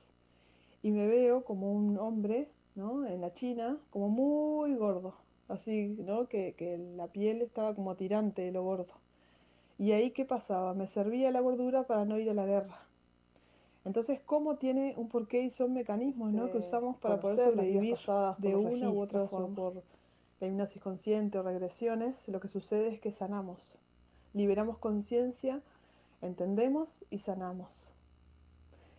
Y 0.83 0.91
me 0.91 1.07
veo 1.07 1.43
como 1.43 1.71
un 1.71 1.97
hombre, 1.97 2.47
¿no? 2.75 3.05
En 3.05 3.21
la 3.21 3.33
China, 3.33 3.77
como 3.89 4.09
muy 4.09 4.75
gordo, 4.75 5.15
así, 5.47 5.95
¿no? 5.99 6.27
Que, 6.27 6.53
que 6.57 6.77
la 6.77 7.07
piel 7.07 7.41
estaba 7.41 7.73
como 7.73 7.95
tirante 7.95 8.43
de 8.43 8.51
lo 8.51 8.63
gordo. 8.63 8.93
Y 9.79 9.91
ahí, 9.91 10.11
¿qué 10.11 10.25
pasaba? 10.25 10.73
Me 10.73 10.87
servía 10.87 11.31
la 11.31 11.39
gordura 11.39 11.83
para 11.83 12.05
no 12.05 12.17
ir 12.17 12.29
a 12.29 12.33
la 12.33 12.45
guerra. 12.45 12.87
Entonces, 13.85 14.19
¿cómo 14.25 14.57
tiene 14.57 14.93
un 14.97 15.07
porqué 15.07 15.43
y 15.43 15.51
son 15.51 15.73
mecanismos 15.73 16.33
¿no? 16.33 16.51
que 16.51 16.57
usamos 16.57 16.97
para 16.97 17.21
poder 17.21 17.51
sobrevivir 17.51 17.97
de 18.37 18.55
una 18.55 18.89
u 18.89 18.99
otra 18.99 19.27
forma? 19.27 19.55
Por 19.55 19.83
la 20.41 20.47
hipnosis 20.47 20.81
consciente 20.81 21.39
o 21.39 21.43
regresiones, 21.43 22.15
lo 22.27 22.41
que 22.41 22.49
sucede 22.49 22.89
es 22.89 22.99
que 22.99 23.11
sanamos. 23.13 23.57
Liberamos 24.33 24.77
conciencia, 24.79 25.61
entendemos 26.21 26.89
y 27.09 27.19
sanamos. 27.19 27.69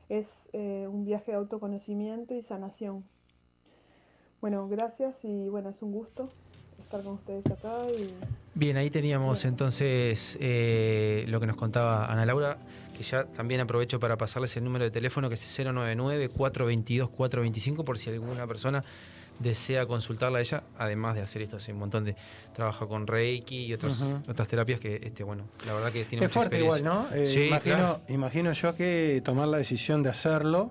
Es 0.08 0.26
eh, 0.52 0.86
un 0.88 1.04
viaje 1.04 1.32
de 1.32 1.36
autoconocimiento 1.36 2.34
y 2.34 2.42
sanación. 2.42 3.04
Bueno, 4.40 4.68
gracias 4.68 5.14
y 5.22 5.48
bueno, 5.48 5.70
es 5.70 5.82
un 5.82 5.92
gusto 5.92 6.30
estar 6.80 7.02
con 7.02 7.14
ustedes 7.14 7.44
acá 7.46 7.90
y 7.90 8.14
Bien, 8.58 8.76
ahí 8.76 8.90
teníamos 8.90 9.44
entonces 9.44 10.36
eh, 10.40 11.24
lo 11.28 11.38
que 11.38 11.46
nos 11.46 11.54
contaba 11.54 12.10
Ana 12.10 12.26
Laura, 12.26 12.58
que 12.96 13.04
ya 13.04 13.22
también 13.24 13.60
aprovecho 13.60 14.00
para 14.00 14.16
pasarles 14.16 14.56
el 14.56 14.64
número 14.64 14.84
de 14.84 14.90
teléfono 14.90 15.28
que 15.28 15.36
es 15.36 15.58
099-422-425 15.60 17.84
por 17.84 17.98
si 17.98 18.10
alguna 18.10 18.48
persona 18.48 18.82
desea 19.38 19.86
consultarla 19.86 20.38
a 20.38 20.40
ella, 20.40 20.62
además 20.78 21.14
de 21.14 21.22
hacer 21.22 21.42
esto, 21.42 21.56
hace 21.56 21.72
un 21.72 21.78
montón 21.78 22.04
de 22.04 22.16
trabaja 22.54 22.86
con 22.86 23.06
Reiki 23.06 23.66
y 23.66 23.72
otros, 23.74 24.00
Ujú. 24.00 24.22
otras 24.30 24.48
terapias 24.48 24.80
que 24.80 25.00
este 25.02 25.22
bueno, 25.24 25.44
la 25.64 25.72
verdad 25.74 25.92
que 25.92 26.04
tiene 26.04 26.26
Es 26.26 26.32
fuerte 26.32 26.58
igual, 26.58 26.82
¿no? 26.82 27.08
Eh, 27.12 27.26
sí, 27.26 27.46
imagino, 27.46 27.76
claro. 27.76 28.00
imagino 28.08 28.52
yo 28.52 28.74
que 28.74 29.22
tomar 29.24 29.48
la 29.48 29.58
decisión 29.58 30.02
de 30.02 30.10
hacerlo, 30.10 30.70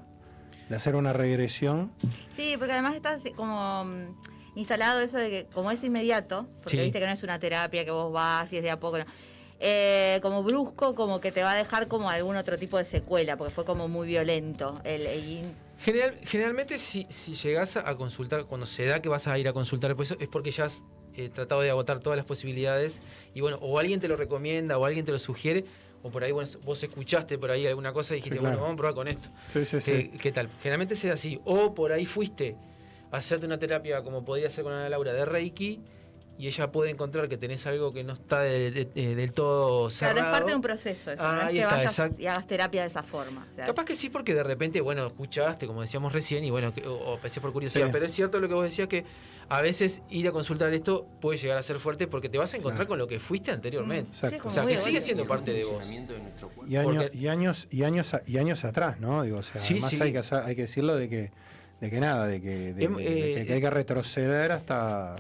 de 0.70 0.76
hacer 0.76 0.96
una 0.96 1.14
regresión, 1.14 1.92
Sí, 2.36 2.56
porque 2.58 2.74
además 2.74 2.96
está 2.96 3.18
como 3.36 3.84
mm, 3.86 4.58
instalado 4.60 5.00
eso 5.00 5.18
de 5.18 5.30
que 5.30 5.46
como 5.54 5.72
es 5.72 5.84
inmediato, 5.84 6.48
porque 6.62 6.78
Sí. 6.78 6.84
viste 6.84 7.00
que 7.00 7.06
no 7.08 7.12
es 7.12 7.24
una 7.24 7.40
terapia 7.40 7.84
que 7.84 7.92
vos 7.92 8.12
vas 8.12 8.52
y 8.54 8.58
es 8.58 8.64
de 8.64 8.70
a 8.72 8.80
poco, 8.80 9.00
no. 9.00 9.06
Eh, 9.60 10.20
como 10.22 10.44
brusco, 10.44 10.94
como 10.94 11.20
que 11.20 11.32
te 11.32 11.42
va 11.42 11.54
a 11.54 11.56
dejar 11.56 11.88
como 11.88 12.12
algún 12.12 12.36
otro 12.36 12.58
tipo 12.60 12.78
de 12.78 12.84
secuela, 12.84 13.38
porque 13.38 13.52
fue 13.52 13.66
como 13.66 13.88
muy 13.88 14.06
violento. 14.08 14.80
El, 14.84 15.08
el- 15.08 15.52
General, 15.80 16.18
generalmente 16.24 16.78
si, 16.80 17.06
si 17.10 17.36
llegás 17.36 17.78
a 17.78 17.96
consultar, 17.96 18.46
cuando 18.46 18.66
se 18.66 18.86
da 18.86 19.02
que 19.02 19.10
vas 19.10 19.28
a 19.28 19.38
ir 19.38 19.48
a 19.48 19.54
consultar 19.54 19.96
pues, 19.96 20.16
es 20.20 20.28
porque 20.28 20.52
ya 20.52 20.66
has 20.66 20.84
eh, 21.16 21.30
tratado 21.30 21.62
de 21.62 21.70
agotar 21.70 22.00
todas 22.00 22.18
las 22.18 22.26
posibilidades 22.26 23.00
y 23.34 23.42
bueno, 23.42 23.58
o 23.62 23.80
alguien 23.80 24.00
te 24.00 24.08
lo 24.08 24.16
recomienda 24.16 24.78
o 24.78 24.86
alguien 24.86 25.06
te 25.06 25.12
lo 25.12 25.20
sugiere, 25.20 25.66
o 26.04 26.10
por 26.10 26.24
ahí 26.24 26.32
bueno, 26.32 26.50
vos 26.64 26.82
escuchaste 26.84 27.38
por 27.38 27.52
ahí 27.52 27.66
alguna 27.68 27.94
cosa 27.94 28.14
y 28.14 28.18
dijiste, 28.18 28.38
claro. 28.38 28.58
bueno, 28.58 28.62
vamos 28.62 28.74
a 28.74 28.78
probar 28.78 28.96
con 28.96 29.08
esto. 29.08 29.30
Sí, 29.50 29.66
sí, 29.66 29.82
sí. 29.82 30.12
¿Qué, 30.20 30.32
tal? 30.32 30.50
Generalmente 30.62 30.96
sea 30.96 31.14
así. 31.14 31.40
O 31.44 31.74
por 31.74 31.92
ahí 31.92 32.06
fuiste 32.06 32.56
a 33.12 33.18
hacerte 33.18 33.46
una 33.46 33.58
terapia 33.58 34.04
como 34.04 34.24
podría 34.24 34.50
ser 34.50 34.64
con 34.64 34.74
Ana 34.74 34.90
Laura 34.90 35.14
de 35.14 35.26
Reiki 35.26 35.82
y 36.38 36.48
ella 36.48 36.72
puede 36.72 36.92
encontrar 36.92 37.28
que 37.30 37.38
tenés 37.38 37.66
algo 37.66 37.92
que 37.94 38.04
no 38.04 38.14
está 38.14 38.42
de- 38.42 38.70
de- 38.72 38.86
de- 38.86 39.16
del 39.16 39.34
todo 39.34 39.90
claro, 39.90 39.90
cerrado. 39.90 40.20
es 40.20 40.32
parte 40.32 40.50
de 40.52 40.56
un 40.56 40.62
proceso 40.62 41.12
eso, 41.12 41.24
Ah, 41.26 41.32
no 41.34 41.40
es 41.42 41.46
ahí 41.48 41.54
que 41.56 41.60
está, 41.62 41.76
vayas 41.76 41.92
exacto. 41.92 42.22
y 42.22 42.28
hagas 42.28 42.48
terapia 42.48 42.82
de 42.82 42.88
esa 42.88 43.04
forma. 43.04 43.48
o 43.52 43.56
sea, 43.56 43.66
Capaz 43.66 43.86
que 43.86 43.96
sí, 43.96 44.10
porque 44.10 44.34
de 44.36 44.44
repente, 44.44 44.80
bueno, 44.82 45.06
escuchaste, 45.08 45.66
como 45.68 45.82
decíamos 45.82 46.14
recién, 46.14 46.44
y 46.44 46.52
bueno, 46.52 46.74
que- 46.74 46.86
o, 46.88 46.94
o 47.14 47.18
pensé 47.18 47.42
por 47.42 47.52
curiosidad, 47.54 47.86
Sí. 47.88 47.92
pero 47.92 48.06
es 48.06 48.14
cierto 48.14 48.40
lo 48.40 48.48
que 48.48 48.54
vos 48.54 48.64
decías 48.66 48.88
que 48.88 49.04
a 49.50 49.62
veces 49.62 50.02
ir 50.10 50.28
a 50.28 50.32
consultar 50.32 50.74
esto 50.74 51.08
puede 51.22 51.38
llegar 51.40 51.58
a 51.58 51.64
ser 51.64 51.80
fuerte 51.80 52.06
porque 52.08 52.28
te 52.30 52.38
vas 52.38 52.54
a 52.54 52.58
encontrar 52.58 52.80
Claro. 52.86 52.90
con 52.90 52.98
lo 53.00 53.08
que 53.08 53.20
fuiste 53.20 53.50
anteriormente. 53.52 54.10
Exacto. 54.12 54.48
O 54.50 54.52
sea, 54.52 54.66
que 54.66 54.78
sigue 54.78 55.00
siendo 55.02 55.26
parte 55.26 55.54
de 55.54 55.64
vos. 55.64 55.88
y 56.68 56.76
años, 56.76 56.94
Porque- 57.04 57.18
y 57.18 57.28
años, 57.30 57.68
y 57.72 57.84
años, 57.84 58.16
y 58.28 58.38
años 58.38 58.66
atrás, 58.66 59.00
¿no? 59.00 59.24
Digo, 59.24 59.38
o 59.38 59.44
sea, 59.44 59.62
Sí, 59.62 59.74
además 59.76 59.90
sí. 59.92 60.02
hay 60.02 60.12
que 60.14 60.22
hay 60.36 60.56
que 60.56 60.62
decirlo 60.64 60.96
de 60.98 61.08
que, 61.10 61.32
de 61.80 61.90
que 61.90 62.00
nada, 62.00 62.28
de 62.28 62.42
que, 62.42 62.74
de- 62.74 62.84
Em, 62.86 62.96
de- 62.96 63.04
de 63.04 63.10
que- 63.10 63.42
eh, 63.42 63.46
que 63.46 63.54
hay 63.54 63.62
que 63.62 63.70
retroceder 63.70 64.52
hasta 64.52 65.16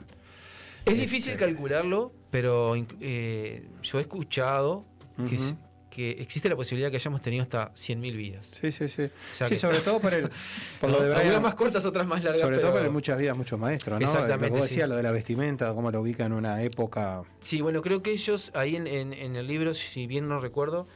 Es 0.87 0.93
Este- 0.93 1.01
difícil 1.05 1.35
calcularlo, 1.37 2.13
pero 2.31 2.75
eh, 3.01 3.67
yo 3.83 3.97
he 3.99 4.01
escuchado 4.01 4.85
que, 5.29 5.35
es- 5.35 5.41
Ujú. 5.41 5.57
que 5.89 6.11
existe 6.11 6.47
la 6.47 6.55
posibilidad 6.55 6.89
que 6.89 6.95
hayamos 6.97 7.21
tenido 7.21 7.43
hasta 7.43 7.73
100.000 7.73 8.15
vidas. 8.15 8.47
Sí, 8.51 8.71
sí, 8.71 8.87
sí. 8.87 9.03
O 9.03 9.35
sea 9.35 9.47
sí, 9.47 9.55
que- 9.55 9.59
sobre 9.59 9.79
todo 9.79 9.99
por 9.99 10.13
el 10.13 10.29
por 10.79 10.89
lo 10.89 10.97
de 10.99 11.05
algunas 11.07 11.25
Brian, 11.25 11.41
más 11.41 11.55
cortas, 11.55 11.85
otras 11.85 12.07
más 12.07 12.23
largas. 12.23 12.41
sobre 12.41 12.57
pero- 12.57 12.69
todo 12.71 12.81
por 12.81 12.91
muchas 12.91 13.17
vidas, 13.17 13.35
muchos 13.35 13.59
maestros, 13.59 13.99
¿no? 13.99 14.05
Exactamente, 14.05 14.53
que 14.55 14.59
vos 14.61 14.67
sí. 14.69 14.79
lo 14.79 14.95
de 14.95 15.03
la 15.03 15.11
vestimenta, 15.11 15.73
cómo 15.73 15.91
lo 15.91 15.99
ubica 16.01 16.25
en 16.25 16.33
una 16.33 16.63
época. 16.63 17.23
Sí, 17.41 17.59
bueno, 17.61 17.81
creo 17.81 18.01
que 18.01 18.11
ellos 18.11 18.51
ahí 18.53 18.75
en, 18.75 18.87
en- 18.87 19.13
en 19.13 19.35
el 19.35 19.45
libro, 19.47 19.73
si 19.73 20.07
bien 20.07 20.27
no 20.29 20.39
recuerdo, 20.39 20.87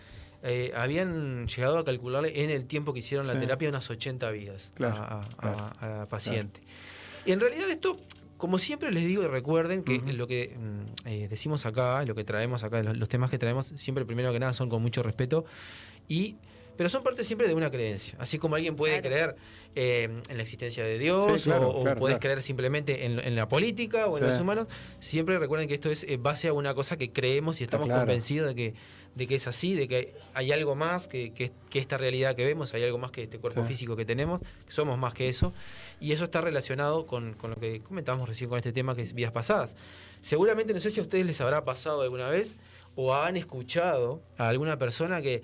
eh, 0.44 0.72
habían 0.76 1.48
llegado 1.48 1.80
a 1.80 1.86
calcularle 1.86 2.44
en 2.44 2.50
el 2.50 2.66
tiempo 2.66 2.94
que 2.94 3.00
hicieron 3.00 3.28
la 3.28 3.40
terapia 3.40 3.70
unas 3.70 3.90
80 3.90 4.32
vidas 4.32 4.72
Claro, 4.76 4.96
a, 4.96 5.22
a- 5.24 5.28
claro, 5.38 5.74
a 5.80 5.88
la 5.88 6.06
paciente. 6.08 6.62
Y 7.26 7.32
en 7.32 7.40
realidad 7.40 7.70
esto, 7.70 8.00
como 8.42 8.58
siempre 8.58 8.92
les 8.92 9.06
digo 9.06 9.22
y 9.24 9.28
recuerden 9.28 9.84
que 9.84 10.00
lo 10.14 10.26
que 10.28 10.58
mm, 10.58 11.08
eh, 11.08 11.28
decimos 11.30 11.66
acá, 11.68 12.04
lo 12.06 12.16
que 12.16 12.24
traemos 12.24 12.64
acá, 12.64 12.82
los, 12.82 12.98
los 12.98 13.08
temas 13.08 13.30
que 13.30 13.38
traemos, 13.38 13.68
siempre 13.76 14.04
primero 14.04 14.34
que 14.34 14.40
nada 14.40 14.52
son 14.52 14.68
con 14.68 14.82
mucho 14.82 15.04
respeto 15.04 15.46
y... 16.10 16.36
Pero 16.78 16.90
son 16.90 17.04
parte 17.04 17.24
siempre 17.24 17.48
de 17.48 17.54
una 17.54 17.70
creencia. 17.70 18.16
Así 18.18 18.40
como 18.40 18.56
alguien 18.56 18.76
puede 18.76 19.02
Claro. 19.02 19.10
creer 19.10 19.36
eh, 19.76 20.10
en 20.30 20.38
la 20.38 20.42
existencia 20.42 20.84
de 20.84 20.98
Dios 20.98 21.42
Sí, 21.42 21.50
claro, 21.50 21.68
o, 21.70 21.80
o 21.82 21.84
claro, 21.84 22.00
puedes 22.00 22.16
claro. 22.18 22.22
creer 22.22 22.42
simplemente 22.42 23.06
en, 23.06 23.20
en 23.20 23.36
la 23.36 23.48
política 23.48 24.08
o 24.08 24.18
en 24.18 24.24
los 24.26 24.40
humanos, 24.40 24.68
siempre 25.00 25.38
recuerden 25.38 25.68
que 25.68 25.76
esto 25.76 25.92
es 25.92 26.04
en 26.06 26.24
base 26.24 26.48
a 26.48 26.54
una 26.54 26.74
cosa 26.74 26.98
que 26.98 27.12
creemos 27.12 27.62
y 27.62 27.66
estamos 27.66 27.86
claro. 27.86 28.02
convencidos 28.02 28.48
de 28.48 28.56
que, 28.56 28.74
de 29.16 29.28
que 29.28 29.36
es 29.36 29.48
así, 29.48 29.74
de 29.76 29.88
que 29.88 30.14
hay 30.34 30.52
algo 30.52 30.76
más 30.76 31.08
que, 31.08 31.34
que- 31.34 31.52
que 31.70 31.80
esta 31.80 31.98
realidad 31.98 32.36
que 32.36 32.46
vemos, 32.46 32.74
hay 32.74 32.84
algo 32.84 32.98
más 32.98 33.12
que 33.12 33.24
este 33.24 33.40
cuerpo 33.40 33.62
Sí. 33.64 33.68
físico 33.68 33.96
que 33.98 34.06
tenemos, 34.06 34.40
que 34.66 34.72
somos 34.72 34.98
más 34.98 35.14
que 35.14 35.28
eso, 35.28 35.54
y 36.00 36.14
eso 36.14 36.24
está 36.26 36.40
relacionado 36.42 37.06
con, 37.06 37.34
con 37.34 37.50
lo 37.52 37.58
que 37.58 37.82
comentábamos 37.82 38.28
recién 38.30 38.50
con 38.50 38.58
este 38.58 38.72
tema 38.72 38.96
que 38.96 39.02
es 39.02 39.14
vidas 39.14 39.32
pasadas. 39.34 39.76
Seguramente, 40.22 40.74
no 40.74 40.80
sé 40.80 40.92
si 40.92 41.00
a 41.00 41.04
ustedes 41.04 41.26
les 41.26 41.42
habrá 41.42 41.66
pasado 41.66 42.02
alguna 42.04 42.30
vez 42.30 42.56
o 42.96 43.14
han 43.14 43.36
escuchado 43.38 44.22
a 44.38 44.48
alguna 44.50 44.78
persona 44.78 45.22
que, 45.22 45.42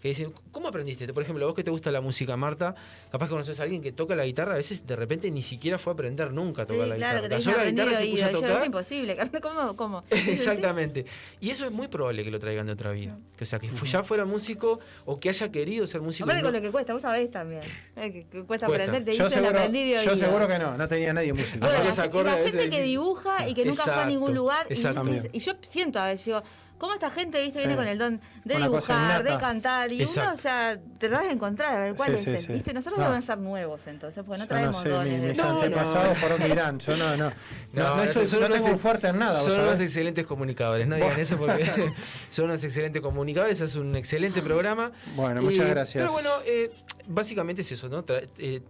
que 0.00 0.08
dicen, 0.08 0.32
¿cómo 0.50 0.68
aprendiste? 0.68 1.06
Por 1.12 1.22
ejemplo, 1.22 1.46
vos 1.46 1.54
que 1.54 1.62
te 1.62 1.70
gusta 1.70 1.90
la 1.90 2.00
música, 2.00 2.36
Marta, 2.36 2.74
capaz 3.12 3.26
que 3.26 3.30
conoces 3.30 3.60
a 3.60 3.64
alguien 3.64 3.82
que 3.82 3.92
toca 3.92 4.16
la 4.16 4.24
guitarra, 4.24 4.54
a 4.54 4.56
veces 4.56 4.86
de 4.86 4.96
repente 4.96 5.30
ni 5.30 5.42
siquiera 5.42 5.78
fue 5.78 5.92
a 5.92 5.94
aprender 5.94 6.32
nunca 6.32 6.62
a 6.62 6.64
Sí, 6.66 6.72
tocar 6.72 6.88
la 6.88 6.96
claro, 6.96 7.22
guitarra. 7.22 7.28
te 7.28 7.50
La 7.52 7.70
guitarra 7.70 7.98
se 7.98 8.06
puso 8.08 8.24
a 8.24 8.30
tocar. 8.30 8.60
es 8.60 8.66
imposible. 8.66 9.16
¿Cómo? 9.42 9.76
cómo? 9.76 10.04
Exactamente. 10.10 11.04
Y 11.40 11.50
eso 11.50 11.66
es 11.66 11.70
muy 11.70 11.88
probable 11.88 12.24
que 12.24 12.30
lo 12.30 12.38
traigan 12.38 12.66
de 12.66 12.72
otra 12.72 12.92
vida. 12.92 13.18
Que, 13.36 13.44
o 13.44 13.46
sea, 13.46 13.58
que 13.58 13.68
ya 13.84 14.02
fuera 14.02 14.24
músico 14.24 14.80
o 15.04 15.20
que 15.20 15.28
haya 15.28 15.50
querido 15.52 15.86
ser 15.86 16.00
músico. 16.00 16.24
Aparte 16.24 16.42
con 16.42 16.52
lo 16.52 16.62
que 16.62 16.70
cuesta, 16.70 16.92
vos 16.94 17.02
sabés 17.02 17.30
también. 17.30 17.60
eh, 17.96 18.26
que, 18.30 18.42
cuesta, 18.44 18.66
Cuesta. 18.66 18.84
aprender, 18.84 19.04
te 19.04 19.12
Yo 19.12 19.24
dicen 19.24 19.40
seguro, 19.42 19.58
aprendí 19.58 19.90
de 19.92 20.04
yo 20.04 20.16
seguro 20.16 20.48
que 20.48 20.58
no, 20.58 20.76
no 20.76 20.88
tenía 20.88 21.12
nadie 21.12 21.32
músico. 21.32 21.66
La, 21.66 22.22
la 22.22 22.36
gente 22.38 22.70
que 22.70 22.82
dibuja 22.82 23.48
y 23.48 23.54
que 23.54 23.64
nunca 23.64 23.84
fue 23.84 23.92
a 23.94 24.06
ningún 24.06 24.34
lugar. 24.34 24.66
Y, 24.70 24.72
exactamente. 24.72 25.30
y 25.32 25.40
yo 25.40 25.52
siento 25.70 25.98
a 25.98 26.08
veces, 26.08 26.26
digo, 26.26 26.42
¿cómo 26.80 26.94
esta 26.94 27.10
gente 27.10 27.40
viste, 27.42 27.58
viene 27.60 27.76
con 27.76 27.86
el 27.86 27.96
don 27.98 28.20
de 28.44 28.56
Una 28.56 28.64
dibujar, 28.66 29.22
de 29.22 29.36
cantar? 29.38 29.92
Y 29.92 30.02
uno, 30.02 30.32
o 30.32 30.36
sea, 30.36 30.76
te 30.98 31.08
vas 31.08 31.20
a 31.20 31.30
encontrar 31.30 31.74
a 31.74 31.78
ver 31.84 31.94
cuál 31.94 32.08
Sí, 32.08 32.14
es 32.16 32.22
sí, 32.22 32.30
el. 32.30 32.38
sí. 32.38 32.52
¿viste? 32.54 32.72
Nosotros 32.74 32.98
No. 32.98 33.04
debemos 33.04 33.24
ser 33.26 33.38
nuevos 33.38 33.86
entonces, 33.86 34.24
porque 34.26 34.38
no 34.38 34.44
Yo 34.44 34.44
no 34.44 34.48
traemos 34.48 34.76
sé, 34.80 34.88
dones. 34.88 35.12
mi- 35.12 35.20
de- 35.20 35.28
mis 35.28 35.38
No, 35.38 35.52
no. 35.52 35.60
antepasados 35.62 36.18
por 36.18 36.28
dónde 36.30 36.48
irán. 36.48 36.78
Yo 36.80 36.96
no, 36.96 37.16
no. 37.16 37.32
No, 37.72 37.96
no, 37.96 38.12
son 38.12 38.40
no 38.40 38.46
unos 38.46 38.50
tengo 38.50 38.64
un 38.66 38.72
ex- 38.72 38.80
fuerte 38.80 39.08
en 39.08 39.18
nada. 39.18 39.38
Son 39.38 39.52
sabés. 39.52 39.68
unos 39.68 39.80
excelentes 39.80 40.26
comunicadores, 40.26 40.88
no 40.88 40.96
digan 40.96 41.20
eso 41.20 41.36
porque 41.36 41.62
son 42.30 42.46
unos 42.46 42.64
excelentes 42.64 43.02
comunicadores, 43.02 43.60
es 43.60 43.74
un 43.76 43.94
excelente 43.94 44.42
programa. 44.42 44.90
Bueno, 45.14 45.42
muchas 45.42 45.66
Eh, 45.66 45.70
gracias. 45.70 46.02
Pero 46.02 46.12
bueno, 46.12 46.30
eh, 46.46 46.72
básicamente 47.06 47.62
es 47.62 47.70
eso, 47.72 47.88
¿no? 47.88 48.04
Tra- 48.04 48.26
eh, 48.38 48.62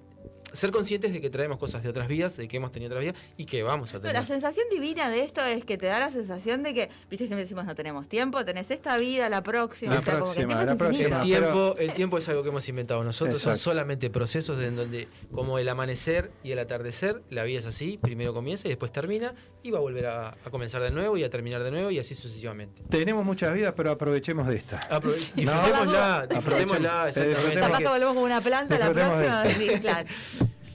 ser 0.53 0.71
conscientes 0.71 1.13
de 1.13 1.21
que 1.21 1.31
traemos 1.31 1.59
cosas 1.59 1.83
de 1.83 1.89
otras 1.89 2.09
vidas, 2.09 2.37
de 2.37 2.49
que 2.49 2.57
hemos 2.57 2.73
tenido 2.73 2.91
otras 2.91 3.03
vidas 3.03 3.17
y 3.37 3.45
que 3.47 3.63
vamos 3.63 3.91
a 3.93 3.95
No, 3.97 4.01
tener. 4.01 4.15
la 4.17 4.27
sensación 4.27 4.67
divina 4.71 5.09
de 5.09 5.23
esto 5.25 5.45
es 5.45 5.65
que 5.65 5.79
te 5.79 5.87
da 5.87 5.99
la 6.01 6.11
sensación 6.11 6.63
de 6.63 6.75
que, 6.75 6.89
viste, 7.11 7.27
siempre 7.27 7.43
decimos 7.45 7.67
no 7.67 7.75
tenemos 7.75 8.09
tiempo, 8.09 8.45
tenés 8.45 8.71
esta 8.71 8.97
vida, 8.99 9.29
la 9.29 9.43
próxima, 9.43 9.95
La 9.95 10.01
o 10.01 10.03
sea, 10.03 10.19
como 10.21 10.33
que 10.33 10.41
el 10.41 10.47
próxima, 10.47 10.65
tiempo 10.65 10.73
la 10.73 10.79
próxima. 10.79 11.23
El 11.23 11.31
pero- 11.33 11.53
tiempo, 11.53 11.75
el 11.79 11.93
tiempo 11.95 12.19
es 12.19 12.29
algo 12.29 12.43
que 12.43 12.49
hemos 12.49 12.69
inventado 12.69 13.03
nosotros, 13.05 13.39
son 13.39 13.57
solamente 13.57 14.11
procesos 14.11 14.61
en 14.63 14.77
donde, 14.77 15.09
como 15.33 15.59
el 15.59 15.69
amanecer 15.69 16.31
y 16.43 16.53
el 16.53 16.59
atardecer, 16.59 17.23
la 17.31 17.45
vida 17.45 17.59
es 17.61 17.67
así, 17.67 17.99
primero 18.01 18.35
comienza 18.35 18.67
y 18.67 18.71
después 18.71 18.93
termina, 18.93 19.35
y 19.63 19.71
va 19.71 19.79
a 19.79 19.83
volver 19.83 20.07
a, 20.07 20.29
a 20.31 20.51
comenzar 20.51 20.83
de 20.83 20.91
nuevo 20.91 21.17
y 21.19 21.25
a 21.25 21.31
terminar 21.31 21.63
de 21.63 21.71
nuevo 21.71 21.91
y 21.91 21.99
así 21.99 22.15
sucesivamente. 22.15 22.83
Tenemos 22.89 23.25
muchas 23.25 23.53
vidas, 23.55 23.75
pero 23.77 23.91
aprovechemos 23.91 24.47
de 24.47 24.57
esta. 24.57 24.81
Aprove- 24.89 25.33
No. 25.37 25.53
disfrutémosla, 25.53 26.27
disfrutémosla, 26.29 27.09
exactamente. 27.09 27.61
Capaz 27.61 27.77
que- 27.79 27.85
que 27.85 27.91
volvemos 27.91 28.15
como 28.15 28.27
una 28.27 28.41
planta 28.41 28.79
la 28.79 28.91
próxima. 28.93 29.45
Sí, 29.51 29.69
claro. 29.81 30.09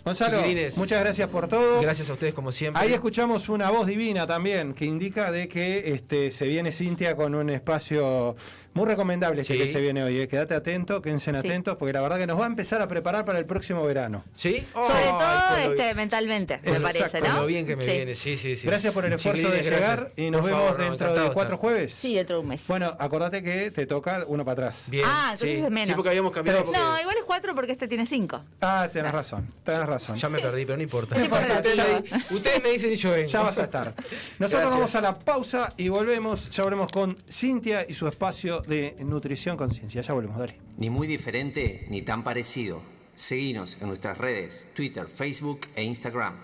Gonzalo, 0.05 0.37
Chiquilines. 0.37 0.77
muchas 0.77 0.99
gracias 0.99 1.27
por 1.29 1.47
todo. 1.47 1.81
Gracias 1.81 2.11
a 2.11 2.13
ustedes 2.13 2.35
como 2.35 2.51
siempre. 2.51 2.79
Ahí 2.79 2.93
escuchamos 2.93 3.49
una 3.49 3.71
voz 3.71 3.87
divina 3.87 4.27
también 4.27 4.75
que 4.75 4.85
indica 4.85 5.31
de 5.31 5.47
que 5.47 5.93
este, 5.93 6.29
se 6.29 6.45
viene 6.45 6.71
Cintia 6.71 7.15
con 7.15 7.33
un 7.33 7.49
espacio 7.49 8.35
muy 8.75 8.85
recomendable 8.85 9.41
este 9.41 9.53
Sí. 9.53 9.59
que 9.59 9.67
se 9.67 9.79
viene 9.79 10.03
hoy. 10.03 10.19
eh. 10.19 10.27
Quédate 10.27 10.53
atento, 10.53 11.01
quédense 11.01 11.31
Sí. 11.31 11.37
atentos, 11.37 11.77
porque 11.77 11.93
la 11.93 12.01
verdad 12.01 12.17
que 12.19 12.27
nos 12.27 12.37
va 12.39 12.43
a 12.43 12.47
empezar 12.47 12.81
a 12.81 12.87
preparar 12.87 13.23
para 13.25 13.39
el 13.39 13.45
próximo 13.45 13.83
verano. 13.85 14.23
¿Sí? 14.35 14.67
Sobre 14.73 15.03
todo 15.07 15.57
este, 15.57 15.73
bien- 15.83 15.95
mentalmente, 15.95 16.59
me 16.63 16.79
parece, 16.79 17.21
¿no? 17.21 17.33
lo 17.41 17.45
bien 17.47 17.65
que 17.65 17.75
me 17.77 17.85
Sí. 17.85 17.91
viene, 17.91 18.15
sí, 18.15 18.35
sí, 18.37 18.57
sí. 18.57 18.67
Gracias 18.67 18.93
por 18.93 19.05
el 19.05 19.13
esfuerzo 19.13 19.49
de 19.49 19.63
llegar 19.63 19.99
gracias. 19.99 20.11
y 20.17 20.29
nos 20.29 20.41
Por 20.41 20.49
vemos 20.51 20.63
favor, 20.65 20.79
no, 20.79 20.89
dentro 20.89 21.13
de 21.15 21.31
cuatro 21.31 21.57
jueves. 21.57 21.93
Sí, 21.93 22.13
dentro 22.15 22.35
de 22.35 22.41
un 22.43 22.49
mes. 22.49 22.61
Bueno, 22.67 22.95
acordate 22.99 23.41
que 23.41 23.71
te 23.71 23.85
toca 23.87 24.25
uno 24.27 24.43
para 24.43 24.67
atrás. 24.67 24.83
Bien, 24.87 25.05
Ah, 25.07 25.29
entonces 25.33 25.57
sí. 25.57 25.63
es 25.63 25.71
menos. 25.71 25.87
Sí, 25.87 25.93
porque 25.95 26.09
habíamos 26.09 26.31
cambiado. 26.33 26.63
Porque 26.65 26.77
No, 26.77 26.99
igual 26.99 27.15
es 27.17 27.23
cuatro 27.23 27.55
porque 27.55 27.71
este 27.71 27.87
tiene 27.87 28.05
cinco. 28.05 28.43
Ah, 28.61 28.89
tenés 28.91 29.11
razón, 29.13 29.53
tenés 29.63 29.85
razón. 29.85 30.17
Ya 30.17 30.27
me 30.27 30.39
perdí, 30.39 30.65
pero 30.65 30.75
no 30.75 30.83
importa. 30.83 31.15
No 31.15 31.23
importa, 31.23 31.61
ustedes, 31.65 32.31
ustedes 32.31 32.61
me 32.63 32.69
dicen 32.71 32.91
y 32.91 32.95
yo 32.97 33.11
vengo. 33.11 33.29
Ya 33.29 33.41
vas 33.41 33.57
a 33.57 33.63
estar. 33.63 33.93
Nosotros 34.37 34.69
vamos 34.69 34.93
a 34.95 35.01
la 35.01 35.17
pausa 35.17 35.73
y 35.77 35.87
volvemos. 35.87 36.49
Ya 36.49 36.63
volvemos 36.63 36.91
con 36.91 37.17
Cintia 37.31 37.85
y 37.87 37.93
su 37.93 38.05
espacio 38.09 38.61
de 38.67 38.95
nutrición 39.03 39.57
conciencia. 39.57 40.01
Ya 40.01 40.13
volvemos, 40.13 40.37
dale. 40.37 40.59
Ni 40.77 40.89
muy 40.89 41.07
diferente 41.07 41.85
ni 41.89 42.01
tan 42.01 42.23
parecido. 42.23 42.81
Seguinos 43.15 43.81
en 43.81 43.87
nuestras 43.87 44.17
redes, 44.17 44.69
Twitter, 44.75 45.07
Facebook 45.07 45.61
e 45.75 45.83
Instagram. 45.83 46.43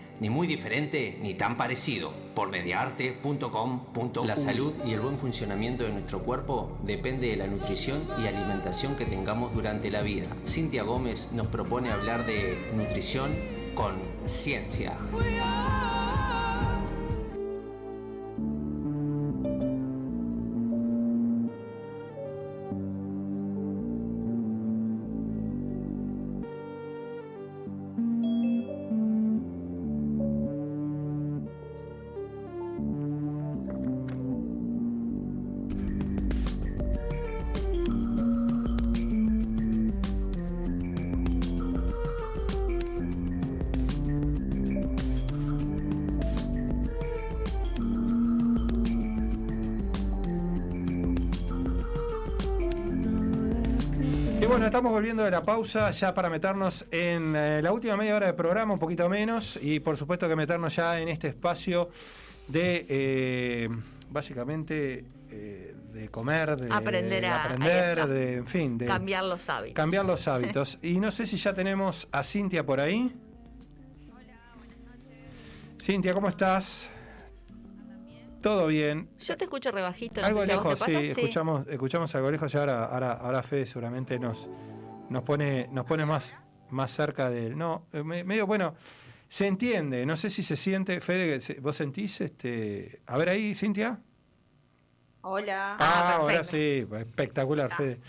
ni 0.21 0.29
muy 0.29 0.47
diferente 0.47 1.17
ni 1.21 1.33
tan 1.33 1.57
parecido 1.57 2.13
por 2.35 2.49
mediaarte.com.uy. 2.49 4.27
La 4.27 4.35
salud 4.35 4.71
y 4.85 4.93
el 4.93 5.01
buen 5.01 5.17
funcionamiento 5.17 5.83
de 5.83 5.89
nuestro 5.89 6.19
cuerpo 6.19 6.77
depende 6.83 7.27
de 7.27 7.37
la 7.37 7.47
nutrición 7.47 8.01
y 8.19 8.27
alimentación 8.27 8.95
que 8.95 9.05
tengamos 9.05 9.53
durante 9.53 9.89
la 9.89 10.03
vida. 10.03 10.27
Cintia 10.47 10.83
Gómez 10.83 11.29
nos 11.33 11.47
propone 11.47 11.91
hablar 11.91 12.25
de 12.27 12.55
nutrición 12.77 13.31
con 13.73 13.95
ciencia. 14.27 14.93
Volviendo 55.21 55.25
de 55.25 55.31
la 55.31 55.43
pausa 55.45 55.91
ya 55.91 56.13
para 56.13 56.29
meternos 56.29 56.85
en 56.91 57.35
eh, 57.35 57.61
la 57.61 57.71
última 57.71 57.95
media 57.97 58.15
hora 58.15 58.27
de 58.27 58.33
programa, 58.33 58.73
un 58.73 58.79
poquito 58.79 59.07
menos, 59.09 59.57
y 59.61 59.79
por 59.79 59.97
supuesto 59.97 60.27
que 60.27 60.35
meternos 60.35 60.75
ya 60.75 60.99
en 60.99 61.09
este 61.09 61.27
espacio 61.29 61.89
de, 62.47 62.85
eh, 62.89 63.69
básicamente, 64.09 65.05
eh, 65.29 65.75
de 65.93 66.09
comer, 66.09 66.57
de 66.57 66.67
Aprender 66.73 67.21
de 67.21 67.27
a- 67.27 67.43
aprender, 67.43 68.07
de, 68.07 68.33
en 68.37 68.47
fin, 68.47 68.77
de 68.77 68.85
Cambiar 68.85 69.23
los 69.25 69.47
hábitos. 69.49 69.75
cambiar 69.75 70.05
los 70.05 70.27
hábitos. 70.27 70.79
y 70.81 70.99
no 70.99 71.11
sé 71.11 71.25
si 71.25 71.37
ya 71.37 71.53
tenemos 71.53 72.07
a 72.11 72.23
Cintia 72.23 72.65
por 72.65 72.79
ahí. 72.79 73.13
Cintia, 75.79 76.13
¿cómo 76.13 76.29
estás? 76.29 76.87
Todo 78.41 78.67
bien. 78.67 79.07
Yo 79.19 79.35
te 79.37 79.43
escucho 79.45 79.71
rebajito. 79.71 80.21
no 80.21 80.27
Algo 80.27 80.39
sé 80.41 80.45
si 80.47 80.51
lejos, 80.51 80.79
sí, 80.85 80.95
escuchamos, 80.95 81.67
escuchamos 81.67 82.15
algo 82.15 82.31
lejos 82.31 82.53
y 82.53 82.57
ahora, 82.57 82.85
ahora, 82.85 83.11
ahora 83.13 83.43
Fede 83.43 83.65
seguramente 83.67 84.17
nos, 84.19 84.47
nos 85.11 85.23
pone, 85.23 85.67
nos 85.71 85.85
pone 85.85 86.05
más, 86.05 86.33
más 86.69 86.91
cerca 86.91 87.29
del. 87.29 87.57
No, 87.57 87.85
eh, 87.91 88.01
me- 88.01 88.23
medio 88.23 88.47
bueno, 88.47 88.75
se 89.27 89.45
entiende, 89.47 90.05
no 90.05 90.15
sé 90.17 90.29
si 90.29 90.41
se 90.41 90.55
siente, 90.55 91.01
Fede, 91.01 91.41
se- 91.41 91.59
¿vos 91.59 91.75
sentís 91.75 92.21
este. 92.21 93.01
A 93.05 93.17
ver 93.17 93.29
ahí, 93.29 93.53
Cintia. 93.53 93.99
Hola. 95.21 95.75
Ah, 95.79 96.15
ahora 96.15 96.43
sí, 96.43 96.87
espectacular, 96.99 97.71
Fede. 97.75 97.99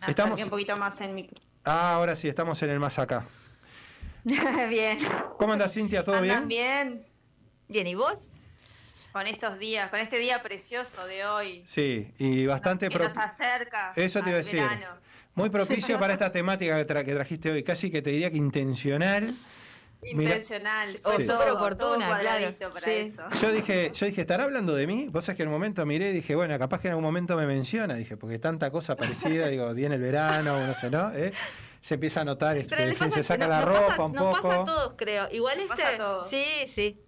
Me 0.00 0.08
Estamos. 0.10 0.42
un 0.42 0.50
poquito 0.50 0.76
más 0.76 1.00
en 1.00 1.14
micro. 1.14 1.40
Ah, 1.64 1.94
ahora 1.94 2.16
sí, 2.16 2.28
estamos 2.28 2.60
en 2.62 2.70
el 2.70 2.80
más 2.80 2.98
acá. 2.98 3.26
bien. 4.24 4.98
¿Cómo 5.38 5.52
andás, 5.52 5.74
Cintia? 5.74 6.02
¿Todo 6.04 6.16
¿Andan 6.16 6.48
bien? 6.48 6.88
bien? 6.96 7.06
Bien, 7.68 7.86
¿y 7.86 7.94
vos? 7.94 8.14
Con 9.12 9.26
estos 9.26 9.58
días, 9.58 9.90
con 9.90 10.00
este 10.00 10.18
día 10.18 10.42
precioso 10.42 11.06
de 11.06 11.24
hoy. 11.26 11.62
Sí, 11.66 12.12
y 12.18 12.46
bastante 12.46 12.88
que 12.88 12.94
pro- 12.96 13.04
nos 13.04 13.18
acerca. 13.18 13.92
Eso 13.96 14.20
te 14.22 14.30
iba 14.30 14.36
a 14.36 14.38
decir. 14.38 14.60
verano. 14.60 14.86
Muy 15.38 15.50
propicio 15.50 15.98
para 15.98 16.12
esta 16.12 16.30
temática 16.32 16.76
que, 16.84 16.86
tra- 16.94 17.04
que 17.04 17.14
trajiste 17.14 17.50
hoy, 17.50 17.62
casi 17.62 17.90
que 17.90 18.02
te 18.02 18.10
diría 18.10 18.30
que 18.30 18.36
intencional. 18.36 19.34
Intencional. 20.02 20.92
Sí. 20.92 21.00
Fue 21.02 21.24
todo, 21.24 21.56
oportuna, 21.56 22.06
cuadradito 22.06 22.56
claro. 22.58 22.74
para 22.74 22.86
Sí. 22.86 22.92
eso. 22.92 23.22
Yo 23.42 23.52
dije, 23.52 23.90
yo 23.94 24.06
dije, 24.06 24.20
¿estará 24.20 24.44
hablando 24.44 24.74
de 24.74 24.86
mí? 24.86 25.08
Vos 25.10 25.24
sabés 25.24 25.36
que 25.36 25.42
en 25.42 25.48
un 25.48 25.54
momento 25.54 25.84
miré 25.86 26.10
y 26.10 26.12
dije, 26.12 26.34
bueno, 26.36 26.56
capaz 26.58 26.80
que 26.80 26.88
en 26.88 26.92
algún 26.92 27.04
momento 27.04 27.36
me 27.36 27.46
menciona, 27.46 27.94
dije, 27.94 28.16
porque 28.16 28.38
tanta 28.38 28.70
cosa 28.70 28.94
parecida, 28.96 29.48
digo, 29.48 29.72
viene 29.74 29.96
el 29.96 30.00
verano, 30.00 30.64
no 30.66 30.74
sé, 30.74 30.88
¿no? 30.90 31.12
¿Eh? 31.14 31.32
Se 31.80 31.94
empieza 31.94 32.20
a 32.20 32.24
notar, 32.24 32.56
este, 32.58 32.76
Pero 32.76 32.96
pasa, 32.98 33.10
se 33.10 33.22
saca 33.22 33.44
no- 33.46 33.50
la 33.50 33.62
ropa 33.64 33.86
pasa- 33.88 34.04
un 34.04 34.12
nos 34.12 34.36
poco. 34.36 34.48
pasa 34.48 34.62
a 34.62 34.64
todos, 34.64 34.92
creo. 34.96 35.28
Igual 35.32 35.58
Nos 35.58 35.70
este. 35.70 35.82
pasa 35.82 35.94
a 35.94 35.98
todos. 35.98 36.30
Sí, 36.30 36.44
sí. 36.74 37.00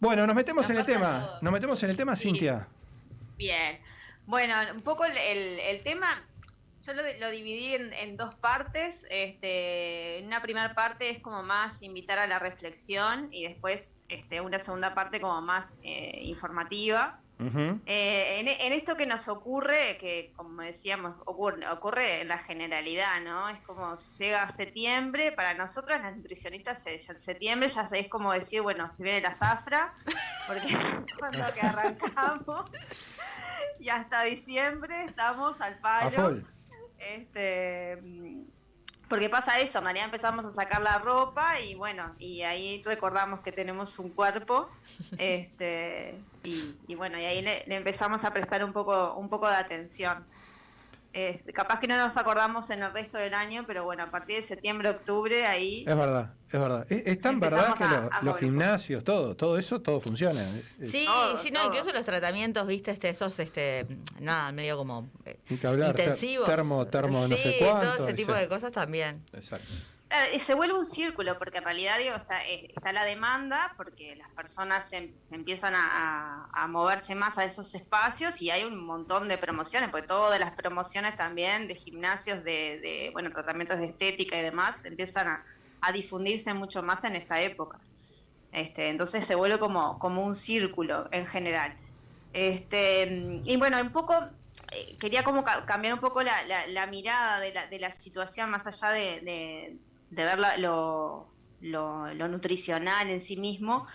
Bueno, 0.00 0.26
nos 0.26 0.36
metemos 0.36 0.62
Nos 0.62 0.70
en 0.70 0.78
el 0.78 0.84
tema. 0.86 1.38
Nos 1.42 1.52
metemos 1.52 1.82
en 1.82 1.90
el 1.90 1.96
tema, 1.96 2.16
Sí. 2.16 2.28
Cintia. 2.28 2.68
Bien. 3.36 3.78
Bueno, 4.26 4.54
un 4.74 4.82
poco 4.82 5.04
el, 5.04 5.16
el- 5.16 5.58
el 5.60 5.82
tema, 5.82 6.22
yo 6.86 6.94
lo, 6.94 7.02
lo 7.18 7.30
dividí 7.30 7.74
en, 7.74 7.92
en 7.92 8.16
dos 8.16 8.34
partes. 8.36 9.04
Este, 9.10 10.22
una 10.24 10.40
primera 10.40 10.74
parte 10.74 11.10
es 11.10 11.18
como 11.20 11.42
más 11.42 11.82
invitar 11.82 12.18
a 12.18 12.26
la 12.26 12.38
reflexión 12.38 13.28
y 13.32 13.48
después 13.48 13.94
este, 14.08 14.40
una 14.40 14.58
segunda 14.58 14.94
parte 14.94 15.20
como 15.20 15.40
más 15.40 15.74
eh, 15.82 16.20
informativa. 16.22 17.20
Eh, 17.38 18.40
en, 18.40 18.48
en 18.48 18.72
esto 18.72 18.96
que 18.96 19.04
nos 19.04 19.28
ocurre, 19.28 19.98
que 20.00 20.32
como 20.36 20.62
decíamos, 20.62 21.16
ocurre, 21.26 21.68
ocurre 21.68 22.22
en 22.22 22.28
la 22.28 22.38
generalidad, 22.38 23.20
¿no? 23.20 23.50
Es 23.50 23.60
como 23.60 23.94
llega 24.18 24.48
septiembre, 24.48 25.32
para 25.32 25.52
nosotras 25.52 26.00
las 26.00 26.16
nutricionistas, 26.16 26.82
ya 26.84 27.18
septiembre 27.18 27.68
ya 27.68 27.86
es 27.92 28.08
como 28.08 28.32
decir, 28.32 28.62
bueno, 28.62 28.90
se 28.90 29.02
viene 29.02 29.20
la 29.20 29.34
zafra, 29.34 29.92
porque 30.46 30.68
cuando 31.18 31.44
que 31.52 31.60
arrancamos 31.60 32.70
y 33.80 33.90
hasta 33.90 34.22
diciembre 34.22 35.04
estamos 35.04 35.60
al 35.60 35.78
palo. 35.80 36.42
Este, 36.98 37.98
porque 39.08 39.28
pasa 39.28 39.60
eso, 39.60 39.78
realidad 39.84 40.06
empezamos 40.06 40.44
a 40.44 40.50
sacar 40.50 40.82
la 40.82 40.98
ropa 40.98 41.60
y 41.60 41.74
bueno, 41.74 42.14
y 42.18 42.42
ahí 42.42 42.82
recordamos 42.84 43.40
que 43.40 43.52
tenemos 43.52 43.98
un 43.98 44.10
cuerpo, 44.10 44.68
este, 45.18 46.18
y, 46.42 46.74
y 46.88 46.94
bueno, 46.94 47.18
y 47.18 47.24
ahí 47.24 47.42
le, 47.42 47.64
le 47.66 47.76
empezamos 47.76 48.24
a 48.24 48.32
prestar 48.32 48.64
un 48.64 48.72
poco, 48.72 49.14
un 49.14 49.28
poco 49.28 49.48
de 49.48 49.56
atención. 49.56 50.24
Este, 51.18 51.50
capaz 51.54 51.80
que 51.80 51.88
no 51.88 51.96
nos 51.96 52.14
acordamos 52.18 52.68
en 52.68 52.82
el 52.82 52.92
resto 52.92 53.16
del 53.16 53.32
año, 53.32 53.64
pero 53.66 53.84
bueno, 53.84 54.02
a 54.02 54.10
partir 54.10 54.36
de 54.36 54.42
septiembre, 54.42 54.90
octubre, 54.90 55.46
ahí 55.46 55.82
Es 55.88 55.96
verdad, 55.96 56.34
es 56.52 56.60
verdad. 56.60 56.86
Es, 56.90 57.06
es 57.06 57.20
tan 57.22 57.40
verdad 57.40 57.74
que 57.74 57.84
a- 57.84 57.88
lo- 58.02 58.12
a 58.12 58.20
los 58.22 58.36
gimnasios, 58.38 59.02
todo, 59.02 59.34
todo 59.34 59.56
eso, 59.56 59.80
todo 59.80 59.98
funciona. 59.98 60.46
Sí, 60.90 61.06
Todo, 61.06 61.42
sí, 61.42 61.50
no, 61.50 61.60
todo. 61.62 61.72
incluso 61.74 61.92
los 61.96 62.04
tratamientos, 62.04 62.66
viste, 62.66 62.90
este, 62.90 63.08
esos, 63.08 63.38
este, 63.38 63.86
nada, 64.20 64.52
medio 64.52 64.76
como 64.76 65.08
eh, 65.24 65.38
hablar, 65.64 65.94
ter- 65.94 66.04
intensivos. 66.04 66.46
termo, 66.46 66.86
termo, 66.86 67.26
no 67.26 67.34
sí, 67.38 67.42
sé 67.44 67.56
cuánto. 67.60 67.94
todo 67.96 68.04
ese 68.08 68.14
tipo 68.14 68.34
sí. 68.34 68.38
de 68.40 68.48
cosas 68.48 68.72
también. 68.72 69.24
Exacto. 69.32 69.72
Y 70.34 70.38
se 70.38 70.54
vuelve 70.54 70.74
un 70.78 70.86
círculo, 70.86 71.36
porque 71.38 71.58
en 71.58 71.64
realidad 71.64 71.98
digo, 71.98 72.14
está, 72.14 72.44
eh, 72.46 72.68
está 72.74 72.92
la 72.92 73.04
demanda, 73.04 73.74
porque 73.76 74.14
las 74.16 74.30
personas 74.34 74.88
se, 74.88 75.18
empiezan 75.30 75.74
a, 75.76 76.66
moverse 76.68 77.14
más 77.16 77.38
a 77.38 77.44
esos 77.44 77.74
espacios 77.74 78.40
y 78.40 78.50
hay 78.50 78.64
un 78.64 78.84
montón 78.86 79.28
de 79.28 79.36
promociones, 79.38 79.90
porque 79.90 80.06
todas 80.06 80.38
las 80.38 80.52
promociones 80.52 81.16
también 81.16 81.66
de 81.68 81.74
gimnasios, 81.74 82.44
de, 82.44 82.78
de, 82.80 83.10
bueno, 83.12 83.30
tratamientos 83.32 83.78
de 83.80 83.86
estética 83.86 84.38
y 84.38 84.42
demás, 84.42 84.84
empiezan 84.84 85.26
a, 85.28 85.44
difundirse 85.92 86.52
mucho 86.54 86.82
más 86.82 87.04
en 87.04 87.14
esta 87.16 87.40
época. 87.42 87.78
Este, 88.50 88.88
entonces 88.88 89.24
se 89.26 89.34
vuelve 89.36 89.58
como, 89.58 89.98
como 89.98 90.24
un 90.24 90.34
círculo 90.34 91.08
en 91.12 91.26
general. 91.26 91.76
Este, 92.32 93.40
y 93.44 93.56
bueno, 93.56 93.80
un 93.80 93.92
poco 93.92 94.14
eh, 94.72 94.96
quería 94.98 95.22
como 95.24 95.44
ca- 95.44 95.64
cambiar 95.66 95.94
un 95.94 96.00
poco 96.00 96.22
la, 96.22 96.42
la- 96.44 96.66
la 96.66 96.86
mirada 96.86 97.38
de 97.40 97.52
la, 97.54 97.66
de 97.68 97.78
la 97.78 97.92
situación 97.92 98.50
más 98.50 98.66
allá 98.66 98.90
de- 98.92 99.78
de 100.10 100.24
ver 100.24 100.38
la- 100.38 100.56
lo, 100.56 101.28
lo- 101.60 102.12
lo 102.14 102.28
nutricional 102.28 103.10
en 103.10 103.20
sí 103.20 103.36
mismo, 103.36 103.86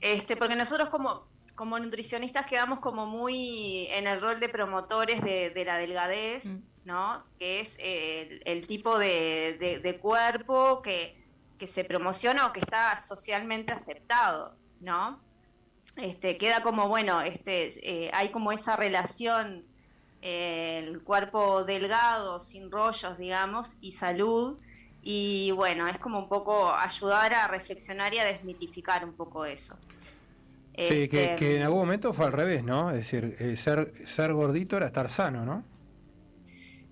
este, 0.00 0.36
porque 0.36 0.56
nosotros 0.56 0.88
como, 0.88 1.26
como 1.56 1.78
nutricionistas 1.78 2.46
quedamos 2.46 2.78
como 2.80 3.06
muy 3.06 3.86
en 3.90 4.06
el 4.06 4.20
rol 4.20 4.38
de 4.40 4.48
promotores 4.48 5.22
de, 5.22 5.50
de 5.50 5.64
la 5.64 5.78
delgadez, 5.78 6.44
Mm. 6.46 6.62
¿no? 6.84 7.20
Que 7.38 7.60
es 7.60 7.76
eh, 7.80 8.40
el, 8.44 8.58
el 8.58 8.66
tipo 8.66 8.98
de, 8.98 9.56
de- 9.60 9.78
de 9.80 9.98
cuerpo 9.98 10.80
que, 10.82 11.16
que 11.58 11.66
se 11.66 11.84
promociona 11.84 12.46
o 12.46 12.52
que 12.52 12.60
está 12.60 12.98
socialmente 13.00 13.72
aceptado, 13.72 14.56
¿no? 14.80 15.20
Este, 15.96 16.38
queda 16.38 16.62
como, 16.62 16.88
bueno, 16.88 17.20
este, 17.22 17.68
eh, 18.06 18.10
hay 18.14 18.28
como 18.30 18.52
esa 18.52 18.76
relación, 18.76 19.66
eh, 20.22 20.78
el 20.86 21.02
cuerpo 21.02 21.64
delgado, 21.64 22.40
sin 22.40 22.70
rollos, 22.70 23.18
digamos, 23.18 23.76
y 23.80 23.92
salud, 23.92 24.58
y 25.10 25.52
bueno, 25.52 25.88
es 25.88 25.98
como 25.98 26.18
un 26.18 26.28
poco 26.28 26.70
ayudar 26.70 27.32
a 27.32 27.48
reflexionar 27.48 28.12
y 28.12 28.18
a 28.18 28.26
desmitificar 28.26 29.06
un 29.06 29.14
poco 29.14 29.46
eso. 29.46 29.74
Sí, 30.76 31.08
que, 31.08 31.30
Este, 31.30 31.36
que 31.36 31.56
en 31.56 31.62
algún 31.62 31.78
momento 31.78 32.12
fue 32.12 32.26
al 32.26 32.32
revés, 32.32 32.62
¿no? 32.62 32.90
Es 32.90 32.96
decir, 32.96 33.34
eh, 33.38 33.56
ser, 33.56 33.94
ser 34.04 34.34
gordito 34.34 34.76
era 34.76 34.88
estar 34.88 35.08
sano, 35.08 35.46
¿no? 35.46 35.64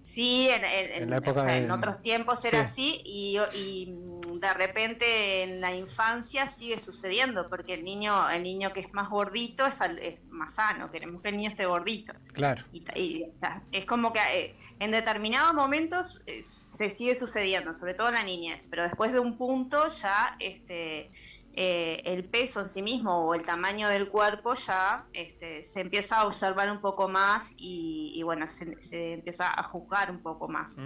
Sí, 0.07 0.49
en, 0.49 0.63
en- 0.65 1.03
En 1.03 1.11
la 1.11 1.17
en- 1.17 1.23
época 1.25 1.41
o 1.41 1.45
sea, 1.45 1.55
de- 1.55 1.65
en 1.65 1.71
otros 1.73 2.01
tiempos 2.01 2.45
era 2.45 2.65
Sí. 2.65 3.01
así 3.01 3.03
y, 3.05 3.39
y, 3.59 3.93
de 4.39 4.55
repente 4.55 5.43
en 5.43 5.61
la 5.61 5.75
infancia 5.75 6.47
sigue 6.47 6.79
sucediendo 6.79 7.49
porque 7.49 7.75
el 7.75 7.83
niño 7.85 8.31
el 8.31 8.45
niño 8.45 8.73
que 8.73 8.81
es 8.81 8.93
más 8.95 9.09
gordito 9.11 9.67
es, 9.67 9.81
al- 9.81 9.99
es 9.99 10.21
más 10.29 10.55
sano, 10.55 10.89
queremos 10.89 11.21
que 11.23 11.31
el 11.31 11.37
niño 11.37 11.51
esté 11.51 11.67
gordito. 11.67 12.13
Claro. 12.35 12.65
Y, 12.73 12.85
y 12.95 13.27
es 13.73 13.85
como 13.85 14.13
que 14.13 14.21
eh, 14.33 14.55
en 14.79 14.93
determinados 14.93 15.55
momentos 15.55 16.23
eh, 16.27 16.41
se 16.43 16.91
sigue 16.91 17.17
sucediendo, 17.17 17.75
sobre 17.75 17.95
todo 17.95 18.09
en 18.09 18.15
la 18.15 18.23
niñez, 18.23 18.65
pero 18.71 18.85
después 18.85 19.11
de 19.13 19.19
un 19.19 19.37
punto 19.37 19.89
ya 19.89 20.37
este 20.39 21.11
eh, 21.57 22.03
el 22.05 22.25
peso 22.25 22.61
en 22.61 22.69
sí 22.69 22.83
mismo 22.83 23.27
o 23.27 23.35
el 23.35 23.43
tamaño 23.43 23.89
del 23.89 24.09
cuerpo 24.09 24.55
ya 24.55 25.07
este, 25.15 25.63
se 25.63 25.81
empieza 25.81 26.21
a 26.21 26.27
observar 26.27 26.71
un 26.71 26.83
poco 26.83 27.09
más 27.09 27.53
y, 27.57 28.13
y 28.15 28.23
bueno, 28.23 28.47
se, 28.47 28.83
se 28.83 29.15
empieza 29.15 29.49
a 29.59 29.63
juzgar 29.63 30.11
un 30.11 30.23
poco 30.23 30.49
más. 30.49 30.77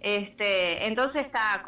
Este, 0.00 0.86
entonces 0.86 1.26
está 1.26 1.62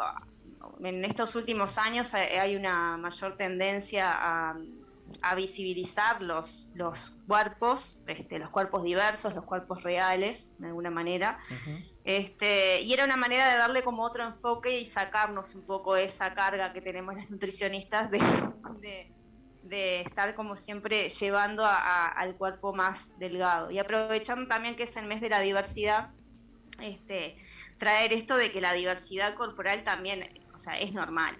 en 0.80 1.04
estos 1.04 1.36
últimos 1.36 1.78
años 1.78 2.12
hay 2.14 2.56
una 2.56 2.96
mayor 2.96 3.36
tendencia 3.36 4.10
a, 4.12 4.56
a 5.22 5.34
visibilizar 5.34 6.20
los, 6.22 6.68
los 6.74 7.16
cuerpos, 7.26 8.00
este, 8.06 8.38
los 8.38 8.50
cuerpos 8.50 8.82
diversos, 8.82 9.34
los 9.34 9.44
cuerpos 9.44 9.82
reales, 9.82 10.50
de 10.58 10.68
alguna 10.68 10.90
manera. 10.90 11.38
Este, 12.04 12.80
y 12.82 12.92
era 12.92 13.04
una 13.04 13.16
manera 13.16 13.50
de 13.50 13.58
darle 13.58 13.82
como 13.82 14.02
otro 14.04 14.24
enfoque 14.24 14.78
y 14.78 14.84
sacarnos 14.84 15.54
un 15.54 15.66
poco 15.66 15.96
esa 15.96 16.34
carga 16.34 16.72
que 16.72 16.80
tenemos 16.80 17.14
las 17.16 17.28
nutricionistas 17.30 18.10
de, 18.10 18.18
de- 18.80 19.12
de 19.62 20.00
estar 20.02 20.34
como 20.36 20.54
siempre 20.56 21.08
llevando 21.08 21.64
a- 21.64 21.76
a- 21.76 22.06
al 22.08 22.36
cuerpo 22.36 22.72
más 22.72 23.10
delgado. 23.18 23.70
Y 23.72 23.78
aprovechando 23.80 24.46
también 24.46 24.76
que 24.76 24.84
es 24.84 24.96
el 24.96 25.06
mes 25.06 25.20
de 25.20 25.28
la 25.28 25.40
diversidad, 25.40 26.10
este, 26.80 27.36
traer 27.78 28.12
esto 28.12 28.36
de 28.36 28.52
que 28.52 28.60
la 28.60 28.72
diversidad 28.74 29.34
corporal 29.34 29.82
también, 29.82 30.28
o 30.56 30.58
sea, 30.58 30.78
es 30.78 30.92
normal. 30.92 31.38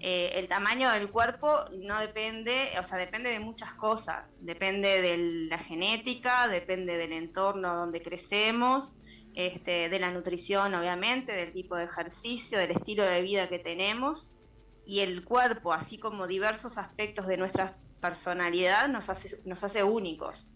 Eh, 0.00 0.32
el 0.34 0.46
tamaño 0.46 0.90
del 0.90 1.10
cuerpo 1.10 1.64
no 1.80 1.98
depende, 1.98 2.70
o 2.78 2.84
sea, 2.84 2.98
depende 2.98 3.30
de 3.30 3.40
muchas 3.40 3.74
cosas. 3.74 4.36
Depende 4.40 5.00
de 5.00 5.16
la 5.48 5.58
genética, 5.58 6.46
depende 6.48 6.96
del 6.96 7.12
entorno 7.12 7.74
donde 7.74 8.02
crecemos, 8.02 8.92
este, 9.34 9.88
de 9.88 9.98
la 9.98 10.10
nutrición, 10.10 10.74
obviamente, 10.74 11.32
del 11.32 11.52
tipo 11.52 11.76
de 11.76 11.84
ejercicio, 11.84 12.58
del 12.58 12.72
estilo 12.72 13.04
de 13.04 13.22
vida 13.22 13.48
que 13.48 13.58
tenemos 13.58 14.30
y 14.84 15.00
el 15.00 15.24
cuerpo, 15.24 15.72
así 15.72 15.98
como 15.98 16.26
diversos 16.26 16.76
aspectos 16.76 17.26
de 17.26 17.36
nuestra 17.36 17.76
personalidad, 18.00 18.88
nos 18.88 19.08
hace, 19.08 19.40
nos 19.44 19.62
hace 19.64 19.82
únicos. 19.82 20.48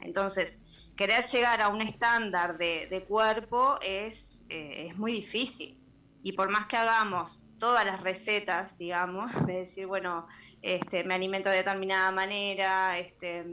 Entonces, 0.00 0.58
querer 0.96 1.22
llegar 1.24 1.60
a 1.60 1.68
un 1.68 1.80
estándar 1.80 2.58
de, 2.58 2.86
de 2.90 3.04
cuerpo 3.04 3.78
es, 3.80 4.42
eh, 4.48 4.88
es 4.88 4.98
muy 4.98 5.12
difícil. 5.12 5.81
Y 6.22 6.32
por 6.32 6.50
más 6.50 6.66
que 6.66 6.76
hagamos 6.76 7.42
todas 7.58 7.84
las 7.84 8.00
recetas, 8.00 8.76
digamos, 8.78 9.30
de 9.46 9.54
decir, 9.54 9.86
bueno, 9.86 10.26
este, 10.62 11.04
me 11.04 11.14
alimento 11.14 11.48
de 11.48 11.56
determinada 11.56 12.10
manera, 12.12 12.98
este, 12.98 13.44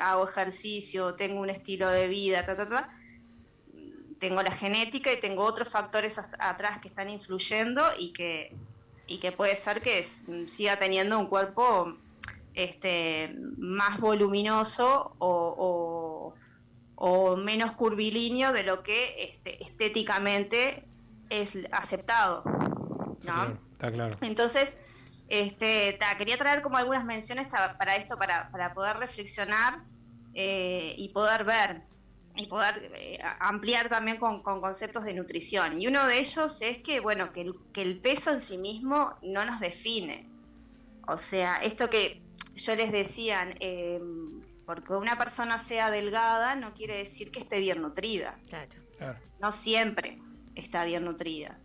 hago 0.00 0.28
ejercicio, 0.28 1.14
tengo 1.14 1.40
un 1.40 1.50
estilo 1.50 1.88
de 1.88 2.08
vida, 2.08 2.44
ta, 2.46 2.56
ta, 2.56 2.68
ta, 2.68 2.90
tengo 4.18 4.42
la 4.42 4.52
genética 4.52 5.12
y 5.12 5.20
tengo 5.20 5.42
otros 5.44 5.68
factores 5.68 6.18
at- 6.18 6.34
atrás 6.38 6.78
que 6.80 6.88
están 6.88 7.10
influyendo 7.10 7.82
y 7.98 8.12
que, 8.12 8.56
y 9.06 9.18
que 9.18 9.32
puede 9.32 9.56
ser 9.56 9.82
que 9.82 10.04
siga 10.46 10.78
teniendo 10.78 11.18
un 11.18 11.26
cuerpo 11.26 11.96
este, 12.54 13.34
más 13.58 14.00
voluminoso 14.00 15.14
o, 15.18 16.34
menos 17.36 17.74
curvilíneo 17.74 18.52
de 18.52 18.62
lo 18.62 18.82
que 18.82 19.36
estéticamente 19.44 20.84
es 21.40 21.58
aceptado. 21.72 22.42
¿no? 22.44 23.16
Claro, 23.22 23.58
está 23.72 23.90
claro. 23.90 24.16
Entonces, 24.20 24.76
este, 25.28 25.96
ta, 25.98 26.16
quería 26.16 26.36
traer 26.36 26.62
como 26.62 26.76
algunas 26.76 27.04
menciones 27.04 27.48
ta- 27.48 27.76
para 27.78 27.96
esto, 27.96 28.16
para, 28.18 28.50
para 28.50 28.74
poder 28.74 28.96
reflexionar 28.98 29.78
eh, 30.34 30.94
y 30.98 31.08
poder 31.10 31.44
ver 31.44 31.82
y 32.36 32.46
poder 32.46 32.90
eh, 32.96 33.18
ampliar 33.38 33.88
también 33.88 34.16
con, 34.16 34.42
con 34.42 34.60
conceptos 34.60 35.04
de 35.04 35.14
nutrición. 35.14 35.80
Y 35.80 35.86
uno 35.86 36.04
de 36.08 36.18
ellos 36.18 36.60
es 36.62 36.78
que, 36.78 36.98
bueno, 36.98 37.30
que 37.32 37.42
el, 37.42 37.54
que 37.72 37.82
el 37.82 38.00
peso 38.00 38.32
en 38.32 38.40
sí 38.40 38.58
mismo 38.58 39.14
no 39.22 39.44
nos 39.44 39.60
define. 39.60 40.28
O 41.06 41.16
sea, 41.16 41.56
esto 41.58 41.88
que 41.88 42.22
yo 42.56 42.74
les 42.74 42.90
decía, 42.90 43.48
eh, 43.60 44.00
porque 44.66 44.94
una 44.94 45.16
persona 45.16 45.60
sea 45.60 45.90
delgada 45.90 46.56
no 46.56 46.74
quiere 46.74 46.96
decir 46.96 47.30
que 47.30 47.38
esté 47.38 47.60
bien 47.60 47.80
nutrida. 47.80 48.36
Claro. 48.48 48.70
Claro. 48.98 49.18
No 49.40 49.52
siempre 49.52 50.18
está 50.54 50.84
bien 50.84 51.04
nutrida. 51.04 51.58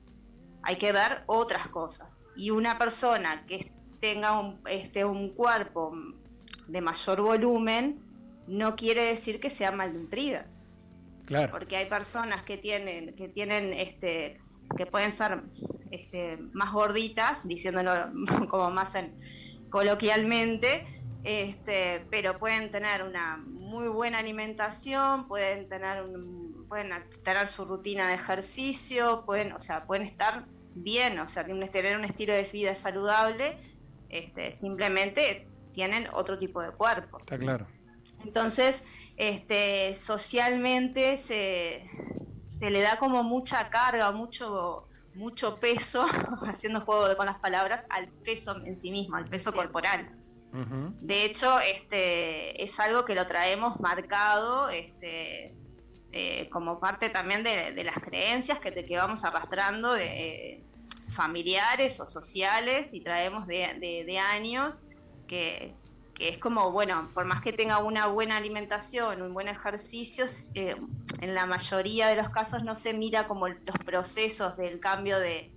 Hay 0.63 0.75
que 0.77 0.91
ver 0.91 1.23
otras 1.27 1.67
cosas. 1.69 2.09
Y 2.35 2.49
una 2.51 2.77
persona 2.77 3.45
que 3.45 3.71
tenga 3.99 4.39
un, 4.39 4.59
este, 4.67 5.05
un 5.05 5.29
cuerpo 5.33 5.93
de 6.67 6.81
mayor 6.81 7.21
volumen 7.21 7.99
no 8.47 8.75
quiere 8.75 9.03
decir 9.03 9.39
que 9.39 9.49
sea 9.49 9.71
malnutrida. 9.71 10.45
Claro. 11.25 11.51
Porque 11.51 11.77
hay 11.77 11.85
personas 11.87 12.43
que 12.43 12.57
tienen, 12.57 13.15
que 13.15 13.29
tienen, 13.29 13.73
este, 13.73 14.39
que 14.75 14.85
pueden 14.85 15.11
ser 15.11 15.41
este, 15.91 16.37
más 16.53 16.71
gorditas, 16.73 17.47
diciéndolo 17.47 17.91
como 18.49 18.71
más 18.71 18.95
en- 18.95 19.13
coloquialmente, 19.69 20.85
este, 21.23 22.05
pero 22.09 22.37
pueden 22.39 22.71
tener 22.71 23.03
una 23.03 23.37
muy 23.37 23.87
buena 23.87 24.19
alimentación, 24.19 25.27
pueden 25.27 25.67
tener 25.67 26.03
un- 26.03 26.48
pueden 26.69 26.91
tener 27.23 27.47
su 27.47 27.65
rutina 27.65 28.07
de 28.07 28.13
ejercicio, 28.13 29.23
pueden, 29.25 29.51
o 29.53 29.59
sea, 29.59 29.85
pueden 29.85 30.05
estar 30.05 30.45
bien, 30.75 31.19
o 31.19 31.27
sea, 31.27 31.43
tienen- 31.43 31.69
tener 31.71 31.97
un 31.97 32.05
estilo 32.05 32.33
de 32.33 32.43
vida 32.43 32.75
saludable, 32.75 33.57
este, 34.07 34.51
simplemente 34.53 35.47
tienen 35.73 36.07
otro 36.13 36.37
tipo 36.37 36.61
de 36.61 36.71
cuerpo. 36.71 37.19
Está 37.19 37.37
claro. 37.37 37.67
Entonces, 38.23 38.83
este, 39.17 39.95
socialmente 39.95 41.17
se, 41.17 41.83
se 42.45 42.69
le 42.69 42.81
da 42.81 42.97
como 42.97 43.23
mucha 43.23 43.69
carga, 43.69 44.11
mucho, 44.11 44.87
mucho 45.15 45.59
peso, 45.59 46.05
haciendo 46.45 46.81
juego 46.81 47.15
con 47.17 47.25
las 47.25 47.39
palabras, 47.39 47.85
al 47.89 48.07
peso 48.23 48.63
en 48.63 48.77
sí 48.77 48.91
mismo, 48.91 49.15
al 49.17 49.27
peso 49.27 49.51
corporal. 49.53 50.15
De 51.01 51.25
hecho, 51.25 51.59
este, 51.59 52.63
es 52.63 52.79
algo 52.79 53.05
que 53.05 53.13
lo 53.13 53.27
traemos 53.27 53.79
marcado 53.81 54.69
este, 54.69 55.53
eh, 56.11 56.47
como 56.51 56.79
parte 56.79 57.09
también 57.09 57.43
de, 57.43 57.83
las 57.83 57.99
creencias 57.99 58.59
que, 58.59 58.71
te, 58.71 58.85
que 58.85 58.97
vamos 58.97 59.23
arrastrando 59.23 59.93
de 59.93 60.05
eh, 60.05 60.63
familiares 61.09 61.99
o 61.99 62.05
sociales 62.05 62.93
y 62.93 63.01
traemos 63.01 63.47
de 63.47 64.19
años 64.19 64.81
que, 65.27 65.73
que 66.19 66.27
es 66.27 66.37
como, 66.37 66.71
bueno, 66.71 67.09
por 67.13 67.23
más 67.23 67.41
que 67.41 67.53
tenga 67.53 67.77
una 67.77 68.07
buena 68.07 68.35
alimentación, 68.35 69.21
un 69.21 69.33
buen 69.33 69.47
ejercicio, 69.47 70.25
eh, 70.53 70.75
en 71.21 71.33
la 71.33 71.45
mayoría 71.45 72.07
de 72.07 72.17
los 72.17 72.29
casos 72.29 72.63
no 72.65 72.75
se 72.75 72.93
mira 72.93 73.25
como 73.25 73.47
los 73.47 73.77
procesos 73.85 74.57
del 74.57 74.81
cambio 74.81 75.17
de, 75.17 75.49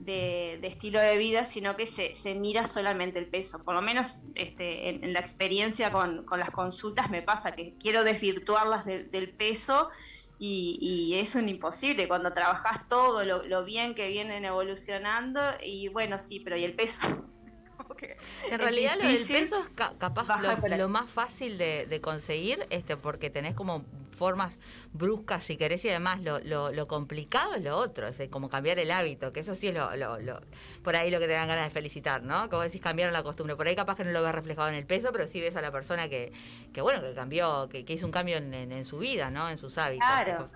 de- 0.00 0.58
de 0.60 0.68
estilo 0.68 0.98
de 1.00 1.16
vida, 1.18 1.44
sino 1.44 1.76
que 1.76 1.86
se, 1.86 2.16
se 2.16 2.34
mira 2.34 2.66
solamente 2.66 3.18
el 3.18 3.28
peso. 3.28 3.62
Por 3.64 3.74
lo 3.74 3.82
menos 3.82 4.14
este, 4.34 4.88
en, 4.88 5.04
en 5.04 5.12
la 5.12 5.20
experiencia 5.20 5.90
con, 5.90 6.24
con 6.24 6.40
las 6.40 6.50
consultas 6.50 7.10
me 7.10 7.22
pasa 7.22 7.52
que 7.52 7.74
quiero 7.78 8.02
desvirtuarlas 8.04 8.84
de- 8.84 9.04
del 9.04 9.34
peso 9.34 9.90
y, 10.38 10.78
y 10.80 11.18
es 11.18 11.34
un 11.34 11.48
imposible 11.48 12.08
cuando 12.08 12.32
trabajas 12.32 12.88
todo 12.88 13.24
lo, 13.24 13.44
lo 13.44 13.64
bien 13.64 13.94
que 13.94 14.08
vienen 14.08 14.44
evolucionando 14.46 15.40
y 15.62 15.88
bueno, 15.88 16.18
sí, 16.18 16.40
pero 16.40 16.56
¿y 16.56 16.64
el 16.64 16.74
peso? 16.74 17.06
Que 17.98 18.16
En 18.50 18.58
realidad 18.60 18.96
lo 19.00 19.08
del 19.08 19.26
peso 19.26 19.58
es 19.60 19.68
ca- 19.74 19.94
capaz 19.98 20.26
lo, 20.40 20.76
lo 20.78 20.88
más 20.88 21.10
fácil 21.10 21.58
de, 21.58 21.86
de 21.88 22.00
conseguir, 22.00 22.66
este, 22.70 22.96
porque 22.96 23.30
tenés 23.30 23.54
como 23.54 23.84
formas 24.20 24.58
bruscas, 24.92 25.44
si 25.44 25.56
querés, 25.56 25.82
y 25.86 25.88
además 25.88 26.20
lo, 26.20 26.40
lo, 26.72 26.86
complicado 26.86 27.54
es 27.54 27.62
lo 27.64 27.74
otro, 27.78 28.08
es 28.08 28.28
como 28.28 28.50
cambiar 28.50 28.78
el 28.78 28.90
hábito, 28.90 29.32
que 29.32 29.40
eso 29.40 29.54
sí 29.54 29.68
es 29.68 29.74
lo, 29.74 29.96
lo, 29.96 30.40
por 30.82 30.94
ahí 30.94 31.10
lo 31.10 31.18
que 31.18 31.26
te 31.26 31.32
dan 31.32 31.48
ganas 31.48 31.64
de 31.64 31.70
felicitar, 31.70 32.22
¿no? 32.22 32.50
Como 32.50 32.62
decís, 32.62 32.82
cambiaron 32.82 33.14
la 33.14 33.22
costumbre. 33.22 33.56
Por 33.56 33.66
ahí 33.66 33.74
capaz 33.74 33.96
que 33.96 34.04
no 34.04 34.10
lo 34.12 34.22
ves 34.22 34.34
reflejado 34.34 34.68
en 34.68 34.74
el 34.74 34.84
peso, 34.84 35.08
pero 35.10 35.26
sí 35.26 35.40
ves 35.40 35.56
a 35.56 35.62
la 35.62 35.72
persona 35.72 36.10
que, 36.10 36.32
que 36.74 36.82
bueno, 36.82 37.00
que 37.00 37.14
cambió, 37.14 37.68
que, 37.70 37.86
que 37.86 37.94
hizo 37.94 38.04
un 38.04 38.12
cambio 38.12 38.36
en, 38.36 38.84
su 38.84 38.98
vida, 38.98 39.30
¿no? 39.30 39.48
En 39.48 39.56
sus 39.56 39.78
hábitos. 39.78 40.06
Claro, 40.06 40.50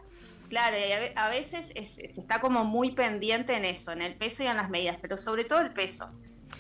claro, 0.51 0.77
y 0.77 0.93
a 1.17 1.29
veces 1.29 1.73
es- 1.75 1.95
se 1.95 2.21
está 2.21 2.41
como 2.41 2.65
muy 2.65 2.91
pendiente 2.91 3.57
en 3.57 3.65
eso, 3.65 3.93
en 3.93 4.03
el 4.03 4.15
peso 4.17 4.43
y 4.43 4.47
en 4.47 4.59
las 4.59 4.69
medidas, 4.69 4.99
pero 5.01 5.17
sobre 5.17 5.45
todo 5.45 5.61
el 5.61 5.73
peso. 5.73 6.05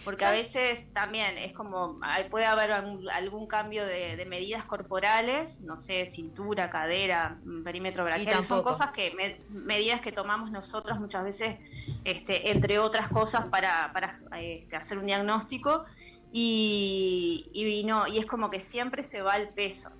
Porque 0.05 0.25
a 0.25 0.31
veces 0.31 0.93
también 0.93 1.39
es 1.39 1.53
como, 1.53 1.99
puede 2.31 2.45
haber 2.47 2.73
algún, 2.73 3.09
algún 3.09 3.47
cambio 3.47 3.87
de, 3.87 4.17
de 4.17 4.25
medidas 4.27 4.65
corporales, 4.67 5.61
no 5.63 5.77
sé, 5.79 6.07
cintura, 6.07 6.69
cadera, 6.71 7.39
mm, 7.43 7.63
perímetro 7.63 8.05
braquial, 8.05 8.45
son 8.45 8.63
cosas 8.63 8.91
que, 8.91 9.13
me- 9.13 9.41
medidas 9.49 10.01
que 10.01 10.13
tomamos 10.13 10.51
nosotros 10.51 11.01
muchas 11.01 11.25
veces, 11.25 11.57
este, 12.05 12.51
entre 12.51 12.79
otras 12.79 13.09
cosas, 13.09 13.47
para, 13.47 13.91
para 13.93 14.15
este, 14.41 14.77
hacer 14.77 14.99
un 14.99 15.07
diagnóstico, 15.07 15.85
y, 16.33 17.49
y 17.55 17.85
no, 17.85 18.07
y 18.07 18.19
es 18.19 18.27
como 18.27 18.51
que 18.51 18.61
siempre 18.61 19.03
se 19.03 19.23
va 19.23 19.37
el 19.37 19.49
peso. 19.51 19.91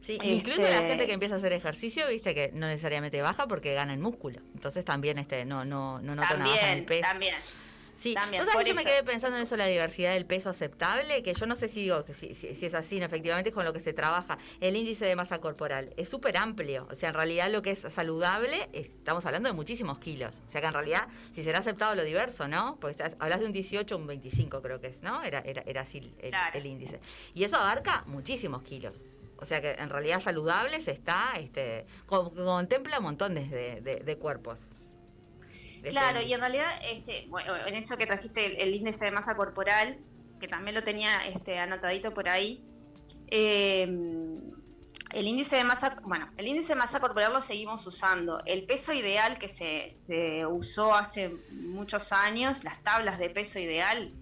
Sí, 0.00 0.14
Este- 0.16 0.26
incluso 0.26 0.62
la 0.62 0.82
gente 0.82 1.06
que 1.06 1.12
empieza 1.14 1.36
a 1.36 1.38
hacer 1.38 1.52
ejercicio, 1.52 2.06
viste 2.08 2.34
que 2.34 2.50
no 2.52 2.66
necesariamente 2.66 3.22
baja 3.22 3.46
porque 3.46 3.72
gana 3.72 3.94
en 3.94 4.02
músculo. 4.02 4.40
Entonces 4.54 4.84
también 4.84 5.16
este 5.18 5.44
no 5.46 5.64
no 5.64 5.98
no 6.00 6.14
nota 6.14 6.34
una 6.34 6.44
baja 6.44 6.72
en 6.72 6.78
el 6.80 6.84
También, 6.84 6.86
peso. 6.86 7.08
también. 7.10 7.34
Sí, 8.04 8.12
También, 8.12 8.44
Vos 8.44 8.52
sabés 8.52 8.68
yo 8.68 8.74
me 8.74 8.84
quedé 8.84 9.02
pensando 9.02 9.38
en 9.38 9.44
eso, 9.44 9.56
la 9.56 9.64
diversidad 9.64 10.12
del 10.12 10.26
peso 10.26 10.50
aceptable, 10.50 11.22
que 11.22 11.32
yo 11.32 11.46
no 11.46 11.56
sé 11.56 11.68
si 11.68 11.80
digo 11.84 12.04
que 12.04 12.12
si, 12.12 12.34
si- 12.34 12.54
si 12.54 12.66
es 12.66 12.74
así, 12.74 13.00
no, 13.00 13.06
efectivamente 13.06 13.48
es 13.48 13.54
con 13.54 13.64
lo 13.64 13.72
que 13.72 13.80
se 13.80 13.94
trabaja. 13.94 14.36
El 14.60 14.76
índice 14.76 15.06
de 15.06 15.16
masa 15.16 15.38
corporal 15.40 15.94
es 15.96 16.10
súper 16.10 16.36
amplio, 16.36 16.86
o 16.90 16.94
sea, 16.94 17.08
en 17.08 17.14
realidad 17.14 17.50
lo 17.50 17.62
que 17.62 17.70
es 17.70 17.78
saludable, 17.78 18.68
estamos 18.74 19.24
hablando 19.24 19.48
de 19.48 19.54
muchísimos 19.54 19.98
kilos. 20.00 20.34
O 20.50 20.52
sea, 20.52 20.60
que 20.60 20.66
en 20.66 20.74
realidad, 20.74 21.08
si 21.34 21.42
será 21.42 21.60
aceptado 21.60 21.94
lo 21.94 22.04
diverso, 22.04 22.46
¿no? 22.46 22.76
Porque 22.78 22.92
estás- 23.02 23.16
hablas 23.20 23.40
de 23.40 23.46
un 23.46 23.52
18 23.52 23.96
un 23.96 24.06
25 24.06 24.60
creo 24.60 24.82
que 24.82 24.88
es, 24.88 25.02
¿no? 25.02 25.22
Era, 25.22 25.38
era, 25.40 25.62
era 25.64 25.80
así 25.80 26.12
el, 26.20 26.28
Claro. 26.28 26.58
el 26.58 26.66
índice. 26.66 27.00
Y 27.32 27.44
eso 27.44 27.56
abarca 27.56 28.02
muchísimos 28.06 28.62
kilos. 28.64 29.02
O 29.38 29.46
sea 29.46 29.60
que 29.62 29.72
en 29.72 29.88
realidad 29.90 30.20
saludables 30.22 30.88
está, 30.88 31.32
este, 31.38 31.86
con- 32.04 32.34
contempla 32.34 32.98
un 32.98 33.04
montón 33.04 33.34
de- 33.34 33.80
de- 33.80 34.00
de 34.04 34.16
cuerpos. 34.18 34.60
Claro, 35.90 36.20
y 36.20 36.32
en 36.32 36.40
realidad, 36.40 36.68
este, 36.82 37.26
bueno, 37.28 37.54
en 37.56 37.74
hecho 37.74 37.96
que 37.96 38.06
trajiste 38.06 38.46
el, 38.46 38.68
el 38.68 38.74
índice 38.74 39.06
de 39.06 39.10
masa 39.10 39.36
corporal, 39.36 39.98
que 40.40 40.48
también 40.48 40.74
lo 40.74 40.82
tenía 40.82 41.26
este, 41.26 41.58
anotadito 41.58 42.12
por 42.12 42.28
ahí, 42.28 42.64
eh, 43.28 43.82
el 45.14 45.28
índice 45.28 45.56
de 45.56 45.64
masa, 45.64 45.96
bueno, 46.02 46.28
el 46.36 46.48
índice 46.48 46.70
de 46.70 46.74
masa 46.74 46.98
corporal 46.98 47.32
lo 47.32 47.40
seguimos 47.40 47.86
usando. 47.86 48.42
El 48.46 48.66
peso 48.66 48.92
ideal 48.92 49.38
que 49.38 49.46
se, 49.46 49.88
se 49.90 50.44
usó 50.44 50.94
hace 50.94 51.28
muchos 51.52 52.12
años, 52.12 52.64
las 52.64 52.82
tablas 52.82 53.18
de 53.18 53.30
peso 53.30 53.60
ideal, 53.60 54.12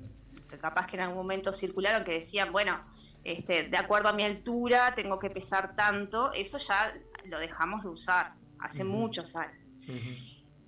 que 0.51 0.59
capaz 0.59 0.86
que 0.86 0.97
en 0.97 1.05
algún 1.05 1.16
momento 1.16 1.52
circularon, 1.52 2.05
que 2.05 2.12
decían, 2.12 2.52
bueno, 2.52 2.78
este, 3.24 3.68
de 3.68 3.76
acuerdo 3.78 4.10
a 4.10 4.12
mi 4.12 4.22
altura 4.22 4.94
tengo 4.94 5.18
que 5.18 5.30
pesar 5.30 5.74
tanto, 5.76 6.32
eso 6.34 6.59
ya 6.59 6.93
lo 7.24 7.39
dejamos 7.39 7.84
de 7.84 7.89
usar 7.89 8.34
hace 8.59 8.84
muchos 8.84 9.34
años. 9.34 9.56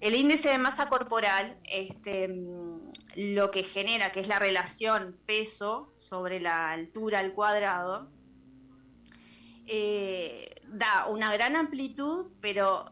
El 0.00 0.14
índice 0.14 0.50
de 0.50 0.58
masa 0.58 0.88
corporal, 0.88 1.58
este, 1.64 2.28
mm, 2.28 2.92
lo 3.16 3.50
que 3.50 3.62
genera, 3.62 4.12
que 4.12 4.20
es 4.20 4.28
la 4.28 4.38
relación 4.38 5.18
peso 5.26 5.94
sobre 5.98 6.40
la 6.40 6.72
altura 6.72 7.20
al 7.20 7.32
cuadrado, 7.32 8.10
eh, 9.66 10.54
da 10.64 11.06
una 11.06 11.32
gran 11.32 11.56
amplitud, 11.56 12.32
pero 12.40 12.84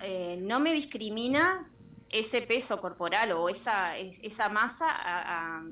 eh, 0.00 0.38
no 0.40 0.58
me 0.60 0.72
discrimina 0.72 1.70
ese 2.08 2.42
peso 2.42 2.80
corporal 2.80 3.32
o 3.32 3.48
esa, 3.48 3.96
es- 3.96 4.18
esa 4.22 4.48
masa 4.48 4.86
a, 4.90 5.58
a- 5.58 5.62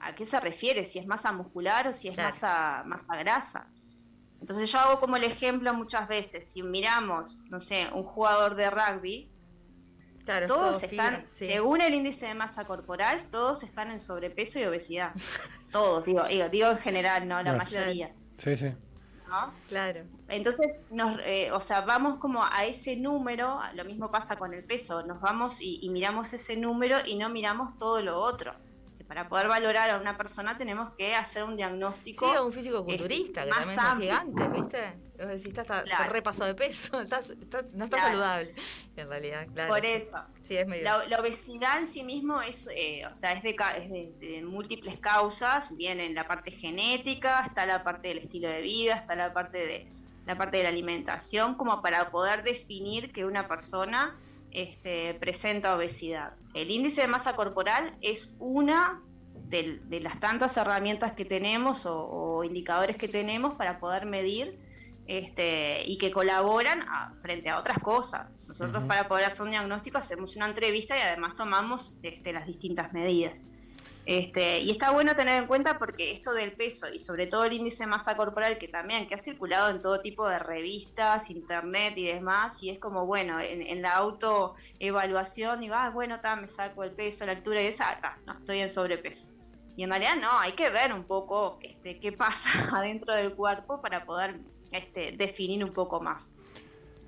a 0.00 0.14
qué 0.14 0.24
se 0.26 0.38
refiere, 0.40 0.84
si 0.84 0.98
es 0.98 1.06
masa 1.06 1.32
muscular 1.32 1.88
o 1.88 1.92
si 1.92 2.08
es 2.08 2.14
Claro. 2.14 2.30
masa, 2.34 2.82
masa 2.86 3.16
grasa. 3.16 3.72
Entonces 4.40 4.70
yo 4.70 4.78
hago 4.78 5.00
como 5.00 5.16
el 5.16 5.24
ejemplo 5.24 5.72
muchas 5.74 6.06
veces, 6.08 6.52
si 6.52 6.62
miramos, 6.62 7.38
no 7.48 7.60
sé, 7.60 7.88
un 7.94 8.02
jugador 8.04 8.56
de 8.56 8.70
rugby, 8.70 9.31
Claro, 10.24 10.46
todos 10.46 10.80
todo 10.80 10.90
están, 10.90 11.16
fibra, 11.16 11.26
sí. 11.34 11.46
según 11.46 11.80
el 11.80 11.94
índice 11.94 12.26
de 12.26 12.34
masa 12.34 12.64
corporal, 12.64 13.20
todos 13.30 13.62
están 13.64 13.90
en 13.90 13.98
sobrepeso 14.00 14.58
y 14.60 14.64
obesidad. 14.64 15.12
todos, 15.72 16.04
digo, 16.04 16.24
digo, 16.28 16.48
digo 16.48 16.68
en 16.70 16.78
general, 16.78 17.26
no 17.26 17.36
la 17.38 17.42
Claro. 17.42 17.58
mayoría. 17.58 18.12
Sí, 18.38 18.56
sí. 18.56 18.72
¿no? 19.28 19.52
Claro. 19.68 20.02
Entonces, 20.28 20.66
nos, 20.90 21.18
eh, 21.24 21.50
o 21.52 21.60
sea, 21.60 21.80
vamos 21.80 22.18
como 22.18 22.44
a 22.44 22.64
ese 22.66 22.96
número, 22.96 23.58
lo 23.74 23.84
mismo 23.84 24.10
pasa 24.10 24.36
con 24.36 24.52
el 24.54 24.62
peso, 24.64 25.02
nos 25.04 25.20
vamos 25.20 25.60
y, 25.60 25.78
y 25.82 25.88
miramos 25.88 26.32
ese 26.34 26.56
número 26.56 26.98
y 27.04 27.16
no 27.16 27.28
miramos 27.30 27.76
todo 27.78 28.00
lo 28.02 28.18
otro. 28.20 28.54
Que 29.02 29.08
para 29.08 29.28
poder 29.28 29.48
valorar 29.48 29.90
a 29.90 29.98
una 29.98 30.16
persona 30.16 30.56
tenemos 30.56 30.92
que 30.94 31.14
hacer 31.16 31.42
un 31.42 31.50
Sí, 31.50 31.56
diagnóstico. 31.56 32.26
o 32.30 32.46
un 32.46 32.52
físico 32.52 32.84
culturista, 32.84 33.42
este, 33.42 33.52
que 33.52 33.66
más 33.66 33.74
también 33.74 34.12
gigantes, 34.12 34.52
¿viste? 34.52 34.94
Decís, 35.26 35.46
está, 35.48 35.62
está, 35.62 35.82
Claro. 35.82 36.02
está 36.02 36.06
repaso 36.12 36.44
de 36.44 36.54
peso, 36.54 37.00
estás- 37.00 37.28
estás- 37.30 37.64
no 37.72 37.84
está 37.86 37.96
Claro. 37.96 38.08
saludable, 38.12 38.54
en 38.96 39.08
realidad, 39.08 39.46
claro. 39.52 39.72
Por 39.74 39.84
eso. 39.84 40.18
Sí, 40.46 40.56
es 40.56 40.66
medio... 40.66 40.84
La, 40.84 41.04
la 41.06 41.20
obesidad 41.20 41.78
en 41.78 41.86
sí 41.86 42.04
mismo 42.04 42.40
es, 42.42 42.68
eh, 42.76 43.04
o 43.10 43.14
sea, 43.14 43.32
es, 43.32 43.42
de, 43.42 43.50
es 43.76 43.90
de, 43.90 44.26
de 44.26 44.42
múltiples 44.42 44.98
causas. 44.98 45.76
Viene 45.76 46.04
en 46.06 46.14
la 46.14 46.26
parte 46.28 46.50
genética, 46.50 47.44
está 47.46 47.66
la 47.66 47.82
parte 47.82 48.08
del 48.08 48.18
estilo 48.18 48.48
de 48.48 48.60
vida, 48.60 48.94
está 48.94 49.16
la 49.16 49.32
parte 49.32 49.58
de 49.58 49.86
la 50.26 50.36
parte 50.36 50.58
de 50.58 50.62
la 50.62 50.68
alimentación, 50.68 51.56
como 51.56 51.82
para 51.82 52.10
poder 52.12 52.44
definir 52.44 53.10
que 53.12 53.24
una 53.24 53.48
persona 53.48 54.16
este, 54.52 55.14
presenta 55.14 55.74
obesidad. 55.76 56.34
El 56.54 56.70
índice 56.70 57.02
de 57.02 57.08
masa 57.08 57.34
corporal 57.34 57.96
es 58.00 58.34
una 58.38 59.02
de, 59.48 60.00
las 60.00 60.18
tantas 60.18 60.56
herramientas 60.56 61.12
que 61.12 61.24
tenemos 61.24 61.84
o, 61.86 62.06
o 62.06 62.44
indicadores 62.44 62.96
que 62.96 63.08
tenemos 63.08 63.54
para 63.54 63.78
poder 63.78 64.06
medir 64.06 64.58
este, 65.06 65.82
y 65.84 65.98
que 65.98 66.10
colaboran 66.10 66.82
a- 66.88 67.12
frente 67.20 67.50
a 67.50 67.58
otras 67.58 67.78
cosas. 67.78 68.28
Nosotros 68.46 68.84
para 68.84 69.08
poder 69.08 69.24
hacer 69.26 69.42
un 69.42 69.50
diagnóstico 69.50 69.98
hacemos 69.98 70.36
una 70.36 70.46
entrevista 70.46 70.96
y 70.96 71.00
además 71.00 71.36
tomamos 71.36 71.96
este, 72.02 72.32
las 72.32 72.46
distintas 72.46 72.92
medidas. 72.92 73.42
Este, 74.04 74.58
y 74.58 74.72
está 74.72 74.90
bueno 74.90 75.14
tener 75.14 75.40
en 75.40 75.46
cuenta 75.46 75.78
porque 75.78 76.10
esto 76.10 76.34
del 76.34 76.52
peso 76.52 76.92
y 76.92 76.98
sobre 76.98 77.28
todo 77.28 77.44
el 77.44 77.52
índice 77.52 77.86
masa 77.86 78.16
corporal 78.16 78.58
que 78.58 78.66
también 78.66 79.06
que 79.06 79.14
ha 79.14 79.18
circulado 79.18 79.70
en 79.70 79.80
todo 79.80 80.00
tipo 80.00 80.28
de 80.28 80.40
revistas, 80.40 81.30
internet 81.30 81.94
y 81.96 82.06
demás 82.06 82.60
y 82.64 82.70
es 82.70 82.80
como 82.80 83.06
bueno 83.06 83.38
en, 83.38 83.62
en 83.62 83.80
la 83.80 83.94
autoevaluación 83.94 85.60
digo 85.60 85.76
ah 85.76 85.90
bueno 85.90 86.18
ta, 86.20 86.34
me 86.34 86.48
saco 86.48 86.82
el 86.82 86.90
peso, 86.90 87.26
la 87.26 87.32
altura 87.32 87.62
y 87.62 87.66
esa 87.66 87.96
ta, 88.00 88.18
no 88.26 88.32
estoy 88.32 88.58
en 88.58 88.70
sobrepeso 88.70 89.28
y 89.76 89.84
en 89.84 89.90
realidad 89.90 90.16
no 90.20 90.38
hay 90.38 90.52
que 90.52 90.70
ver 90.70 90.92
un 90.92 91.04
poco 91.04 91.58
este, 91.62 91.98
qué 91.98 92.12
pasa 92.12 92.48
adentro 92.76 93.14
del 93.14 93.34
cuerpo 93.34 93.80
para 93.80 94.04
poder 94.04 94.40
este, 94.72 95.12
definir 95.12 95.64
un 95.64 95.72
poco 95.72 96.00
más. 96.00 96.30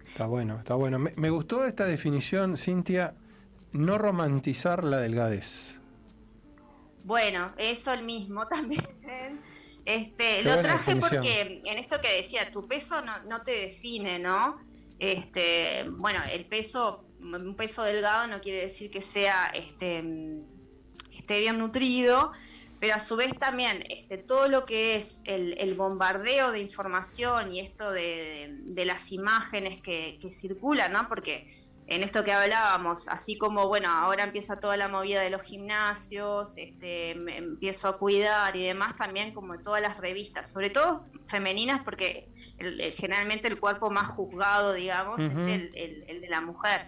Está 0.07 0.27
bueno, 0.27 0.59
está 0.59 0.75
bueno. 0.75 0.99
Me, 0.99 1.13
me 1.17 1.31
gustó 1.31 1.65
esta 1.65 1.87
definición, 1.87 2.57
Cintia, 2.57 3.15
no 3.73 3.99
romantizar 3.99 4.85
la 4.85 4.99
delgadez. 4.99 5.79
Bueno, 7.05 7.53
eso 7.59 7.93
el 7.93 8.03
mismo 8.03 8.49
también. 8.49 8.83
Este, 9.85 10.39
Qué 10.39 10.43
lo 10.43 10.61
traje 10.61 10.97
porque 10.97 11.61
en 11.65 11.79
esto 11.79 12.01
que 12.01 12.17
decía, 12.17 12.51
tu 12.51 12.67
peso 12.67 13.03
no, 13.03 13.23
no 13.25 13.43
te 13.43 13.53
define, 13.53 14.19
¿no? 14.19 14.59
Este, 14.99 15.85
bueno, 15.91 16.21
el 16.31 16.47
peso, 16.47 17.05
un 17.21 17.55
peso 17.55 17.83
delgado 17.83 18.27
no 18.27 18.41
quiere 18.41 18.63
decir 18.63 18.91
que 18.91 19.03
sea 19.03 19.53
este, 19.55 20.03
esté 21.15 21.41
bien 21.41 21.59
nutrido, 21.59 22.33
pero 22.81 22.95
a 22.95 23.01
su 23.01 23.17
vez 23.17 23.39
también 23.39 23.85
este, 23.91 24.17
todo 24.17 24.49
lo 24.49 24.65
que 24.65 24.97
es 24.97 25.21
el, 25.25 25.59
el 25.59 25.75
bombardeo 25.75 26.53
de 26.53 26.61
información 26.61 27.53
y 27.53 27.61
esto 27.61 27.91
de, 27.91 28.57
de 28.61 28.85
las 28.87 29.13
imágenes 29.13 29.83
que, 29.83 30.19
que 30.21 30.31
circulan, 30.31 30.93
¿no? 30.93 31.09
Porque 31.09 31.47
en 31.87 32.03
esto 32.03 32.25
que 32.25 32.33
hablábamos, 32.33 33.09
así 33.09 33.37
como, 33.37 33.69
bueno, 33.69 33.89
ahora 33.91 34.25
empieza 34.25 34.59
toda 34.59 34.77
la 34.77 34.89
movida 34.89 35.21
de 35.21 35.31
los 35.31 35.43
gimnasios, 35.43 36.55
este, 36.57 37.15
me 37.15 37.37
empiezo 37.37 37.89
a 37.89 37.99
cuidar 37.99 38.57
y 38.57 38.65
demás, 38.65 38.97
también 38.97 39.35
como 39.35 39.59
todas 39.61 39.83
las 39.83 39.99
revistas, 39.99 40.51
sobre 40.51 40.71
todo 40.71 41.05
femeninas, 41.27 41.83
porque 41.85 42.31
el- 42.59 42.81
el- 42.81 42.93
generalmente 42.93 43.49
el 43.49 43.61
cuerpo 43.61 43.91
más 43.91 44.09
juzgado, 44.13 44.73
digamos, 44.73 45.21
es 45.21 45.31
el, 45.47 45.73
de 46.23 46.29
la 46.29 46.41
mujer. 46.41 46.87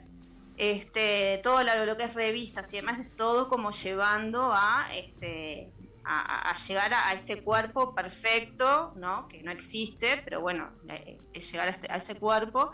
Este, 0.57 1.41
todo 1.43 1.63
lo, 1.63 1.97
que 1.99 2.05
es 2.05 2.15
revistas 2.15 2.73
y 2.73 2.77
demás 2.77 2.99
es 2.99 3.15
todo 3.15 3.49
como 3.49 3.73
llevando 3.73 4.53
a, 4.55 4.87
este, 4.95 5.75
a, 6.05 6.55
llegar 6.67 6.95
a, 6.95 7.09
a 7.09 7.13
ese 7.13 7.43
cuerpo 7.43 7.95
perfecto, 7.95 8.93
¿no? 8.97 9.29
Que 9.29 9.43
no 9.43 9.51
existe, 9.53 10.23
pero 10.25 10.41
bueno, 10.41 10.73
eh, 10.89 11.19
es 11.35 11.53
llegar 11.53 11.69
a, 11.69 11.73
este- 11.73 11.93
a 11.93 11.97
ese 11.97 12.15
cuerpo. 12.15 12.71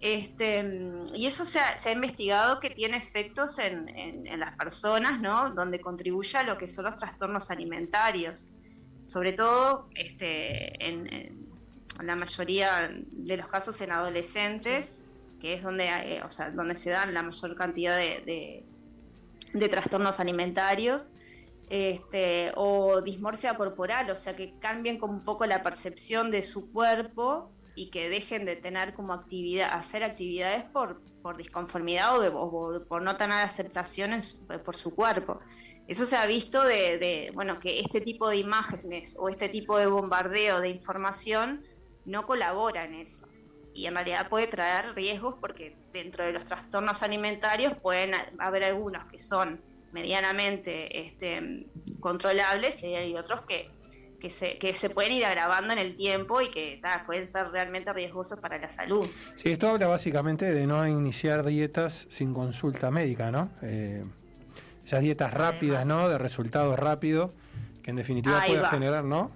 Este, 0.00 0.62
mm, 0.62 1.14
y 1.14 1.26
eso 1.26 1.44
se 1.44 1.58
ha, 1.60 1.92
investigado 1.92 2.58
que 2.58 2.70
tiene 2.70 2.96
efectos 2.96 3.58
en, 3.58 3.88
en- 3.90 4.40
las 4.40 4.56
personas, 4.56 5.20
¿no? 5.20 5.52
Donde 5.52 5.80
contribuye 5.80 6.38
a 6.38 6.42
lo 6.42 6.56
que 6.56 6.66
son 6.66 6.86
los 6.86 6.96
trastornos 6.96 7.50
alimentarios. 7.50 8.46
Sobre 9.04 9.32
todo 9.32 9.88
este, 9.94 10.86
en, 10.86 11.48
la 12.02 12.16
mayoría 12.16 12.90
de 13.10 13.36
los 13.36 13.48
casos 13.48 13.78
en 13.82 13.92
adolescentes, 13.92 14.96
que 15.38 15.54
es 15.54 15.62
donde, 15.62 15.84
eh, 15.84 16.22
o 16.22 16.30
sea, 16.30 16.50
donde 16.50 16.74
se 16.74 16.90
dan 16.90 17.12
la 17.12 17.22
mayor 17.22 17.54
cantidad 17.54 17.96
de, 17.96 18.64
trastornos 19.68 20.18
alimentarios. 20.18 21.04
Este, 21.68 22.50
o 22.56 23.00
dismorfia 23.00 23.54
corporal, 23.54 24.10
o 24.10 24.16
sea, 24.16 24.34
que 24.34 24.54
cambien 24.58 24.98
un 25.02 25.22
poco 25.22 25.46
la 25.46 25.62
percepción 25.62 26.32
de 26.32 26.42
su 26.42 26.72
cuerpo 26.72 27.52
y 27.80 27.90
que 27.90 28.10
dejen 28.10 28.44
de 28.44 28.56
tener 28.56 28.92
como 28.92 29.14
actividad, 29.14 29.70
hacer 29.72 30.04
actividades 30.04 30.64
por, 30.64 31.00
por 31.22 31.36
disconformidad 31.38 32.18
o, 32.18 32.20
de- 32.72 32.84
por 32.84 33.00
no 33.02 33.16
tener 33.16 33.38
aceptación 33.38 34.10
por 34.64 34.76
su 34.76 34.94
cuerpo. 34.94 35.40
Eso 35.88 36.04
se 36.04 36.16
ha 36.16 36.26
visto 36.26 36.62
de, 36.62 37.30
bueno, 37.34 37.58
que 37.58 37.80
este 37.80 38.00
tipo 38.02 38.28
de 38.28 38.36
imágenes 38.36 39.16
o 39.18 39.28
este 39.30 39.48
tipo 39.48 39.78
de 39.78 39.86
bombardeo 39.86 40.60
de 40.60 40.68
información 40.68 41.64
no 42.04 42.26
colabora 42.26 42.84
en 42.84 42.94
eso. 42.96 43.26
Y 43.72 43.86
en 43.86 43.94
realidad 43.94 44.28
puede 44.28 44.46
traer 44.46 44.94
riesgos 44.94 45.36
porque 45.40 45.76
dentro 45.92 46.24
de 46.24 46.32
los 46.32 46.44
trastornos 46.44 47.02
alimentarios 47.02 47.72
pueden 47.82 48.12
ha- 48.14 48.30
haber 48.40 48.64
algunos 48.64 49.06
que 49.06 49.18
son 49.18 49.62
medianamente 49.92 51.00
este, 51.06 51.66
controlables 52.00 52.82
y 52.82 52.94
hay 52.94 53.16
otros 53.16 53.40
que, 53.48 53.70
que, 54.20 54.30
se, 54.30 54.58
que 54.58 54.74
se 54.74 54.90
pueden 54.90 55.12
ir 55.12 55.24
agravando 55.24 55.72
en 55.72 55.78
el 55.78 55.96
tiempo 55.96 56.40
y 56.40 56.50
que 56.50 56.78
ta, 56.82 57.02
pueden 57.06 57.26
ser 57.26 57.48
realmente 57.48 57.92
riesgosos 57.92 58.38
para 58.38 58.58
la 58.58 58.70
salud. 58.70 59.08
Sí, 59.36 59.50
esto 59.50 59.68
habla 59.68 59.86
básicamente 59.86 60.44
de 60.52 60.66
no 60.66 60.86
iniciar 60.86 61.44
dietas 61.44 62.06
sin 62.10 62.34
consulta 62.34 62.90
médica, 62.90 63.30
¿no? 63.30 63.50
Eh, 63.62 64.04
esas 64.84 65.00
dietas 65.00 65.32
rápidas, 65.34 65.86
¿no? 65.86 66.08
De 66.08 66.18
resultados 66.18 66.78
rápidos, 66.78 67.32
que 67.82 67.90
en 67.90 67.96
definitiva 67.96 68.42
pueden 68.46 68.64
generar, 68.66 69.04
¿no? 69.04 69.30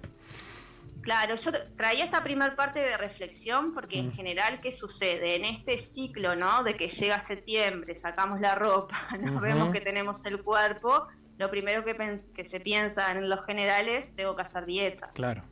Claro, 1.01 1.35
yo 1.35 1.51
traía 1.75 2.03
esta 2.03 2.23
primera 2.23 2.55
parte 2.55 2.79
de 2.79 2.97
reflexión 2.97 3.73
porque 3.75 3.99
en 3.99 4.07
Mm. 4.07 4.11
general, 4.11 4.59
¿qué 4.59 4.71
sucede? 4.71 5.35
En 5.35 5.45
este 5.45 5.77
ciclo, 5.77 6.35
¿no? 6.35 6.63
De 6.63 6.75
que 6.75 6.87
llega 6.89 7.19
septiembre, 7.19 7.95
sacamos 7.95 8.39
la 8.41 8.55
ropa, 8.55 8.97
nos 9.21 9.39
vemos 9.39 9.71
que 9.71 9.81
tenemos 9.81 10.25
el 10.25 10.41
cuerpo, 10.41 11.05
lo 11.37 11.49
primero 11.49 11.83
que, 11.83 11.95
que 12.33 12.45
se 12.45 12.59
piensa 12.59 13.11
en 13.11 13.29
los 13.29 13.45
generales, 13.45 14.13
tengo 14.15 14.35
que 14.35 14.41
hacer 14.43 14.65
dieta, 14.65 15.11
Claro. 15.13 15.43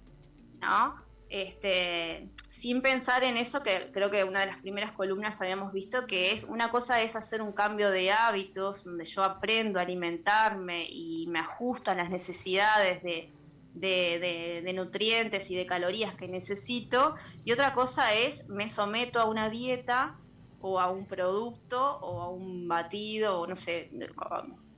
¿no? 0.61 0.95
Este, 1.29 2.29
sin 2.49 2.81
pensar 2.83 3.23
en 3.23 3.37
eso, 3.37 3.63
que 3.63 3.89
creo 3.91 4.11
que 4.11 4.23
una 4.23 4.41
de 4.41 4.45
las 4.45 4.59
primeras 4.59 4.91
columnas 4.91 5.41
habíamos 5.41 5.73
visto, 5.73 6.05
que 6.05 6.31
es 6.31 6.43
una 6.43 6.69
cosa 6.69 7.01
es 7.01 7.15
hacer 7.15 7.41
un 7.41 7.53
cambio 7.53 7.89
de 7.89 8.11
hábitos, 8.11 8.83
donde 8.83 9.05
yo 9.05 9.23
aprendo 9.23 9.79
a 9.79 9.81
alimentarme 9.81 10.85
y 10.87 11.25
me 11.29 11.39
ajusto 11.39 11.89
a 11.89 11.95
las 11.95 12.11
necesidades 12.11 13.01
de, 13.01 13.31
de- 13.73 14.19
de- 14.19 14.61
de 14.63 14.73
nutrientes 14.73 15.49
y 15.49 15.55
de 15.55 15.65
calorías 15.65 16.13
que 16.15 16.27
necesito, 16.27 17.15
y 17.43 17.51
otra 17.51 17.73
cosa 17.73 18.13
es 18.13 18.47
me 18.47 18.69
someto 18.69 19.19
a 19.19 19.25
una 19.25 19.49
dieta 19.49 20.15
o 20.59 20.79
a 20.79 20.91
un 20.91 21.07
producto 21.07 21.97
o 21.99 22.21
a 22.21 22.29
un 22.29 22.67
batido 22.67 23.39
o 23.41 23.47
no 23.47 23.55
sé, 23.55 23.89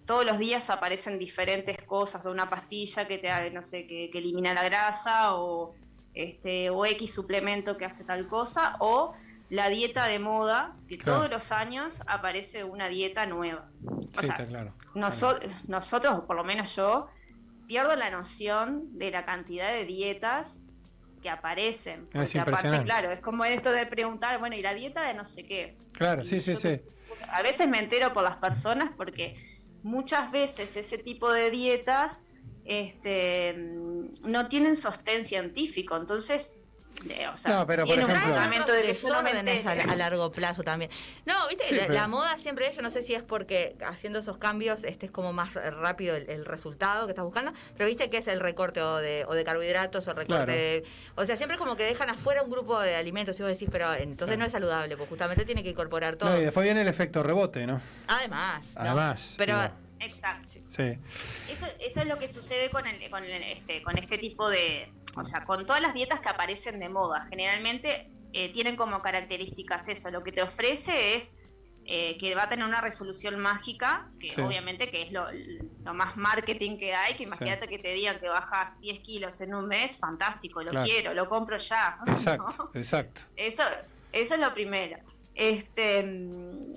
todos 0.06 0.26
los 0.26 0.38
días 0.38 0.70
aparecen 0.70 1.18
diferentes 1.20 1.78
cosas, 1.86 2.26
o 2.26 2.32
una 2.32 2.50
pastilla 2.50 3.08
que 3.08 3.18
te 3.18 3.52
no 3.52 3.62
sé, 3.64 3.88
que, 3.88 4.10
que 4.12 4.18
elimina 4.20 4.54
la 4.54 4.64
grasa 4.64 5.36
o 5.36 5.76
este 6.14 6.70
o 6.70 6.86
X 6.86 7.14
suplemento 7.14 7.76
que 7.78 7.86
hace 7.86 8.04
tal 8.06 8.28
cosa 8.28 8.78
o 8.80 9.14
la 9.50 9.70
dieta 9.70 10.08
de 10.08 10.20
moda, 10.20 10.76
que 10.88 10.98
Claro. 10.98 11.20
todos 11.20 11.32
los 11.32 11.52
años 11.52 12.02
aparece 12.08 12.64
una 12.64 12.88
dieta 12.88 13.26
nueva. 13.26 13.70
O 13.84 14.22
Sí, 14.22 14.28
sea, 14.28 14.36
está 14.36 14.48
claro. 14.48 14.74
noso- 14.96 15.40
nosotros, 15.68 16.22
por 16.26 16.36
lo 16.36 16.44
menos 16.44 16.76
yo, 16.76 17.08
pierdo 17.68 17.96
la 17.96 18.10
noción 18.10 18.88
de 18.98 19.12
la 19.12 19.24
cantidad 19.24 19.72
de 19.72 19.86
dietas 19.86 20.58
que 21.22 21.30
aparecen. 21.30 22.08
Porque 22.12 22.40
aparte, 22.40 22.84
claro, 22.84 23.12
es 23.12 23.20
como 23.22 23.44
esto 23.46 23.72
de 23.72 23.86
preguntar, 23.88 24.40
bueno, 24.40 24.56
¿y 24.56 24.62
la 24.62 24.74
dieta 24.74 25.04
de 25.04 25.14
no 25.16 25.26
sé 25.26 25.46
qué? 25.46 25.76
Claro, 25.94 26.24
sí, 26.24 26.40
sí, 26.40 26.56
sí. 26.56 26.80
A 27.30 27.42
veces 27.42 27.68
me 27.68 27.80
entero 27.80 28.14
por 28.14 28.24
las 28.24 28.38
personas 28.38 28.92
porque 28.96 29.36
muchas 29.86 30.32
veces 30.32 30.76
ese 30.76 30.98
tipo 30.98 31.32
de 31.32 31.52
dietas 31.52 32.18
este, 32.66 33.54
mm, 33.54 34.32
no 34.32 34.48
tienen 34.50 34.76
sostén 34.76 35.26
científico, 35.26 35.96
entonces, 35.96 36.56
o 37.32 37.38
sea, 37.38 37.52
No, 37.60 37.68
pero, 37.68 37.84
por 37.84 37.94
tiene 37.94 38.06
un 38.06 38.12
ejemplo- 38.12 38.34
fundamento 38.34 38.72
de 38.72 38.84
Desórdenes 38.84 39.66
a, 39.66 39.96
largo 39.96 40.32
plazo 40.32 40.64
también. 40.64 40.90
No, 41.26 41.48
viste, 41.48 41.66
Sí, 41.66 41.76
la, 41.76 41.82
pero- 41.84 41.94
la 41.94 42.08
moda 42.08 42.38
siempre 42.42 42.68
es, 42.68 42.76
yo 42.76 42.82
no 42.82 42.90
sé 42.90 43.04
si 43.04 43.14
es 43.14 43.24
porque 43.24 43.76
haciendo 43.86 44.20
esos 44.20 44.38
cambios 44.38 44.84
este 44.84 45.06
es 45.06 45.12
como 45.12 45.34
más 45.34 45.54
rápido 45.54 46.16
el, 46.16 46.30
el 46.30 46.46
resultado 46.46 47.06
que 47.06 47.12
estás 47.12 47.26
buscando, 47.26 47.54
pero 47.78 47.88
viste 47.88 48.10
que 48.10 48.18
es 48.18 48.28
el 48.28 48.40
recorte 48.40 48.82
o 48.82 48.98
de, 48.98 49.26
o 49.28 49.34
de 49.34 49.44
carbohidratos 49.44 50.08
o 50.08 50.12
recorte 50.14 50.26
Claro. 50.36 50.52
de... 50.52 50.84
O 51.16 51.26
sea, 51.26 51.38
siempre 51.38 51.58
como 51.58 51.76
que 51.76 51.84
dejan 51.84 52.10
afuera 52.10 52.42
un 52.44 52.50
grupo 52.50 52.80
de 52.80 52.96
alimentos 52.96 53.40
y 53.40 53.44
vos 53.44 53.52
decís, 53.52 53.70
pero 53.72 53.94
entonces 53.94 54.38
no 54.38 54.46
es 54.46 54.52
saludable, 54.52 54.98
porque 54.98 55.10
justamente 55.10 55.46
tiene 55.46 55.64
que 55.64 55.70
incorporar 55.70 56.16
todo. 56.16 56.30
No, 56.32 56.38
y 56.40 56.44
después 56.44 56.64
viene 56.64 56.82
el 56.82 56.88
efecto 56.88 57.24
rebote, 57.24 57.66
¿no? 57.68 57.82
Además. 58.08 58.64
¿no? 58.74 58.82
Además, 58.82 59.36
Pero... 59.38 59.56
digo. 59.62 59.74
Exacto. 59.98 60.50
Sí. 60.68 60.98
Eso, 61.50 61.66
eso 61.80 62.02
es 62.02 62.06
lo 62.06 62.20
que 62.20 62.28
sucede 62.28 62.70
con, 62.70 62.86
el, 62.86 63.10
con, 63.10 63.24
el- 63.24 63.44
este, 63.44 63.82
con 63.82 63.98
este 63.98 64.18
tipo 64.18 64.50
de, 64.50 64.90
o 65.18 65.24
sea, 65.24 65.46
con 65.46 65.66
todas 65.66 65.82
las 65.82 65.94
dietas 65.94 66.20
que 66.20 66.30
aparecen 66.30 66.80
de 66.80 66.90
moda. 66.90 67.26
Generalmente 67.30 68.10
eh, 68.34 68.50
tienen 68.52 68.76
como 68.76 69.02
características 69.02 69.88
eso. 69.88 70.12
Lo 70.12 70.24
que 70.24 70.32
te 70.32 70.42
ofrece 70.42 71.16
es 71.16 71.32
eh, 71.88 72.18
que 72.18 72.34
va 72.34 72.44
a 72.44 72.50
tener 72.50 72.66
una 72.66 72.82
resolución 72.82 73.40
mágica, 73.40 74.10
que 74.20 74.32
Sí. 74.32 74.42
obviamente 74.42 74.90
que 74.90 75.04
es 75.04 75.12
lo, 75.12 75.28
lo 75.84 75.94
más 75.94 76.18
marketing 76.18 76.78
que 76.78 76.96
hay, 76.96 77.14
que 77.14 77.24
imagínate 77.24 77.68
que 77.68 77.78
te 77.78 77.94
digan 77.94 78.18
que 78.20 78.28
bajas 78.28 78.80
10 78.82 79.00
kilos 79.02 79.40
en 79.42 79.54
un 79.54 79.68
mes, 79.68 79.98
fantástico, 79.98 80.64
lo 80.64 80.72
Claro. 80.72 80.86
quiero, 80.86 81.14
lo 81.14 81.30
compro 81.30 81.58
ya. 81.58 82.00
Exacto, 82.08 82.72
exacto. 82.74 83.22
Eso, 83.36 83.62
eso 84.12 84.34
es 84.34 84.40
lo 84.40 84.52
primero. 84.54 84.98
Este, 85.36 86.02
mm, 86.04 86.72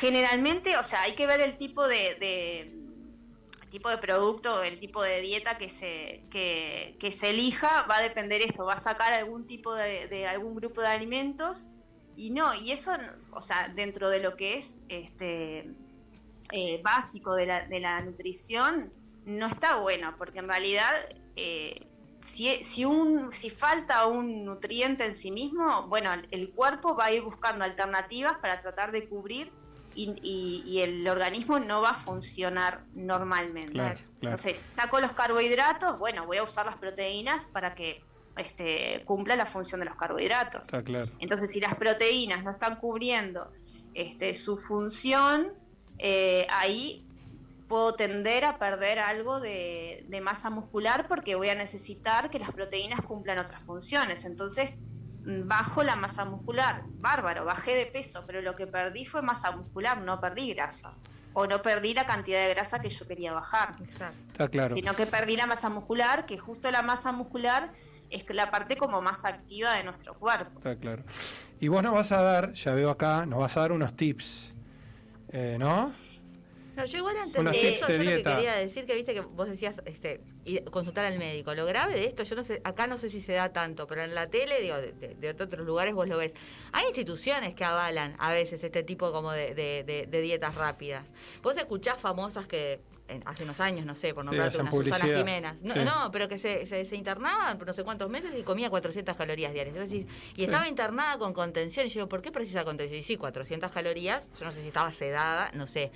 generalmente, 0.00 0.76
o 0.78 0.82
sea, 0.82 1.02
hay 1.02 1.14
que 1.14 1.26
ver 1.26 1.40
el 1.40 1.56
tipo 1.56 1.86
de, 1.86 2.72
tipo 3.74 3.90
de 3.90 3.98
producto, 3.98 4.62
el 4.62 4.78
tipo 4.78 5.02
de 5.02 5.20
dieta 5.20 5.58
que 5.58 5.68
se, 5.68 6.22
que, 6.30 7.10
se 7.10 7.30
elija, 7.30 7.82
va 7.90 7.96
a 7.96 8.02
depender 8.02 8.40
esto, 8.40 8.64
va 8.64 8.74
a 8.74 8.76
sacar 8.76 9.12
algún 9.12 9.48
tipo 9.48 9.74
de, 9.74 10.06
de 10.06 10.28
algún 10.28 10.54
grupo 10.54 10.80
de 10.80 10.86
alimentos. 10.86 11.64
Y 12.14 12.30
no, 12.30 12.54
y 12.54 12.70
eso, 12.70 12.92
o 13.32 13.40
sea, 13.40 13.72
dentro 13.74 14.10
de 14.10 14.20
lo 14.20 14.36
que 14.36 14.58
es 14.58 14.84
este 14.88 15.74
eh, 16.52 16.80
básico 16.84 17.34
de 17.34 17.46
la, 17.46 17.66
de 17.66 17.80
la 17.80 18.00
nutrición, 18.00 18.92
no 19.26 19.46
está 19.48 19.80
bueno, 19.80 20.14
porque 20.18 20.38
en 20.38 20.46
realidad 20.46 20.92
eh, 21.34 21.88
si, 22.20 22.62
si, 22.62 22.84
un, 22.84 23.32
si 23.32 23.50
falta 23.50 24.06
un 24.06 24.44
nutriente 24.44 25.04
en 25.04 25.16
sí 25.16 25.32
mismo, 25.32 25.88
bueno, 25.88 26.12
el 26.30 26.52
cuerpo 26.52 26.94
va 26.94 27.06
a 27.06 27.12
ir 27.12 27.22
buscando 27.22 27.64
alternativas 27.64 28.38
para 28.38 28.60
tratar 28.60 28.92
de 28.92 29.08
cubrir 29.08 29.50
y, 29.94 30.14
y- 30.22 30.62
y 30.66 30.80
el 30.80 31.06
organismo 31.08 31.58
no 31.58 31.80
va 31.82 31.90
a 31.90 31.94
funcionar 31.94 32.84
normalmente. 32.94 33.72
Claro, 33.72 34.00
claro. 34.20 34.36
Entonces, 34.36 34.64
saco 34.76 35.00
los 35.00 35.12
carbohidratos, 35.12 35.98
bueno, 35.98 36.26
voy 36.26 36.38
a 36.38 36.42
usar 36.42 36.66
las 36.66 36.76
proteínas 36.76 37.46
para 37.52 37.74
que 37.74 38.00
este, 38.36 39.02
cumpla 39.04 39.36
la 39.36 39.46
función 39.46 39.80
de 39.80 39.86
los 39.86 39.96
carbohidratos. 39.96 40.62
Está 40.62 40.82
claro. 40.82 41.10
Entonces, 41.20 41.50
si 41.50 41.60
las 41.60 41.74
proteínas 41.76 42.42
no 42.42 42.50
están 42.50 42.76
cubriendo 42.76 43.50
este, 43.94 44.34
su 44.34 44.56
función, 44.56 45.52
eh, 45.98 46.46
ahí 46.50 47.06
puedo 47.68 47.94
tender 47.94 48.44
a 48.44 48.58
perder 48.58 48.98
algo 48.98 49.40
de, 49.40 50.04
de 50.08 50.20
masa 50.20 50.50
muscular 50.50 51.06
porque 51.08 51.34
voy 51.34 51.48
a 51.48 51.54
necesitar 51.54 52.28
que 52.30 52.38
las 52.38 52.50
proteínas 52.50 53.00
cumplan 53.00 53.38
otras 53.38 53.62
funciones. 53.64 54.24
Entonces, 54.24 54.72
bajo 55.24 55.82
la 55.82 55.96
masa 55.96 56.24
muscular. 56.24 56.82
Bárbaro, 57.00 57.44
bajé 57.44 57.74
de 57.74 57.86
peso, 57.86 58.24
pero 58.26 58.42
lo 58.42 58.54
que 58.54 58.66
perdí 58.66 59.04
fue 59.04 59.22
masa 59.22 59.52
muscular, 59.52 60.00
no 60.00 60.20
perdí 60.20 60.54
grasa. 60.54 60.94
O 61.32 61.46
no 61.46 61.62
perdí 61.62 61.94
la 61.94 62.06
cantidad 62.06 62.46
de 62.46 62.54
grasa 62.54 62.78
que 62.78 62.90
yo 62.90 63.08
quería 63.08 63.32
bajar 63.32 63.74
Exacto. 63.82 64.16
Está 64.30 64.48
claro. 64.48 64.76
sino 64.76 64.94
que 64.94 65.04
perdí 65.04 65.36
la 65.36 65.46
masa 65.46 65.68
muscular, 65.68 66.26
que 66.26 66.38
justo 66.38 66.70
la 66.70 66.82
masa 66.82 67.10
muscular 67.10 67.72
es 68.10 68.24
la 68.28 68.52
parte 68.52 68.76
como 68.76 69.02
más 69.02 69.24
activa 69.24 69.72
de 69.72 69.82
nuestro 69.82 70.14
cuerpo. 70.14 70.58
Está 70.58 70.76
claro. 70.76 71.02
Y 71.58 71.68
vos 71.68 71.82
nos 71.82 71.92
vas 71.94 72.12
a 72.12 72.22
dar, 72.22 72.52
ya 72.52 72.72
veo 72.74 72.90
acá, 72.90 73.26
nos 73.26 73.40
vas 73.40 73.56
a 73.56 73.60
dar 73.60 73.72
unos 73.72 73.96
tips. 73.96 74.52
Eh, 75.30 75.56
¿No? 75.58 75.92
No, 76.76 76.84
yo 76.86 76.98
igual 76.98 77.16
antes 77.16 77.32
de 77.52 77.58
eso, 77.76 77.86
yo 77.88 77.98
lo 78.04 78.10
que 78.10 78.22
quería 78.36 78.54
decir 78.56 78.84
que 78.86 78.94
viste 78.94 79.14
que 79.14 79.20
vos 79.20 79.48
decías 79.48 79.76
este, 79.84 80.20
consultar 80.70 81.04
al 81.04 81.18
médico. 81.18 81.54
Lo 81.54 81.66
grave 81.66 81.94
de 81.94 82.04
esto, 82.06 82.22
yo 82.24 82.34
no 82.36 82.42
sé, 82.44 82.60
acá 82.64 82.86
no 82.86 82.98
sé 82.98 83.08
si 83.10 83.20
se 83.20 83.32
da 83.34 83.52
tanto, 83.52 83.86
pero 83.86 84.02
en 84.02 84.14
la 84.14 84.28
tele, 84.28 84.60
digo, 84.60 84.76
de, 84.76 84.92
de- 84.92 85.14
de 85.14 85.28
otros 85.30 85.64
lugares 85.66 85.94
vos 85.94 86.08
lo 86.08 86.16
ves. 86.18 86.32
Hay 86.72 86.86
instituciones 86.86 87.54
que 87.54 87.64
avalan 87.64 88.16
a 88.18 88.32
veces 88.34 88.62
este 88.64 88.82
tipo 88.82 89.12
como 89.12 89.30
de, 89.32 89.54
de- 89.54 89.84
de- 89.84 90.06
de 90.06 90.20
dietas 90.20 90.54
rápidas. 90.56 91.12
Vos 91.42 91.56
escuchás 91.56 91.98
famosas 91.98 92.46
que 92.46 92.80
en- 93.08 93.22
hace 93.26 93.44
unos 93.44 93.60
años, 93.60 93.84
no 93.84 93.94
sé, 93.94 94.14
por 94.14 94.24
Sí, 94.24 94.26
nombrarte 94.26 94.48
hacen 94.56 94.60
una 94.62 94.70
Susana 94.70 94.98
publicidad. 94.98 95.18
Jiménez. 95.18 95.54
No, 95.62 95.74
Sí. 95.74 95.80
no, 95.84 96.10
pero 96.10 96.28
que 96.28 96.38
se, 96.38 96.66
se, 96.66 96.84
se 96.84 96.96
internaba 96.96 97.54
por 97.58 97.66
no 97.66 97.72
sé 97.74 97.84
cuántos 97.84 98.08
meses 98.08 98.30
y 98.36 98.42
comía 98.42 98.70
400 98.70 99.16
calorías 99.16 99.52
diarias. 99.52 99.74
Y 99.92 100.06
estaba 100.44 100.68
internada 100.68 101.18
con 101.18 101.32
contención. 101.34 101.86
Y 101.86 101.90
yo 101.90 101.94
digo, 102.00 102.08
¿por 102.08 102.22
qué 102.22 102.32
precisa 102.32 102.64
contención? 102.64 102.98
Y 103.00 103.02
sí, 103.02 103.16
400 103.16 103.70
calorías. 103.72 104.26
Yo 104.38 104.46
no 104.46 104.52
sé 104.52 104.62
si 104.62 104.68
estaba 104.68 104.92
sedada, 104.94 105.50
no 105.54 105.66
sé. 105.66 105.92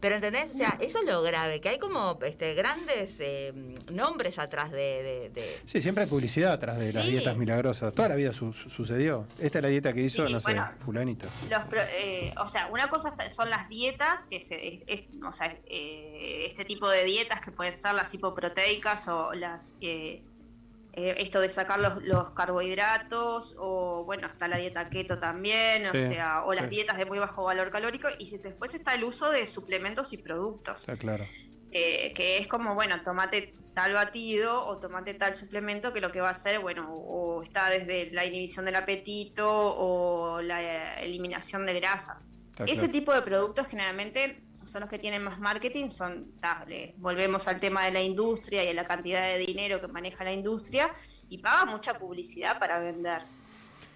Pero 0.00 0.16
¿entendés? 0.16 0.52
O 0.54 0.56
sea, 0.58 0.76
eso 0.80 0.98
es 0.98 1.04
lo 1.06 1.22
grave, 1.22 1.60
que 1.60 1.68
hay 1.70 1.78
como 1.78 2.18
este, 2.22 2.54
grandes 2.54 3.16
eh, 3.20 3.52
nombres 3.90 4.38
atrás 4.38 4.70
de... 4.70 4.78
de- 5.02 5.30
de- 5.30 5.58
Sí, 5.66 5.80
siempre 5.80 6.04
hay 6.04 6.10
publicidad 6.10 6.52
atrás 6.52 6.78
de 6.78 6.92
las 6.92 7.04
Sí. 7.04 7.10
dietas 7.10 7.36
milagrosas. 7.36 7.94
Toda 7.94 8.08
la 8.08 8.14
vida 8.16 8.32
su- 8.32 8.52
su- 8.52 8.70
sucedió. 8.70 9.26
Esta 9.38 9.58
es 9.58 9.62
la 9.62 9.68
dieta 9.68 9.92
que 9.92 10.02
hizo, 10.02 10.26
Sí, 10.26 10.32
no 10.32 10.40
sé, 10.40 10.56
fulanito. 10.84 11.26
Los 11.50 11.62
pro- 11.64 11.80
eh, 11.92 12.32
o 12.38 12.46
sea, 12.46 12.66
una 12.68 12.88
cosa 12.88 13.14
son 13.28 13.50
las 13.50 13.68
dietas, 13.68 14.26
que 14.26 14.40
se, 14.40 14.82
es- 14.86 15.04
o 15.26 15.32
sea, 15.32 15.54
eh, 15.66 16.49
este 16.50 16.64
tipo 16.64 16.88
de 16.88 17.04
dietas 17.04 17.40
que 17.40 17.50
pueden 17.52 17.76
ser 17.76 17.94
las 17.94 18.12
hipoproteicas 18.14 19.08
o 19.08 19.32
las 19.32 19.74
eh, 19.80 20.22
eh, 20.92 21.14
esto 21.18 21.40
de 21.40 21.48
sacar 21.48 21.78
los, 21.78 22.02
los 22.02 22.32
carbohidratos 22.32 23.54
o 23.58 24.04
bueno 24.04 24.26
está 24.28 24.48
la 24.48 24.56
dieta 24.58 24.88
keto 24.90 25.18
también, 25.18 25.86
o 25.86 25.92
Sí, 25.92 26.08
sea, 26.08 26.42
o 26.44 26.52
las 26.52 26.64
sí. 26.64 26.70
dietas 26.70 26.98
de 26.98 27.04
muy 27.06 27.18
bajo 27.18 27.44
valor 27.44 27.70
calórico 27.70 28.08
y 28.18 28.26
si- 28.26 28.38
después 28.38 28.74
está 28.74 28.94
el 28.94 29.04
uso 29.04 29.30
de 29.30 29.46
suplementos 29.46 30.12
y 30.12 30.18
productos. 30.18 30.80
Está 30.80 30.96
claro. 30.96 31.24
eh, 31.72 32.12
que 32.14 32.38
es 32.38 32.48
como, 32.48 32.74
bueno, 32.74 33.00
tomate 33.04 33.54
tal 33.74 33.92
batido 33.92 34.66
o 34.66 34.78
tomate 34.78 35.14
tal 35.14 35.36
suplemento 35.36 35.92
que 35.92 36.00
lo 36.00 36.10
que 36.10 36.20
va 36.20 36.28
a 36.28 36.32
hacer, 36.32 36.58
bueno, 36.58 36.92
o, 36.92 37.36
o 37.38 37.42
está 37.44 37.70
desde 37.70 38.10
la 38.10 38.24
inhibición 38.24 38.64
del 38.64 38.74
apetito 38.74 39.46
o 39.48 40.42
la 40.42 40.94
eliminación 41.00 41.64
de 41.66 41.74
grasas. 41.74 42.26
Está 42.50 42.64
Ese 42.64 42.74
claro. 42.74 42.92
tipo 42.92 43.14
de 43.14 43.22
productos 43.22 43.68
generalmente 43.68 44.42
son 44.70 44.82
los 44.82 44.90
que 44.90 44.98
tienen 44.98 45.22
más 45.22 45.38
marketing, 45.38 45.88
son, 45.90 46.32
ta, 46.40 46.64
le- 46.66 46.94
volvemos 46.98 47.46
al 47.48 47.58
tema 47.60 47.84
de 47.84 47.90
la 47.92 48.00
industria 48.02 48.64
y 48.64 48.68
a 48.68 48.74
la 48.74 48.84
cantidad 48.84 49.22
de 49.22 49.38
dinero 49.38 49.80
que 49.80 49.88
maneja 49.88 50.24
la 50.24 50.32
industria 50.32 50.90
y 51.28 51.38
paga 51.38 51.64
mucha 51.66 51.98
publicidad 51.98 52.58
para 52.58 52.78
vender. 52.78 53.22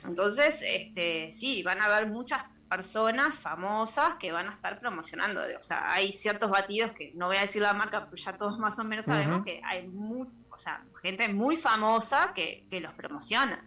Entonces, 0.05 0.61
este, 0.63 1.31
sí, 1.33 1.63
van 1.63 1.81
a 1.81 1.87
haber 1.87 2.09
muchas 2.09 2.43
personas 2.69 3.37
famosas 3.39 4.15
que 4.19 4.33
van 4.33 4.49
a 4.49 4.53
estar 4.55 4.81
promocionando. 4.81 5.41
O 5.59 5.63
sea, 5.63 5.93
hay 5.93 6.13
ciertos 6.13 6.51
batidos 6.51 6.91
que 6.93 7.13
no 7.15 7.27
voy 7.29 7.37
a 7.37 7.43
decir 7.43 7.63
la 7.63 7.73
marca, 7.73 8.05
pero 8.05 8.17
ya 8.17 8.37
todos 8.37 8.59
más 8.59 8.79
o 8.79 8.85
menos 8.85 9.07
sabemos 9.07 9.45
que 9.45 9.61
hay 9.65 9.87
mu- 9.89 10.27
o 10.51 10.59
sea, 10.59 10.85
gente 11.03 11.29
muy 11.29 11.57
famosa 11.57 12.33
que, 12.35 12.67
que 12.69 12.81
los 12.81 12.93
promociona. 12.95 13.65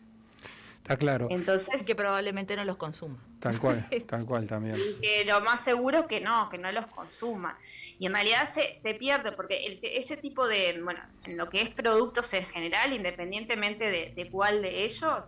Está 0.87 0.95
claro. 0.95 1.27
Entonces, 1.29 1.83
que 1.83 1.95
probablemente 1.95 2.55
no 2.55 2.63
los 2.63 2.77
consuma. 2.77 3.21
Tal 3.41 3.59
cual, 3.59 3.85
tal 4.07 4.25
cual 4.25 4.47
también. 4.47 4.77
que 5.01 5.25
lo 5.25 5.41
más 5.41 5.61
seguro 5.61 5.99
es 5.99 6.05
que 6.05 6.21
no, 6.21 6.47
que 6.47 6.57
no 6.57 6.71
los 6.71 6.87
consuman. 6.87 7.57
Y 7.99 8.05
en 8.05 8.13
realidad 8.13 8.47
se, 8.47 8.73
se 8.73 8.93
pierde, 8.93 9.33
porque 9.33 9.65
el, 9.65 9.79
ese 9.83 10.15
tipo 10.15 10.47
de, 10.47 10.79
bueno, 10.81 11.01
en 11.25 11.35
lo 11.35 11.49
que 11.49 11.61
es 11.61 11.69
productos 11.71 12.33
en 12.33 12.45
general, 12.45 12.93
independientemente 12.93 13.91
de, 13.91 14.13
de 14.15 14.31
cuál 14.31 14.61
de 14.61 14.85
ellos, 14.85 15.25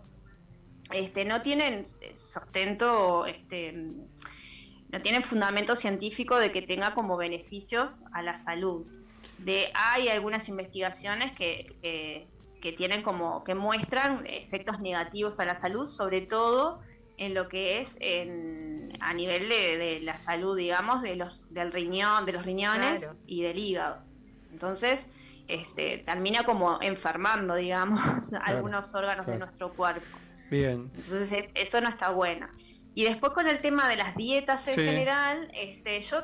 este, 0.94 1.26
no 1.26 1.42
tienen 1.42 1.86
sustento, 2.16 3.26
este, 3.26 3.74
no 3.74 5.02
tienen 5.02 5.24
fundamento 5.24 5.76
científico 5.76 6.40
de 6.40 6.54
que 6.54 6.62
tenga 6.62 6.94
como 6.94 7.18
beneficios 7.18 8.00
a 8.14 8.22
la 8.22 8.38
salud. 8.38 8.86
De, 9.40 9.74
hay 9.74 10.08
algunas 10.08 10.48
investigaciones 10.48 11.34
que, 11.34 11.76
que, 11.82 12.28
que 12.62 12.72
tienen 12.74 13.02
como, 13.02 13.44
que 13.44 13.56
muestran 13.56 14.26
efectos 14.28 14.80
negativos 14.80 15.40
a 15.40 15.46
la 15.46 15.56
salud, 15.56 15.86
sobre 15.86 16.22
todo 16.22 16.82
en 17.18 17.34
lo 17.34 17.48
que 17.50 17.80
es 17.80 17.98
en, 18.00 18.98
a 19.02 19.14
nivel 19.14 19.50
de, 19.50 19.78
de 19.78 20.00
la 20.02 20.18
salud, 20.18 20.56
digamos, 20.58 21.02
de 21.02 21.16
los, 21.16 21.42
del 21.50 21.72
riñón, 21.72 22.26
de 22.26 22.34
los 22.34 22.46
riñones 22.46 23.02
Claro. 23.02 23.18
y 23.26 23.42
del 23.42 23.58
hígado. 23.58 24.02
Entonces, 24.52 25.10
este, 25.48 25.98
termina 26.00 26.44
como 26.44 26.80
enfermando, 26.82 27.56
digamos, 27.56 28.00
algunos 28.46 28.94
órganos 28.96 29.26
de 29.26 29.38
nuestro 29.38 29.74
cuerpo. 29.74 30.06
Bien. 30.50 30.90
Entonces, 30.96 31.32
e- 31.32 31.52
eso 31.56 31.82
no 31.82 31.90
está 31.90 32.10
bueno. 32.12 32.48
Y 32.96 33.04
después 33.04 33.32
con 33.34 33.48
el 33.48 33.60
tema 33.60 33.88
de 33.88 33.96
las 33.98 34.16
dietas 34.16 34.68
en 34.68 34.76
Sí. 34.76 34.82
general, 34.82 35.50
este, 35.54 36.02
yo 36.02 36.24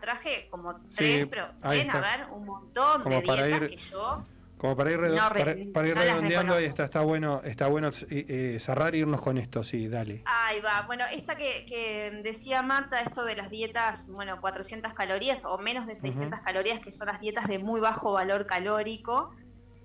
traje 0.00 0.48
como 0.50 0.72
Sí, 0.88 0.96
tres, 0.96 1.26
pero 1.26 1.52
pueden 1.62 1.86
está. 1.86 1.98
haber 1.98 2.26
un 2.30 2.44
montón 2.46 3.02
Como 3.02 3.16
de 3.16 3.22
dietas 3.22 3.62
ir- 3.62 3.68
que 3.68 3.76
yo 3.76 4.24
Como 4.58 4.76
para 4.76 4.90
ir, 4.90 4.98
redo- 4.98 5.16
No 5.16 5.28
re- 5.30 5.38
para, 5.44 5.54
para 5.72 5.88
ir 5.88 5.94
no 5.94 6.00
redondeando, 6.02 6.54
ahí 6.54 6.64
está, 6.66 6.84
está 6.84 7.00
bueno, 7.02 7.40
está 7.44 7.68
bueno 7.68 7.90
eh, 8.10 8.56
cerrar 8.60 8.94
e 8.94 8.98
irnos 8.98 9.20
con 9.22 9.38
esto, 9.38 9.62
sí, 9.62 9.88
dale. 9.88 10.22
Ahí 10.26 10.60
va. 10.60 10.82
Bueno, 10.86 11.04
esta 11.12 11.36
que, 11.36 11.64
que 11.66 12.20
decía 12.24 12.60
Marta, 12.62 13.00
esto 13.00 13.24
de 13.24 13.36
las 13.36 13.50
dietas, 13.50 14.06
bueno, 14.08 14.40
400 14.40 14.92
calorías 14.94 15.44
o 15.44 15.56
menos 15.58 15.86
de 15.86 15.94
600 15.94 16.40
calorías, 16.40 16.80
que 16.80 16.90
son 16.90 17.06
las 17.06 17.20
dietas 17.20 17.46
de 17.46 17.58
muy 17.60 17.80
bajo 17.80 18.12
valor 18.12 18.46
calórico. 18.46 19.30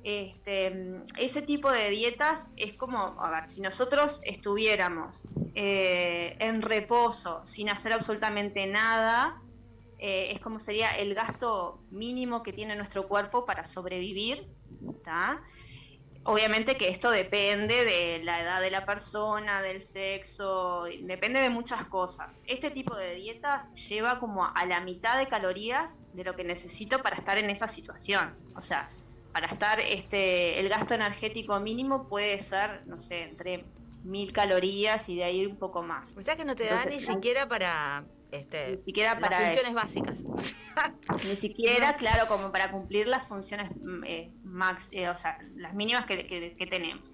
Este, 0.05 1.01
ese 1.17 1.41
tipo 1.43 1.71
de 1.71 1.89
dietas 1.89 2.49
es 2.57 2.73
como, 2.73 3.15
a 3.23 3.29
ver, 3.31 3.45
si 3.45 3.61
nosotros 3.61 4.21
estuviéramos 4.25 5.23
eh, 5.55 6.35
en 6.39 6.61
reposo, 6.61 7.41
sin 7.45 7.69
hacer 7.69 7.93
absolutamente 7.93 8.67
nada, 8.67 9.39
eh, 9.99 10.31
es 10.33 10.41
como 10.41 10.59
sería 10.59 10.89
el 10.97 11.13
gasto 11.15 11.79
mínimo 11.89 12.43
que 12.43 12.51
tiene 12.51 12.75
nuestro 12.75 13.07
cuerpo 13.07 13.45
para 13.45 13.63
sobrevivir, 13.63 14.45
¿tá? 15.03 15.41
Obviamente 16.25 16.77
que 16.77 16.89
esto 16.89 17.11
depende 17.11 17.83
de 17.83 18.23
la 18.23 18.41
edad 18.41 18.61
de 18.61 18.71
la 18.71 18.85
persona, 18.85 19.61
del 19.61 19.81
sexo, 19.81 20.85
depende 21.01 21.41
de 21.41 21.49
muchas 21.49 21.85
cosas. 21.87 22.39
Este 22.47 22.71
tipo 22.71 22.95
de 22.95 23.15
dietas 23.15 23.73
lleva 23.75 24.19
como 24.19 24.45
a 24.45 24.65
la 24.65 24.79
mitad 24.79 25.17
de 25.17 25.27
calorías 25.27 26.01
de 26.13 26.23
lo 26.23 26.35
que 26.35 26.45
necesito 26.45 27.01
para 27.01 27.17
estar 27.17 27.37
en 27.37 27.49
esa 27.49 27.67
situación. 27.67 28.33
O 28.55 28.61
sea, 28.61 28.89
para 29.33 29.47
estar, 29.47 29.81
este, 29.81 30.61
el 30.61 30.69
gasto 30.69 30.93
energético 30.93 31.59
mínimo 31.59 32.07
puede 32.07 32.39
ser, 32.39 32.83
no 32.85 33.01
sé, 33.01 33.23
entre 33.23 33.65
mil 34.03 34.31
calorías 34.31 35.09
y 35.09 35.17
de 35.17 35.25
ahí 35.25 35.45
un 35.45 35.57
poco 35.57 35.81
más. 35.81 36.15
O 36.17 36.21
sea 36.21 36.37
que 36.37 36.45
no 36.45 36.55
te 36.55 36.65
da 36.65 36.85
ni 36.85 37.01
siquiera 37.01 37.49
para 37.49 38.05
este, 38.33 38.77
Ni 38.77 38.83
siquiera 38.83 39.11
las 39.13 39.21
para 39.21 39.37
funciones 39.37 39.67
eso. 39.67 39.75
básicas. 39.75 40.15
Ni 41.27 41.35
siquiera, 41.35 41.95
claro, 41.97 42.27
como 42.27 42.51
para 42.51 42.71
cumplir 42.71 43.07
las 43.07 43.27
funciones 43.27 43.69
mm, 43.75 44.03
eh, 44.05 44.31
max, 44.43 44.89
eh, 44.91 45.09
o 45.09 45.17
sea, 45.17 45.37
las 45.55 45.73
mínimas 45.73 46.05
que, 46.05 46.25
que- 46.27 46.55
que 46.55 46.67
tenemos. 46.67 47.13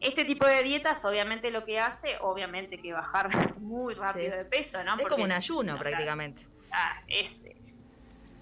Este 0.00 0.24
tipo 0.24 0.46
de 0.46 0.62
dietas, 0.62 1.04
obviamente, 1.04 1.50
lo 1.50 1.64
que 1.64 1.80
hace, 1.80 2.18
obviamente, 2.20 2.80
que 2.80 2.92
bajar 2.92 3.28
muy 3.60 3.94
rápido 3.94 4.30
Sí. 4.32 4.36
de 4.38 4.44
peso, 4.44 4.84
¿no? 4.84 4.92
Es 4.94 5.00
Porque, 5.02 5.14
como 5.14 5.24
un 5.24 5.32
ayuno 5.32 5.74
o 5.74 5.76
sea, 5.76 5.82
prácticamente. 5.84 6.46
ah, 6.70 7.02
es- 7.08 7.42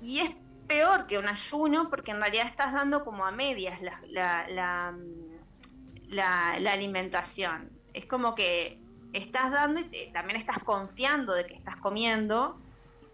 y 0.01 0.19
es 0.21 0.31
peor 0.69 1.07
que 1.07 1.17
un 1.17 1.27
ayuno 1.29 1.89
porque 1.89 2.11
en 2.11 2.21
realidad 2.21 2.47
estás 2.47 2.73
dando 2.75 3.05
como 3.05 3.25
a 3.25 3.31
medias 3.31 3.81
la, 3.81 4.01
la, 4.09 4.47
la, 4.49 4.93
mm, 4.93 6.09
la- 6.09 6.59
la 6.61 6.73
alimentación. 6.73 7.71
Es 7.95 8.05
como 8.05 8.35
que 8.35 8.79
estás 9.13 9.51
dando 9.53 9.81
y 9.81 9.85
te- 9.85 10.11
también 10.13 10.39
estás 10.39 10.59
confiando 10.61 11.33
de 11.35 11.47
que 11.47 11.55
estás 11.55 11.77
comiendo, 11.77 12.61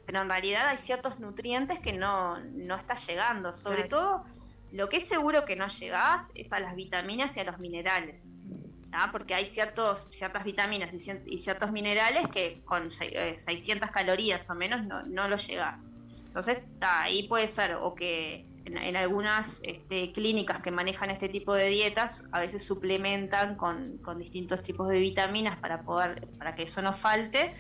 pero 0.07 0.21
en 0.23 0.29
realidad 0.29 0.69
hay 0.69 0.79
ciertos 0.79 1.19
nutrientes 1.21 1.79
que 1.81 1.93
no, 1.93 2.39
no 2.41 2.77
estás 2.77 3.07
llegando. 3.07 3.53
Sobre 3.53 3.87
Claro. 3.89 3.89
todo, 3.89 4.25
lo 4.73 4.89
que 4.89 4.97
es 4.99 5.07
seguro 5.09 5.45
que 5.45 5.55
no 5.57 5.69
llegás 5.69 6.31
es 6.35 6.53
a 6.53 6.59
las 6.61 6.75
vitaminas 6.75 7.37
y 7.37 7.41
a 7.41 7.45
los 7.45 7.59
minerales. 7.59 8.25
¿tá? 8.91 9.09
Porque 9.11 9.35
hay 9.35 9.47
ciertos, 9.47 10.09
ciertas 10.11 10.45
vitaminas 10.45 10.93
y, 10.93 11.39
ciertos 11.39 11.73
minerales 11.73 12.29
que 12.29 12.63
con 12.65 12.91
se- 12.91 13.07
eh, 13.31 13.39
600 13.39 13.91
calorías 13.91 14.51
o 14.51 14.55
menos 14.55 14.85
no, 14.85 15.03
no 15.05 15.29
lo 15.29 15.37
llegás. 15.37 15.85
Entonces, 16.27 16.63
ahí 16.81 17.27
puede 17.27 17.47
ser 17.49 17.77
o 17.77 17.95
que 17.95 18.47
en, 18.65 18.97
algunas 18.97 19.61
este, 19.65 20.13
clínicas 20.13 20.61
que 20.61 20.71
manejan 20.71 21.11
este 21.11 21.29
tipo 21.29 21.55
de 21.55 21.69
dietas 21.69 22.29
a 22.33 22.41
veces 22.41 22.65
suplementan 22.65 23.57
con, 23.57 24.01
distintos 24.19 24.63
tipos 24.63 24.89
de 24.89 24.99
vitaminas 24.99 25.59
para 25.59 25.83
poder 25.83 26.29
para 26.39 26.55
que 26.55 26.65
eso 26.65 26.83
no 26.83 26.93
falte. 26.93 27.55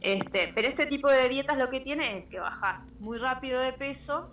Este, 0.00 0.52
pero 0.54 0.68
este 0.68 0.86
tipo 0.86 1.08
de 1.08 1.28
dietas 1.28 1.58
lo 1.58 1.68
que 1.70 1.80
tiene 1.80 2.18
es 2.18 2.26
que 2.26 2.38
bajas 2.38 2.88
muy 3.00 3.18
rápido 3.18 3.60
de 3.60 3.72
peso. 3.72 4.30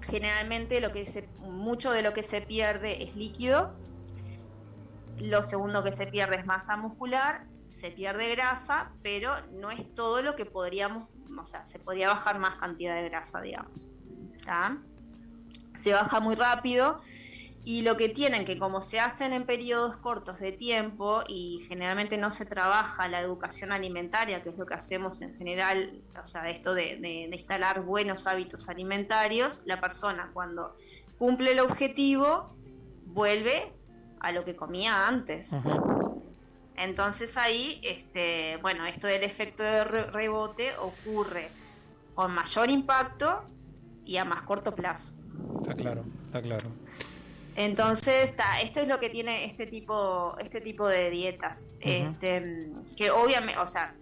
Generalmente 0.00 0.80
lo 0.80 0.92
que 0.92 1.04
mucho 1.38 1.92
de 1.92 2.02
lo 2.02 2.12
que 2.12 2.22
se 2.22 2.40
pierde 2.40 3.04
es 3.04 3.14
líquido. 3.16 3.74
Lo 5.18 5.42
segundo 5.42 5.84
que 5.84 5.92
se 5.92 6.08
pierde 6.08 6.36
es 6.36 6.46
masa 6.46 6.76
muscular, 6.76 7.46
se 7.68 7.92
pierde 7.92 8.34
grasa, 8.34 8.90
pero 9.02 9.32
no 9.52 9.70
es 9.70 9.94
todo 9.94 10.22
lo 10.22 10.34
que 10.34 10.44
podríamos, 10.44 11.08
o 11.40 11.46
sea, 11.46 11.64
se 11.66 11.78
podría 11.78 12.08
bajar 12.08 12.40
más 12.40 12.58
cantidad 12.58 12.96
de 12.96 13.08
grasa, 13.08 13.40
digamos. 13.40 13.94
¿tá? 14.44 14.78
Se 15.84 15.92
baja 15.92 16.18
muy 16.20 16.34
rápido 16.34 17.00
y 17.62 17.82
lo 17.82 17.96
que 17.98 18.08
tienen 18.08 18.44
que 18.46 18.58
como 18.58 18.80
se 18.80 19.00
hacen 19.00 19.32
en 19.34 19.44
periodos 19.44 19.96
cortos 19.98 20.38
de 20.40 20.52
tiempo 20.52 21.22
y 21.28 21.64
generalmente 21.68 22.16
no 22.16 22.30
se 22.30 22.46
trabaja 22.46 23.06
la 23.08 23.20
educación 23.20 23.70
alimentaria, 23.70 24.42
que 24.42 24.48
es 24.50 24.56
lo 24.56 24.64
que 24.64 24.74
hacemos 24.74 25.20
en 25.22 25.36
general, 25.36 26.02
o 26.22 26.26
sea, 26.26 26.48
esto 26.48 26.72
de, 26.74 26.96
de- 26.96 27.26
de 27.30 27.36
instalar 27.36 27.82
buenos 27.82 28.26
hábitos 28.26 28.68
alimentarios, 28.70 29.62
la 29.66 29.78
persona 29.80 30.30
cuando 30.32 30.74
cumple 31.18 31.52
el 31.52 31.60
objetivo 31.60 32.56
vuelve 33.06 33.72
a 34.20 34.32
lo 34.32 34.42
que 34.44 34.56
comía 34.56 35.06
antes. 35.06 35.52
Entonces 36.76 37.36
ahí, 37.36 37.80
este, 37.84 38.56
bueno, 38.62 38.86
esto 38.86 39.06
del 39.06 39.22
efecto 39.22 39.62
de 39.62 39.84
re- 39.84 40.10
rebote 40.10 40.74
ocurre 40.78 41.50
con 42.14 42.32
mayor 42.34 42.70
impacto 42.70 43.44
y 44.04 44.16
a 44.16 44.24
más 44.24 44.42
corto 44.42 44.74
plazo. 44.74 45.14
Está 45.62 45.74
claro, 45.74 46.04
está 46.26 46.42
claro. 46.42 46.68
Entonces, 47.56 48.30
está, 48.30 48.60
esto 48.60 48.80
es 48.80 48.88
lo 48.88 48.98
que 48.98 49.10
tiene 49.10 49.44
este 49.44 49.66
tipo, 49.66 50.36
este 50.38 50.60
tipo 50.60 50.88
de 50.88 51.10
dietas. 51.10 51.68
este, 51.80 52.72
que 52.96 53.10
obviamente, 53.10 53.60
o 53.60 53.66
sea, 53.66 53.94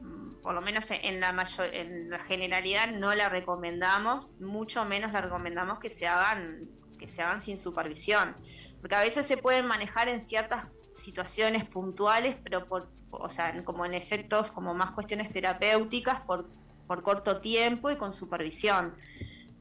mm, 0.00 0.40
por 0.42 0.54
lo 0.54 0.60
menos 0.62 0.90
en 0.90 1.20
la 1.20 1.32
mayor, 1.32 1.74
en 1.74 2.10
la 2.10 2.18
generalidad 2.20 2.88
no 2.88 3.14
la 3.14 3.28
recomendamos, 3.28 4.30
mucho 4.40 4.84
menos 4.84 5.12
la 5.12 5.20
recomendamos 5.20 5.78
que 5.78 5.90
se 5.90 6.06
hagan, 6.06 6.62
que 6.98 7.08
se 7.08 7.22
hagan 7.22 7.40
sin 7.40 7.58
supervisión. 7.58 8.34
Porque 8.80 8.96
a 8.96 9.00
veces 9.00 9.26
se 9.26 9.36
pueden 9.36 9.66
manejar 9.66 10.08
en 10.08 10.22
ciertas 10.22 10.64
situaciones 10.94 11.64
puntuales, 11.64 12.36
pero 12.42 12.66
por, 12.66 12.88
o 13.10 13.28
sea, 13.28 13.52
como 13.64 13.84
en 13.84 13.94
efectos, 13.94 14.50
como 14.50 14.72
más 14.72 14.92
cuestiones 14.92 15.30
terapéuticas 15.30 16.20
por, 16.22 16.48
por 16.86 17.02
corto 17.02 17.40
tiempo 17.40 17.90
y 17.90 17.96
con 17.96 18.12
supervisión 18.14 18.94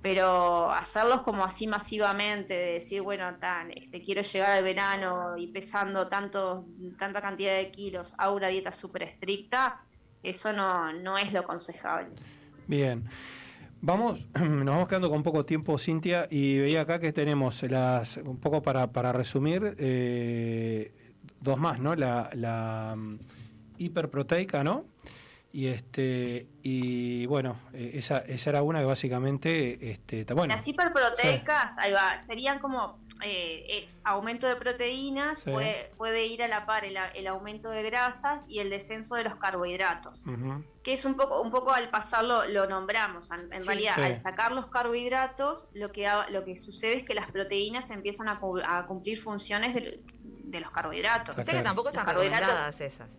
pero 0.09 0.71
hacerlos 0.71 1.19
como 1.19 1.43
así 1.43 1.67
masivamente, 1.67 2.53
de 2.53 2.71
decir, 2.75 3.01
bueno, 3.01 3.25
tan, 3.41 3.71
este, 3.71 3.99
quiero 3.99 4.21
llegar 4.21 4.51
al 4.51 4.63
verano 4.63 5.35
y 5.37 5.47
pesando 5.47 6.07
tanto, 6.07 6.65
tanta 6.97 7.21
cantidad 7.21 7.57
de 7.57 7.69
kilos, 7.71 8.15
a 8.17 8.31
una 8.31 8.47
dieta 8.47 8.71
súper 8.71 9.03
estricta, 9.03 9.81
eso 10.23 10.53
no, 10.53 10.93
no 10.93 11.17
es 11.17 11.33
lo 11.33 11.41
aconsejable. 11.41 12.15
Bien. 12.67 13.03
Vamos, 13.81 14.25
nos 14.39 14.65
vamos 14.65 14.87
quedando 14.87 15.09
con 15.09 15.23
poco 15.23 15.45
tiempo, 15.45 15.77
Cintia, 15.77 16.25
y 16.31 16.57
veía 16.57 16.83
acá 16.83 16.99
que 16.99 17.11
tenemos 17.11 17.61
las, 17.63 18.15
un 18.15 18.37
poco 18.37 18.61
para, 18.61 18.87
para 18.93 19.11
resumir, 19.11 19.75
eh, 19.77 21.11
dos 21.41 21.59
más, 21.59 21.81
¿no? 21.81 21.97
La, 21.97 22.29
la 22.33 22.95
mm, 22.95 23.19
hiperproteica, 23.77 24.63
¿no? 24.63 24.85
Y 25.57 25.69
este, 25.69 26.45
y 26.61 27.25
bueno, 27.25 27.59
eh, 27.73 27.93
esa, 27.95 28.19
esa 28.19 28.51
era 28.51 28.61
una 28.61 28.77
que 28.77 28.85
básicamente, 28.85 29.89
este, 29.91 30.23
bueno, 30.35 30.53
Las 30.53 30.67
hiperproteicas, 30.67 31.79
ahí 31.79 31.91
va, 31.93 32.19
serían 32.19 32.59
como, 32.59 32.99
eh, 33.23 33.65
es 33.67 33.99
aumento 34.03 34.45
de 34.47 34.55
proteínas, 34.55 35.39
Sí. 35.39 35.49
puede, 35.49 35.89
puede 35.97 36.27
ir 36.27 36.43
a 36.43 36.47
la 36.47 36.67
par 36.67 36.85
el, 36.85 36.95
a- 36.95 37.07
el 37.09 37.25
aumento 37.25 37.71
de 37.71 37.81
grasas 37.81 38.45
y 38.47 38.59
el 38.59 38.69
descenso 38.69 39.15
de 39.15 39.23
los 39.23 39.37
carbohidratos. 39.37 40.25
que 40.83 40.93
es 40.93 41.05
un 41.05 41.15
poco, 41.15 41.41
un 41.41 41.49
poco 41.49 41.71
al 41.73 41.89
pasarlo 41.89 42.45
lo 42.47 42.67
nombramos. 42.67 43.31
En, 43.31 43.51
en 43.51 43.61
Sí. 43.63 43.67
realidad, 43.67 43.95
Sí. 43.95 44.01
al 44.03 44.15
sacar 44.15 44.51
los 44.51 44.67
carbohidratos, 44.67 45.69
lo 45.73 45.91
que, 45.91 46.07
lo 46.29 46.45
que 46.45 46.55
sucede 46.55 46.97
es 46.97 47.03
que 47.03 47.15
las 47.15 47.31
proteínas 47.31 47.89
empiezan 47.89 48.29
a, 48.29 48.39
cu- 48.39 48.61
a 48.63 48.85
cumplir 48.85 49.19
funciones 49.19 49.73
de, 49.73 50.01
de 50.21 50.59
los 50.59 50.69
carbohidratos. 50.69 51.33
O 51.33 51.43
sea 51.43 51.51
que 51.51 51.63
tampoco 51.63 51.89
están 51.89 52.05
carbohidratos- 52.05 52.79
esas. 52.79 53.09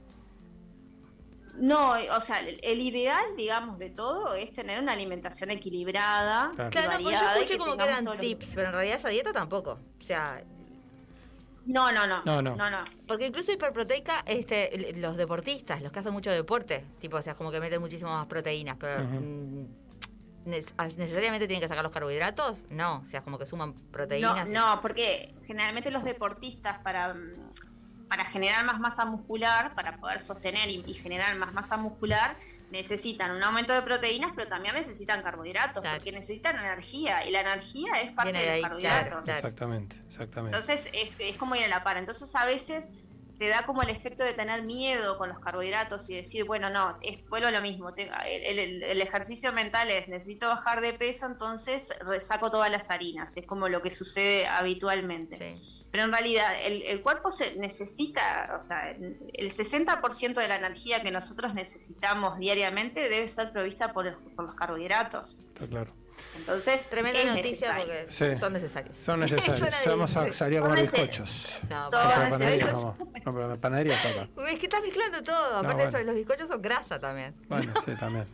No, 1.60 1.92
o 2.14 2.20
sea, 2.20 2.38
el, 2.40 2.60
el 2.62 2.80
ideal, 2.80 3.24
digamos, 3.36 3.78
de 3.78 3.90
todo 3.90 4.34
es 4.34 4.52
tener 4.52 4.80
una 4.80 4.92
alimentación 4.92 5.50
equilibrada, 5.50 6.52
Claro. 6.54 6.68
y 6.68 6.72
Claro, 6.72 6.92
no, 6.92 7.00
pues 7.02 7.20
yo 7.20 7.26
escuché 7.30 7.58
como 7.58 7.76
que 7.76 7.84
eran 7.84 8.18
tips, 8.18 8.52
pero 8.54 8.66
en 8.68 8.72
realidad 8.74 8.96
esa 8.96 9.08
dieta 9.08 9.32
tampoco. 9.32 9.78
O 10.00 10.04
sea, 10.04 10.42
No, 11.66 11.92
no, 11.92 12.06
no, 12.06 12.22
No, 12.24 12.40
no. 12.40 12.56
no, 12.56 12.70
no. 12.70 12.78
porque 13.06 13.26
incluso 13.26 13.52
hiperproteica, 13.52 14.22
este, 14.26 14.94
los 14.96 15.16
deportistas, 15.18 15.82
los 15.82 15.92
que 15.92 15.98
hacen 15.98 16.12
mucho 16.14 16.30
deporte, 16.30 16.84
tipo, 17.00 17.18
o 17.18 17.22
sea, 17.22 17.34
como 17.34 17.50
que 17.50 17.60
meten 17.60 17.80
muchísimo 17.80 18.10
más 18.10 18.26
proteínas, 18.26 18.76
pero 18.80 19.04
mm, 19.04 19.66
as- 20.78 20.96
necesariamente 20.96 21.46
tienen 21.46 21.60
que 21.60 21.68
sacar 21.68 21.84
los 21.84 21.92
carbohidratos, 21.92 22.64
no, 22.70 23.02
o 23.04 23.06
sea, 23.06 23.22
como 23.22 23.36
que 23.38 23.44
suman 23.44 23.74
No, 23.74 23.90
proteínas. 23.90 24.48
no, 24.48 24.78
porque 24.80 25.34
generalmente 25.46 25.90
los 25.90 26.04
deportistas 26.04 26.78
para, 26.78 27.12
mm, 27.12 27.34
para 28.08 28.24
generar 28.24 28.64
más 28.64 28.80
masa 28.80 29.04
muscular, 29.04 29.74
para 29.74 29.96
poder 29.98 30.20
sostener 30.20 30.68
y, 30.70 30.82
y 30.86 30.94
generar 30.94 31.36
más 31.36 31.52
masa 31.52 31.76
muscular, 31.76 32.36
necesitan 32.70 33.30
un 33.30 33.42
aumento 33.42 33.72
de 33.72 33.82
proteínas, 33.82 34.32
pero 34.36 34.46
también 34.48 34.74
necesitan 34.74 35.22
carbohidratos, 35.22 35.80
Claro. 35.82 35.96
porque 35.98 36.12
necesitan 36.12 36.56
energía, 36.58 37.24
y 37.26 37.30
la 37.30 37.40
energía 37.40 37.92
es 38.02 38.12
parte 38.12 38.32
de 38.32 38.38
de 38.44 38.52
los 38.60 38.62
carbohidratos. 38.68 39.08
claro, 39.08 39.24
claro. 39.24 39.38
exactamente, 39.38 39.96
exactamente. 40.06 40.56
Entonces 40.58 40.90
es, 40.92 41.16
es 41.18 41.36
como 41.36 41.54
ir 41.54 41.64
a 41.64 41.68
la 41.68 41.82
par. 41.84 41.96
Entonces 41.96 42.34
a 42.34 42.44
veces 42.44 42.90
se 43.30 43.46
da 43.48 43.62
como 43.64 43.82
el 43.82 43.88
efecto 43.90 44.24
de 44.24 44.34
tener 44.34 44.62
miedo 44.64 45.16
con 45.16 45.28
los 45.28 45.38
carbohidratos 45.38 46.10
y 46.10 46.16
decir, 46.16 46.44
bueno, 46.44 46.70
no, 46.70 46.98
es, 47.02 47.20
vuelvo 47.28 47.46
a 47.48 47.52
lo 47.52 47.60
mismo. 47.62 47.94
te- 47.94 48.10
el, 48.26 48.58
el- 48.58 48.82
el 48.82 49.00
ejercicio 49.00 49.52
mental 49.52 49.90
es, 49.90 50.08
necesito 50.08 50.48
bajar 50.48 50.80
de 50.80 50.92
peso, 50.92 51.26
entonces 51.26 51.88
resaco 52.00 52.50
todas 52.50 52.70
las 52.70 52.90
harinas. 52.90 53.36
Es 53.36 53.46
como 53.46 53.68
lo 53.68 53.80
que 53.80 53.90
sucede 53.92 54.46
habitualmente. 54.46 55.56
Pero 55.90 56.04
en 56.04 56.12
realidad 56.12 56.52
el, 56.62 56.82
el 56.82 57.00
cuerpo 57.00 57.30
se 57.30 57.56
necesita, 57.56 58.54
o 58.58 58.60
sea, 58.60 58.90
el 58.90 59.50
60% 59.50 60.34
de 60.34 60.48
la 60.48 60.56
energía 60.56 61.02
que 61.02 61.10
nosotros 61.10 61.54
necesitamos 61.54 62.38
diariamente 62.38 63.08
debe 63.08 63.26
ser 63.28 63.52
provista 63.52 63.92
por, 63.92 64.06
el- 64.06 64.14
por 64.16 64.44
los 64.44 64.54
carbohidratos. 64.54 65.38
Está 65.54 65.66
claro. 65.66 65.92
Entonces, 66.36 66.88
Tremenda 66.90 67.24
noticia 67.24 67.74
porque 67.76 68.06
Sí. 68.10 68.26
son 68.38 68.52
necesarios. 68.52 68.96
Son 68.98 69.18
necesarios. 69.20 69.72
Vamos 69.86 70.16
a 70.16 70.32
salir 70.34 70.58
a 70.58 70.62
comer 70.62 70.82
bizcochos. 70.82 71.58
No, 71.70 71.88
pero- 71.90 72.30
panadería 72.30 72.66
no. 72.72 72.96
No, 72.98 73.12
pero 73.34 73.48
la 73.48 73.56
panadería 73.56 73.96
toca. 74.02 74.48
Es 74.50 74.58
que 74.58 74.66
estás 74.66 74.82
mezclando 74.82 75.22
todo. 75.22 75.56
Aparte 75.56 75.74
bueno. 75.74 75.90
de 75.92 75.98
eso, 75.98 76.06
los 76.06 76.14
bizcochos 76.16 76.48
son 76.48 76.60
grasa 76.62 77.00
también. 77.00 77.34
Bueno, 77.48 77.72
sí, 77.84 77.92
también. 77.98 78.26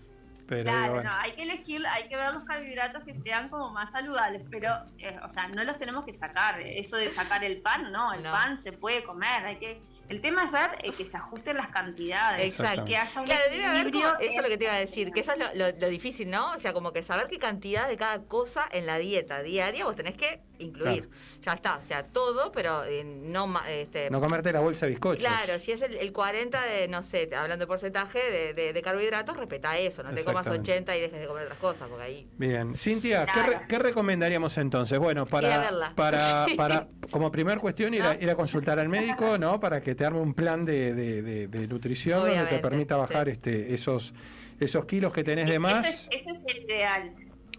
Pero 0.46 0.64
Claro, 0.64 0.94
bueno. 0.94 1.10
no, 1.10 1.16
hay 1.20 1.32
que 1.32 1.42
elegir, 1.42 1.82
hay 1.86 2.06
que 2.06 2.16
ver 2.16 2.32
los 2.34 2.44
carbohidratos 2.44 3.02
que 3.04 3.14
sean 3.14 3.48
como 3.48 3.70
más 3.70 3.92
saludables, 3.92 4.42
pero, 4.50 4.68
eh, 4.98 5.18
o 5.22 5.28
sea, 5.28 5.48
no 5.48 5.64
los 5.64 5.78
tenemos 5.78 6.04
que 6.04 6.12
sacar. 6.12 6.60
Eso 6.60 6.96
de 6.96 7.08
sacar 7.08 7.42
el 7.44 7.62
pan, 7.62 7.90
no, 7.92 8.12
el 8.12 8.22
No. 8.22 8.30
pan 8.32 8.58
se 8.58 8.72
puede 8.72 9.02
comer, 9.04 9.44
hay 9.46 9.56
que... 9.56 9.80
El 10.10 10.20
tema 10.20 10.44
es 10.44 10.52
ver 10.52 10.70
eh, 10.82 10.92
que 10.92 11.06
se 11.06 11.16
ajusten 11.16 11.56
las 11.56 11.68
cantidades, 11.68 12.58
Exacto. 12.58 12.84
que 12.84 12.94
haya 12.98 13.20
un 13.22 13.26
Claro, 13.26 13.44
debe 13.50 13.64
haber 13.64 13.90
como- 13.90 14.04
eso 14.06 14.16
es 14.20 14.42
lo 14.42 14.48
que 14.48 14.58
te 14.58 14.64
iba 14.64 14.74
a 14.74 14.78
decir, 14.78 15.10
que 15.12 15.20
eso 15.20 15.32
es 15.32 15.38
lo, 15.38 15.54
lo- 15.54 15.70
lo 15.78 15.88
difícil, 15.88 16.28
¿no? 16.28 16.52
O 16.52 16.58
sea, 16.58 16.74
como 16.74 16.92
que 16.92 17.02
saber 17.02 17.26
qué 17.26 17.38
cantidad 17.38 17.88
de 17.88 17.96
cada 17.96 18.22
cosa 18.24 18.68
en 18.70 18.84
la 18.84 18.98
dieta 18.98 19.42
diaria 19.42 19.86
vos 19.86 19.96
tenés 19.96 20.14
que 20.14 20.42
incluir. 20.64 21.08
Ya 21.42 21.52
está, 21.52 21.76
o 21.76 21.82
sea, 21.86 22.04
todo, 22.04 22.50
pero 22.52 22.84
eh, 22.84 23.04
no 23.04 23.52
este, 23.68 24.08
No 24.10 24.20
comerte 24.20 24.50
la 24.52 24.60
bolsa 24.60 24.86
de 24.86 24.90
bizcochos. 24.92 25.24
Claro, 25.24 25.60
si 25.60 25.72
es 25.72 25.82
el, 25.82 25.94
el 25.96 26.12
40 26.12 26.62
de, 26.64 26.88
no 26.88 27.02
sé, 27.02 27.28
hablando 27.36 27.64
de 27.64 27.66
porcentaje 27.66 28.18
de, 28.30 28.54
de- 28.54 28.72
de 28.72 28.82
carbohidratos, 28.82 29.36
respeta 29.36 29.76
eso, 29.78 30.02
no 30.02 30.10
te 30.14 30.24
comas 30.24 30.46
Exactamente. 30.46 30.72
80 30.72 30.96
y 30.96 31.00
dejes 31.02 31.20
de 31.20 31.26
comer 31.26 31.42
otras 31.44 31.58
cosas, 31.58 31.88
porque 31.88 32.04
ahí... 32.04 32.28
Bien, 32.38 32.76
Cintia, 32.76 33.26
¿qué, 33.26 33.42
re- 33.42 33.60
qué 33.68 33.78
recomendaríamos 33.78 34.56
entonces? 34.58 34.98
Bueno, 34.98 35.26
para, 35.26 35.58
verla. 35.58 35.92
para, 35.94 36.46
para 36.56 36.88
como 37.10 37.30
primer 37.30 37.58
cuestión 37.58 37.92
ir 37.92 38.02
a, 38.02 38.14
ir 38.14 38.30
a 38.30 38.34
consultar 38.36 38.78
al 38.78 38.88
médico, 38.88 39.36
¿no? 39.36 39.60
Para 39.60 39.80
que 39.82 39.94
te 39.94 40.04
arme 40.06 40.20
un 40.20 40.32
plan 40.34 40.64
de, 40.64 40.94
de- 40.94 41.22
de- 41.22 41.46
de 41.48 41.68
nutrición 41.68 42.20
donde 42.20 42.32
te 42.34 42.40
Obviamente, 42.40 42.62
permita 42.62 42.96
bajar 42.96 43.26
sí. 43.26 43.32
este, 43.32 43.74
esos, 43.74 44.14
esos 44.58 44.84
kilos 44.86 45.12
que 45.12 45.22
tenés 45.24 45.46
de 45.48 45.58
más. 45.58 45.86
es, 45.86 46.08
ese 46.10 46.30
es 46.30 46.40
el 46.46 46.62
ideal. 46.64 47.14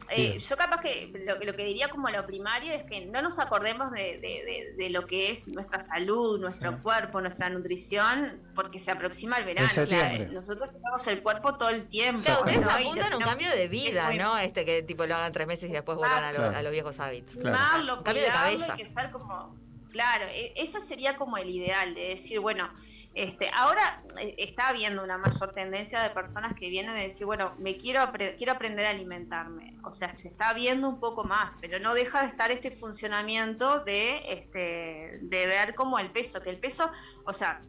Eh, 0.09 0.37
yo 0.39 0.55
capaz 0.57 0.81
que 0.81 1.11
lo, 1.25 1.39
que 1.39 1.45
lo 1.45 1.53
que 1.55 1.63
diría 1.65 1.87
como 1.89 2.09
lo 2.09 2.25
primario 2.27 2.71
es 2.73 2.83
que 2.83 3.05
no 3.07 3.21
nos 3.21 3.39
acordemos 3.39 3.91
de, 3.91 4.19
de- 4.19 4.43
de- 4.45 4.73
de 4.77 4.89
lo 4.91 5.05
que 5.07 5.31
es 5.31 5.47
nuestra 5.47 5.81
salud, 5.81 6.39
nuestro 6.39 6.71
Sí. 6.73 6.77
cuerpo, 6.83 7.21
nuestra 7.21 7.49
nutrición, 7.49 8.41
porque 8.53 8.77
se 8.77 8.91
aproxima 8.91 9.37
el 9.37 9.45
verano. 9.45 9.67
Claro, 9.87 10.31
nosotros 10.31 10.69
tenemos 10.71 11.07
el 11.07 11.23
cuerpo 11.23 11.55
todo 11.57 11.69
el 11.69 11.87
tiempo. 11.87 12.21
Claro, 12.23 12.41
ustedes 12.41 12.61
¿no? 12.61 12.69
Apuntan 12.69 13.13
a 13.13 13.17
un 13.17 13.23
cambio 13.23 13.49
de 13.49 13.67
vida, 13.67 14.05
muy- 14.07 14.17
¿no? 14.17 14.37
Este 14.37 14.63
que 14.65 14.83
tipo 14.83 15.05
lo 15.05 15.15
hagan 15.15 15.31
tres 15.33 15.47
meses 15.47 15.69
y 15.69 15.73
después 15.73 15.97
vuelvan 15.97 16.23
a, 16.23 16.31
lo- 16.31 16.37
Claro. 16.39 16.57
a 16.57 16.61
los 16.61 16.71
viejos 16.71 16.99
hábitos. 16.99 17.33
Claro. 17.35 17.49
mimarlo, 17.57 18.03
Cambio 18.03 18.23
de 18.23 18.29
cuidarlo 18.29 18.59
cabeza. 18.59 18.73
y 18.73 18.77
que 18.77 18.85
ser 18.85 19.11
como 19.11 19.55
claro 19.91 20.25
e- 20.29 20.51
ese 20.57 20.81
sería 20.81 21.15
como 21.15 21.37
el 21.37 21.49
ideal 21.49 21.95
de 21.95 22.09
decir 22.09 22.39
bueno 22.41 22.69
este 23.15 23.49
ahora 23.53 24.03
eh, 24.19 24.35
está 24.37 24.67
habiendo 24.67 25.01
una 25.01 25.17
mayor 25.17 25.53
tendencia 25.53 26.01
de 26.01 26.09
personas 26.09 26.53
que 26.53 26.69
vienen 26.69 26.93
de 26.93 27.01
decir 27.01 27.25
bueno 27.25 27.55
me 27.57 27.77
quiero 27.77 28.01
quiero 28.37 28.51
aprender 28.51 28.85
a 28.85 28.89
alimentarme 28.89 29.77
o 29.83 29.93
sea 29.93 30.11
se 30.11 30.27
está 30.27 30.53
viendo 30.53 30.89
un 30.89 30.99
poco 30.99 31.23
más 31.23 31.57
pero 31.61 31.79
no 31.79 31.93
deja 31.93 32.21
de 32.21 32.27
estar 32.27 32.51
este 32.51 32.71
funcionamiento 32.71 33.79
de 33.79 34.21
este 34.33 35.19
de 35.21 35.47
ver 35.47 35.75
como 35.75 35.97
el 35.97 36.11
peso 36.11 36.41
que 36.41 36.49
el 36.49 36.59
peso 36.59 36.91
o 37.25 37.31
sea 37.31 37.61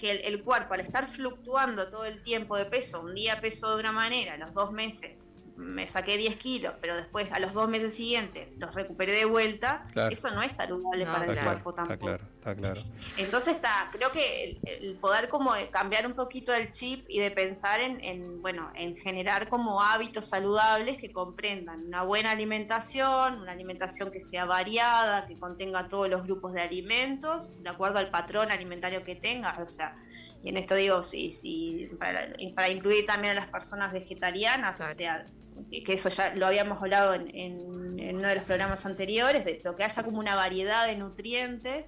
que 0.00 0.10
el, 0.10 0.20
el 0.24 0.42
cuerpo 0.42 0.72
al 0.72 0.80
estar 0.80 1.06
fluctuando 1.06 1.90
todo 1.90 2.06
el 2.06 2.22
tiempo 2.22 2.56
de 2.56 2.64
peso 2.64 3.02
un 3.02 3.14
día 3.14 3.40
peso 3.42 3.74
de 3.74 3.80
una 3.80 3.92
manera 3.92 4.38
los 4.38 4.54
dos 4.54 4.72
meses 4.72 5.12
me 5.56 5.86
saqué 5.86 6.16
10 6.16 6.36
kilos, 6.36 6.74
pero 6.80 6.96
después 6.96 7.30
a 7.32 7.38
los 7.38 7.52
dos 7.52 7.68
meses 7.68 7.94
siguientes 7.94 8.48
los 8.58 8.74
recuperé 8.74 9.12
de 9.12 9.24
vuelta, 9.24 9.86
Claro. 9.92 10.10
eso 10.12 10.30
no 10.32 10.42
es 10.42 10.52
saludable 10.52 11.04
No, 11.04 11.12
para 11.12 11.24
Está 11.24 11.32
el 11.32 11.38
claro, 11.38 11.50
cuerpo 11.62 11.70
está 11.70 11.82
tampoco. 11.86 12.06
claro, 12.06 12.24
está 12.34 12.54
claro. 12.56 12.80
Entonces 13.16 13.54
está, 13.56 13.88
creo 13.92 14.10
que 14.10 14.44
el, 14.44 14.58
el 14.64 14.94
poder 14.96 15.28
como 15.28 15.52
cambiar 15.70 16.06
un 16.06 16.14
poquito 16.14 16.52
el 16.52 16.70
chip 16.72 17.06
y 17.08 17.20
de 17.20 17.30
pensar 17.30 17.80
en, 17.80 18.02
en, 18.02 18.42
bueno, 18.42 18.70
en 18.74 18.96
generar 18.96 19.48
como 19.48 19.80
hábitos 19.82 20.26
saludables 20.28 20.98
que 20.98 21.12
comprendan 21.12 21.86
una 21.86 22.02
buena 22.02 22.32
alimentación, 22.32 23.40
una 23.40 23.52
alimentación 23.52 24.10
que 24.10 24.20
sea 24.20 24.44
variada, 24.46 25.26
que 25.26 25.38
contenga 25.38 25.88
todos 25.88 26.08
los 26.08 26.24
grupos 26.24 26.52
de 26.52 26.62
alimentos, 26.62 27.52
de 27.62 27.68
acuerdo 27.70 27.98
al 27.98 28.10
patrón 28.10 28.50
alimentario 28.50 29.04
que 29.04 29.14
tengas, 29.14 29.58
o 29.58 29.66
sea, 29.66 29.96
y 30.44 30.50
en 30.50 30.58
esto 30.58 30.74
digo, 30.74 31.02
sí, 31.02 31.32
sí, 31.32 31.88
para, 31.98 32.28
para 32.54 32.68
incluir 32.68 33.06
también 33.06 33.32
a 33.32 33.34
las 33.40 33.48
personas 33.48 33.92
vegetarianas, 33.92 34.76
Claro. 34.76 34.92
o 34.92 34.94
sea, 34.94 35.24
que 35.70 35.92
eso 35.94 36.10
ya 36.10 36.34
lo 36.34 36.46
habíamos 36.46 36.78
hablado 36.82 37.14
en, 37.14 37.34
en- 37.34 37.98
en 37.98 38.16
uno 38.18 38.28
de 38.28 38.34
los 38.34 38.44
programas 38.44 38.84
anteriores, 38.84 39.44
de 39.44 39.60
lo 39.64 39.74
que 39.74 39.84
haya 39.84 40.02
como 40.02 40.18
una 40.18 40.36
variedad 40.36 40.86
de 40.86 40.96
nutrientes, 40.96 41.86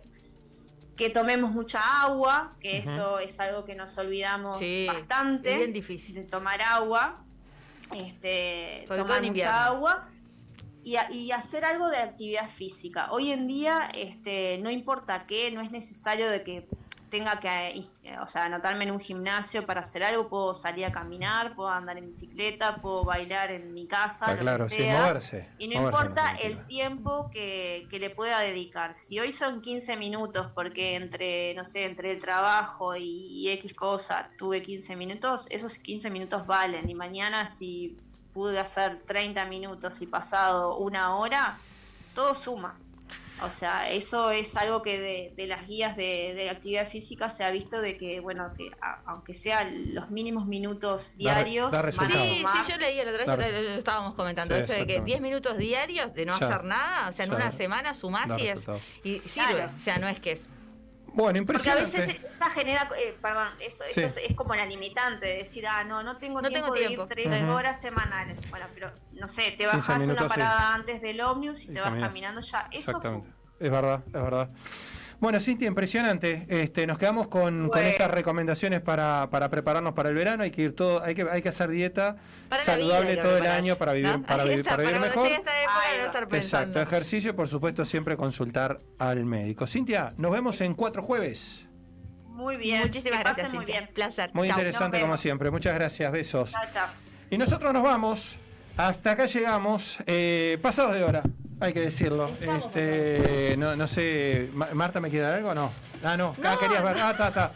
que 0.96 1.10
tomemos 1.10 1.50
mucha 1.50 1.80
agua, 2.02 2.56
que 2.58 2.78
eso 2.78 3.18
es 3.18 3.38
algo 3.38 3.66
que 3.66 3.74
nos 3.74 3.98
olvidamos 3.98 4.56
Sí, 4.58 4.86
bastante, 4.86 5.52
es 5.52 5.58
bien 5.58 5.72
difícil. 5.74 6.14
de 6.14 6.24
tomar 6.24 6.62
agua, 6.62 7.22
este, 7.94 8.84
Sobre 8.88 9.02
tomar 9.02 9.22
invierno. 9.22 9.52
mucha 9.52 9.66
agua 9.66 10.08
y, 10.82 10.96
a- 10.96 11.10
y 11.12 11.32
hacer 11.32 11.64
algo 11.66 11.88
de 11.88 11.98
actividad 11.98 12.48
física. 12.48 13.08
Hoy 13.12 13.30
en 13.32 13.46
día, 13.46 13.90
este, 13.94 14.58
no 14.62 14.70
importa 14.70 15.24
qué, 15.26 15.50
no 15.50 15.60
es 15.60 15.70
necesario 15.70 16.30
de 16.30 16.42
que 16.42 16.66
tenga 17.08 17.38
que, 17.40 17.48
eh, 18.02 18.18
o 18.20 18.26
sea, 18.26 18.44
anotarme 18.44 18.84
en 18.84 18.90
un 18.90 19.00
gimnasio 19.00 19.64
para 19.66 19.80
hacer 19.80 20.02
algo, 20.02 20.28
puedo 20.28 20.54
salir 20.54 20.84
a 20.86 20.92
caminar, 20.92 21.54
puedo 21.54 21.68
andar 21.68 21.98
en 21.98 22.06
bicicleta, 22.06 22.76
puedo 22.76 23.04
bailar 23.04 23.50
en 23.50 23.72
mi 23.74 23.86
casa, 23.86 24.32
lo 24.32 24.40
claro, 24.40 24.68
que 24.68 24.76
sí, 24.76 24.82
sea. 24.82 25.00
moverse. 25.00 25.48
Y 25.58 25.68
no 25.68 25.80
moverse 25.80 26.02
importa 26.02 26.30
el 26.36 26.66
tiempo 26.66 27.30
que, 27.30 27.86
que 27.90 27.98
le 27.98 28.10
pueda 28.10 28.40
dedicar. 28.40 28.94
Si 28.94 29.18
hoy 29.18 29.32
son 29.32 29.60
15 29.60 29.96
minutos, 29.96 30.48
porque 30.54 30.94
entre, 30.94 31.54
no 31.54 31.64
sé, 31.64 31.84
entre 31.84 32.12
el 32.12 32.20
trabajo 32.20 32.96
y, 32.96 33.26
y 33.28 33.50
X 33.50 33.74
cosa 33.74 34.30
tuve 34.38 34.62
15 34.62 34.96
minutos, 34.96 35.46
esos 35.50 35.78
15 35.78 36.10
minutos 36.10 36.46
valen. 36.46 36.88
Y 36.88 36.94
mañana 36.94 37.48
si 37.48 37.96
pude 38.36 38.58
hacer 38.58 39.00
30 39.06 39.46
minutos 39.46 40.02
y 40.02 40.06
pasado 40.06 40.76
una 40.76 41.16
hora, 41.16 41.58
todo 42.14 42.34
suma. 42.34 42.76
O 43.42 43.50
sea, 43.50 43.90
eso 43.90 44.30
es 44.30 44.56
algo 44.56 44.82
que 44.82 44.98
de, 44.98 45.32
de 45.36 45.46
las 45.46 45.66
guías 45.66 45.94
de, 45.96 46.32
de 46.34 46.48
actividad 46.48 46.88
física 46.88 47.28
se 47.28 47.44
ha 47.44 47.50
visto 47.50 47.80
de 47.80 47.96
que, 47.98 48.20
bueno, 48.20 48.52
que 48.56 48.68
a- 48.80 49.02
aunque 49.06 49.34
sean 49.34 49.94
los 49.94 50.10
mínimos 50.10 50.46
minutos 50.46 51.10
Da 51.12 51.16
diarios, 51.18 51.70
da 51.70 51.78
van 51.78 51.84
a 51.84 51.86
resultado. 51.86 52.24
Sí, 52.24 52.36
sumar. 52.38 52.64
sí, 52.64 52.72
yo 52.72 52.78
leí 52.78 52.98
el 52.98 53.08
otro 53.08 53.36
día, 53.36 53.48
lo, 53.48 53.68
estábamos 53.74 54.14
comentando, 54.14 54.54
Sí, 54.56 54.60
eso 54.62 54.72
de 54.72 54.78
que 54.78 54.82
exactamente. 54.94 55.04
10 55.10 55.20
minutos 55.20 55.58
diarios 55.58 56.14
de 56.14 56.24
no 56.24 56.38
Ya. 56.38 56.46
hacer 56.46 56.64
nada, 56.64 57.08
o 57.08 57.12
sea, 57.12 57.24
en 57.26 57.30
Ya. 57.32 57.36
una 57.36 57.52
semana 57.52 57.94
sumás 57.94 58.28
Da 58.28 58.40
y, 58.40 58.48
es, 58.48 58.60
y 59.04 59.18
sirve, 59.20 59.52
Claro. 59.54 59.72
o 59.76 59.80
sea, 59.84 59.98
no 59.98 60.08
es 60.08 60.18
que 60.20 60.32
es... 60.32 60.40
Bueno, 61.16 61.40
Porque 61.46 61.70
a 61.70 61.78
impresionante. 61.78 62.12
veces 62.14 62.24
esta 62.32 62.50
genera, 62.50 62.88
eh, 62.98 63.16
perdón, 63.22 63.48
eso, 63.58 63.84
Sí. 63.90 64.02
eso 64.02 64.20
es, 64.20 64.30
es 64.30 64.36
como 64.36 64.54
la 64.54 64.66
limitante 64.66 65.24
de 65.26 65.36
decir, 65.38 65.66
ah, 65.66 65.82
no, 65.82 66.02
no 66.02 66.18
tengo 66.18 66.42
No 66.42 66.48
tiempo 66.48 66.72
tengo 66.74 66.88
de 66.88 66.92
ir 66.92 67.00
tres 67.08 67.42
horas 67.44 67.80
semanales. 67.80 68.36
Bueno, 68.50 68.66
pero 68.74 68.92
no 69.12 69.26
sé, 69.26 69.52
te 69.52 69.64
15 69.64 69.66
bajas 69.66 70.02
una 70.08 70.22
sí. 70.22 70.28
parada 70.28 70.74
antes 70.74 71.00
del 71.00 71.20
ómnibus 71.22 71.64
y, 71.64 71.70
Y 71.70 71.74
te 71.74 71.80
vas 71.80 71.98
caminando 71.98 72.40
ya. 72.42 72.68
Eso. 72.70 73.00
Es 73.58 73.70
verdad, 73.70 74.02
es 74.06 74.12
verdad. 74.12 74.50
Bueno, 75.18 75.40
Cintia, 75.40 75.66
impresionante. 75.66 76.46
Este, 76.48 76.86
nos 76.86 76.98
quedamos 76.98 77.28
con, 77.28 77.70
estas 77.74 78.10
recomendaciones 78.10 78.80
para, 78.80 79.28
para 79.30 79.48
prepararnos 79.48 79.94
para 79.94 80.10
el 80.10 80.14
verano. 80.14 80.42
Hay 80.42 80.50
que 80.50 80.62
ir 80.62 80.74
todo, 80.74 81.02
hay 81.02 81.14
que, 81.14 81.26
hay 81.30 81.40
que 81.40 81.48
hacer 81.48 81.70
dieta 81.70 82.16
Para 82.48 82.62
saludable 82.62 83.12
vida 83.12 83.22
todo 83.22 83.38
el 83.38 83.46
año 83.46 83.76
para 83.76 83.92
vivir, 83.92 84.10
¿no? 84.10 84.22
para 84.22 84.44
vivir, 84.44 84.58
está, 84.60 84.70
para 84.70 84.82
vivir 84.82 85.00
cuando 85.00 85.22
mejor. 85.22 85.32
estar. 85.32 86.28
Exacto, 86.34 86.82
ejercicio, 86.82 87.34
por 87.34 87.48
supuesto, 87.48 87.84
siempre 87.84 88.16
consultar 88.16 88.78
al 88.98 89.24
médico. 89.24 89.66
Cintia, 89.66 90.12
nos 90.18 90.32
vemos 90.32 90.60
en 90.60 90.74
cuatro 90.74 91.02
jueves. 91.02 91.66
Muy 92.28 92.58
bien. 92.58 92.82
Muchísimas 92.82 93.20
gracias, 93.20 93.48
muy 93.48 93.64
Cintia. 93.64 93.80
bien. 93.80 93.94
Placer. 93.94 94.30
Muy 94.34 94.48
Chau. 94.48 94.58
interesante 94.58 95.00
como 95.00 95.16
siempre. 95.16 95.50
Muchas 95.50 95.74
gracias, 95.74 96.12
besos. 96.12 96.50
Chao, 96.50 96.62
chao. 96.72 96.88
Y 97.30 97.38
nosotros 97.38 97.72
nos 97.72 97.82
vamos. 97.82 98.36
Hasta 98.76 99.12
acá 99.12 99.24
llegamos. 99.24 99.96
Eh, 100.06 100.58
pasados 100.60 100.92
de 100.92 101.02
hora, 101.02 101.22
hay 101.60 101.72
que 101.72 101.80
decirlo. 101.80 102.30
Este, 102.40 103.54
no, 103.56 103.76
no 103.76 103.86
sé, 103.86 104.50
Ma- 104.54 104.68
¿Marta 104.74 105.00
me 105.00 105.10
quiere 105.10 105.26
dar 105.26 105.34
algo 105.36 105.50
o 105.50 105.54
no? 105.54 105.72
Ah, 106.04 106.16
no, 106.16 106.34
No, 106.38 106.58
querías 106.58 106.82
ver. 106.82 106.96
Ah, 107.00 107.10
está, 107.12 107.28
está. 107.28 107.52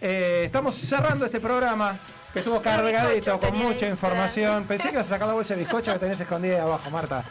Eh, 0.00 0.42
estamos 0.46 0.76
cerrando 0.76 1.24
este 1.24 1.40
programa 1.40 1.96
que 2.32 2.40
estuvo 2.40 2.60
cargadito 2.60 3.38
con 3.40 3.56
mucha 3.56 3.88
información. 3.88 4.64
Pensé 4.68 4.88
que 4.88 4.94
ibas 4.94 5.06
a 5.06 5.10
sacar 5.10 5.28
la 5.28 5.34
bolsa 5.34 5.54
de 5.54 5.60
bizcocho 5.60 5.92
que 5.92 5.98
tenés 5.98 6.20
escondida 6.20 6.56
ahí 6.56 6.60
abajo, 6.60 6.90
Marta. 6.90 7.24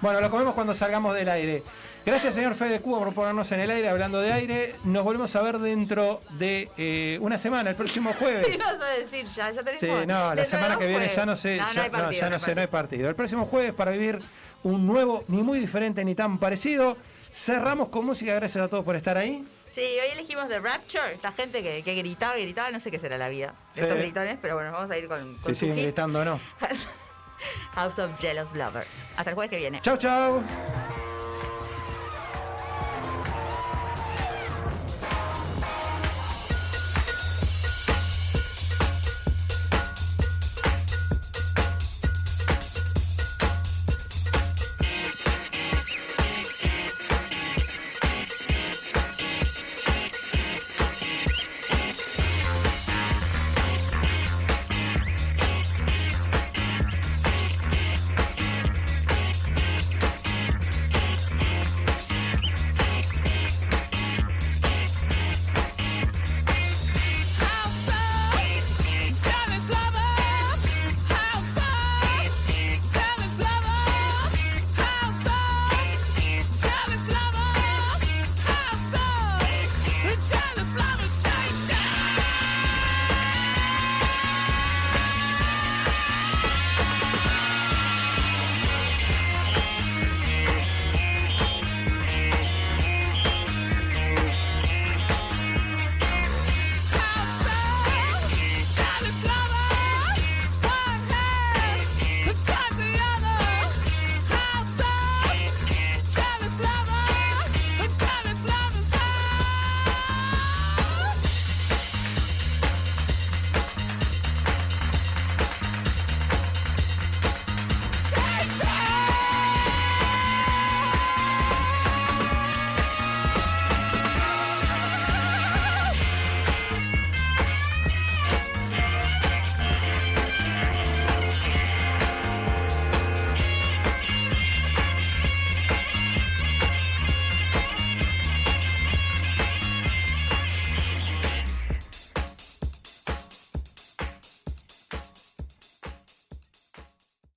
Bueno, 0.00 0.20
lo 0.20 0.30
comemos 0.30 0.54
cuando 0.54 0.74
salgamos 0.74 1.14
del 1.14 1.28
aire. 1.28 1.62
Gracias, 2.04 2.34
señor 2.34 2.54
Fede 2.54 2.80
Cuba, 2.80 3.00
por 3.00 3.14
ponernos 3.14 3.50
en 3.50 3.60
el 3.60 3.70
aire 3.70 3.88
hablando 3.88 4.20
de 4.20 4.32
aire. 4.32 4.76
Nos 4.84 5.02
volvemos 5.02 5.34
a 5.34 5.42
ver 5.42 5.58
dentro 5.58 6.22
de 6.38 6.70
eh, 6.76 7.18
una 7.20 7.36
semana, 7.36 7.70
el 7.70 7.76
próximo 7.76 8.12
jueves. 8.16 8.46
Sí, 8.52 8.58
no 8.58 8.78
sé 8.78 9.00
decir, 9.00 9.26
ya, 9.34 9.50
ya. 9.50 9.62
Sí, 9.80 9.88
no, 10.06 10.34
la 10.34 10.44
semana 10.44 10.76
que 10.78 10.84
viene 10.86 11.00
jueves. 11.08 11.16
ya 11.16 11.26
no 11.26 11.34
sé, 11.34 11.56
No, 11.56 11.72
ya, 11.72 11.88
no 12.28 12.30
no 12.30 12.38
sé, 12.38 12.54
no 12.54 12.60
hay 12.60 12.66
partido. 12.68 13.08
El 13.08 13.16
próximo 13.16 13.46
jueves 13.46 13.74
para 13.74 13.90
vivir 13.90 14.20
un 14.66 14.86
nuevo, 14.86 15.24
ni 15.28 15.42
muy 15.42 15.58
diferente 15.60 16.04
ni 16.04 16.14
tan 16.14 16.38
parecido. 16.38 16.96
Cerramos 17.32 17.88
con 17.88 18.04
música, 18.04 18.34
gracias 18.34 18.64
a 18.64 18.68
todos 18.68 18.84
por 18.84 18.96
estar 18.96 19.16
ahí. 19.16 19.46
Sí, 19.74 19.80
hoy 19.80 20.10
elegimos 20.12 20.48
The 20.48 20.58
Rapture, 20.58 21.12
esta 21.14 21.30
gente 21.32 21.62
que, 21.62 21.82
que 21.82 21.94
gritaba 21.94 22.38
y 22.38 22.42
gritaba, 22.42 22.70
no 22.70 22.80
sé 22.80 22.90
qué 22.90 22.98
será 22.98 23.16
la 23.18 23.28
vida 23.28 23.48
de 23.74 23.74
Sí. 23.74 23.80
estos 23.82 23.98
gritones, 23.98 24.38
pero 24.40 24.54
bueno, 24.54 24.72
vamos 24.72 24.90
a 24.90 24.96
ir 24.98 25.06
con, 25.06 25.18
con 25.18 25.34
su 25.34 25.54
siguen 25.54 25.76
hit, 25.76 25.84
gritando 25.84 26.24
no. 26.24 26.40
House 27.74 27.98
of 27.98 28.10
Jealous 28.18 28.52
Lovers. 28.54 28.88
Hasta 29.16 29.30
el 29.30 29.34
jueves 29.34 29.50
que 29.50 29.58
viene. 29.58 29.80
Chau, 29.82 29.96
chau. 29.98 30.42